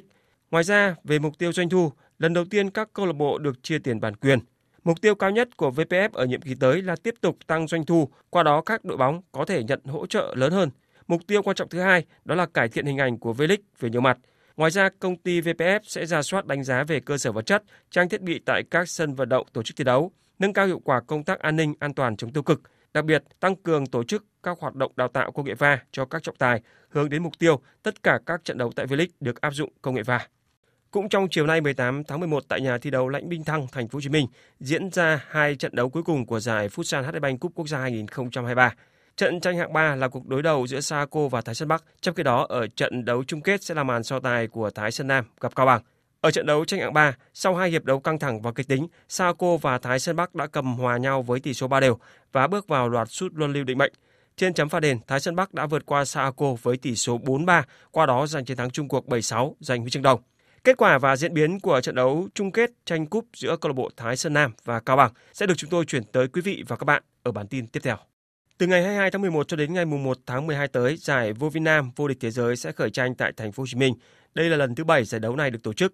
Ngoài 0.51 0.63
ra, 0.63 0.95
về 1.03 1.19
mục 1.19 1.37
tiêu 1.37 1.53
doanh 1.53 1.69
thu, 1.69 1.91
lần 2.19 2.33
đầu 2.33 2.45
tiên 2.45 2.69
các 2.69 2.89
câu 2.93 3.05
lạc 3.05 3.13
bộ 3.13 3.37
được 3.37 3.63
chia 3.63 3.79
tiền 3.79 3.99
bản 3.99 4.15
quyền. 4.15 4.39
Mục 4.83 5.01
tiêu 5.01 5.15
cao 5.15 5.31
nhất 5.31 5.57
của 5.57 5.69
VPF 5.69 6.09
ở 6.13 6.25
nhiệm 6.25 6.41
kỳ 6.41 6.55
tới 6.59 6.81
là 6.81 6.95
tiếp 7.03 7.15
tục 7.21 7.37
tăng 7.47 7.67
doanh 7.67 7.85
thu, 7.85 8.09
qua 8.29 8.43
đó 8.43 8.61
các 8.61 8.85
đội 8.85 8.97
bóng 8.97 9.21
có 9.31 9.45
thể 9.45 9.63
nhận 9.63 9.79
hỗ 9.85 10.05
trợ 10.05 10.33
lớn 10.37 10.51
hơn. 10.51 10.69
Mục 11.07 11.21
tiêu 11.27 11.41
quan 11.41 11.55
trọng 11.55 11.69
thứ 11.69 11.79
hai 11.79 12.05
đó 12.25 12.35
là 12.35 12.45
cải 12.45 12.69
thiện 12.69 12.85
hình 12.85 12.97
ảnh 12.97 13.17
của 13.17 13.33
V-League 13.33 13.63
về 13.79 13.89
nhiều 13.89 14.01
mặt– 14.01 14.17
Ngoài 14.57 14.71
ra, 14.71 14.89
công 14.99 15.17
ty 15.17 15.41
VPF 15.41 15.79
sẽ 15.83 16.05
ra 16.05 16.21
soát 16.21 16.45
đánh 16.45 16.63
giá 16.63 16.83
về 16.83 16.99
cơ 16.99 17.17
sở 17.17 17.31
vật 17.31 17.45
chất, 17.45 17.63
trang 17.91 18.09
thiết 18.09 18.21
bị 18.21 18.39
tại 18.45 18.63
các 18.71 18.89
sân 18.89 19.15
vận 19.15 19.29
động 19.29 19.47
tổ 19.53 19.63
chức 19.63 19.77
thi 19.77 19.83
đấu, 19.83 20.11
nâng 20.39 20.53
cao 20.53 20.67
hiệu 20.67 20.79
quả 20.79 21.01
công 21.01 21.23
tác 21.23 21.39
an 21.39 21.55
ninh 21.55 21.73
an 21.79 21.93
toàn 21.93 22.17
chống 22.17 22.33
tiêu 22.33 22.43
cực, 22.43 22.61
đặc 22.93 23.05
biệt 23.05 23.23
tăng 23.39 23.55
cường 23.55 23.85
tổ 23.85 24.03
chức 24.03 24.25
các 24.43 24.59
hoạt 24.59 24.75
động 24.75 24.91
đào 24.95 25.07
tạo 25.07 25.31
công 25.31 25.45
nghệ 25.45 25.53
va 25.53 25.79
cho 25.91 26.05
các 26.05 26.23
trọng 26.23 26.35
tài, 26.35 26.61
hướng 26.89 27.09
đến 27.09 27.23
mục 27.23 27.33
tiêu 27.39 27.59
tất 27.83 28.03
cả 28.03 28.19
các 28.25 28.43
trận 28.43 28.57
đấu 28.57 28.71
tại 28.75 28.85
V-League 28.85 29.07
được 29.19 29.41
áp 29.41 29.51
dụng 29.51 29.69
công 29.81 29.95
nghệ 29.95 30.03
va. 30.03 30.27
Cũng 30.91 31.09
trong 31.09 31.27
chiều 31.31 31.45
nay 31.45 31.61
18 31.61 32.03
tháng 32.03 32.19
11 32.19 32.43
tại 32.47 32.61
nhà 32.61 32.77
thi 32.77 32.89
đấu 32.89 33.09
Lãnh 33.09 33.29
Binh 33.29 33.43
Thăng, 33.43 33.67
thành 33.71 33.87
phố 33.87 33.97
Hồ 33.97 34.01
Chí 34.01 34.09
Minh 34.09 34.27
diễn 34.59 34.91
ra 34.91 35.21
hai 35.29 35.55
trận 35.55 35.75
đấu 35.75 35.89
cuối 35.89 36.03
cùng 36.03 36.25
của 36.25 36.39
giải 36.39 36.67
Futsal 36.67 37.03
HD 37.03 37.19
Bank 37.21 37.39
Cup 37.39 37.51
Quốc 37.55 37.67
gia 37.67 37.79
2023. 37.79 38.73
Trận 39.17 39.39
tranh 39.39 39.57
hạng 39.57 39.73
3 39.73 39.95
là 39.95 40.07
cuộc 40.07 40.27
đối 40.27 40.41
đầu 40.41 40.67
giữa 40.67 40.79
Saco 40.79 41.27
và 41.27 41.41
Thái 41.41 41.55
Sơn 41.55 41.67
Bắc, 41.67 41.83
trong 42.01 42.15
khi 42.15 42.23
đó 42.23 42.45
ở 42.49 42.67
trận 42.67 43.05
đấu 43.05 43.23
chung 43.23 43.41
kết 43.41 43.63
sẽ 43.63 43.73
là 43.73 43.83
màn 43.83 44.03
so 44.03 44.19
tài 44.19 44.47
của 44.47 44.69
Thái 44.69 44.91
Sơn 44.91 45.07
Nam 45.07 45.25
gặp 45.41 45.55
Cao 45.55 45.65
Bằng. 45.65 45.81
Ở 46.25 46.31
trận 46.31 46.45
đấu 46.45 46.65
tranh 46.65 46.79
hạng 46.79 46.93
3, 46.93 47.15
sau 47.33 47.55
hai 47.55 47.69
hiệp 47.69 47.85
đấu 47.85 47.99
căng 47.99 48.19
thẳng 48.19 48.41
và 48.41 48.51
kịch 48.51 48.67
tính, 48.67 48.87
Saco 49.09 49.57
và 49.57 49.77
Thái 49.77 49.99
Sơn 49.99 50.15
Bắc 50.15 50.35
đã 50.35 50.47
cầm 50.47 50.77
hòa 50.77 50.97
nhau 50.97 51.21
với 51.21 51.39
tỷ 51.39 51.53
số 51.53 51.67
3 51.67 51.79
đều 51.79 51.97
và 52.31 52.47
bước 52.47 52.67
vào 52.67 52.89
loạt 52.89 53.09
sút 53.09 53.33
luân 53.35 53.53
lưu 53.53 53.63
định 53.63 53.77
mệnh. 53.77 53.93
Trên 54.37 54.53
chấm 54.53 54.69
phạt 54.69 54.79
đền, 54.79 54.99
Thái 55.07 55.19
Sơn 55.19 55.35
Bắc 55.35 55.53
đã 55.53 55.65
vượt 55.65 55.85
qua 55.85 56.05
Saco 56.05 56.53
với 56.61 56.77
tỷ 56.77 56.95
số 56.95 57.17
4-3, 57.17 57.63
qua 57.91 58.05
đó 58.05 58.27
giành 58.27 58.45
chiến 58.45 58.57
thắng 58.57 58.71
chung 58.71 58.87
cuộc 58.87 59.07
7-6, 59.07 59.53
giành 59.59 59.81
huy 59.81 59.89
chương 59.89 60.03
đồng. 60.03 60.21
Kết 60.63 60.77
quả 60.77 60.97
và 60.97 61.15
diễn 61.15 61.33
biến 61.33 61.59
của 61.59 61.81
trận 61.81 61.95
đấu 61.95 62.27
chung 62.33 62.51
kết 62.51 62.71
tranh 62.85 63.05
cúp 63.05 63.25
giữa 63.35 63.57
câu 63.61 63.69
lạc 63.69 63.73
bộ 63.73 63.89
Thái 63.97 64.17
Sơn 64.17 64.33
Nam 64.33 64.53
và 64.63 64.79
Cao 64.79 64.95
Bằng 64.95 65.11
sẽ 65.33 65.45
được 65.45 65.57
chúng 65.57 65.69
tôi 65.69 65.85
chuyển 65.85 66.03
tới 66.03 66.27
quý 66.27 66.41
vị 66.41 66.63
và 66.67 66.75
các 66.75 66.85
bạn 66.85 67.03
ở 67.23 67.31
bản 67.31 67.47
tin 67.47 67.67
tiếp 67.67 67.79
theo. 67.83 67.97
Từ 68.57 68.67
ngày 68.67 68.83
22 68.83 69.11
tháng 69.11 69.21
11 69.21 69.47
cho 69.47 69.57
đến 69.57 69.73
ngày 69.73 69.85
1 69.85 70.17
tháng 70.25 70.47
12 70.47 70.67
tới, 70.67 70.97
giải 70.97 71.33
vô 71.33 71.49
vi 71.49 71.59
nam 71.59 71.91
vô 71.95 72.07
địch 72.07 72.17
thế 72.21 72.31
giới 72.31 72.55
sẽ 72.55 72.71
khởi 72.71 72.89
tranh 72.89 73.15
tại 73.15 73.31
thành 73.37 73.51
phố 73.51 73.61
Hồ 73.61 73.67
Chí 73.67 73.77
Minh. 73.77 73.93
Đây 74.35 74.49
là 74.49 74.57
lần 74.57 74.75
thứ 74.75 74.83
7 74.83 75.03
giải 75.03 75.19
đấu 75.19 75.35
này 75.35 75.51
được 75.51 75.63
tổ 75.63 75.73
chức. 75.73 75.93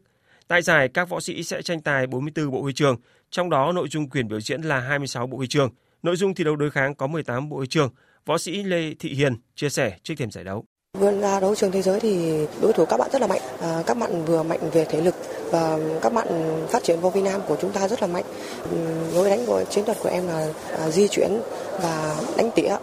Tại 0.52 0.62
giải, 0.62 0.88
các 0.88 1.10
võ 1.10 1.20
sĩ 1.20 1.44
sẽ 1.44 1.62
tranh 1.62 1.82
tài 1.82 2.08
44 2.08 2.52
bộ 2.52 2.62
huy 2.62 2.74
chương, 2.74 2.96
trong 3.30 3.50
đó 3.50 3.72
nội 3.72 3.88
dung 3.92 4.10
quyền 4.10 4.28
biểu 4.28 4.42
diễn 4.42 4.62
là 4.62 4.80
26 4.80 5.28
bộ 5.28 5.38
huy 5.38 5.48
chương. 5.48 5.70
Nội 6.04 6.16
dung 6.16 6.36
thi 6.36 6.44
đấu 6.44 6.56
đối 6.56 6.72
kháng 6.72 6.96
có 6.96 7.08
18 7.08 7.50
bộ 7.50 7.58
huy 7.58 7.68
chương. 7.68 7.90
Võ 8.26 8.38
sĩ 8.38 8.64
Lê 8.64 8.94
Thị 9.00 9.14
Hiền 9.14 9.36
chia 9.56 9.70
sẻ 9.70 9.98
trước 10.04 10.14
thềm 10.18 10.32
giải 10.32 10.44
đấu. 10.44 10.66
Vươn 11.00 11.22
ra 11.22 11.40
đấu 11.40 11.56
trường 11.56 11.72
thế 11.72 11.82
giới 11.82 12.00
thì 12.00 12.46
đối 12.62 12.74
thủ 12.74 12.86
các 12.86 12.98
bạn 12.98 13.10
rất 13.14 13.22
là 13.22 13.28
mạnh. 13.28 13.42
À, 13.62 13.84
các 13.86 13.98
bạn 13.98 14.26
vừa 14.26 14.44
mạnh 14.44 14.60
về 14.74 14.86
thể 14.86 15.02
lực 15.02 15.16
và 15.52 15.80
các 16.02 16.14
bạn 16.14 16.28
phát 16.70 16.84
triển 16.84 17.00
vô 17.00 17.10
vi 17.10 17.22
nam 17.22 17.42
của 17.48 17.58
chúng 17.62 17.72
ta 17.72 17.88
rất 17.88 18.02
là 18.02 18.08
mạnh. 18.08 18.26
Ừ, 18.72 18.78
lối 19.14 19.30
đánh 19.30 19.46
của 19.46 19.64
chiến 19.70 19.86
thuật 19.86 19.98
của 20.04 20.10
em 20.10 20.28
là 20.28 20.54
à, 20.78 20.90
di 20.90 21.08
chuyển 21.08 21.42
và 21.82 22.16
đánh 22.38 22.50
tỉa 22.56 22.78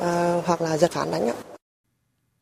à, 0.00 0.40
hoặc 0.46 0.60
là 0.60 0.76
giật 0.76 0.90
phản 0.92 1.10
đánh. 1.10 1.30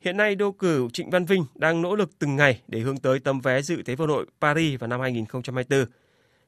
Hiện 0.07 0.17
nay 0.17 0.35
đô 0.35 0.53
cử 0.53 0.89
Trịnh 0.93 1.11
Văn 1.11 1.25
Vinh 1.25 1.45
đang 1.55 1.83
nỗ 1.83 1.97
lực 1.97 2.19
từng 2.19 2.37
ngày 2.37 2.61
để 2.69 2.81
hướng 2.81 2.97
tới 2.97 3.19
tấm 3.19 3.41
vé 3.41 3.63
dự 3.63 3.83
Thế 3.83 3.95
vận 3.95 4.09
hội 4.09 4.27
Paris 4.41 4.81
vào 4.81 4.89
năm 4.89 5.01
2024. 5.01 5.85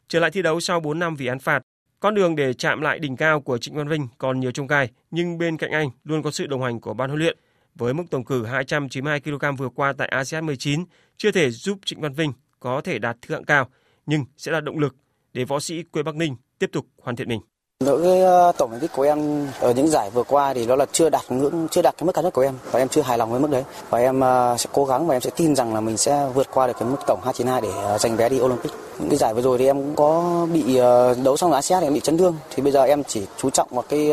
Trở 0.09 0.21
lại 0.21 0.31
thi 0.31 0.43
đấu 0.43 0.61
sau 0.61 0.81
4 0.81 0.99
năm 0.99 1.17
vì 1.17 1.27
án 1.27 1.39
phạt, 1.39 1.63
con 2.01 2.15
đường 2.15 2.37
để 2.37 2.53
chạm 2.53 2.81
lại 2.81 2.99
đỉnh 2.99 3.17
cao 3.17 3.41
của 3.41 3.59
Trịnh 3.59 3.75
Văn 3.75 3.89
Vinh 3.89 4.09
còn 4.19 4.41
nhiều 4.41 4.51
trông 4.51 4.67
gai, 4.67 4.91
nhưng 5.11 5.39
bên 5.39 5.57
cạnh 5.57 5.71
anh 5.71 5.91
luôn 6.05 6.23
có 6.23 6.31
sự 6.31 6.47
đồng 6.47 6.63
hành 6.63 6.81
của 6.81 6.95
ban 6.95 7.11
huấn 7.11 7.21
luyện. 7.21 7.39
Với 7.75 7.95
mức 7.95 8.05
tổng 8.11 8.25
cử 8.25 8.45
292 8.45 9.21
kg 9.21 9.57
vừa 9.59 9.69
qua 9.69 9.93
tại 9.93 10.09
ASEAN 10.09 10.47
19 10.47 10.85
chưa 11.17 11.31
thể 11.31 11.51
giúp 11.51 11.79
Trịnh 11.85 12.01
Văn 12.01 12.13
Vinh 12.13 12.33
có 12.61 12.81
thể 12.81 12.99
đạt 12.99 13.17
thượng 13.23 13.45
cao, 13.45 13.69
nhưng 14.07 14.25
sẽ 14.37 14.53
là 14.53 14.61
động 14.61 14.79
lực 14.79 14.97
để 15.33 15.45
võ 15.45 15.61
sĩ 15.61 15.83
quê 15.83 16.03
Bắc 16.03 16.17
Ninh 16.17 16.37
tiếp 16.59 16.71
tục 16.73 16.87
hoàn 17.03 17.17
thiện 17.17 17.29
mình. 17.29 17.41
Đối 17.85 18.01
với 18.01 18.21
ờ, 18.21 18.53
tổng 18.59 18.71
thành 18.71 18.81
tích 18.81 18.93
của 18.93 19.03
em 19.03 19.47
ở 19.61 19.73
những 19.73 19.89
giải 19.89 20.11
vừa 20.11 20.23
qua 20.23 20.55
thì 20.55 20.67
đó 20.67 20.77
là 20.77 20.87
chưa 20.93 21.11
đạt 21.11 21.25
ngưỡng 21.29 21.69
chưa 21.71 21.83
đạt 21.83 21.95
cái 21.99 22.07
mức 22.07 22.13
cao 22.15 22.23
nhất 22.25 22.33
của 22.33 22.43
em 22.43 22.55
và 22.71 22.79
em 22.79 22.89
chưa 22.89 23.03
hài 23.03 23.19
lòng 23.19 23.31
với 23.31 23.41
mức 23.41 23.51
đấy 23.51 23.65
và 23.91 23.99
em 23.99 24.21
ờ, 24.21 24.57
sẽ 24.59 24.71
cố 24.73 24.85
gắng 24.85 25.07
và 25.07 25.15
em 25.15 25.21
sẽ 25.21 25.31
tin 25.37 25.55
rằng 25.55 25.75
là 25.75 25.81
mình 25.81 25.97
sẽ 25.97 26.29
vượt 26.35 26.47
qua 26.55 26.67
được 26.67 26.73
cái 26.79 26.89
mức 26.89 26.97
tổng 27.07 27.21
292 27.25 27.61
để 27.61 27.83
ờ, 27.83 27.99
giành 27.99 28.17
vé 28.17 28.29
đi 28.29 28.41
Olympic. 28.41 28.73
Những 28.99 29.09
cái 29.09 29.19
giải 29.19 29.35
vừa 29.35 29.43
rồi 29.43 29.59
thì 29.59 29.67
em 29.67 29.77
cũng 29.77 29.97
có 29.97 30.47
bị 30.53 30.77
đấu 31.25 31.37
xong 31.37 31.53
ASEAN 31.53 31.81
thì 31.81 31.87
em 31.87 31.95
bị 31.95 32.01
chấn 32.01 32.19
thương 32.19 32.37
thì 32.51 32.63
bây 32.63 32.73
giờ 32.73 32.83
em 32.83 33.05
chỉ 33.05 33.27
chú 33.37 33.51
trọng 33.51 33.69
vào 33.71 33.85
cái 33.89 34.11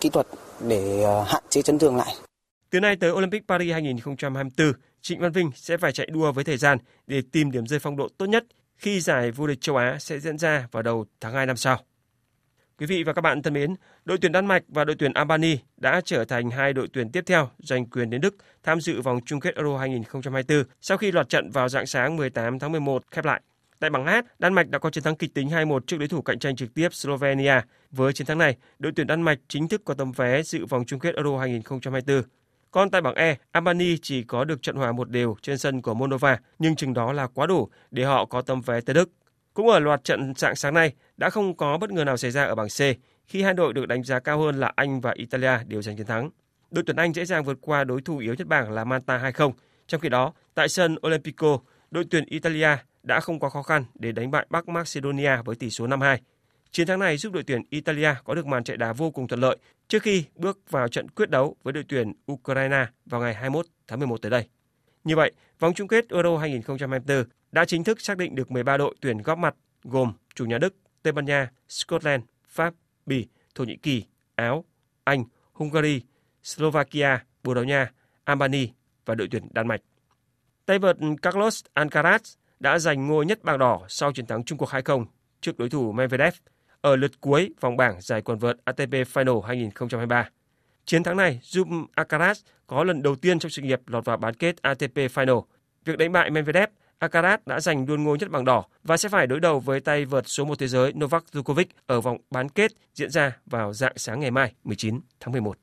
kỹ 0.00 0.08
thuật 0.08 0.26
để 0.60 1.06
hạn 1.26 1.42
chế 1.48 1.62
chấn 1.62 1.78
thương 1.78 1.96
lại. 1.96 2.14
Từ 2.70 2.80
nay 2.80 2.96
tới 3.00 3.10
Olympic 3.12 3.48
Paris 3.48 3.72
2024, 3.72 4.72
Trịnh 5.02 5.20
Văn 5.20 5.32
Vinh 5.32 5.50
sẽ 5.54 5.76
phải 5.76 5.92
chạy 5.92 6.06
đua 6.12 6.32
với 6.32 6.44
thời 6.44 6.56
gian 6.56 6.78
để 7.06 7.22
tìm 7.32 7.50
điểm 7.50 7.66
rơi 7.66 7.78
phong 7.78 7.96
độ 7.96 8.08
tốt 8.18 8.26
nhất 8.26 8.44
khi 8.76 9.00
giải 9.00 9.30
vô 9.30 9.46
địch 9.46 9.60
châu 9.60 9.76
Á 9.76 9.96
sẽ 10.00 10.18
diễn 10.18 10.38
ra 10.38 10.68
vào 10.72 10.82
đầu 10.82 11.04
tháng 11.20 11.32
2 11.32 11.46
năm 11.46 11.56
sau. 11.56 11.78
Quý 12.78 12.86
vị 12.86 13.02
và 13.02 13.12
các 13.12 13.20
bạn 13.20 13.42
thân 13.42 13.52
mến, 13.52 13.74
đội 14.04 14.18
tuyển 14.18 14.32
Đan 14.32 14.46
Mạch 14.46 14.62
và 14.68 14.84
đội 14.84 14.96
tuyển 14.98 15.12
Albany 15.12 15.58
đã 15.76 16.00
trở 16.04 16.24
thành 16.24 16.50
hai 16.50 16.72
đội 16.72 16.88
tuyển 16.92 17.12
tiếp 17.12 17.24
theo 17.26 17.50
giành 17.58 17.86
quyền 17.86 18.10
đến 18.10 18.20
Đức 18.20 18.36
tham 18.62 18.80
dự 18.80 19.00
vòng 19.00 19.20
chung 19.26 19.40
kết 19.40 19.54
Euro 19.56 19.78
2024 19.78 20.64
sau 20.80 20.96
khi 20.98 21.12
loạt 21.12 21.28
trận 21.28 21.50
vào 21.50 21.68
dạng 21.68 21.86
sáng 21.86 22.16
18 22.16 22.58
tháng 22.58 22.72
11 22.72 23.02
khép 23.10 23.24
lại. 23.24 23.40
Tại 23.80 23.90
bảng 23.90 24.06
H, 24.06 24.10
Đan 24.38 24.54
Mạch 24.54 24.70
đã 24.70 24.78
có 24.78 24.90
chiến 24.90 25.04
thắng 25.04 25.16
kịch 25.16 25.34
tính 25.34 25.48
2-1 25.48 25.80
trước 25.86 25.96
đối 25.96 26.08
thủ 26.08 26.22
cạnh 26.22 26.38
tranh 26.38 26.56
trực 26.56 26.74
tiếp 26.74 26.88
Slovenia. 26.94 27.60
Với 27.90 28.12
chiến 28.12 28.26
thắng 28.26 28.38
này, 28.38 28.56
đội 28.78 28.92
tuyển 28.96 29.06
Đan 29.06 29.22
Mạch 29.22 29.38
chính 29.48 29.68
thức 29.68 29.82
có 29.84 29.94
tấm 29.94 30.12
vé 30.12 30.42
dự 30.42 30.66
vòng 30.66 30.84
chung 30.86 31.00
kết 31.00 31.14
Euro 31.14 31.38
2024. 31.38 32.22
Còn 32.70 32.90
tại 32.90 33.00
bảng 33.00 33.14
E, 33.14 33.36
Albany 33.52 33.96
chỉ 34.02 34.22
có 34.22 34.44
được 34.44 34.62
trận 34.62 34.76
hòa 34.76 34.92
một 34.92 35.10
đều 35.10 35.36
trên 35.42 35.58
sân 35.58 35.82
của 35.82 35.94
Moldova, 35.94 36.38
nhưng 36.58 36.76
chừng 36.76 36.94
đó 36.94 37.12
là 37.12 37.26
quá 37.26 37.46
đủ 37.46 37.68
để 37.90 38.04
họ 38.04 38.24
có 38.24 38.42
tấm 38.42 38.60
vé 38.60 38.80
tới 38.80 38.94
Đức. 38.94 39.10
Cũng 39.54 39.68
ở 39.68 39.78
loạt 39.78 40.04
trận 40.04 40.32
dạng 40.36 40.56
sáng 40.56 40.74
nay, 40.74 40.92
đã 41.16 41.30
không 41.30 41.56
có 41.56 41.78
bất 41.78 41.90
ngờ 41.90 42.04
nào 42.04 42.16
xảy 42.16 42.30
ra 42.30 42.44
ở 42.44 42.54
bảng 42.54 42.68
C 42.68 42.80
khi 43.26 43.42
hai 43.42 43.54
đội 43.54 43.72
được 43.72 43.86
đánh 43.86 44.02
giá 44.02 44.20
cao 44.20 44.38
hơn 44.40 44.60
là 44.60 44.72
Anh 44.76 45.00
và 45.00 45.12
Italia 45.16 45.64
đều 45.66 45.82
giành 45.82 45.96
chiến 45.96 46.06
thắng. 46.06 46.30
Đội 46.70 46.84
tuyển 46.86 46.96
Anh 46.96 47.14
dễ 47.14 47.24
dàng 47.24 47.44
vượt 47.44 47.58
qua 47.60 47.84
đối 47.84 48.00
thủ 48.00 48.18
yếu 48.18 48.34
nhất 48.34 48.46
bảng 48.46 48.72
là 48.72 48.84
Malta 48.84 49.18
2-0. 49.18 49.52
Trong 49.86 50.00
khi 50.00 50.08
đó, 50.08 50.32
tại 50.54 50.68
sân 50.68 50.96
Olympico, 51.06 51.58
đội 51.90 52.04
tuyển 52.10 52.24
Italia 52.24 52.68
đã 53.02 53.20
không 53.20 53.38
quá 53.38 53.50
khó 53.50 53.62
khăn 53.62 53.84
để 53.94 54.12
đánh 54.12 54.30
bại 54.30 54.46
Bắc 54.50 54.68
Macedonia 54.68 55.36
với 55.44 55.56
tỷ 55.56 55.70
số 55.70 55.86
5-2. 55.86 56.16
Chiến 56.70 56.86
thắng 56.86 56.98
này 56.98 57.16
giúp 57.16 57.32
đội 57.32 57.42
tuyển 57.42 57.62
Italia 57.70 58.14
có 58.24 58.34
được 58.34 58.46
màn 58.46 58.64
chạy 58.64 58.76
đá 58.76 58.92
vô 58.92 59.10
cùng 59.10 59.28
thuận 59.28 59.40
lợi 59.40 59.56
trước 59.88 60.02
khi 60.02 60.24
bước 60.36 60.70
vào 60.70 60.88
trận 60.88 61.08
quyết 61.08 61.30
đấu 61.30 61.56
với 61.62 61.72
đội 61.72 61.84
tuyển 61.88 62.12
Ukraine 62.32 62.86
vào 63.06 63.20
ngày 63.20 63.34
21 63.34 63.66
tháng 63.88 63.98
11 63.98 64.22
tới 64.22 64.30
đây. 64.30 64.48
Như 65.04 65.16
vậy, 65.16 65.32
vòng 65.58 65.74
chung 65.74 65.88
kết 65.88 66.08
Euro 66.08 66.36
2024 66.36 67.24
đã 67.54 67.64
chính 67.64 67.84
thức 67.84 68.00
xác 68.00 68.18
định 68.18 68.34
được 68.34 68.50
13 68.50 68.76
đội 68.76 68.94
tuyển 69.00 69.18
góp 69.18 69.38
mặt 69.38 69.54
gồm 69.84 70.12
chủ 70.34 70.44
nhà 70.44 70.58
Đức, 70.58 70.74
Tây 71.02 71.12
Ban 71.12 71.24
Nha, 71.24 71.50
Scotland, 71.68 72.24
Pháp, 72.48 72.74
Bỉ, 73.06 73.26
Thổ 73.54 73.64
Nhĩ 73.64 73.76
Kỳ, 73.76 74.04
Áo, 74.34 74.64
Anh, 75.04 75.24
Hungary, 75.52 76.02
Slovakia, 76.42 77.18
Bồ 77.44 77.54
Đào 77.54 77.64
Nha, 77.64 77.90
Albania 78.24 78.66
và 79.06 79.14
đội 79.14 79.28
tuyển 79.30 79.48
Đan 79.50 79.68
Mạch. 79.68 79.80
Tay 80.66 80.78
vợt 80.78 80.96
Carlos 81.22 81.64
Alcaraz 81.74 82.36
đã 82.60 82.78
giành 82.78 83.06
ngôi 83.06 83.26
nhất 83.26 83.44
bảng 83.44 83.58
đỏ 83.58 83.80
sau 83.88 84.12
chiến 84.12 84.26
thắng 84.26 84.44
Trung 84.44 84.58
Quốc 84.58 84.70
2-0 84.70 85.04
trước 85.40 85.58
đối 85.58 85.68
thủ 85.68 85.92
Medvedev 85.92 86.34
ở 86.80 86.96
lượt 86.96 87.20
cuối 87.20 87.54
vòng 87.60 87.76
bảng 87.76 88.00
giải 88.00 88.22
quần 88.22 88.38
vợt 88.38 88.56
ATP 88.64 88.90
Final 88.90 89.40
2023. 89.40 90.28
Chiến 90.84 91.02
thắng 91.02 91.16
này 91.16 91.40
giúp 91.42 91.68
Alcaraz 91.96 92.34
có 92.66 92.84
lần 92.84 93.02
đầu 93.02 93.16
tiên 93.16 93.38
trong 93.38 93.50
sự 93.50 93.62
nghiệp 93.62 93.80
lọt 93.86 94.04
vào 94.04 94.16
bán 94.16 94.34
kết 94.34 94.62
ATP 94.62 94.96
Final. 94.96 95.42
Việc 95.84 95.98
đánh 95.98 96.12
bại 96.12 96.30
Medvedev, 96.30 96.68
Alcaraz 96.98 97.38
đã 97.46 97.60
giành 97.60 97.86
luôn 97.86 98.04
ngôi 98.04 98.18
nhất 98.18 98.30
bảng 98.30 98.44
đỏ 98.44 98.64
và 98.84 98.96
sẽ 98.96 99.08
phải 99.08 99.26
đối 99.26 99.40
đầu 99.40 99.60
với 99.60 99.80
tay 99.80 100.04
vợt 100.04 100.24
số 100.26 100.44
1 100.44 100.58
thế 100.58 100.68
giới 100.68 100.92
Novak 100.92 101.24
Djokovic 101.32 101.64
ở 101.86 102.00
vòng 102.00 102.16
bán 102.30 102.48
kết 102.48 102.72
diễn 102.94 103.10
ra 103.10 103.36
vào 103.46 103.72
dạng 103.72 103.92
sáng 103.96 104.20
ngày 104.20 104.30
mai 104.30 104.52
19 104.64 105.00
tháng 105.20 105.32
11. 105.32 105.58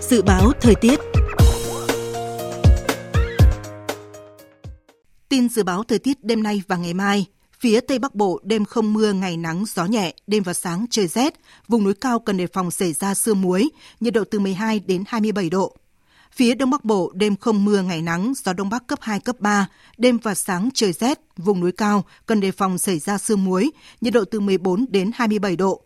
Dự 0.00 0.22
báo 0.22 0.52
thời 0.60 0.74
tiết 0.74 1.00
Tin 5.28 5.48
dự 5.48 5.62
báo 5.62 5.84
thời 5.84 5.98
tiết 5.98 6.24
đêm 6.24 6.42
nay 6.42 6.62
và 6.68 6.76
ngày 6.76 6.94
mai. 6.94 7.26
Phía 7.60 7.80
Tây 7.80 7.98
Bắc 7.98 8.14
Bộ 8.14 8.40
đêm 8.42 8.64
không 8.64 8.92
mưa, 8.92 9.12
ngày 9.12 9.36
nắng, 9.36 9.64
gió 9.66 9.84
nhẹ, 9.84 10.14
đêm 10.26 10.42
và 10.42 10.52
sáng 10.52 10.86
trời 10.90 11.06
rét. 11.06 11.34
Vùng 11.68 11.84
núi 11.84 11.94
cao 11.94 12.18
cần 12.18 12.36
đề 12.36 12.46
phòng 12.46 12.70
xảy 12.70 12.92
ra 12.92 13.14
sương 13.14 13.40
muối, 13.40 13.68
nhiệt 14.00 14.14
độ 14.14 14.24
từ 14.30 14.40
12 14.40 14.80
đến 14.80 15.04
27 15.06 15.50
độ. 15.50 15.76
Phía 16.36 16.54
Đông 16.54 16.70
Bắc 16.70 16.84
Bộ 16.84 17.12
đêm 17.14 17.36
không 17.36 17.64
mưa, 17.64 17.82
ngày 17.82 18.02
nắng, 18.02 18.32
gió 18.44 18.52
Đông 18.52 18.70
Bắc 18.70 18.86
cấp 18.86 18.98
2, 19.02 19.20
cấp 19.20 19.40
3, 19.40 19.68
đêm 19.98 20.18
và 20.18 20.34
sáng 20.34 20.68
trời 20.74 20.92
rét, 20.92 21.20
vùng 21.36 21.60
núi 21.60 21.72
cao 21.72 22.04
cần 22.26 22.40
đề 22.40 22.52
phòng 22.52 22.78
xảy 22.78 22.98
ra 22.98 23.18
sương 23.18 23.44
muối, 23.44 23.70
nhiệt 24.00 24.12
độ 24.12 24.24
từ 24.24 24.40
14 24.40 24.86
đến 24.88 25.10
27 25.14 25.56
độ. 25.56 25.82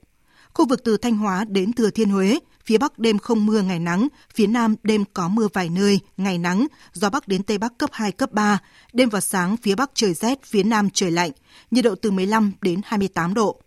Khu 0.55 0.67
vực 0.67 0.85
từ 0.85 0.97
Thanh 0.97 1.17
Hóa 1.17 1.45
đến 1.45 1.73
Thừa 1.73 1.91
Thiên 1.91 2.11
Huế, 2.11 2.39
phía 2.65 2.79
Bắc 2.79 2.99
đêm 2.99 3.19
không 3.19 3.47
mưa 3.47 3.63
ngày 3.63 3.79
nắng, 3.79 4.09
phía 4.35 4.47
Nam 4.47 4.75
đêm 4.83 5.05
có 5.15 5.29
mưa 5.29 5.49
vài 5.53 5.69
nơi, 5.69 6.01
ngày 6.17 6.39
nắng, 6.39 6.67
gió 6.93 7.11
Bắc 7.11 7.29
đến 7.29 7.43
Tây 7.43 7.59
Bắc 7.59 7.79
cấp 7.79 7.91
2, 7.93 8.13
cấp 8.13 8.33
3, 8.33 8.59
đêm 8.93 9.09
và 9.09 9.21
sáng 9.21 9.57
phía 9.57 9.75
Bắc 9.75 9.91
trời 9.95 10.15
rét, 10.15 10.43
phía 10.45 10.63
Nam 10.63 10.91
trời 10.91 11.11
lạnh, 11.11 11.31
nhiệt 11.71 11.85
độ 11.85 11.95
từ 11.95 12.11
15 12.11 12.53
đến 12.61 12.81
28 12.85 13.35
độ. 13.35 13.61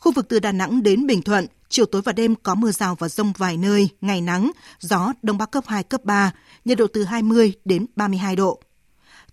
Khu 0.00 0.12
vực 0.12 0.28
từ 0.28 0.38
Đà 0.38 0.52
Nẵng 0.52 0.82
đến 0.82 1.06
Bình 1.06 1.22
Thuận, 1.22 1.46
chiều 1.68 1.86
tối 1.86 2.02
và 2.02 2.12
đêm 2.12 2.34
có 2.42 2.54
mưa 2.54 2.70
rào 2.70 2.94
và 2.94 3.08
rông 3.08 3.32
vài 3.36 3.56
nơi, 3.56 3.88
ngày 4.00 4.20
nắng, 4.20 4.50
gió 4.80 5.12
Đông 5.22 5.38
Bắc 5.38 5.50
cấp 5.50 5.64
2, 5.66 5.82
cấp 5.82 6.04
3, 6.04 6.32
nhiệt 6.64 6.78
độ 6.78 6.86
từ 6.86 7.04
20 7.04 7.52
đến 7.64 7.86
32 7.96 8.36
độ. 8.36 8.60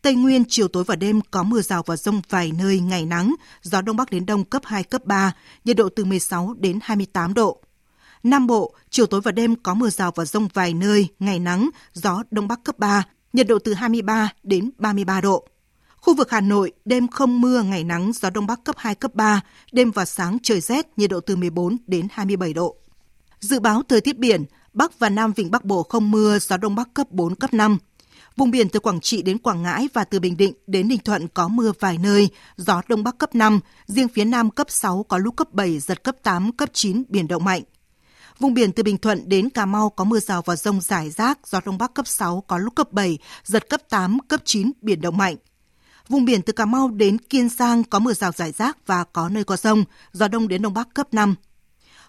Tây 0.01 0.16
Nguyên 0.16 0.43
chiều 0.49 0.68
tối 0.68 0.84
và 0.84 0.95
đêm 0.95 1.22
có 1.32 1.43
mưa 1.43 1.61
rào 1.61 1.84
và 1.86 1.97
rông 1.97 2.22
vài 2.30 2.51
nơi 2.57 2.80
ngày 2.80 3.05
nắng, 3.05 3.36
gió 3.61 3.82
đông 3.82 3.97
bắc 3.97 4.09
đến 4.11 4.26
đông 4.26 4.43
cấp 4.43 4.61
2 4.66 4.84
cấp 4.84 5.05
3, 5.05 5.36
nhiệt 5.66 5.78
độ 5.78 5.89
từ 5.89 6.05
16 6.05 6.53
đến 6.59 6.80
28 6.82 7.34
độ. 7.34 7.61
Nam 8.24 8.47
Bộ 8.47 8.74
chiều 8.89 9.05
tối 9.05 9.22
và 9.22 9.32
đêm 9.32 9.55
có 9.55 9.74
mưa 9.74 9.89
rào 9.89 10.11
và 10.16 10.26
rông 10.26 10.47
vài 10.53 10.74
nơi, 10.74 11.07
ngày 11.20 11.39
nắng, 11.39 11.70
gió 11.93 12.24
đông 12.32 12.47
bắc 12.47 12.63
cấp 12.63 12.80
3, 12.80 13.03
nhiệt 13.34 13.47
độ 13.47 13.59
từ 13.59 13.74
23 13.74 14.30
đến 14.43 14.72
33 14.78 15.22
độ. 15.22 15.47
Khu 16.06 16.16
vực 16.16 16.32
Hà 16.32 16.41
Nội 16.41 16.72
đêm 16.86 17.08
không 17.08 17.41
mưa, 17.41 17.62
ngày 17.62 17.84
nắng, 17.84 18.12
gió 18.14 18.30
đông 18.30 18.47
bắc 18.47 18.64
cấp 18.64 18.76
2 18.80 18.95
cấp 18.95 19.16
3, 19.16 19.41
đêm 19.72 19.91
và 19.91 20.06
sáng 20.06 20.38
trời 20.43 20.62
rét, 20.62 20.88
nhiệt 20.97 21.10
độ 21.10 21.20
từ 21.20 21.36
14 21.36 21.78
đến 21.88 22.08
27 22.12 22.53
độ. 22.53 22.76
Dự 23.39 23.60
báo 23.60 23.82
thời 23.89 24.01
tiết 24.01 24.18
biển, 24.18 24.45
Bắc 24.74 24.99
và 24.99 25.10
Nam 25.10 25.34
Vịnh 25.34 25.51
Bắc 25.51 25.66
Bộ 25.66 25.84
không 25.84 26.12
mưa, 26.12 26.39
gió 26.39 26.58
đông 26.58 26.76
bắc 26.76 26.93
cấp 26.93 27.12
4 27.12 27.36
cấp 27.36 27.53
5, 27.53 27.78
Vùng 28.36 28.51
biển 28.51 28.70
từ 28.70 28.80
Quảng 28.80 28.99
Trị 28.99 29.22
đến 29.22 29.38
Quảng 29.38 29.64
Ngãi 29.64 29.88
và 29.93 30.03
từ 30.03 30.20
Bình 30.20 30.38
Định 30.38 30.53
đến 30.68 30.88
Ninh 30.88 30.99
Thuận 31.06 31.28
có 31.28 31.47
mưa 31.47 31.72
vài 31.80 31.97
nơi, 31.97 32.30
gió 32.58 32.82
Đông 32.88 33.03
Bắc 33.03 33.18
cấp 33.18 33.36
5, 33.36 33.60
riêng 33.88 34.08
phía 34.08 34.26
Nam 34.26 34.49
cấp 34.49 34.68
6 34.70 35.06
có 35.10 35.18
lúc 35.18 35.36
cấp 35.36 35.53
7, 35.53 35.80
giật 35.80 36.03
cấp 36.03 36.16
8, 36.24 36.51
cấp 36.51 36.70
9, 36.74 37.03
biển 37.10 37.28
động 37.28 37.43
mạnh. 37.43 37.64
Vùng 38.39 38.53
biển 38.53 38.72
từ 38.72 38.84
Bình 38.84 38.97
Thuận 38.97 39.30
đến 39.30 39.49
Cà 39.49 39.66
Mau 39.66 39.89
có 39.89 40.03
mưa 40.03 40.20
rào 40.20 40.41
và 40.45 40.56
rông 40.56 40.82
rải 40.82 41.10
rác, 41.10 41.39
gió 41.47 41.60
Đông 41.66 41.78
Bắc 41.78 41.93
cấp 41.93 42.08
6 42.08 42.43
có 42.47 42.58
lúc 42.58 42.76
cấp 42.76 42.91
7, 42.91 43.18
giật 43.43 43.70
cấp 43.70 43.82
8, 43.89 44.18
cấp 44.28 44.41
9, 44.43 44.72
biển 44.82 45.01
động 45.01 45.18
mạnh. 45.18 45.36
Vùng 46.10 46.26
biển 46.26 46.41
từ 46.41 46.53
Cà 46.53 46.66
Mau 46.66 46.89
đến 46.89 47.18
Kiên 47.18 47.49
Giang 47.49 47.84
có 47.84 47.99
mưa 47.99 48.14
rào 48.14 48.32
rải 48.32 48.51
rác 48.51 48.78
và 48.88 49.03
có 49.03 49.30
nơi 49.30 49.43
có 49.43 49.58
rông, 49.58 49.84
gió 50.12 50.28
Đông 50.28 50.47
đến 50.47 50.62
Đông 50.62 50.74
Bắc 50.74 50.93
cấp 50.93 51.08
5. 51.12 51.36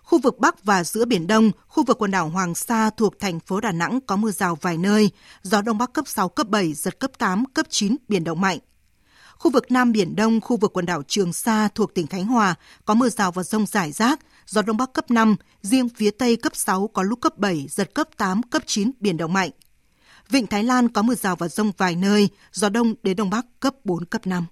Khu 0.02 0.18
vực 0.18 0.38
Bắc 0.38 0.64
và 0.64 0.84
giữa 0.84 1.04
Biển 1.04 1.26
Đông, 1.26 1.50
khu 1.68 1.84
vực 1.84 1.98
quần 1.98 2.10
đảo 2.10 2.28
Hoàng 2.28 2.54
Sa 2.54 2.90
thuộc 2.90 3.18
thành 3.20 3.40
phố 3.40 3.60
Đà 3.60 3.72
Nẵng 3.72 4.00
có 4.06 4.16
mưa 4.16 4.30
rào 4.30 4.58
vài 4.60 4.78
nơi, 4.78 5.10
gió 5.42 5.62
Đông 5.62 5.78
Bắc 5.78 5.92
cấp 5.92 6.08
6, 6.08 6.28
cấp 6.28 6.48
7, 6.48 6.74
giật 6.74 6.98
cấp 6.98 7.10
8, 7.18 7.44
cấp 7.46 7.66
9, 7.70 7.96
biển 8.08 8.24
động 8.24 8.40
mạnh. 8.40 8.58
Khu 9.38 9.50
vực 9.50 9.70
Nam 9.70 9.92
Biển 9.92 10.16
Đông, 10.16 10.40
khu 10.40 10.56
vực 10.56 10.72
quần 10.72 10.86
đảo 10.86 11.02
Trường 11.08 11.32
Sa 11.32 11.68
thuộc 11.74 11.94
tỉnh 11.94 12.06
Khánh 12.06 12.26
Hòa 12.26 12.54
có 12.84 12.94
mưa 12.94 13.08
rào 13.08 13.32
và 13.32 13.42
rông 13.42 13.66
rải 13.66 13.92
rác, 13.92 14.20
gió 14.46 14.62
Đông 14.62 14.76
Bắc 14.76 14.92
cấp 14.92 15.10
5, 15.10 15.36
riêng 15.62 15.88
phía 15.88 16.10
Tây 16.10 16.36
cấp 16.36 16.56
6 16.56 16.88
có 16.88 17.02
lúc 17.02 17.20
cấp 17.20 17.38
7, 17.38 17.66
giật 17.70 17.94
cấp 17.94 18.08
8, 18.16 18.42
cấp 18.42 18.62
9, 18.66 18.90
biển 19.00 19.16
động 19.16 19.32
mạnh. 19.32 19.50
Vịnh 20.30 20.46
Thái 20.46 20.64
Lan 20.64 20.88
có 20.88 21.02
mưa 21.02 21.14
rào 21.14 21.36
và 21.36 21.48
rông 21.48 21.72
vài 21.78 21.96
nơi, 21.96 22.28
gió 22.52 22.68
Đông 22.68 22.94
đến 23.02 23.16
Đông 23.16 23.30
Bắc 23.30 23.46
cấp 23.60 23.74
4, 23.84 24.04
cấp 24.04 24.26
5. 24.26 24.46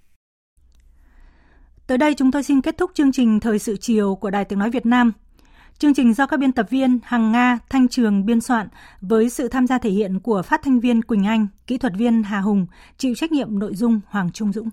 Tới 1.86 1.98
đây 1.98 2.14
chúng 2.14 2.32
tôi 2.32 2.42
xin 2.42 2.60
kết 2.60 2.78
thúc 2.78 2.90
chương 2.94 3.12
trình 3.12 3.40
Thời 3.40 3.58
sự 3.58 3.76
chiều 3.76 4.14
của 4.14 4.30
Đài 4.30 4.44
Tiếng 4.44 4.58
Nói 4.58 4.70
Việt 4.70 4.86
Nam. 4.86 5.12
Chương 5.78 5.94
trình 5.94 6.14
do 6.14 6.26
các 6.26 6.40
biên 6.40 6.52
tập 6.52 6.66
viên 6.70 6.98
Hằng 7.04 7.32
Nga, 7.32 7.58
Thanh 7.68 7.88
Trường 7.88 8.26
biên 8.26 8.40
soạn 8.40 8.68
với 9.00 9.30
sự 9.30 9.48
tham 9.48 9.66
gia 9.66 9.78
thể 9.78 9.90
hiện 9.90 10.20
của 10.20 10.42
phát 10.42 10.62
thanh 10.62 10.80
viên 10.80 11.02
Quỳnh 11.02 11.24
Anh, 11.24 11.46
kỹ 11.66 11.78
thuật 11.78 11.92
viên 11.96 12.22
Hà 12.22 12.40
Hùng, 12.40 12.66
chịu 12.98 13.14
trách 13.14 13.32
nhiệm 13.32 13.58
nội 13.58 13.74
dung 13.74 14.00
Hoàng 14.06 14.32
Trung 14.32 14.52
Dũng. 14.52 14.68